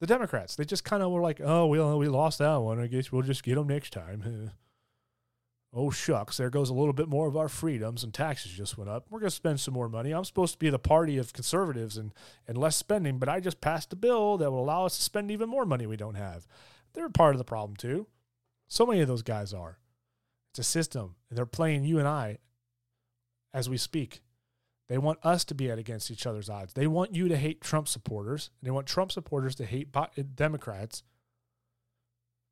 the 0.00 0.06
Democrats. 0.06 0.56
They 0.56 0.64
just 0.64 0.84
kind 0.84 1.02
of 1.02 1.10
were 1.10 1.20
like, 1.20 1.40
oh, 1.42 1.66
we, 1.66 1.80
we 1.80 2.08
lost 2.08 2.38
that 2.38 2.56
one. 2.56 2.80
I 2.80 2.86
guess 2.86 3.10
we'll 3.10 3.22
just 3.22 3.42
get 3.42 3.54
them 3.54 3.68
next 3.68 3.92
time. 3.92 4.50
oh, 5.74 5.90
shucks, 5.90 6.36
there 6.36 6.50
goes 6.50 6.68
a 6.68 6.74
little 6.74 6.92
bit 6.92 7.08
more 7.08 7.26
of 7.26 7.36
our 7.36 7.48
freedoms 7.48 8.04
and 8.04 8.12
taxes 8.12 8.52
just 8.52 8.76
went 8.76 8.90
up. 8.90 9.06
We're 9.08 9.20
going 9.20 9.30
to 9.30 9.36
spend 9.36 9.60
some 9.60 9.74
more 9.74 9.88
money. 9.88 10.12
I'm 10.12 10.24
supposed 10.24 10.54
to 10.54 10.58
be 10.58 10.70
the 10.70 10.78
party 10.78 11.18
of 11.18 11.32
conservatives 11.32 11.96
and, 11.96 12.12
and 12.46 12.58
less 12.58 12.76
spending, 12.76 13.18
but 13.18 13.28
I 13.28 13.40
just 13.40 13.60
passed 13.60 13.92
a 13.92 13.96
bill 13.96 14.36
that 14.38 14.50
will 14.50 14.62
allow 14.62 14.84
us 14.84 14.96
to 14.96 15.02
spend 15.02 15.30
even 15.30 15.48
more 15.48 15.64
money 15.64 15.86
we 15.86 15.96
don't 15.96 16.16
have. 16.16 16.46
They're 16.92 17.08
part 17.08 17.34
of 17.34 17.38
the 17.38 17.44
problem, 17.44 17.76
too. 17.76 18.06
So 18.68 18.84
many 18.84 19.00
of 19.00 19.08
those 19.08 19.22
guys 19.22 19.54
are. 19.54 19.78
It's 20.50 20.58
a 20.58 20.64
system, 20.64 21.14
and 21.30 21.38
they're 21.38 21.46
playing 21.46 21.84
you 21.84 21.98
and 21.98 22.06
I 22.06 22.38
as 23.52 23.68
we 23.68 23.76
speak. 23.76 24.22
They 24.88 24.98
want 24.98 25.18
us 25.22 25.44
to 25.46 25.54
be 25.54 25.70
at 25.70 25.78
against 25.78 26.10
each 26.10 26.26
other's 26.26 26.50
odds. 26.50 26.74
They 26.74 26.86
want 26.86 27.14
you 27.14 27.28
to 27.28 27.36
hate 27.36 27.60
Trump 27.60 27.88
supporters, 27.88 28.50
and 28.60 28.66
they 28.66 28.70
want 28.70 28.86
Trump 28.86 29.12
supporters 29.12 29.54
to 29.56 29.64
hate 29.64 29.94
Democrats 30.34 31.02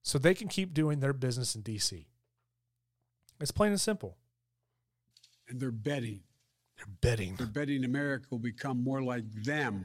so 0.02 0.18
they 0.18 0.34
can 0.34 0.48
keep 0.48 0.72
doing 0.72 1.00
their 1.00 1.12
business 1.12 1.54
in 1.54 1.62
D.C. 1.62 2.06
It's 3.40 3.50
plain 3.50 3.72
and 3.72 3.80
simple. 3.80 4.16
And 5.48 5.60
they're 5.60 5.70
betting. 5.70 6.20
They're 6.76 6.86
betting. 7.00 7.34
They're 7.36 7.46
betting 7.46 7.84
America 7.84 8.26
will 8.30 8.38
become 8.38 8.82
more 8.82 9.02
like 9.02 9.24
them 9.44 9.84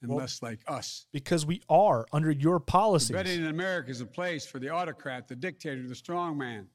and 0.00 0.10
Well, 0.10 0.18
less 0.18 0.42
like 0.42 0.60
us. 0.68 1.06
Because 1.12 1.44
we 1.44 1.62
are 1.68 2.06
under 2.12 2.30
your 2.30 2.60
policies. 2.60 3.08
They're 3.08 3.24
betting 3.24 3.46
America 3.46 3.90
is 3.90 4.00
a 4.00 4.06
place 4.06 4.46
for 4.46 4.60
the 4.60 4.68
autocrat, 4.68 5.26
the 5.26 5.34
dictator, 5.34 5.88
the 5.88 5.94
strongman. 5.94 6.66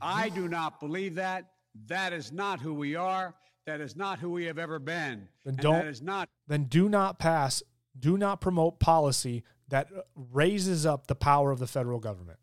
I 0.00 0.28
do 0.28 0.48
not 0.48 0.78
believe 0.78 1.16
that. 1.16 1.53
That 1.86 2.12
is 2.12 2.32
not 2.32 2.60
who 2.60 2.74
we 2.74 2.94
are. 2.94 3.34
That 3.66 3.80
is 3.80 3.96
not 3.96 4.18
who 4.18 4.30
we 4.30 4.44
have 4.44 4.58
ever 4.58 4.78
been. 4.78 5.28
Then 5.44 5.54
and 5.54 5.56
don't. 5.58 5.74
that 5.74 5.86
is 5.86 6.02
not 6.02 6.28
Then 6.46 6.64
do 6.64 6.88
not 6.88 7.18
pass. 7.18 7.62
Do 7.98 8.18
not 8.18 8.40
promote 8.40 8.78
policy 8.78 9.42
that 9.68 9.88
raises 10.14 10.84
up 10.84 11.06
the 11.06 11.14
power 11.14 11.50
of 11.50 11.58
the 11.58 11.66
federal 11.66 11.98
government. 11.98 12.38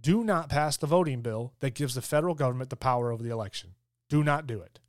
Do 0.00 0.24
not 0.24 0.48
pass 0.48 0.76
the 0.76 0.86
voting 0.86 1.20
bill 1.20 1.52
that 1.60 1.74
gives 1.74 1.94
the 1.94 2.02
federal 2.02 2.34
government 2.34 2.70
the 2.70 2.76
power 2.76 3.12
over 3.12 3.22
the 3.22 3.30
election. 3.30 3.74
Do 4.08 4.24
not 4.24 4.46
do 4.46 4.60
it. 4.60 4.80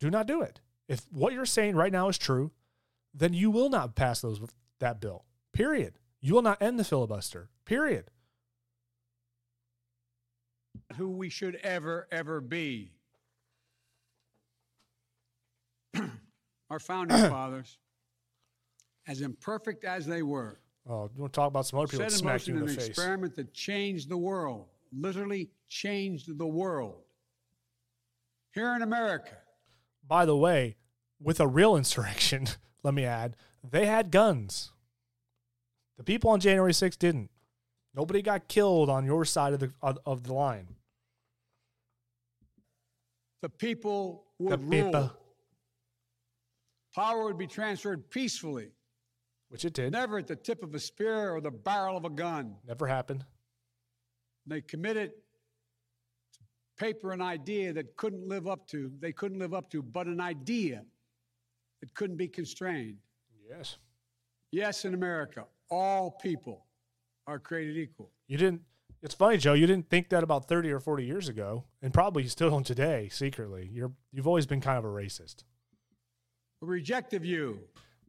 Do 0.00 0.10
not 0.10 0.26
do 0.26 0.42
it. 0.42 0.60
If 0.88 1.06
what 1.10 1.32
you're 1.32 1.46
saying 1.46 1.76
right 1.76 1.92
now 1.92 2.08
is 2.08 2.18
true, 2.18 2.52
then 3.14 3.32
you 3.32 3.50
will 3.50 3.70
not 3.70 3.94
pass 3.94 4.20
those 4.20 4.40
that 4.80 5.00
bill. 5.00 5.24
Period. 5.52 5.98
You 6.20 6.34
will 6.34 6.42
not 6.42 6.60
end 6.60 6.78
the 6.78 6.84
filibuster. 6.84 7.48
Period. 7.64 8.10
Who 10.94 11.10
we 11.10 11.28
should 11.28 11.56
ever, 11.56 12.06
ever 12.12 12.40
be. 12.40 12.92
Our 16.70 16.78
founding 16.78 17.16
fathers, 17.30 17.78
as 19.06 19.20
imperfect 19.20 19.84
as 19.84 20.06
they 20.06 20.22
were, 20.22 20.60
Oh, 20.88 21.10
you 21.12 21.20
want 21.20 21.32
to 21.32 21.36
talk 21.36 21.48
about 21.48 21.66
some 21.66 21.80
other 21.80 21.88
people 21.88 22.08
set 22.08 22.20
in 22.20 22.24
motion 22.24 22.54
in 22.56 22.60
an 22.62 22.68
the 22.68 22.74
face? 22.74 22.86
experiment 22.88 23.34
that 23.34 23.52
changed 23.52 24.08
the 24.08 24.16
world, 24.16 24.68
literally 24.96 25.50
changed 25.68 26.38
the 26.38 26.46
world. 26.46 27.02
Here 28.52 28.72
in 28.76 28.82
America, 28.82 29.36
By 30.06 30.24
the 30.24 30.36
way, 30.36 30.76
with 31.20 31.40
a 31.40 31.46
real 31.48 31.76
insurrection, 31.76 32.46
let 32.84 32.94
me 32.94 33.04
add, 33.04 33.34
they 33.68 33.86
had 33.86 34.12
guns. 34.12 34.70
The 35.98 36.04
people 36.04 36.30
on 36.30 36.38
January 36.38 36.72
6th 36.72 36.98
didn't. 36.98 37.30
Nobody 37.96 38.20
got 38.20 38.46
killed 38.46 38.90
on 38.90 39.06
your 39.06 39.24
side 39.24 39.54
of 39.54 39.60
the 39.60 39.72
of, 39.80 40.22
the 40.22 40.34
line. 40.34 40.68
the 43.40 43.48
people 43.48 44.26
The 44.38 44.44
would 44.44 44.70
people, 44.70 44.92
rule. 44.92 45.12
Power 46.94 47.24
would 47.24 47.38
be 47.38 47.46
transferred 47.46 48.10
peacefully, 48.10 48.70
which 49.48 49.64
it 49.64 49.72
did, 49.72 49.92
never 49.92 50.18
at 50.18 50.26
the 50.26 50.36
tip 50.36 50.62
of 50.62 50.74
a 50.74 50.78
spear 50.78 51.30
or 51.30 51.40
the 51.40 51.50
barrel 51.50 51.96
of 51.96 52.04
a 52.04 52.10
gun. 52.10 52.56
never 52.66 52.86
happened. 52.86 53.24
They 54.46 54.60
committed 54.60 55.12
paper 56.78 57.12
an 57.12 57.22
idea 57.22 57.72
that 57.72 57.96
couldn't 57.96 58.28
live 58.28 58.46
up 58.46 58.66
to, 58.68 58.92
they 59.00 59.12
couldn't 59.12 59.38
live 59.38 59.54
up 59.54 59.70
to, 59.70 59.82
but 59.82 60.06
an 60.06 60.20
idea 60.20 60.84
that 61.80 61.94
couldn't 61.94 62.16
be 62.16 62.28
constrained. 62.28 62.98
Yes. 63.48 63.78
Yes, 64.52 64.84
in 64.84 64.92
America, 64.92 65.46
all 65.70 66.10
people 66.10 66.65
are 67.26 67.38
created 67.38 67.76
equal. 67.76 68.10
You 68.28 68.38
didn't. 68.38 68.62
It's 69.02 69.14
funny, 69.14 69.36
Joe. 69.36 69.52
You 69.52 69.66
didn't 69.66 69.88
think 69.88 70.08
that 70.08 70.22
about 70.22 70.48
thirty 70.48 70.70
or 70.70 70.80
forty 70.80 71.04
years 71.04 71.28
ago, 71.28 71.64
and 71.82 71.92
probably 71.92 72.22
you 72.24 72.28
still 72.28 72.50
don't 72.50 72.66
today. 72.66 73.08
Secretly, 73.12 73.68
you're 73.72 73.92
you've 74.12 74.26
always 74.26 74.46
been 74.46 74.60
kind 74.60 74.78
of 74.78 74.84
a 74.84 74.88
racist, 74.88 75.44
A 76.62 76.66
rejective 76.66 77.24
you. 77.24 77.60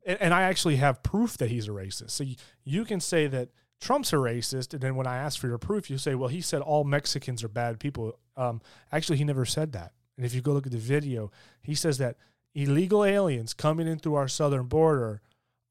and, 0.06 0.20
and 0.22 0.34
I 0.34 0.44
actually 0.44 0.78
have 0.78 1.04
proof 1.04 1.38
that 1.38 1.50
he's 1.50 1.68
a 1.68 1.72
racist. 1.72 2.12
So 2.12 2.24
you, 2.24 2.36
you 2.64 2.86
can 2.86 3.00
say 3.00 3.28
that 3.28 3.50
Trump's 3.82 4.14
a 4.14 4.16
racist, 4.16 4.74
and 4.74 4.82
then 4.82 4.96
when 4.96 5.06
I 5.08 5.18
ask 5.18 5.40
for 5.40 5.48
your 5.48 5.58
proof, 5.58 5.90
you 5.90 5.98
say, 5.98 6.16
"Well, 6.16 6.30
he 6.30 6.42
said 6.42 6.62
all 6.62 6.84
Mexicans 6.84 7.44
are 7.44 7.50
bad 7.50 7.80
people." 7.80 8.18
Um, 8.36 8.62
actually, 8.92 9.18
he 9.18 9.24
never 9.24 9.46
said 9.46 9.74
that. 9.74 9.92
And 10.16 10.26
if 10.26 10.34
you 10.34 10.42
go 10.42 10.54
look 10.54 10.66
at 10.66 10.72
the 10.72 10.78
video, 10.80 11.32
he 11.62 11.76
says 11.76 11.98
that 12.00 12.18
illegal 12.56 13.04
aliens 13.06 13.54
coming 13.54 13.88
in 13.88 14.00
through 14.00 14.16
our 14.16 14.28
southern 14.28 14.66
border 14.66 15.22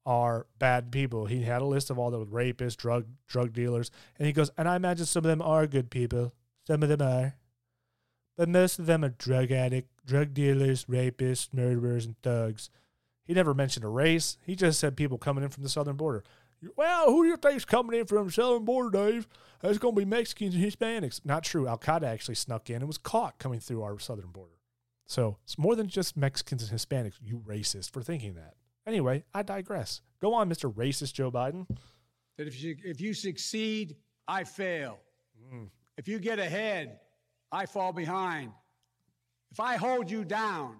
are 0.07 0.47
bad 0.57 0.89
people. 0.89 1.25
He 1.25 1.43
had 1.43 1.61
a 1.61 1.65
list 1.65 1.89
of 1.89 1.99
all 1.99 2.09
the 2.09 2.25
rapists, 2.25 2.77
drug 2.77 3.05
drug 3.27 3.51
dealers, 3.51 3.91
and 4.17 4.25
he 4.25 4.33
goes, 4.33 4.49
and 4.57 4.67
I 4.67 4.77
imagine 4.77 5.05
some 5.05 5.25
of 5.25 5.29
them 5.29 5.41
are 5.41 5.67
good 5.67 5.91
people. 5.91 6.33
Some 6.65 6.81
of 6.81 6.89
them 6.89 7.01
are, 7.01 7.35
but 8.37 8.49
most 8.49 8.79
of 8.79 8.85
them 8.85 9.03
are 9.03 9.09
drug 9.09 9.51
addict, 9.51 9.89
drug 10.05 10.33
dealers, 10.33 10.85
rapists, 10.85 11.53
murderers, 11.53 12.05
and 12.05 12.15
thugs. 12.23 12.69
He 13.25 13.33
never 13.33 13.53
mentioned 13.53 13.83
a 13.83 13.89
race. 13.89 14.37
He 14.45 14.55
just 14.55 14.79
said 14.79 14.95
people 14.95 15.17
coming 15.17 15.43
in 15.43 15.49
from 15.49 15.63
the 15.63 15.69
southern 15.69 15.97
border. 15.97 16.23
Well, 16.75 17.11
who 17.11 17.23
do 17.23 17.29
you 17.29 17.37
think's 17.37 17.65
coming 17.65 17.99
in 17.99 18.05
from 18.07 18.27
the 18.27 18.31
southern 18.31 18.65
border, 18.65 19.11
Dave? 19.11 19.27
It's 19.61 19.77
going 19.77 19.95
to 19.95 19.99
be 19.99 20.05
Mexicans 20.05 20.55
and 20.55 20.63
Hispanics. 20.63 21.21
Not 21.25 21.43
true. 21.43 21.67
Al 21.67 21.77
Qaeda 21.77 22.03
actually 22.03 22.35
snuck 22.35 22.69
in 22.69 22.77
and 22.77 22.87
was 22.87 22.97
caught 22.97 23.37
coming 23.37 23.59
through 23.59 23.83
our 23.83 23.99
southern 23.99 24.31
border. 24.31 24.53
So 25.05 25.37
it's 25.43 25.57
more 25.57 25.75
than 25.75 25.87
just 25.87 26.17
Mexicans 26.17 26.69
and 26.69 26.79
Hispanics, 26.79 27.15
you 27.21 27.41
racist, 27.45 27.91
for 27.91 28.01
thinking 28.01 28.35
that. 28.35 28.55
Anyway, 28.87 29.23
I 29.33 29.43
digress. 29.43 30.01
Go 30.21 30.33
on, 30.33 30.49
Mr. 30.49 30.73
Racist 30.73 31.13
Joe 31.13 31.29
Biden. 31.29 31.67
That 32.37 32.47
if 32.47 32.63
you, 32.63 32.77
if 32.83 33.01
you 33.01 33.13
succeed, 33.13 33.97
I 34.27 34.45
fail. 34.45 34.97
Mm. 35.53 35.67
If 35.97 36.07
you 36.07 36.19
get 36.19 36.39
ahead, 36.39 36.99
I 37.51 37.65
fall 37.65 37.91
behind. 37.91 38.51
If 39.51 39.59
I 39.59 39.75
hold 39.75 40.09
you 40.09 40.23
down, 40.23 40.77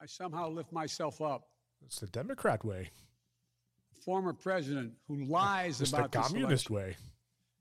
I 0.00 0.06
somehow 0.06 0.48
lift 0.48 0.72
myself 0.72 1.20
up. 1.20 1.48
It's 1.84 2.00
the 2.00 2.06
Democrat 2.06 2.64
way. 2.64 2.90
Former 4.04 4.32
president 4.32 4.92
who 5.06 5.24
lies 5.24 5.80
It's 5.80 5.90
the 5.90 5.98
about 5.98 6.12
this 6.12 6.22
communist 6.28 6.70
way. 6.70 6.96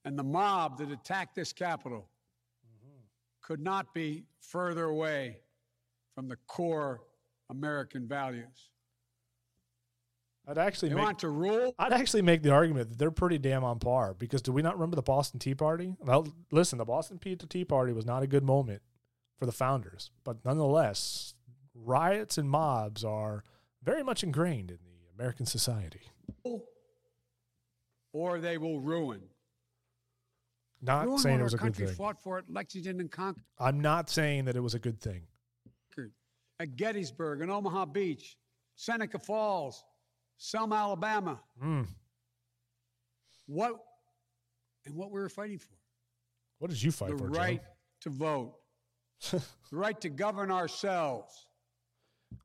and 0.05 0.17
the 0.17 0.23
mob 0.23 0.77
that 0.79 0.91
attacked 0.91 1.35
this 1.35 1.51
Capitol 1.53 2.07
could 3.41 3.59
not 3.59 3.93
be 3.93 4.23
further 4.39 4.85
away 4.85 5.37
from 6.15 6.27
the 6.27 6.37
core 6.47 7.01
American 7.49 8.07
values. 8.07 8.70
I'd 10.47 10.57
actually 10.57 10.89
They 10.89 10.95
make, 10.95 11.03
want 11.03 11.19
to 11.19 11.29
rule. 11.29 11.75
I'd 11.77 11.93
actually 11.93 12.23
make 12.23 12.41
the 12.41 12.51
argument 12.51 12.89
that 12.89 12.97
they're 12.97 13.11
pretty 13.11 13.37
damn 13.37 13.63
on 13.63 13.79
par 13.79 14.15
because 14.17 14.41
do 14.41 14.51
we 14.51 14.61
not 14.61 14.73
remember 14.73 14.95
the 14.95 15.01
Boston 15.01 15.39
Tea 15.39 15.55
Party? 15.55 15.95
Well, 15.99 16.27
listen, 16.51 16.77
the 16.77 16.85
Boston 16.85 17.19
Tea 17.19 17.65
Party 17.65 17.93
was 17.93 18.05
not 18.05 18.23
a 18.23 18.27
good 18.27 18.43
moment 18.43 18.81
for 19.37 19.45
the 19.45 19.51
founders, 19.51 20.11
but 20.23 20.43
nonetheless, 20.43 21.35
riots 21.75 22.37
and 22.37 22.49
mobs 22.49 23.03
are 23.03 23.43
very 23.83 24.03
much 24.03 24.23
ingrained 24.23 24.71
in 24.71 24.77
the 24.83 25.13
American 25.15 25.45
society. 25.45 26.01
Or 28.13 28.39
they 28.39 28.57
will 28.57 28.79
ruin. 28.79 29.21
Not 30.81 31.05
ruin 31.05 31.19
saying 31.19 31.39
it 31.39 31.43
was 31.43 31.53
a 31.53 31.57
good 31.57 31.75
thing. 31.75 31.87
fought 31.89 32.19
for 32.19 32.39
at 32.39 32.49
Lexington 32.49 32.99
and 32.99 33.11
Concord, 33.11 33.45
I'm 33.59 33.79
not 33.79 34.09
saying 34.09 34.45
that 34.45 34.55
it 34.55 34.61
was 34.61 34.73
a 34.73 34.79
good 34.79 34.99
thing. 34.99 35.27
at 36.59 36.75
Gettysburg, 36.75 37.41
and 37.41 37.49
Omaha 37.49 37.85
Beach, 37.85 38.37
Seneca 38.75 39.17
Falls, 39.17 39.83
Selma, 40.43 40.75
Alabama. 40.75 41.39
Mm. 41.63 41.85
What 43.45 43.75
and 44.87 44.95
what 44.95 45.11
we 45.11 45.19
were 45.19 45.29
fighting 45.29 45.59
for? 45.59 45.75
What 46.57 46.71
did 46.71 46.81
you 46.81 46.91
fight 46.91 47.11
the 47.11 47.17
for, 47.17 47.25
The 47.25 47.37
right 47.37 47.61
Joe? 47.61 47.69
to 48.01 48.09
vote, 48.09 48.55
the 49.31 49.41
right 49.71 50.01
to 50.01 50.09
govern 50.09 50.49
ourselves. 50.49 51.45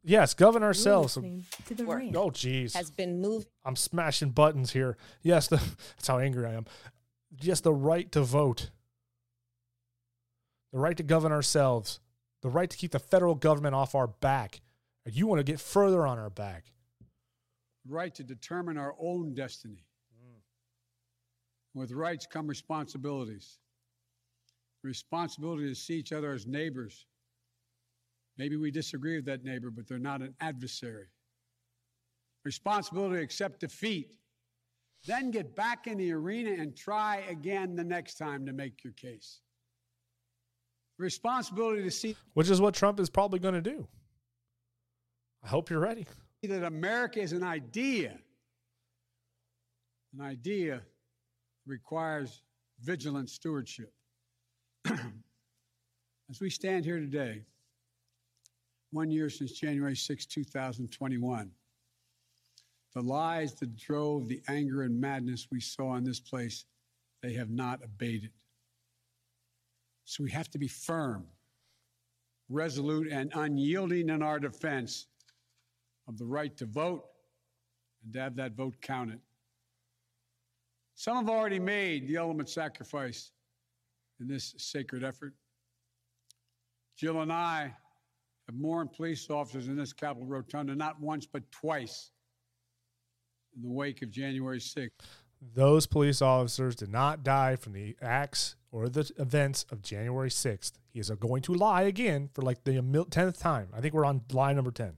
Yes, 0.04 0.34
govern 0.34 0.62
ourselves. 0.62 1.16
listening 1.16 1.46
to 1.68 1.74
the 1.74 1.86
Work. 1.86 2.02
Oh, 2.14 2.28
jeez. 2.30 2.74
has 2.74 2.90
been 2.90 3.22
moved 3.22 3.46
I'm 3.64 3.76
smashing 3.76 4.30
buttons 4.30 4.72
here. 4.72 4.98
Yes, 5.22 5.46
the, 5.48 5.56
that's 5.96 6.06
how 6.08 6.18
angry 6.18 6.44
I 6.44 6.52
am. 6.52 6.66
Yes, 7.40 7.60
the 7.60 7.72
right 7.72 8.12
to 8.12 8.20
vote, 8.20 8.68
the 10.70 10.78
right 10.80 10.98
to 10.98 11.02
govern 11.02 11.32
ourselves, 11.32 12.00
the 12.42 12.50
right 12.50 12.68
to 12.68 12.76
keep 12.76 12.90
the 12.90 12.98
federal 12.98 13.34
government 13.36 13.74
off 13.74 13.94
our 13.94 14.06
back. 14.06 14.60
And 15.06 15.14
you 15.14 15.26
want 15.26 15.38
to 15.38 15.44
get 15.44 15.60
further 15.60 16.06
on 16.06 16.18
our 16.18 16.30
back. 16.30 16.64
Right 17.88 18.14
to 18.14 18.24
determine 18.24 18.76
our 18.76 18.94
own 19.00 19.34
destiny. 19.34 19.84
Mm. 20.14 20.40
With 21.74 21.92
rights 21.92 22.26
come 22.26 22.46
responsibilities. 22.46 23.58
Responsibility 24.82 25.68
to 25.68 25.74
see 25.74 25.94
each 25.94 26.12
other 26.12 26.32
as 26.32 26.46
neighbors. 26.46 27.06
Maybe 28.38 28.56
we 28.56 28.70
disagree 28.70 29.16
with 29.16 29.24
that 29.26 29.44
neighbor, 29.44 29.70
but 29.70 29.88
they're 29.88 29.98
not 29.98 30.20
an 30.20 30.34
adversary. 30.40 31.06
Responsibility 32.44 33.16
to 33.16 33.22
accept 33.22 33.60
defeat. 33.60 34.10
Then 35.06 35.30
get 35.30 35.56
back 35.56 35.86
in 35.86 35.98
the 35.98 36.12
arena 36.12 36.50
and 36.50 36.76
try 36.76 37.24
again 37.28 37.74
the 37.74 37.84
next 37.84 38.14
time 38.14 38.46
to 38.46 38.52
make 38.52 38.84
your 38.84 38.92
case. 38.92 39.40
Responsibility 40.98 41.82
to 41.82 41.90
see 41.90 42.16
Which 42.34 42.48
is 42.48 42.60
what 42.60 42.74
Trump 42.74 43.00
is 43.00 43.10
probably 43.10 43.38
going 43.38 43.54
to 43.54 43.60
do. 43.60 43.86
I 45.42 45.48
hope 45.48 45.70
you're 45.70 45.80
ready. 45.80 46.06
That 46.46 46.64
America 46.64 47.20
is 47.20 47.32
an 47.32 47.42
idea. 47.42 48.18
An 50.14 50.24
idea 50.24 50.82
requires 51.66 52.42
vigilant 52.80 53.28
stewardship. 53.28 53.92
As 54.86 56.40
we 56.40 56.50
stand 56.50 56.84
here 56.84 56.98
today, 56.98 57.42
one 58.90 59.10
year 59.10 59.28
since 59.28 59.52
January 59.52 59.96
6, 59.96 60.26
2021, 60.26 61.50
the 62.94 63.02
lies 63.02 63.54
that 63.56 63.76
drove 63.76 64.26
the 64.26 64.40
anger 64.48 64.82
and 64.82 64.98
madness 64.98 65.48
we 65.50 65.60
saw 65.60 65.96
in 65.96 66.04
this 66.04 66.20
place, 66.20 66.64
they 67.22 67.34
have 67.34 67.50
not 67.50 67.84
abated. 67.84 68.30
So 70.04 70.22
we 70.22 70.30
have 70.30 70.50
to 70.52 70.58
be 70.58 70.68
firm, 70.68 71.26
resolute, 72.48 73.08
and 73.10 73.30
unyielding 73.34 74.08
in 74.08 74.22
our 74.22 74.38
defense 74.38 75.08
of 76.08 76.18
the 76.18 76.24
right 76.24 76.56
to 76.56 76.66
vote 76.66 77.04
and 78.04 78.12
to 78.12 78.20
have 78.20 78.36
that 78.36 78.52
vote 78.52 78.74
counted. 78.80 79.20
Some 80.94 81.16
have 81.16 81.28
already 81.28 81.58
made 81.58 82.08
the 82.08 82.16
ultimate 82.18 82.48
sacrifice 82.48 83.32
in 84.20 84.28
this 84.28 84.54
sacred 84.56 85.04
effort. 85.04 85.34
Jill 86.96 87.20
and 87.20 87.32
I 87.32 87.74
have 88.46 88.56
mourned 88.56 88.92
police 88.92 89.28
officers 89.28 89.68
in 89.68 89.76
this 89.76 89.92
Capitol 89.92 90.26
Rotunda 90.26 90.74
not 90.74 90.98
once 91.00 91.26
but 91.26 91.42
twice 91.52 92.12
in 93.54 93.62
the 93.62 93.68
wake 93.70 94.02
of 94.02 94.10
January 94.10 94.60
6th. 94.60 94.90
those 95.54 95.86
police 95.86 96.22
officers 96.22 96.74
did 96.76 96.90
not 96.90 97.22
die 97.22 97.56
from 97.56 97.72
the 97.72 97.96
acts 98.00 98.56
or 98.70 98.88
the 98.88 99.10
events 99.18 99.64
of 99.70 99.82
January 99.82 100.30
6th. 100.30 100.72
He 100.92 101.00
is 101.00 101.10
going 101.10 101.42
to 101.42 101.52
lie 101.54 101.82
again 101.82 102.30
for 102.32 102.42
like 102.42 102.64
the 102.64 102.72
10th 102.72 103.38
time. 103.38 103.68
I 103.74 103.80
think 103.80 103.92
we're 103.94 104.04
on 104.04 104.22
lie 104.32 104.52
number 104.52 104.70
10. 104.70 104.94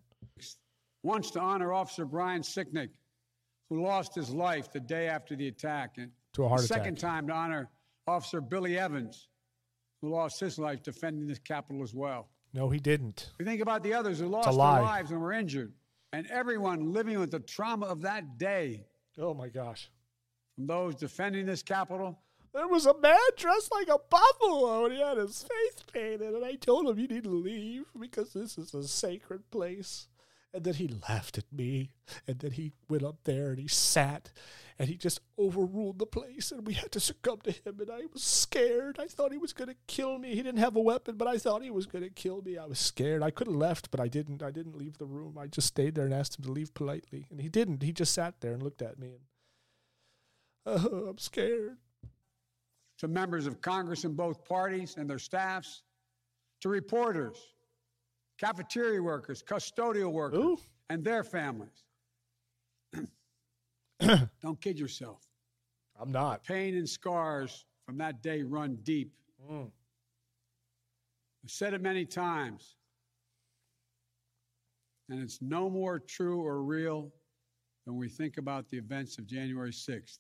Once 1.03 1.31
to 1.33 1.41
honor 1.41 1.73
Officer 1.73 2.05
Brian 2.05 2.43
Sicknick, 2.43 2.91
who 3.69 3.83
lost 3.83 4.15
his 4.15 4.31
life 4.31 4.73
the 4.73 4.81
day 4.81 5.09
after 5.09 5.37
the 5.37 5.49
attack. 5.49 5.95
And 5.99 6.11
To 6.35 6.45
a 6.45 6.49
heart 6.49 6.65
attack. 6.65 6.79
second 6.79 6.99
time 6.99 7.27
to 7.29 7.33
honor 7.33 7.71
Officer 8.07 8.41
Billy 8.41 8.79
Evans, 8.79 9.29
who 10.01 10.11
lost 10.11 10.41
his 10.41 10.59
life 10.59 10.83
defending 10.83 11.27
this 11.27 11.39
Capitol 11.39 11.83
as 11.83 11.95
well. 11.95 12.29
No, 12.55 12.71
he 12.71 12.81
didn't. 12.81 13.33
We 13.39 13.45
think 13.45 13.61
about 13.61 13.83
the 13.83 13.93
others 13.95 14.19
who 14.19 14.27
lost 14.27 14.47
their 14.49 14.55
lives 14.55 15.11
and 15.11 15.21
were 15.21 15.33
injured, 15.33 15.73
and 16.13 16.27
everyone 16.29 16.93
living 16.93 17.19
with 17.21 17.31
the 17.31 17.41
trauma 17.41 17.87
of 17.87 18.01
that 18.03 18.39
day. 18.39 18.87
Oh 19.19 19.35
my 19.35 19.49
gosh. 19.49 19.91
From 20.55 20.67
those 20.67 20.95
defending 20.95 21.47
this 21.47 21.63
Capitol 21.63 22.19
There 22.55 22.67
was 22.67 22.87
a 22.87 22.99
man 22.99 23.19
dressed 23.37 23.71
like 23.71 23.89
a 23.89 23.99
buffalo 24.11 24.87
and 24.87 24.95
he 24.95 25.01
had 25.01 25.19
his 25.19 25.43
face 25.45 25.85
painted. 25.93 26.35
And 26.35 26.45
I 26.45 26.55
told 26.55 26.89
him 26.89 26.99
you 26.99 27.07
need 27.07 27.25
to 27.25 27.31
leave 27.31 27.85
because 27.99 28.33
this 28.33 28.57
is 28.59 28.75
a 28.75 28.89
sacred 28.89 29.49
place. 29.51 30.09
And 30.55 30.65
then 30.65 30.75
he 30.75 30.89
laughed 31.09 31.39
at 31.39 31.53
me. 31.53 31.91
And 32.27 32.39
then 32.39 32.53
he 32.53 32.73
went 32.89 33.05
up 33.05 33.19
there 33.25 33.51
and 33.51 33.59
he 33.59 33.69
sat 33.69 34.33
and 34.79 34.89
he 34.89 34.97
just 34.97 35.21
overruled 35.39 35.99
the 35.99 36.07
place. 36.07 36.51
And 36.53 36.67
we 36.67 36.73
had 36.75 36.91
to 36.93 37.01
succumb 37.01 37.41
to 37.45 37.51
him. 37.53 37.79
And 37.81 37.91
I 37.91 38.03
was 38.13 38.23
scared. 38.23 38.99
I 38.99 39.07
thought 39.09 39.33
he 39.33 39.39
was 39.39 39.53
going 39.53 39.69
to 39.69 39.77
kill 39.87 40.19
me. 40.19 40.31
He 40.31 40.43
didn't 40.43 40.61
have 40.61 40.77
a 40.77 40.81
weapon, 40.81 41.17
but 41.17 41.29
I 41.29 41.37
thought 41.39 41.63
he 41.63 41.71
was 41.71 41.87
going 41.87 42.05
to 42.05 42.11
kill 42.11 42.41
me. 42.43 42.57
I 42.57 42.67
was 42.67 42.79
scared. 42.79 43.23
I 43.23 43.31
could 43.31 43.47
have 43.47 43.57
left, 43.57 43.91
but 43.91 44.01
I 44.01 44.09
didn't. 44.09 44.43
I 44.43 44.51
didn't 44.51 44.77
leave 44.79 44.99
the 44.99 45.07
room. 45.07 45.37
I 45.39 45.49
just 45.49 45.69
stayed 45.69 45.95
there 45.95 46.07
and 46.07 46.15
asked 46.15 46.39
him 46.39 46.45
to 46.47 46.53
leave 46.53 46.73
politely. 46.75 47.27
And 47.31 47.41
he 47.41 47.49
didn't. 47.49 47.83
He 47.83 47.93
just 47.93 48.15
sat 48.15 48.41
there 48.41 48.53
and 48.53 48.63
looked 48.63 48.83
at 48.83 48.99
me. 48.99 49.09
And 50.67 50.87
uh, 50.87 51.11
I'm 51.11 51.19
scared. 51.19 51.77
to 52.99 53.09
members 53.09 53.47
of 53.47 53.61
Congress 53.61 54.05
in 54.05 54.15
both 54.15 54.45
parties 54.45 54.97
and 54.97 55.09
their 55.09 55.19
staffs, 55.19 55.83
to 56.61 56.69
reporters, 56.69 57.37
cafeteria 58.39 59.03
workers, 59.03 59.43
custodial 59.43 60.13
workers, 60.13 60.59
and 60.89 61.05
their 61.05 61.25
families. 61.25 61.85
Don't 64.43 64.61
kid 64.61 64.79
yourself. 64.79 65.23
I'm 66.01 66.13
not. 66.13 66.45
Pain 66.45 66.77
and 66.77 66.89
scars 66.89 67.67
from 67.85 67.99
that 67.99 68.23
day 68.23 68.43
run 68.43 68.79
deep. 68.85 69.13
Mm. 69.51 69.71
I've 71.45 71.51
said 71.51 71.75
it 71.75 71.83
many 71.83 72.05
times, 72.05 72.77
and 75.09 75.21
it's 75.21 75.41
no 75.43 75.69
more 75.69 75.99
true 75.99 76.41
or 76.45 76.63
real 76.63 77.13
than 77.87 77.97
we 77.97 78.09
think 78.09 78.37
about 78.39 78.69
the 78.69 78.77
events 78.77 79.19
of 79.19 79.27
January 79.27 79.73
6th. 79.73 80.19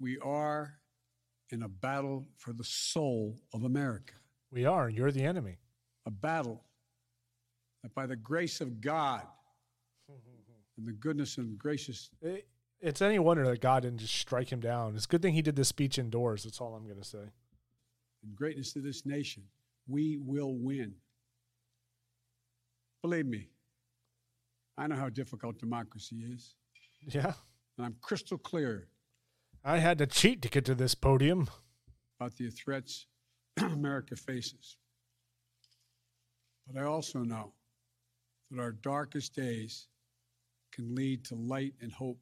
We 0.00 0.18
are 0.18 0.74
in 1.50 1.62
a 1.62 1.68
battle 1.68 2.26
for 2.36 2.52
the 2.52 2.64
soul 2.64 3.38
of 3.52 3.64
America, 3.64 4.14
We 4.50 4.64
are. 4.64 4.88
You're 4.88 5.12
the 5.12 5.24
enemy. 5.24 5.58
a 6.06 6.10
battle 6.10 6.64
that 7.82 7.94
by 7.94 8.06
the 8.06 8.16
grace 8.16 8.60
of 8.60 8.80
God 8.80 9.22
and 10.78 10.86
the 10.86 10.92
goodness 10.92 11.38
and 11.38 11.58
gracious 11.58 12.10
It, 12.20 12.46
it's 12.80 13.02
any 13.02 13.18
wonder 13.18 13.44
that 13.46 13.60
God 13.60 13.82
didn't 13.84 13.98
just 14.00 14.14
strike 14.14 14.50
him 14.50 14.60
down. 14.60 14.94
It's 14.96 15.04
a 15.04 15.08
good 15.08 15.22
thing 15.22 15.34
he 15.34 15.42
did 15.42 15.56
this 15.56 15.68
speech 15.68 15.98
indoors. 15.98 16.44
That's 16.44 16.60
all 16.60 16.74
I'm 16.74 16.84
going 16.86 17.00
to 17.00 17.04
say. 17.08 17.30
and 18.24 18.34
greatness 18.36 18.74
of 18.76 18.82
this 18.82 19.04
nation, 19.06 19.44
we 19.86 20.16
will 20.18 20.54
win. 20.56 20.94
Believe 23.02 23.26
me, 23.26 23.48
I 24.78 24.86
know 24.86 24.96
how 24.96 25.08
difficult 25.08 25.58
democracy 25.58 26.16
is, 26.32 26.54
Yeah. 27.06 27.32
and 27.76 27.86
I'm 27.86 27.96
crystal 28.00 28.38
clear 28.38 28.88
I 29.64 29.78
had 29.78 29.98
to 29.98 30.06
cheat 30.06 30.42
to 30.42 30.48
get 30.48 30.64
to 30.66 30.74
this 30.74 30.94
podium. 30.94 31.48
about 32.18 32.36
the 32.36 32.48
threats 32.50 33.06
America 33.60 34.16
faces. 34.16 34.76
But 36.66 36.80
I 36.80 36.84
also 36.84 37.20
know 37.20 37.52
that 38.52 38.62
our 38.62 38.72
darkest 38.72 39.34
days 39.34 39.88
can 40.72 40.94
lead 40.94 41.24
to 41.24 41.34
light 41.34 41.74
and 41.80 41.90
hope. 41.90 42.18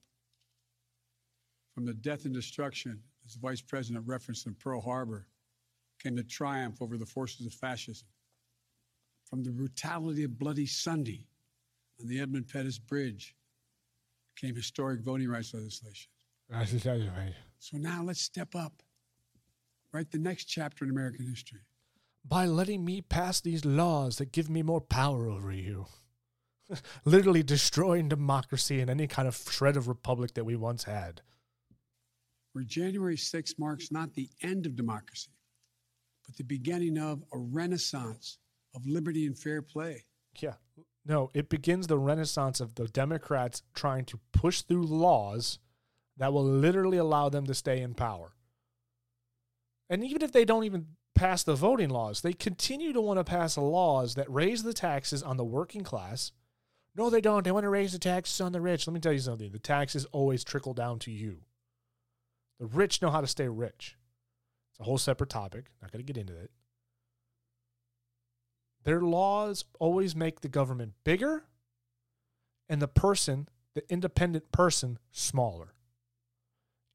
From 1.75 1.85
the 1.85 1.95
death 1.95 2.25
and 2.25 2.35
destruction, 2.35 3.01
as 3.27 3.35
the 3.35 3.41
Vice 3.41 3.61
President 3.61 4.07
referenced 4.07 4.47
in 4.47 4.55
Pearl 4.55 4.81
Harbor, 4.81 5.27
came 6.03 6.17
the 6.17 6.23
triumph 6.23 6.81
over 6.81 6.97
the 6.97 7.07
forces 7.07 7.47
of 7.47 7.53
fascism. 7.53 8.09
From 9.29 9.43
the 9.43 9.51
brutality 9.51 10.25
of 10.25 10.39
Bloody 10.39 10.67
Sunday 10.67 11.27
on 12.01 12.09
the 12.09 12.21
Edmund 12.21 12.49
Pettus 12.49 12.79
Bridge 12.79 13.35
came 14.37 14.55
historic 14.55 15.01
voting 15.01 15.29
rights 15.29 15.53
legislation. 15.53 16.11
So 17.59 17.77
now 17.77 18.03
let's 18.03 18.21
step 18.23 18.55
up, 18.55 18.83
write 19.93 20.11
the 20.11 20.19
next 20.19 20.47
chapter 20.47 20.85
in 20.85 20.91
American 20.91 21.27
history. 21.27 21.61
By 22.25 22.47
letting 22.47 22.85
me 22.85 23.01
pass 23.01 23.41
these 23.41 23.65
laws 23.65 24.17
that 24.17 24.33
give 24.33 24.49
me 24.49 24.63
more 24.63 24.81
power 24.81 25.29
over 25.29 25.53
you. 25.53 25.87
Literally 27.05 27.43
destroying 27.43 28.09
democracy 28.09 28.81
and 28.81 28.91
any 28.91 29.07
kind 29.07 29.29
of 29.29 29.37
shred 29.37 29.77
of 29.77 29.89
republic 29.89 30.35
that 30.35 30.45
we 30.45 30.57
once 30.57 30.85
had. 30.85 31.23
Where 32.53 32.65
January 32.65 33.17
6th 33.17 33.59
marks 33.59 33.93
not 33.93 34.15
the 34.15 34.29
end 34.43 34.67
of 34.67 34.77
democracy, 34.77 35.31
but 36.27 36.37
the 36.37 36.45
beginning 36.45 36.99
of 36.99 37.23
a 37.33 37.39
renaissance 37.39 38.39
of 38.75 38.87
liberty 38.87 39.27
and 39.27 39.39
fair 39.39 39.63
play. 39.63 40.05
Yeah. 40.39 40.55
No, 41.05 41.31
it 41.35 41.49
begins 41.49 41.87
the 41.87 41.99
renaissance 41.99 42.61
of 42.61 42.75
the 42.75 42.87
Democrats 42.87 43.63
trying 43.75 44.05
to 44.07 44.21
push 44.33 44.63
through 44.63 44.83
laws 44.83 45.59
that 46.17 46.33
will 46.33 46.45
literally 46.45 46.99
allow 46.99 47.29
them 47.29 47.47
to 47.47 47.55
stay 47.55 47.81
in 47.81 47.95
power. 47.95 48.35
And 49.89 50.05
even 50.05 50.23
if 50.23 50.33
they 50.33 50.45
don't 50.45 50.65
even 50.65 50.87
pass 51.15 51.43
the 51.43 51.55
voting 51.55 51.91
laws, 51.91 52.21
they 52.21 52.33
continue 52.33 52.93
to 52.93 53.01
want 53.01 53.19
to 53.19 53.25
pass 53.25 53.57
laws 53.57 54.15
that 54.15 54.31
raise 54.31 54.63
the 54.63 54.73
taxes 54.73 55.23
on 55.23 55.37
the 55.37 55.45
working 55.45 55.83
class. 55.83 56.33
No, 57.01 57.09
they 57.09 57.23
don't. 57.23 57.43
They 57.43 57.51
want 57.51 57.65
to 57.65 57.71
raise 57.71 57.93
the 57.93 57.99
taxes 57.99 58.43
on 58.43 58.53
the 58.53 58.61
rich. 58.61 58.87
Let 58.87 58.93
me 58.93 59.01
tell 59.01 59.15
you 59.15 59.21
something 59.21 59.51
the 59.53 59.59
taxes 59.59 60.05
always 60.13 60.45
trickle 60.45 60.75
down 60.75 60.99
to 60.99 61.11
you. 61.11 61.39
The 62.59 62.67
rich 62.67 63.01
know 63.01 63.09
how 63.09 63.23
to 63.23 63.27
stay 63.27 63.49
rich. 63.49 63.97
It's 64.71 64.81
a 64.81 64.83
whole 64.85 64.99
separate 64.99 65.31
topic. 65.31 65.71
Not 65.81 65.93
going 65.93 66.05
to 66.05 66.13
get 66.13 66.21
into 66.21 66.39
it. 66.39 66.51
Their 68.85 69.01
laws 69.01 69.65
always 69.79 70.15
make 70.15 70.43
the 70.43 70.49
government 70.49 70.93
bigger 71.03 71.45
and 72.69 72.83
the 72.83 72.89
person, 72.89 73.49
the 73.75 73.91
independent 73.91 74.53
person, 74.53 74.99
smaller. 75.11 75.73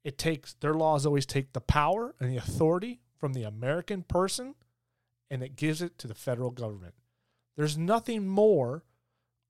It 0.04 0.18
takes 0.18 0.52
their 0.52 0.74
laws 0.74 1.04
always 1.04 1.26
take 1.26 1.52
the 1.52 1.60
power 1.60 2.14
and 2.20 2.30
the 2.30 2.36
authority 2.36 3.00
from 3.18 3.32
the 3.32 3.42
American 3.42 4.04
person 4.04 4.54
and 5.32 5.42
it 5.42 5.56
gives 5.56 5.82
it 5.82 5.98
to 5.98 6.06
the 6.06 6.14
federal 6.14 6.52
government. 6.52 6.94
There's 7.56 7.76
nothing 7.76 8.28
more 8.28 8.84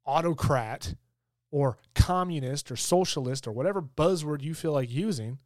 autocrat 0.06 0.94
or 1.50 1.78
communist 1.94 2.70
or 2.70 2.76
socialist 2.76 3.46
or 3.46 3.52
whatever 3.52 3.80
buzzword 3.82 4.42
you 4.42 4.54
feel 4.54 4.72
like 4.72 4.90
using 4.90 5.38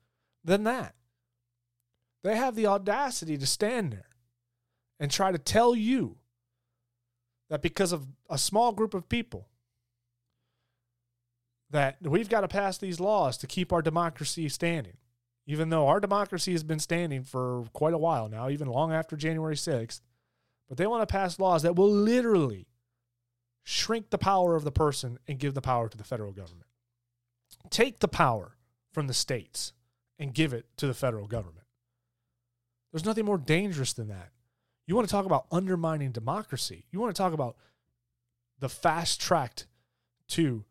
than 0.45 0.65
that. 0.65 0.95
They 2.23 2.37
have 2.37 2.55
the 2.55 2.67
audacity 2.67 3.37
to 3.39 3.47
stand 3.47 3.93
there 3.93 4.09
and 4.99 5.11
try 5.11 5.33
to 5.33 5.39
tell 5.39 5.75
you 5.75 6.19
that 7.49 7.63
because 7.63 7.93
of 7.93 8.07
a 8.29 8.39
small 8.39 8.73
group 8.73 8.95
of 8.95 9.09
people 9.09 9.49
that 11.71 11.97
we've 12.03 12.29
got 12.29 12.41
to 12.43 12.49
pass 12.49 12.79
these 12.79 13.01
laws 13.01 13.37
to 13.39 13.47
keep 13.47 13.73
our 13.73 13.83
democracy 13.83 14.49
standing 14.49 14.97
even 15.47 15.71
though 15.71 15.89
our 15.89 15.99
democracy 15.99 16.53
has 16.53 16.63
been 16.63 16.79
standing 16.79 17.23
for 17.23 17.65
quite 17.73 17.95
a 17.95 17.99
while 17.99 18.29
now 18.29 18.49
even 18.49 18.69
long 18.69 18.93
after 18.93 19.17
January 19.17 19.55
6th 19.55 20.01
but 20.69 20.79
they 20.79 20.87
want 20.87 21.07
to 21.07 21.13
pass 21.13 21.39
laws 21.39 21.63
that 21.63 21.77
will 21.77 21.91
literally 21.91 22.67
shrink 23.63 24.11
the 24.11 24.19
power 24.19 24.57
of 24.57 24.65
the 24.65 24.73
person 24.73 25.19
and 25.29 25.39
give 25.39 25.55
the 25.55 25.61
power 25.61 25.89
to 25.89 25.99
the 25.99 26.05
federal 26.05 26.33
government 26.33 26.67
take 27.69 28.01
the 28.01 28.09
power 28.09 28.57
from 28.93 29.07
the 29.07 29.15
states 29.15 29.73
and 30.19 30.35
give 30.35 30.53
it 30.53 30.67
to 30.77 30.87
the 30.87 30.95
federal 30.95 31.27
government 31.27 31.67
there's 32.93 33.05
nothing 33.05 33.25
more 33.25 33.39
dangerous 33.39 33.93
than 33.93 34.09
that 34.09 34.31
you 34.91 34.97
want 34.97 35.07
to 35.07 35.13
talk 35.13 35.25
about 35.25 35.47
undermining 35.53 36.11
democracy. 36.11 36.85
You 36.91 36.99
want 36.99 37.15
to 37.15 37.23
talk 37.23 37.33
about 37.33 37.55
the 38.59 38.69
fast 38.69 39.21
track 39.21 39.63
to 40.31 40.65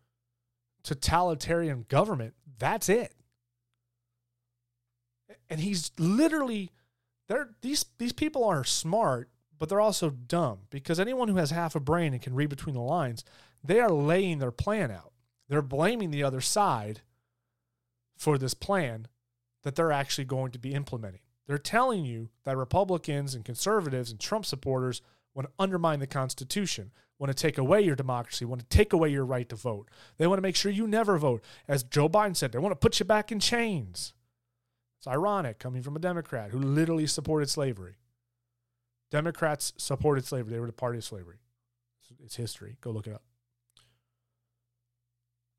totalitarian 0.84 1.86
government. 1.88 2.34
That's 2.57 2.90
it. 2.90 3.14
And 5.49 5.61
he's 5.61 5.91
literally 5.98 6.70
they're 7.30 7.52
these 7.61 7.86
these 7.98 8.11
people 8.11 8.44
are 8.44 8.66
smart, 8.66 9.30
but 9.60 9.68
they're 9.69 9.81
also 9.81 10.10
dumb 10.10 10.60
because 10.69 10.99
anyone 10.99 11.27
who 11.27 11.36
has 11.36 11.52
half 11.52 11.76
a 11.76 11.80
brain 11.80 12.14
and 12.14 12.22
can 12.22 12.34
read 12.34 12.49
between 12.49 12.73
the 12.73 12.81
lines, 12.81 13.23
they 13.64 13.80
are 13.80 13.91
laying 13.91 14.40
their 14.40 14.52
plan 14.52 14.90
out. 14.90 15.11
They're 15.49 15.61
blaming 15.61 16.11
the 16.11 16.23
other 16.23 16.41
side 16.41 17.02
for 18.18 18.38
this 18.38 18.53
plan 18.53 19.07
that 19.64 19.76
they're 19.76 19.91
actually 19.91 20.26
going 20.26 20.52
to 20.52 20.60
be 20.60 20.73
implementing. 20.73 21.22
They're 21.45 21.57
telling 21.57 22.06
you 22.06 22.30
that 22.45 22.57
Republicans 22.57 23.36
and 23.36 23.44
conservatives 23.44 24.11
and 24.11 24.19
Trump 24.19 24.45
supporters 24.45 25.02
want 25.34 25.48
to 25.48 25.53
undermine 25.60 25.99
the 25.99 26.07
Constitution, 26.07 26.91
want 27.18 27.36
to 27.36 27.41
take 27.41 27.57
away 27.57 27.81
your 27.81 27.95
democracy, 27.95 28.45
want 28.45 28.61
to 28.61 28.68
take 28.68 28.94
away 28.94 29.10
your 29.10 29.26
right 29.26 29.49
to 29.49 29.56
vote. 29.56 29.90
They 30.18 30.27
want 30.27 30.38
to 30.38 30.44
make 30.44 30.56
sure 30.56 30.72
you 30.72 30.88
never 30.88 31.18
vote. 31.18 31.44
As 31.68 31.84
Joe 31.84 32.07
Biden 32.07 32.36
said, 32.36 32.52
they 32.52 32.60
want 32.60 32.72
to 32.72 32.77
put 32.77 32.99
you 32.99 33.06
back 33.06 33.31
in 33.31 33.40
chains. 33.40 34.14
It's 34.99 35.07
ironic 35.07 35.60
coming 35.60 35.81
from 35.81 35.95
a 35.95 35.99
Democrat 35.99 36.52
who 36.52 36.60
literally 36.60 37.07
supported 37.07 37.49
slavery. 37.49 37.95
Democrats 39.11 39.73
supported 39.77 40.26
slavery. 40.26 40.53
They 40.53 40.60
were 40.60 40.68
the 40.68 40.73
party 40.73 40.98
of 40.98 41.03
slavery. 41.03 41.38
It's 42.23 42.36
history. 42.36 42.77
Go 42.81 42.91
look 42.91 43.07
it 43.07 43.14
up. 43.14 43.23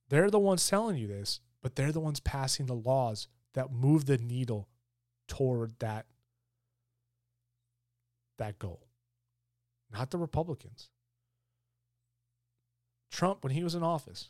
They're 0.08 0.30
the 0.30 0.38
ones 0.38 0.68
telling 0.68 0.96
you 0.96 1.06
this, 1.06 1.40
but 1.62 1.76
they're 1.76 1.92
the 1.92 2.00
ones 2.00 2.20
passing 2.20 2.66
the 2.66 2.74
laws 2.74 3.28
that 3.54 3.72
move 3.72 4.06
the 4.06 4.18
needle 4.18 4.68
toward 5.28 5.78
that 5.78 6.06
that 8.38 8.58
goal. 8.58 8.86
Not 9.92 10.10
the 10.10 10.18
Republicans. 10.18 10.88
Trump, 13.10 13.44
when 13.44 13.52
he 13.52 13.62
was 13.62 13.74
in 13.74 13.82
office, 13.82 14.28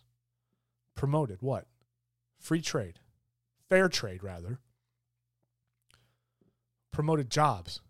promoted 0.96 1.42
what? 1.42 1.66
Free 2.38 2.60
trade, 2.60 2.98
fair 3.68 3.88
trade, 3.88 4.22
rather. 4.24 4.58
Promoted 6.92 7.30
jobs, 7.30 7.80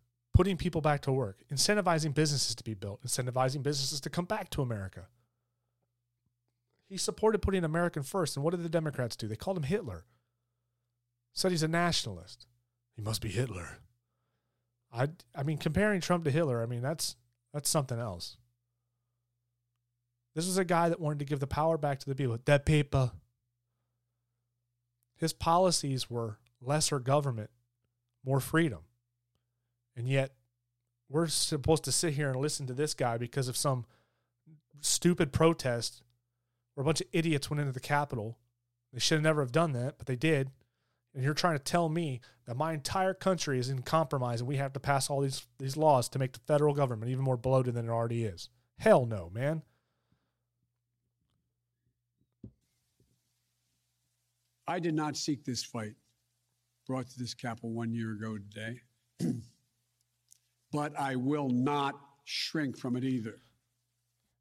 putting 0.41 0.57
people 0.57 0.81
back 0.81 1.03
to 1.03 1.13
work, 1.13 1.37
incentivizing 1.53 2.15
businesses 2.15 2.55
to 2.55 2.65
be 2.65 2.73
built, 2.73 2.99
incentivizing 3.03 3.63
businesses 3.63 4.01
to 4.01 4.09
come 4.09 4.25
back 4.25 4.49
to 4.49 4.63
America. 4.63 5.07
He 6.89 6.97
supported 6.97 7.43
putting 7.43 7.63
American 7.63 8.03
first. 8.03 8.39
And 8.39 8.43
what 8.43 8.53
did 8.53 8.63
the 8.63 8.71
Democrats 8.71 9.17
do? 9.17 9.29
They 9.29 9.37
called 9.37 9.59
him 9.59 9.65
Hitler. 9.65 10.07
Said 11.35 11.51
he's 11.51 11.63
a 11.63 11.69
nationalist. 11.69 12.47
He 12.97 13.03
must 13.03 13.21
be 13.21 13.29
Hitler. 13.29 13.81
I, 14.91 15.09
I 15.35 15.43
mean, 15.43 15.59
comparing 15.59 16.01
Trump 16.01 16.25
to 16.25 16.31
Hitler, 16.31 16.63
I 16.63 16.67
mean, 16.67 16.81
that's 16.81 17.17
that's 17.53 17.69
something 17.69 17.99
else. 17.99 18.39
This 20.35 20.47
was 20.47 20.57
a 20.57 20.65
guy 20.65 20.89
that 20.89 21.01
wanted 21.01 21.19
to 21.19 21.27
give 21.27 21.41
the 21.41 21.47
power 21.47 21.77
back 21.77 21.99
to 21.99 22.09
the 22.09 22.15
people. 22.15 22.39
The 22.43 22.59
people. 22.59 23.13
His 25.17 25.35
policies 25.35 26.09
were 26.09 26.39
lesser 26.63 26.99
government, 26.99 27.51
more 28.25 28.41
freedom. 28.41 28.85
And 30.01 30.09
yet, 30.09 30.33
we're 31.11 31.27
supposed 31.27 31.85
to 31.85 31.93
sit 31.93 32.15
here 32.15 32.31
and 32.31 32.41
listen 32.41 32.67
to 32.69 32.73
this 32.73 32.95
guy 32.95 33.19
because 33.19 33.49
of 33.49 33.57
some 33.57 33.85
stupid 34.81 35.31
protest 35.31 36.03
where 36.75 36.81
a 36.81 36.87
bunch 36.87 37.03
of 37.03 37.09
idiots 37.13 37.51
went 37.51 37.61
into 37.61 37.73
the 37.73 37.81
Capitol. 37.81 38.39
They 38.95 38.99
should 38.99 39.17
have 39.17 39.23
never 39.23 39.43
have 39.43 39.53
done 39.53 39.73
that, 39.73 39.99
but 39.99 40.07
they 40.07 40.17
did. 40.17 40.53
And 41.15 41.23
you're 41.23 41.35
trying 41.35 41.59
to 41.59 41.63
tell 41.63 41.91
me 41.91 42.23
that 42.47 42.57
my 42.57 42.73
entire 42.73 43.13
country 43.13 43.59
is 43.59 43.69
in 43.69 43.83
compromise 43.83 44.41
and 44.41 44.49
we 44.49 44.57
have 44.57 44.73
to 44.73 44.81
pass 44.81 45.11
all 45.11 45.21
these 45.21 45.47
these 45.59 45.77
laws 45.77 46.09
to 46.09 46.19
make 46.19 46.33
the 46.33 46.41
federal 46.47 46.73
government 46.73 47.11
even 47.11 47.23
more 47.23 47.37
bloated 47.37 47.75
than 47.75 47.85
it 47.85 47.91
already 47.91 48.25
is. 48.25 48.49
Hell 48.79 49.05
no, 49.05 49.29
man. 49.35 49.61
I 54.67 54.79
did 54.79 54.95
not 54.95 55.19
seek 55.19 55.45
this 55.45 55.63
fight 55.63 55.93
brought 56.87 57.07
to 57.11 57.19
this 57.19 57.35
Capitol 57.35 57.73
one 57.73 57.93
year 57.93 58.13
ago 58.13 58.39
today, 58.39 58.81
but 60.73 60.99
I 60.99 61.17
will 61.17 61.49
not 61.49 61.95
shrink 62.25 62.77
from 62.79 62.97
it 62.97 63.05
either. 63.05 63.37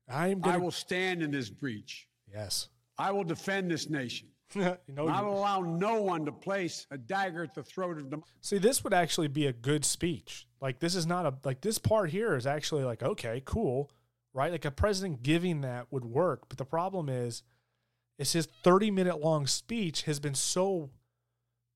I 0.08 0.30
am. 0.30 0.40
Gonna... 0.40 0.56
I 0.56 0.58
will 0.60 0.72
stand 0.72 1.22
in 1.22 1.32
this 1.32 1.50
breach. 1.50 2.08
Yes. 2.32 2.70
I 2.98 3.12
will 3.12 3.24
defend 3.24 3.72
this 3.72 3.90
nation. 3.90 4.28
you 4.56 4.76
know, 4.90 5.08
I 5.08 5.22
will 5.22 5.38
allow 5.38 5.62
no 5.62 6.02
one 6.02 6.26
to 6.26 6.32
place 6.32 6.88
a 6.92 6.98
dagger 6.98 7.44
at 7.44 7.54
the 7.54 7.64
throat 7.64 7.98
of 8.00 8.10
democracy. 8.10 8.34
See, 8.42 8.58
this 8.58 8.84
would 8.84 8.94
actually 8.94 9.28
be 9.28 9.46
a 9.46 9.54
good 9.54 9.86
speech. 9.86 10.48
Like 10.60 10.80
this 10.80 10.96
is 10.96 11.06
not 11.06 11.26
a 11.26 11.34
like 11.44 11.62
this 11.62 11.78
part 11.78 12.10
here 12.10 12.36
is 12.36 12.48
actually 12.48 12.84
like 12.84 13.04
okay, 13.04 13.42
cool, 13.46 13.92
right? 14.34 14.52
Like 14.52 14.66
a 14.66 14.72
president 14.72 15.22
giving 15.22 15.62
that 15.62 15.88
would 15.92 16.06
work, 16.06 16.50
but 16.50 16.58
the 16.58 16.66
problem 16.66 17.10
is, 17.10 17.44
is 18.18 18.34
his 18.34 18.48
thirty 18.64 18.90
minute 18.90 19.22
long 19.22 19.46
speech 19.46 20.04
has 20.04 20.20
been 20.20 20.36
so 20.36 20.90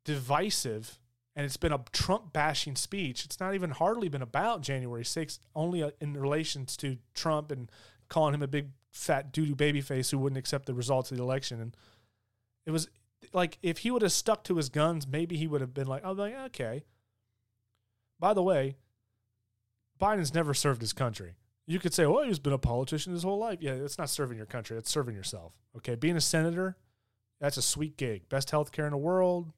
divisive, 0.03 0.99
and 1.35 1.45
it's 1.45 1.57
been 1.57 1.73
a 1.73 1.83
Trump 1.91 2.33
bashing 2.33 2.75
speech. 2.75 3.25
It's 3.25 3.39
not 3.39 3.55
even 3.55 3.71
hardly 3.71 4.09
been 4.09 4.21
about 4.21 4.61
January 4.61 5.05
sixth, 5.05 5.39
only 5.55 5.83
uh, 5.83 5.91
in 5.99 6.13
relations 6.13 6.77
to 6.77 6.97
Trump 7.13 7.51
and 7.51 7.71
calling 8.09 8.33
him 8.33 8.43
a 8.43 8.47
big 8.47 8.69
fat 8.91 9.31
doo 9.31 9.45
doo 9.45 9.55
baby 9.55 9.81
face 9.81 10.11
who 10.11 10.19
wouldn't 10.19 10.37
accept 10.37 10.67
the 10.67 10.73
results 10.73 11.09
of 11.09 11.17
the 11.17 11.23
election 11.23 11.59
and 11.59 11.75
it 12.65 12.71
was 12.71 12.87
like 13.31 13.57
if 13.61 13.79
he 13.79 13.91
would 13.91 14.01
have 14.01 14.11
stuck 14.11 14.43
to 14.45 14.57
his 14.57 14.69
guns, 14.69 15.07
maybe 15.07 15.37
he 15.37 15.47
would 15.47 15.61
have 15.61 15.73
been 15.73 15.87
like, 15.87 16.01
"Oh, 16.03 16.11
like 16.11 16.35
okay." 16.35 16.83
By 18.19 18.33
the 18.33 18.43
way, 18.43 18.77
Biden's 19.99 20.33
never 20.33 20.53
served 20.53 20.81
his 20.81 20.93
country. 20.93 21.35
You 21.65 21.79
could 21.79 21.93
say, 21.93 22.05
"Well, 22.05 22.25
he's 22.25 22.39
been 22.39 22.53
a 22.53 22.57
politician 22.57 23.13
his 23.13 23.23
whole 23.23 23.37
life." 23.37 23.61
Yeah, 23.61 23.73
it's 23.73 23.97
not 23.97 24.09
serving 24.09 24.37
your 24.37 24.45
country; 24.45 24.77
it's 24.77 24.91
serving 24.91 25.15
yourself. 25.15 25.53
Okay, 25.77 25.95
being 25.95 26.17
a 26.17 26.21
senator, 26.21 26.77
that's 27.39 27.57
a 27.57 27.61
sweet 27.61 27.97
gig. 27.97 28.27
Best 28.29 28.51
health 28.51 28.71
care 28.71 28.85
in 28.85 28.91
the 28.91 28.97
world. 28.97 29.51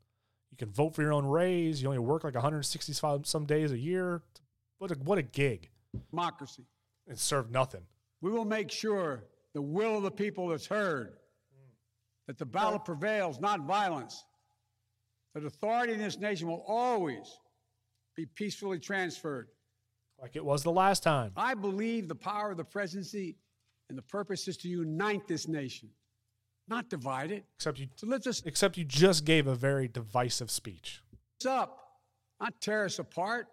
You 0.56 0.68
can 0.68 0.73
vote 0.73 0.95
for 0.95 1.02
your 1.02 1.11
own 1.11 1.26
raise. 1.26 1.82
You 1.82 1.90
only 1.90 1.99
work 1.99 2.23
like 2.23 2.34
165 2.34 3.27
some 3.27 3.45
days 3.45 3.73
a 3.73 3.77
year. 3.77 4.22
What 4.77 4.90
a 4.90 4.94
what 4.94 5.18
a 5.18 5.22
gig. 5.22 5.69
Democracy. 6.11 6.64
It 7.07 7.19
served 7.19 7.52
nothing. 7.52 7.82
We 8.22 8.32
will 8.32 8.45
make 8.45 8.72
sure 8.72 9.26
the 9.53 9.61
will 9.61 9.98
of 9.98 10.03
the 10.03 10.11
people 10.11 10.53
is 10.53 10.65
heard 10.65 11.18
that 12.27 12.38
the 12.38 12.45
ballot 12.45 12.86
prevails, 12.86 13.41
not 13.41 13.65
violence, 13.65 14.23
that 15.34 15.44
authority 15.44 15.91
in 15.91 15.99
this 15.99 16.18
nation 16.18 16.48
will 16.48 16.64
always 16.65 17.38
be 18.15 18.26
peacefully 18.26 18.80
transferred. 18.80 19.49
Like 20.22 20.38
it 20.38 20.45
was 20.45 20.64
the 20.64 20.72
last 20.72 21.03
time. 21.03 21.34
I 21.36 21.53
believe 21.53 22.07
the 22.07 22.15
power 22.15 22.52
of 22.52 22.57
the 22.57 22.64
presidency 22.64 23.36
and 23.90 23.98
the 23.98 24.03
purpose 24.03 24.48
is 24.48 24.56
to 24.57 24.69
unite 24.69 25.27
this 25.27 25.49
nation, 25.49 25.90
not 26.68 26.90
divide 26.90 27.32
it. 27.32 27.46
Except 27.58 27.80
you, 27.80 27.88
so 27.96 28.08
let's 28.08 28.24
just, 28.24 28.46
except 28.46 28.78
you 28.78 28.84
just 28.84 29.26
gave 29.26 29.48
a 29.48 29.56
very 29.56 29.88
divisive 29.88 30.50
speech. 30.50 31.02
What's 31.36 31.46
up? 31.46 31.78
Not 32.40 32.60
tear 32.62 32.86
us 32.86 33.00
apart. 33.00 33.48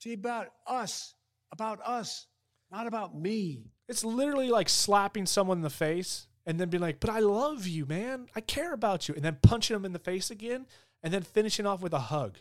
See 0.00 0.12
about 0.12 0.48
us, 0.66 1.14
about 1.52 1.80
us, 1.84 2.26
not 2.70 2.86
about 2.86 3.16
me. 3.16 3.70
It's 3.88 4.04
literally 4.04 4.48
like 4.48 4.68
slapping 4.68 5.26
someone 5.26 5.58
in 5.58 5.62
the 5.62 5.70
face 5.70 6.26
and 6.46 6.60
then 6.60 6.68
being 6.68 6.82
like, 6.82 7.00
"But 7.00 7.10
I 7.10 7.20
love 7.20 7.66
you, 7.66 7.86
man. 7.86 8.28
I 8.34 8.40
care 8.40 8.74
about 8.74 9.08
you," 9.08 9.14
and 9.14 9.24
then 9.24 9.38
punching 9.42 9.74
them 9.74 9.84
in 9.84 9.92
the 9.92 9.98
face 9.98 10.30
again, 10.30 10.66
and 11.02 11.14
then 11.14 11.22
finishing 11.22 11.66
off 11.66 11.80
with 11.80 11.94
a 11.94 11.98
hug. 11.98 12.38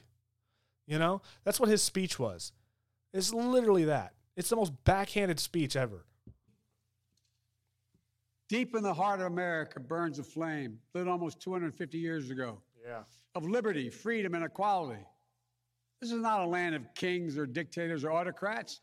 You 0.88 1.00
know, 1.00 1.22
that's 1.46 1.60
what 1.60 1.70
his 1.70 1.82
speech 1.82 2.20
was. 2.20 2.52
It's 3.14 3.34
literally 3.34 3.86
that. 3.86 4.14
It's 4.36 4.50
the 4.50 4.56
most 4.56 4.74
backhanded 4.84 5.40
speech 5.40 5.76
ever. 5.76 6.06
Deep 8.54 8.76
in 8.76 8.84
the 8.84 8.94
heart 8.94 9.20
of 9.20 9.26
America 9.26 9.80
burns 9.80 10.20
a 10.20 10.24
flame 10.24 10.78
lit 10.94 11.08
almost 11.08 11.40
250 11.40 11.98
years 11.98 12.30
ago. 12.30 12.62
Yeah. 12.86 13.02
Of 13.34 13.50
liberty, 13.50 13.90
freedom, 13.90 14.36
and 14.36 14.46
equality. 14.46 15.02
This 16.00 16.12
is 16.12 16.22
not 16.22 16.42
a 16.42 16.46
land 16.46 16.76
of 16.76 16.84
kings 16.94 17.36
or 17.36 17.48
dictators 17.48 18.04
or 18.04 18.12
autocrats. 18.12 18.82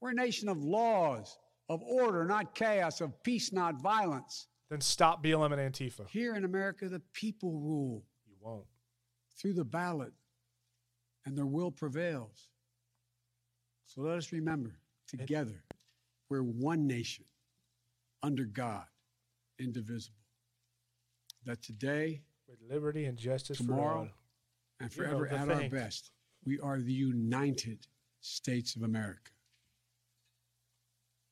We're 0.00 0.10
a 0.10 0.14
nation 0.14 0.48
of 0.48 0.64
laws, 0.64 1.38
of 1.68 1.80
order, 1.82 2.24
not 2.24 2.56
chaos, 2.56 3.00
of 3.00 3.22
peace, 3.22 3.52
not 3.52 3.80
violence. 3.80 4.48
Then 4.68 4.80
stop 4.80 5.22
BLM 5.22 5.56
and 5.56 5.72
Antifa. 5.72 6.08
Here 6.08 6.34
in 6.34 6.44
America, 6.44 6.88
the 6.88 7.00
people 7.12 7.52
rule. 7.52 8.02
You 8.26 8.34
won't. 8.40 8.66
Through 9.40 9.52
the 9.52 9.64
ballot, 9.64 10.12
and 11.24 11.38
their 11.38 11.46
will 11.46 11.70
prevails. 11.70 12.48
So 13.86 14.00
let 14.00 14.18
us 14.18 14.32
remember 14.32 14.74
together, 15.06 15.62
we're 16.28 16.42
one 16.42 16.88
nation 16.88 17.26
under 18.24 18.44
God, 18.44 18.86
indivisible. 19.64 20.18
That 21.44 21.62
today, 21.62 22.22
with 22.48 22.58
liberty 22.70 23.06
and 23.06 23.18
justice 23.18 23.58
tomorrow, 23.58 24.08
for 24.78 24.84
and 24.84 24.92
forever 24.92 25.26
you 25.26 25.36
know, 25.36 25.52
at 25.52 25.62
our 25.62 25.68
best, 25.68 26.10
we 26.44 26.60
are 26.60 26.78
the 26.80 26.92
United 26.92 27.86
States 28.20 28.76
of 28.76 28.82
America. 28.82 29.30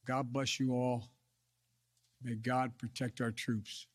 God 0.07 0.33
bless 0.33 0.59
you 0.59 0.73
all. 0.73 1.05
May 2.23 2.35
God 2.35 2.77
protect 2.79 3.21
our 3.21 3.31
troops. 3.31 3.87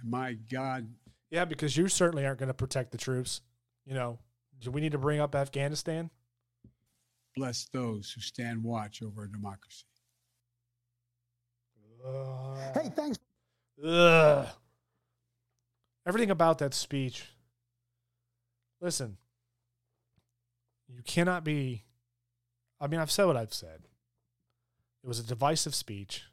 And 0.00 0.10
my 0.10 0.34
God. 0.50 0.88
Yeah, 1.30 1.44
because 1.44 1.76
you 1.76 1.88
certainly 1.88 2.24
aren't 2.24 2.38
going 2.38 2.48
to 2.48 2.54
protect 2.54 2.92
the 2.92 2.98
troops. 2.98 3.40
You 3.84 3.94
know, 3.94 4.18
do 4.60 4.70
we 4.70 4.80
need 4.80 4.92
to 4.92 4.98
bring 4.98 5.20
up 5.20 5.34
Afghanistan? 5.34 6.10
Bless 7.36 7.66
those 7.66 8.10
who 8.10 8.20
stand 8.20 8.62
watch 8.62 9.02
over 9.02 9.22
our 9.22 9.26
democracy. 9.26 9.84
Uh, 12.06 12.54
hey, 12.74 12.90
thanks. 12.94 13.18
Ugh. 13.84 14.46
Everything 16.06 16.30
about 16.30 16.58
that 16.58 16.74
speech. 16.74 17.24
Listen, 18.80 19.16
you 20.88 21.02
cannot 21.02 21.44
be. 21.44 21.84
I 22.80 22.86
mean, 22.86 23.00
I've 23.00 23.10
said 23.10 23.24
what 23.24 23.36
I've 23.36 23.54
said. 23.54 23.82
It 25.02 25.06
was 25.06 25.18
a 25.18 25.24
divisive 25.24 25.74
speech. 25.74 26.24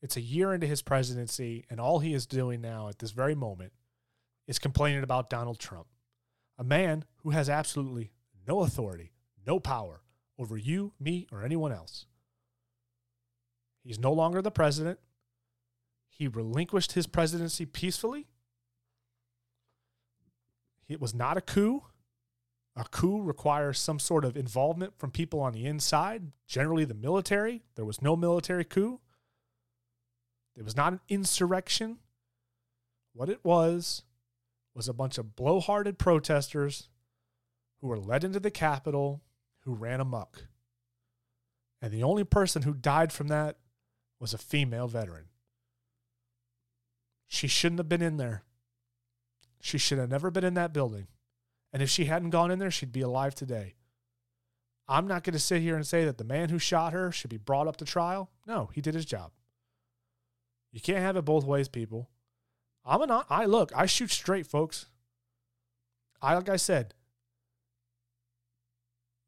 It's 0.00 0.16
a 0.16 0.20
year 0.20 0.54
into 0.54 0.66
his 0.66 0.80
presidency, 0.80 1.64
and 1.68 1.80
all 1.80 1.98
he 1.98 2.14
is 2.14 2.26
doing 2.26 2.60
now 2.60 2.88
at 2.88 3.00
this 3.00 3.10
very 3.10 3.34
moment 3.34 3.72
is 4.46 4.58
complaining 4.58 5.02
about 5.02 5.28
Donald 5.28 5.58
Trump, 5.58 5.88
a 6.56 6.64
man 6.64 7.04
who 7.22 7.30
has 7.30 7.50
absolutely 7.50 8.12
no 8.46 8.60
authority, 8.60 9.12
no 9.46 9.58
power 9.58 10.02
over 10.38 10.56
you, 10.56 10.92
me, 11.00 11.26
or 11.32 11.42
anyone 11.44 11.72
else. 11.72 12.06
He's 13.88 13.98
no 13.98 14.12
longer 14.12 14.42
the 14.42 14.50
president. 14.50 14.98
He 16.10 16.28
relinquished 16.28 16.92
his 16.92 17.06
presidency 17.06 17.64
peacefully. 17.64 18.26
It 20.86 21.00
was 21.00 21.14
not 21.14 21.38
a 21.38 21.40
coup. 21.40 21.84
A 22.76 22.84
coup 22.84 23.22
requires 23.22 23.78
some 23.78 23.98
sort 23.98 24.26
of 24.26 24.36
involvement 24.36 24.98
from 24.98 25.10
people 25.10 25.40
on 25.40 25.54
the 25.54 25.64
inside, 25.64 26.32
generally 26.46 26.84
the 26.84 26.92
military. 26.92 27.62
There 27.76 27.86
was 27.86 28.02
no 28.02 28.14
military 28.14 28.62
coup. 28.62 29.00
It 30.54 30.66
was 30.66 30.76
not 30.76 30.92
an 30.92 31.00
insurrection. 31.08 31.96
What 33.14 33.30
it 33.30 33.42
was 33.42 34.02
was 34.74 34.86
a 34.86 34.92
bunch 34.92 35.16
of 35.16 35.34
blowharded 35.34 35.96
protesters 35.96 36.90
who 37.80 37.86
were 37.86 37.98
led 37.98 38.22
into 38.22 38.38
the 38.38 38.50
Capitol 38.50 39.22
who 39.60 39.72
ran 39.72 40.02
amok. 40.02 40.48
And 41.80 41.90
the 41.90 42.02
only 42.02 42.24
person 42.24 42.60
who 42.60 42.74
died 42.74 43.14
from 43.14 43.28
that 43.28 43.56
was 44.20 44.34
a 44.34 44.38
female 44.38 44.88
veteran. 44.88 45.26
She 47.28 47.46
shouldn't 47.46 47.78
have 47.78 47.88
been 47.88 48.02
in 48.02 48.16
there. 48.16 48.42
She 49.60 49.78
should 49.78 49.98
have 49.98 50.10
never 50.10 50.30
been 50.30 50.44
in 50.44 50.54
that 50.54 50.72
building. 50.72 51.08
And 51.72 51.82
if 51.82 51.90
she 51.90 52.06
hadn't 52.06 52.30
gone 52.30 52.50
in 52.50 52.58
there, 52.58 52.70
she'd 52.70 52.92
be 52.92 53.02
alive 53.02 53.34
today. 53.34 53.74
I'm 54.88 55.06
not 55.06 55.22
going 55.22 55.34
to 55.34 55.38
sit 55.38 55.60
here 55.60 55.76
and 55.76 55.86
say 55.86 56.06
that 56.06 56.16
the 56.16 56.24
man 56.24 56.48
who 56.48 56.58
shot 56.58 56.94
her 56.94 57.12
should 57.12 57.30
be 57.30 57.36
brought 57.36 57.68
up 57.68 57.76
to 57.76 57.84
trial. 57.84 58.30
No, 58.46 58.70
he 58.72 58.80
did 58.80 58.94
his 58.94 59.04
job. 59.04 59.32
You 60.72 60.80
can't 60.80 61.00
have 61.00 61.16
it 61.16 61.24
both 61.24 61.44
ways, 61.44 61.68
people. 61.68 62.08
I'm 62.84 63.02
an 63.02 63.10
I 63.28 63.44
look, 63.44 63.70
I 63.76 63.84
shoot 63.84 64.10
straight, 64.10 64.46
folks. 64.46 64.86
I 66.22 66.34
like 66.34 66.48
I 66.48 66.56
said, 66.56 66.94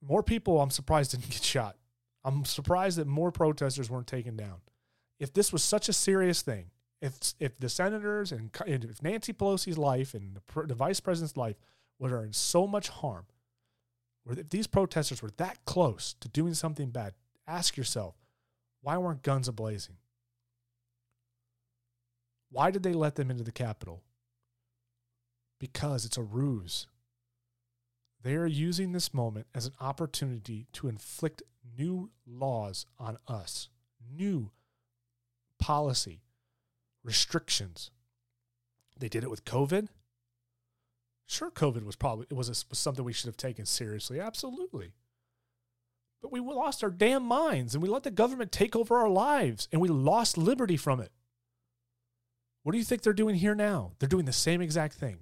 more 0.02 0.22
people 0.22 0.60
I'm 0.60 0.70
surprised 0.70 1.10
didn't 1.10 1.28
get 1.30 1.42
shot. 1.42 1.76
I'm 2.24 2.44
surprised 2.44 2.96
that 2.98 3.06
more 3.06 3.30
protesters 3.30 3.90
weren't 3.90 4.06
taken 4.06 4.36
down. 4.36 4.60
If 5.20 5.32
this 5.32 5.52
was 5.52 5.62
such 5.62 5.88
a 5.88 5.92
serious 5.92 6.42
thing, 6.42 6.70
if 7.00 7.34
if 7.38 7.58
the 7.58 7.68
senators 7.68 8.32
and 8.32 8.50
if 8.66 9.02
Nancy 9.02 9.32
Pelosi's 9.32 9.78
life 9.78 10.14
and 10.14 10.36
the, 10.36 10.66
the 10.66 10.74
vice 10.74 10.98
president's 10.98 11.36
life 11.36 11.56
were 11.98 12.24
in 12.24 12.32
so 12.32 12.66
much 12.66 12.88
harm, 12.88 13.26
if 14.26 14.48
these 14.48 14.66
protesters 14.66 15.22
were 15.22 15.30
that 15.36 15.64
close 15.64 16.14
to 16.20 16.28
doing 16.28 16.54
something 16.54 16.90
bad, 16.90 17.14
ask 17.46 17.76
yourself, 17.76 18.14
why 18.82 18.96
weren't 18.96 19.22
guns 19.22 19.48
ablazing? 19.48 19.96
Why 22.50 22.70
did 22.70 22.82
they 22.82 22.92
let 22.92 23.14
them 23.14 23.30
into 23.30 23.44
the 23.44 23.52
Capitol? 23.52 24.02
Because 25.58 26.04
it's 26.04 26.16
a 26.16 26.22
ruse. 26.22 26.86
They 28.22 28.34
are 28.34 28.46
using 28.46 28.92
this 28.92 29.14
moment 29.14 29.46
as 29.54 29.66
an 29.66 29.72
opportunity 29.80 30.66
to 30.74 30.88
inflict 30.88 31.42
new 31.78 32.10
laws 32.26 32.86
on 32.98 33.18
us, 33.28 33.68
new 34.14 34.50
policy, 35.60 36.22
restrictions. 37.04 37.90
They 38.98 39.08
did 39.08 39.24
it 39.24 39.30
with 39.30 39.44
COVID. 39.44 39.88
Sure, 41.26 41.50
COVID 41.50 41.84
was 41.84 41.96
probably 41.96 42.26
it 42.28 42.34
was, 42.34 42.48
a, 42.48 42.56
was 42.68 42.78
something 42.78 43.04
we 43.04 43.12
should 43.12 43.28
have 43.28 43.36
taken 43.36 43.64
seriously, 43.64 44.18
absolutely. 44.18 44.94
But 46.20 46.32
we 46.32 46.40
lost 46.40 46.82
our 46.82 46.90
damn 46.90 47.22
minds 47.22 47.74
and 47.74 47.82
we 47.82 47.88
let 47.88 48.02
the 48.02 48.10
government 48.10 48.52
take 48.52 48.76
over 48.76 48.98
our 48.98 49.08
lives 49.08 49.68
and 49.72 49.80
we 49.80 49.88
lost 49.88 50.36
liberty 50.36 50.76
from 50.76 51.00
it. 51.00 51.12
What 52.62 52.72
do 52.72 52.78
you 52.78 52.84
think 52.84 53.02
they're 53.02 53.12
doing 53.12 53.36
here 53.36 53.54
now? 53.54 53.92
They're 53.98 54.08
doing 54.08 54.26
the 54.26 54.32
same 54.32 54.60
exact 54.60 54.94
thing. 54.94 55.20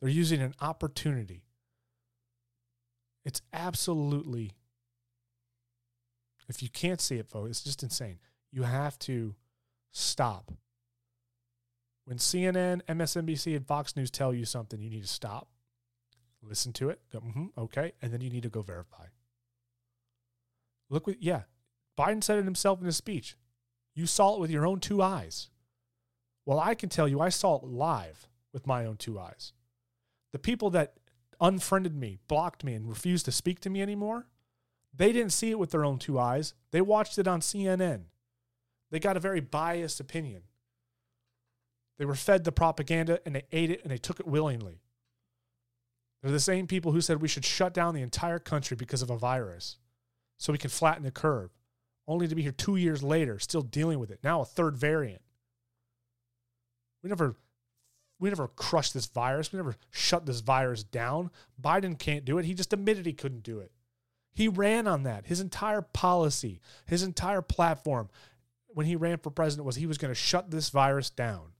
They're 0.00 0.10
using 0.10 0.40
an 0.42 0.54
opportunity. 0.60 1.44
It's 3.24 3.40
absolutely, 3.52 4.52
if 6.48 6.62
you 6.62 6.68
can't 6.68 7.00
see 7.00 7.16
it, 7.16 7.28
folks, 7.28 7.50
it's 7.50 7.64
just 7.64 7.82
insane. 7.82 8.18
You 8.54 8.62
have 8.62 8.96
to 9.00 9.34
stop. 9.90 10.52
When 12.04 12.18
CNN, 12.18 12.82
MSNBC, 12.88 13.56
and 13.56 13.66
Fox 13.66 13.96
News 13.96 14.12
tell 14.12 14.32
you 14.32 14.44
something, 14.44 14.80
you 14.80 14.88
need 14.88 15.02
to 15.02 15.08
stop, 15.08 15.48
listen 16.40 16.72
to 16.74 16.88
it, 16.90 17.00
go, 17.12 17.18
mm-hmm, 17.18 17.46
okay, 17.58 17.94
and 18.00 18.12
then 18.12 18.20
you 18.20 18.30
need 18.30 18.44
to 18.44 18.48
go 18.48 18.62
verify. 18.62 19.06
Look 20.88 21.08
what, 21.08 21.20
yeah, 21.20 21.42
Biden 21.98 22.22
said 22.22 22.38
it 22.38 22.44
himself 22.44 22.78
in 22.78 22.86
his 22.86 22.96
speech. 22.96 23.36
You 23.92 24.06
saw 24.06 24.36
it 24.36 24.40
with 24.40 24.52
your 24.52 24.68
own 24.68 24.78
two 24.78 25.02
eyes. 25.02 25.50
Well, 26.46 26.60
I 26.60 26.76
can 26.76 26.90
tell 26.90 27.08
you, 27.08 27.20
I 27.20 27.30
saw 27.30 27.56
it 27.56 27.64
live 27.64 28.28
with 28.52 28.68
my 28.68 28.86
own 28.86 28.98
two 28.98 29.18
eyes. 29.18 29.52
The 30.30 30.38
people 30.38 30.70
that 30.70 30.94
unfriended 31.40 31.96
me, 31.96 32.20
blocked 32.28 32.62
me, 32.62 32.74
and 32.74 32.88
refused 32.88 33.24
to 33.24 33.32
speak 33.32 33.58
to 33.62 33.70
me 33.70 33.82
anymore, 33.82 34.28
they 34.94 35.10
didn't 35.10 35.32
see 35.32 35.50
it 35.50 35.58
with 35.58 35.72
their 35.72 35.84
own 35.84 35.98
two 35.98 36.20
eyes. 36.20 36.54
They 36.70 36.80
watched 36.80 37.18
it 37.18 37.26
on 37.26 37.40
CNN. 37.40 38.04
They 38.90 39.00
got 39.00 39.16
a 39.16 39.20
very 39.20 39.40
biased 39.40 40.00
opinion. 40.00 40.42
They 41.98 42.04
were 42.04 42.14
fed 42.14 42.44
the 42.44 42.52
propaganda 42.52 43.20
and 43.24 43.34
they 43.34 43.44
ate 43.52 43.70
it 43.70 43.82
and 43.82 43.90
they 43.90 43.98
took 43.98 44.20
it 44.20 44.26
willingly. 44.26 44.80
They're 46.22 46.32
the 46.32 46.40
same 46.40 46.66
people 46.66 46.92
who 46.92 47.00
said 47.00 47.20
we 47.20 47.28
should 47.28 47.44
shut 47.44 47.74
down 47.74 47.94
the 47.94 48.02
entire 48.02 48.38
country 48.38 48.76
because 48.76 49.02
of 49.02 49.10
a 49.10 49.18
virus 49.18 49.76
so 50.38 50.52
we 50.52 50.58
can 50.58 50.70
flatten 50.70 51.02
the 51.02 51.10
curve, 51.10 51.50
only 52.08 52.26
to 52.26 52.34
be 52.34 52.42
here 52.42 52.52
two 52.52 52.76
years 52.76 53.02
later 53.02 53.38
still 53.38 53.62
dealing 53.62 53.98
with 53.98 54.10
it. 54.10 54.20
Now, 54.24 54.40
a 54.40 54.44
third 54.44 54.76
variant. 54.76 55.22
We 57.02 57.10
never 57.10 57.36
we 58.18 58.30
never 58.30 58.48
crushed 58.48 58.94
this 58.94 59.06
virus. 59.06 59.52
We 59.52 59.58
never 59.58 59.76
shut 59.90 60.24
this 60.24 60.40
virus 60.40 60.82
down. 60.82 61.30
Biden 61.60 61.98
can't 61.98 62.24
do 62.24 62.38
it. 62.38 62.46
He 62.46 62.54
just 62.54 62.72
admitted 62.72 63.04
he 63.04 63.12
couldn't 63.12 63.42
do 63.42 63.58
it. 63.58 63.72
He 64.32 64.48
ran 64.48 64.86
on 64.86 65.02
that. 65.02 65.26
His 65.26 65.40
entire 65.40 65.82
policy, 65.82 66.60
his 66.86 67.02
entire 67.02 67.42
platform 67.42 68.08
when 68.74 68.86
he 68.86 68.96
ran 68.96 69.18
for 69.18 69.30
president 69.30 69.66
was 69.66 69.76
he 69.76 69.86
was 69.86 69.98
going 69.98 70.10
to 70.10 70.14
shut 70.14 70.50
this 70.50 70.68
virus 70.70 71.08
down. 71.08 71.52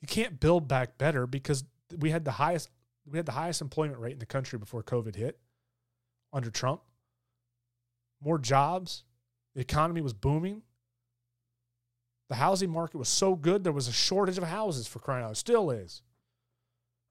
You 0.00 0.08
can't 0.08 0.40
build 0.40 0.68
back 0.68 0.96
better 0.96 1.26
because 1.26 1.64
we 1.98 2.10
had 2.10 2.24
the 2.24 2.32
highest 2.32 2.70
we 3.06 3.18
had 3.18 3.26
the 3.26 3.32
highest 3.32 3.60
employment 3.60 3.98
rate 3.98 4.12
in 4.12 4.18
the 4.18 4.26
country 4.26 4.58
before 4.58 4.82
COVID 4.82 5.16
hit 5.16 5.38
under 6.32 6.50
Trump. 6.50 6.82
More 8.22 8.38
jobs, 8.38 9.04
the 9.54 9.60
economy 9.60 10.00
was 10.00 10.12
booming. 10.12 10.62
The 12.28 12.36
housing 12.36 12.70
market 12.70 12.98
was 12.98 13.08
so 13.08 13.34
good, 13.34 13.64
there 13.64 13.72
was 13.72 13.88
a 13.88 13.92
shortage 13.92 14.38
of 14.38 14.44
houses 14.44 14.86
for 14.86 15.00
crying 15.00 15.24
out. 15.24 15.32
It 15.32 15.36
still 15.36 15.70
is. 15.70 16.02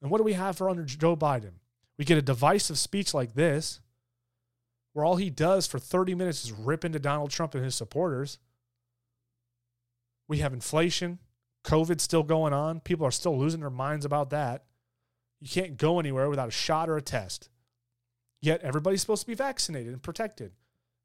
And 0.01 0.09
what 0.09 0.19
do 0.19 0.23
we 0.23 0.33
have 0.33 0.57
for 0.57 0.69
under 0.69 0.85
Joe 0.85 1.17
Biden? 1.17 1.55
We 1.97 2.05
get 2.05 2.17
a 2.17 2.21
divisive 2.21 2.77
speech 2.77 3.13
like 3.13 3.33
this, 3.33 3.81
where 4.99 5.05
all 5.05 5.15
he 5.15 5.29
does 5.29 5.65
for 5.65 5.79
30 5.79 6.13
minutes 6.13 6.43
is 6.43 6.51
rip 6.51 6.83
into 6.83 6.99
Donald 6.99 7.31
Trump 7.31 7.55
and 7.55 7.63
his 7.63 7.73
supporters. 7.73 8.37
We 10.27 10.39
have 10.39 10.51
inflation, 10.51 11.19
COVID 11.63 12.01
still 12.01 12.21
going 12.21 12.51
on. 12.51 12.81
People 12.81 13.05
are 13.05 13.11
still 13.11 13.39
losing 13.39 13.61
their 13.61 13.69
minds 13.69 14.03
about 14.03 14.29
that. 14.31 14.65
You 15.39 15.47
can't 15.47 15.77
go 15.77 16.01
anywhere 16.01 16.29
without 16.29 16.49
a 16.49 16.51
shot 16.51 16.89
or 16.89 16.97
a 16.97 17.01
test. 17.01 17.47
Yet 18.41 18.59
everybody's 18.61 18.99
supposed 18.99 19.21
to 19.21 19.27
be 19.27 19.35
vaccinated 19.35 19.93
and 19.93 20.03
protected, 20.03 20.51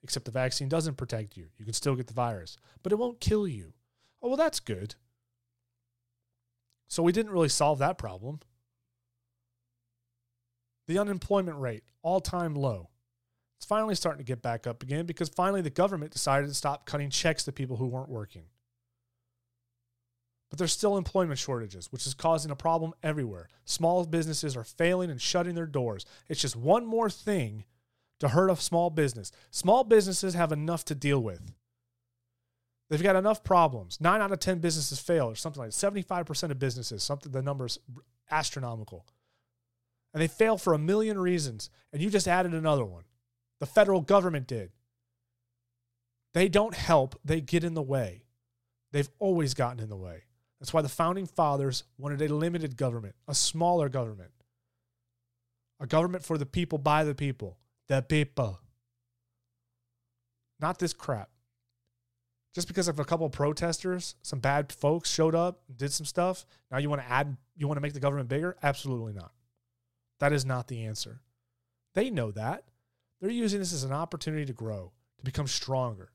except 0.03 0.25
the 0.25 0.33
vaccine 0.33 0.69
doesn't 0.69 0.97
protect 0.97 1.37
you. 1.37 1.47
You 1.57 1.65
can 1.65 1.73
still 1.73 1.95
get 1.95 2.09
the 2.09 2.15
virus, 2.15 2.57
but 2.83 2.91
it 2.91 2.99
won't 2.99 3.21
kill 3.21 3.47
you. 3.47 3.75
Oh, 4.21 4.27
well, 4.27 4.37
that's 4.37 4.59
good. 4.59 4.97
So 6.89 7.01
we 7.01 7.13
didn't 7.13 7.31
really 7.31 7.49
solve 7.49 7.79
that 7.79 7.97
problem. 7.97 8.41
The 10.89 10.99
unemployment 10.99 11.61
rate, 11.61 11.85
all 12.03 12.21
time 12.21 12.57
low. 12.57 12.91
It's 13.65 13.69
finally 13.71 13.95
starting 13.95 14.19
to 14.19 14.31
get 14.31 14.43
back 14.43 14.67
up 14.67 14.83
again 14.83 15.07
because 15.07 15.31
finally 15.31 15.63
the 15.63 15.71
government 15.71 16.13
decided 16.13 16.49
to 16.49 16.55
stop 16.55 16.85
cutting 16.85 17.09
checks 17.09 17.45
to 17.45 17.51
people 17.51 17.79
who 17.79 17.87
weren't 17.87 18.11
working. 18.11 18.43
But 20.51 20.59
there's 20.59 20.75
still 20.75 20.99
employment 20.99 21.39
shortages, 21.39 21.91
which 21.91 22.07
is 22.07 22.13
causing 22.13 22.51
a 22.51 22.57
problem 22.57 22.93
everywhere. 23.03 23.49
Small 23.65 24.05
businesses 24.05 24.55
are 24.55 24.65
failing 24.65 25.11
and 25.11 25.19
shutting 25.19 25.55
their 25.55 25.65
doors. 25.65 26.05
It's 26.29 26.43
just 26.43 26.57
one 26.57 26.85
more 26.85 27.09
thing 27.09 27.65
to 28.21 28.29
hurt 28.29 28.51
a 28.51 28.57
small 28.57 28.91
business. 28.91 29.33
Small 29.51 29.83
businesses 29.83 30.35
have 30.35 30.53
enough 30.53 30.85
to 30.85 30.95
deal 30.95 31.21
with. 31.21 31.55
They've 32.91 33.03
got 33.03 33.17
enough 33.17 33.43
problems. 33.45 33.99
Nine 33.99 34.21
out 34.21 34.31
of 34.31 34.41
10 34.41 34.59
businesses 34.59 35.01
fail, 35.01 35.31
or 35.31 35.37
something 35.37 35.63
like 35.63 35.71
that. 35.71 35.93
75% 35.93 36.51
of 36.51 36.59
businesses, 36.59 37.03
something, 37.03 37.33
the 37.33 37.41
number's 37.41 37.79
astronomical. 38.31 39.07
And 40.13 40.23
they 40.23 40.29
fail 40.29 40.59
for 40.59 40.75
a 40.75 40.79
million 40.79 41.19
reasons. 41.19 41.71
And 41.95 42.03
you 42.03 42.11
just 42.11 42.29
added 42.29 42.53
another 42.53 42.85
one. 42.85 43.05
The 43.61 43.67
federal 43.67 44.01
government 44.01 44.47
did. 44.47 44.71
They 46.33 46.49
don't 46.49 46.75
help, 46.75 47.19
they 47.25 47.41
get 47.41 47.65
in 47.65 47.75
the 47.75 47.83
way. 47.83 48.25
They've 48.93 49.11
always 49.19 49.55
gotten 49.55 49.81
in 49.81 49.89
the 49.89 49.97
way. 49.97 50.25
That's 50.61 50.73
why 50.73 50.83
the 50.83 50.89
founding 50.89 51.27
fathers 51.27 51.85
wanted 51.99 52.23
a 52.23 52.35
limited 52.35 52.77
government, 52.77 53.15
a 53.29 53.35
smaller 53.35 53.89
government, 53.89 54.31
a 55.81 55.87
government 55.87 56.25
for 56.25 56.39
the 56.39 56.47
people, 56.47 56.79
by 56.79 57.05
the 57.05 57.15
people, 57.15 57.59
the 57.89 58.03
people. 58.03 58.61
Not 60.61 60.79
this 60.79 60.93
crap 60.93 61.29
just 62.55 62.69
because 62.69 62.87
of 62.87 63.01
a 63.01 63.05
couple 63.05 63.27
of 63.27 63.33
protesters, 63.33 64.15
some 64.23 64.39
bad 64.39 64.73
folks 64.73 65.11
showed 65.11 65.35
up, 65.35 65.63
did 65.77 65.93
some 65.93 66.07
stuff, 66.07 66.47
now 66.71 66.79
you 66.79 66.89
want 66.89 67.03
to 67.03 67.11
add, 67.11 67.37
you 67.57 67.67
want 67.67 67.77
to 67.77 67.81
make 67.81 67.93
the 67.93 68.01
government 68.01 68.29
bigger? 68.29 68.57
Absolutely 68.63 69.13
not. 69.13 69.33
That 70.21 70.33
is 70.33 70.47
not 70.47 70.69
the 70.69 70.85
answer. 70.85 71.21
They 71.95 72.11
know 72.11 72.31
that. 72.31 72.65
They're 73.21 73.31
using 73.31 73.61
this 73.61 73.73
as 73.73 73.85
an 73.85 73.93
opportunity 73.93 74.45
to 74.45 74.53
grow, 74.53 74.93
to 75.19 75.25
become 75.25 75.47
stronger. 75.47 76.11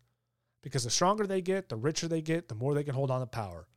Because 0.61 0.84
the 0.84 0.89
stronger 0.89 1.26
they 1.26 1.41
get, 1.41 1.69
the 1.69 1.76
richer 1.76 2.07
they 2.07 2.21
get, 2.21 2.49
the 2.49 2.55
more 2.55 2.73
they 2.73 2.84
can 2.84 2.95
hold 2.95 3.11
on 3.11 3.21
to 3.21 3.26
power. 3.26 3.67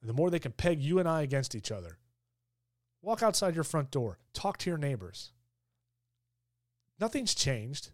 And 0.00 0.08
the 0.08 0.14
more 0.14 0.30
they 0.30 0.38
can 0.38 0.52
peg 0.52 0.80
you 0.80 0.98
and 0.98 1.08
I 1.08 1.22
against 1.22 1.54
each 1.54 1.70
other. 1.70 1.98
Walk 3.02 3.22
outside 3.22 3.54
your 3.54 3.64
front 3.64 3.90
door, 3.90 4.18
talk 4.32 4.58
to 4.58 4.70
your 4.70 4.78
neighbors. 4.78 5.32
Nothing's 6.98 7.34
changed. 7.34 7.90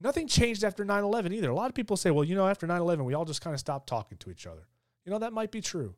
Nothing 0.00 0.28
changed 0.28 0.64
after 0.64 0.84
9 0.84 1.04
11 1.04 1.32
either. 1.32 1.50
A 1.50 1.54
lot 1.54 1.68
of 1.68 1.74
people 1.74 1.96
say, 1.96 2.10
well, 2.10 2.24
you 2.24 2.34
know, 2.34 2.48
after 2.48 2.66
9 2.66 2.80
11, 2.80 3.04
we 3.04 3.14
all 3.14 3.24
just 3.24 3.42
kind 3.42 3.54
of 3.54 3.60
stopped 3.60 3.88
talking 3.88 4.18
to 4.18 4.30
each 4.30 4.46
other. 4.46 4.66
You 5.04 5.12
know, 5.12 5.18
that 5.18 5.32
might 5.32 5.50
be 5.52 5.60
true. 5.60 5.94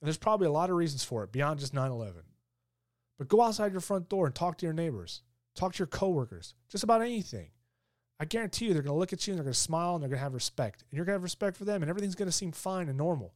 And 0.00 0.06
there's 0.06 0.18
probably 0.18 0.46
a 0.46 0.52
lot 0.52 0.70
of 0.70 0.76
reasons 0.76 1.04
for 1.04 1.24
it 1.24 1.32
beyond 1.32 1.60
just 1.60 1.74
9 1.74 1.90
11. 1.90 2.22
But 3.18 3.28
go 3.28 3.42
outside 3.42 3.72
your 3.72 3.80
front 3.80 4.08
door 4.08 4.26
and 4.26 4.34
talk 4.34 4.58
to 4.58 4.66
your 4.66 4.74
neighbors, 4.74 5.22
talk 5.56 5.74
to 5.74 5.78
your 5.78 5.86
coworkers, 5.86 6.54
just 6.68 6.84
about 6.84 7.02
anything. 7.02 7.50
I 8.18 8.24
guarantee 8.24 8.66
you 8.66 8.72
they're 8.72 8.82
going 8.82 8.94
to 8.94 8.98
look 8.98 9.12
at 9.12 9.26
you 9.26 9.32
and 9.32 9.38
they're 9.38 9.44
going 9.44 9.52
to 9.52 9.58
smile 9.60 9.94
and 9.94 10.02
they're 10.02 10.08
going 10.08 10.18
to 10.18 10.24
have 10.24 10.34
respect. 10.34 10.82
And 10.82 10.96
you're 10.96 11.04
going 11.04 11.14
to 11.14 11.18
have 11.18 11.22
respect 11.22 11.56
for 11.56 11.64
them 11.64 11.82
and 11.82 11.90
everything's 11.90 12.14
going 12.14 12.28
to 12.28 12.32
seem 12.32 12.52
fine 12.52 12.88
and 12.88 12.96
normal. 12.96 13.34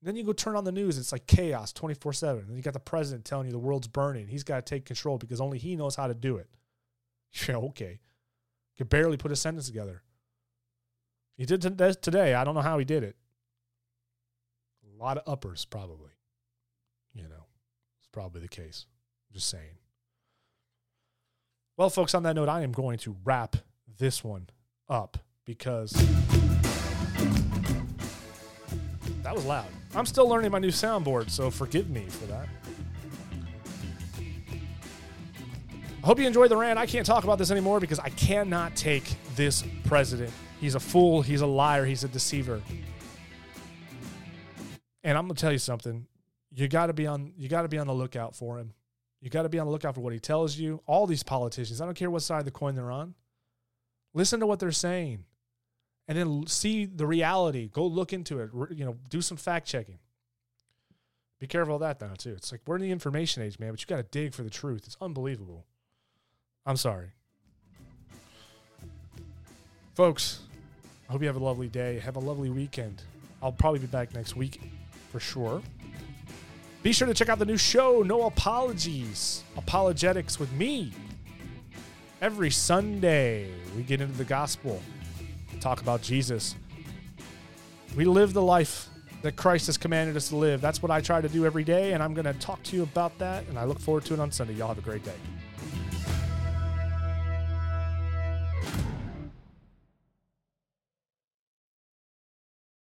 And 0.00 0.08
then 0.08 0.16
you 0.16 0.24
go 0.24 0.32
turn 0.32 0.54
on 0.54 0.64
the 0.64 0.72
news, 0.72 0.98
it's 0.98 1.12
like 1.12 1.26
chaos 1.26 1.72
24 1.72 2.12
7. 2.12 2.44
And 2.46 2.56
you 2.56 2.62
got 2.62 2.74
the 2.74 2.80
president 2.80 3.24
telling 3.24 3.46
you 3.46 3.52
the 3.52 3.58
world's 3.58 3.88
burning. 3.88 4.28
He's 4.28 4.44
got 4.44 4.64
to 4.64 4.74
take 4.74 4.84
control 4.84 5.18
because 5.18 5.40
only 5.40 5.58
he 5.58 5.76
knows 5.76 5.96
how 5.96 6.06
to 6.06 6.14
do 6.14 6.36
it. 6.36 6.48
Yeah, 7.46 7.56
okay. 7.56 8.00
Could 8.78 8.88
barely 8.88 9.18
put 9.18 9.32
a 9.32 9.36
sentence 9.36 9.66
together. 9.66 10.02
He 11.36 11.44
did 11.44 11.60
t- 11.60 11.94
today. 12.00 12.32
I 12.32 12.42
don't 12.42 12.54
know 12.54 12.62
how 12.62 12.78
he 12.78 12.86
did 12.86 13.02
it. 13.02 13.16
A 14.82 15.02
lot 15.02 15.18
of 15.18 15.24
uppers, 15.30 15.66
probably. 15.66 16.12
You 17.12 17.24
know, 17.24 17.46
it's 17.98 18.08
probably 18.12 18.40
the 18.40 18.48
case. 18.48 18.86
I'm 19.28 19.34
just 19.34 19.48
saying. 19.48 19.76
Well, 21.78 21.90
folks, 21.90 22.12
on 22.12 22.24
that 22.24 22.34
note, 22.34 22.48
I 22.48 22.62
am 22.62 22.72
going 22.72 22.98
to 22.98 23.14
wrap 23.24 23.54
this 23.98 24.24
one 24.24 24.48
up 24.88 25.16
because 25.44 25.92
that 29.22 29.32
was 29.32 29.44
loud. 29.44 29.68
I'm 29.94 30.04
still 30.04 30.28
learning 30.28 30.50
my 30.50 30.58
new 30.58 30.72
soundboard, 30.72 31.30
so 31.30 31.52
forgive 31.52 31.88
me 31.88 32.06
for 32.08 32.26
that. 32.26 32.48
I 36.02 36.06
hope 36.06 36.18
you 36.18 36.26
enjoyed 36.26 36.50
the 36.50 36.56
rant. 36.56 36.80
I 36.80 36.86
can't 36.86 37.06
talk 37.06 37.22
about 37.22 37.38
this 37.38 37.52
anymore 37.52 37.78
because 37.78 38.00
I 38.00 38.08
cannot 38.08 38.74
take 38.74 39.14
this 39.36 39.62
president. 39.84 40.32
He's 40.60 40.74
a 40.74 40.80
fool, 40.80 41.22
he's 41.22 41.42
a 41.42 41.46
liar, 41.46 41.84
he's 41.84 42.02
a 42.02 42.08
deceiver. 42.08 42.60
And 45.04 45.16
I'm 45.16 45.28
to 45.28 45.34
tell 45.34 45.52
you 45.52 45.58
something. 45.58 46.08
You 46.52 46.66
got 46.66 46.86
to 46.86 46.92
be 46.92 47.06
on 47.06 47.34
you 47.36 47.48
got 47.48 47.62
to 47.62 47.68
be 47.68 47.78
on 47.78 47.86
the 47.86 47.94
lookout 47.94 48.34
for 48.34 48.58
him. 48.58 48.72
You 49.20 49.30
got 49.30 49.42
to 49.42 49.48
be 49.48 49.58
on 49.58 49.66
the 49.66 49.72
lookout 49.72 49.94
for 49.94 50.00
what 50.00 50.12
he 50.12 50.20
tells 50.20 50.56
you. 50.56 50.80
All 50.86 51.06
these 51.06 51.22
politicians, 51.22 51.80
I 51.80 51.84
don't 51.84 51.94
care 51.94 52.10
what 52.10 52.22
side 52.22 52.38
of 52.38 52.44
the 52.44 52.50
coin 52.50 52.74
they're 52.74 52.90
on. 52.90 53.14
Listen 54.14 54.40
to 54.40 54.46
what 54.46 54.60
they're 54.60 54.72
saying. 54.72 55.24
And 56.06 56.16
then 56.16 56.46
see 56.46 56.86
the 56.86 57.06
reality. 57.06 57.68
Go 57.68 57.86
look 57.86 58.12
into 58.12 58.40
it. 58.40 58.50
You 58.74 58.84
know, 58.84 58.96
do 59.10 59.20
some 59.20 59.36
fact 59.36 59.66
checking. 59.66 59.98
Be 61.38 61.46
careful 61.46 61.74
of 61.74 61.80
that, 61.80 61.98
though, 61.98 62.14
too. 62.16 62.32
It's 62.32 62.50
like 62.50 62.62
we're 62.66 62.76
in 62.76 62.82
the 62.82 62.90
information 62.90 63.42
age, 63.42 63.58
man, 63.58 63.72
but 63.72 63.80
you 63.80 63.86
got 63.86 63.98
to 63.98 64.02
dig 64.02 64.32
for 64.32 64.42
the 64.42 64.50
truth. 64.50 64.84
It's 64.86 64.96
unbelievable. 65.00 65.66
I'm 66.64 66.76
sorry. 66.76 67.10
Folks, 69.94 70.40
I 71.08 71.12
hope 71.12 71.20
you 71.20 71.26
have 71.26 71.36
a 71.36 71.44
lovely 71.44 71.68
day. 71.68 71.98
Have 71.98 72.16
a 72.16 72.20
lovely 72.20 72.50
weekend. 72.50 73.02
I'll 73.42 73.52
probably 73.52 73.80
be 73.80 73.86
back 73.86 74.14
next 74.14 74.36
week 74.36 74.60
for 75.10 75.20
sure. 75.20 75.62
Be 76.82 76.92
sure 76.92 77.08
to 77.08 77.14
check 77.14 77.28
out 77.28 77.40
the 77.40 77.44
new 77.44 77.56
show, 77.56 78.02
No 78.02 78.22
Apologies 78.22 79.42
Apologetics 79.56 80.38
with 80.38 80.52
me. 80.52 80.92
Every 82.22 82.50
Sunday, 82.50 83.50
we 83.76 83.82
get 83.82 84.00
into 84.00 84.16
the 84.16 84.24
gospel, 84.24 84.80
talk 85.60 85.80
about 85.80 86.02
Jesus. 86.02 86.54
We 87.96 88.04
live 88.04 88.32
the 88.32 88.42
life 88.42 88.88
that 89.22 89.34
Christ 89.34 89.66
has 89.66 89.76
commanded 89.76 90.16
us 90.16 90.28
to 90.28 90.36
live. 90.36 90.60
That's 90.60 90.80
what 90.80 90.92
I 90.92 91.00
try 91.00 91.20
to 91.20 91.28
do 91.28 91.44
every 91.44 91.64
day, 91.64 91.94
and 91.94 92.02
I'm 92.02 92.14
going 92.14 92.26
to 92.26 92.34
talk 92.34 92.62
to 92.64 92.76
you 92.76 92.84
about 92.84 93.18
that, 93.18 93.46
and 93.48 93.58
I 93.58 93.64
look 93.64 93.80
forward 93.80 94.04
to 94.06 94.14
it 94.14 94.20
on 94.20 94.30
Sunday. 94.30 94.54
Y'all 94.54 94.68
have 94.68 94.78
a 94.78 94.82
great 94.82 95.04
day. 95.04 95.14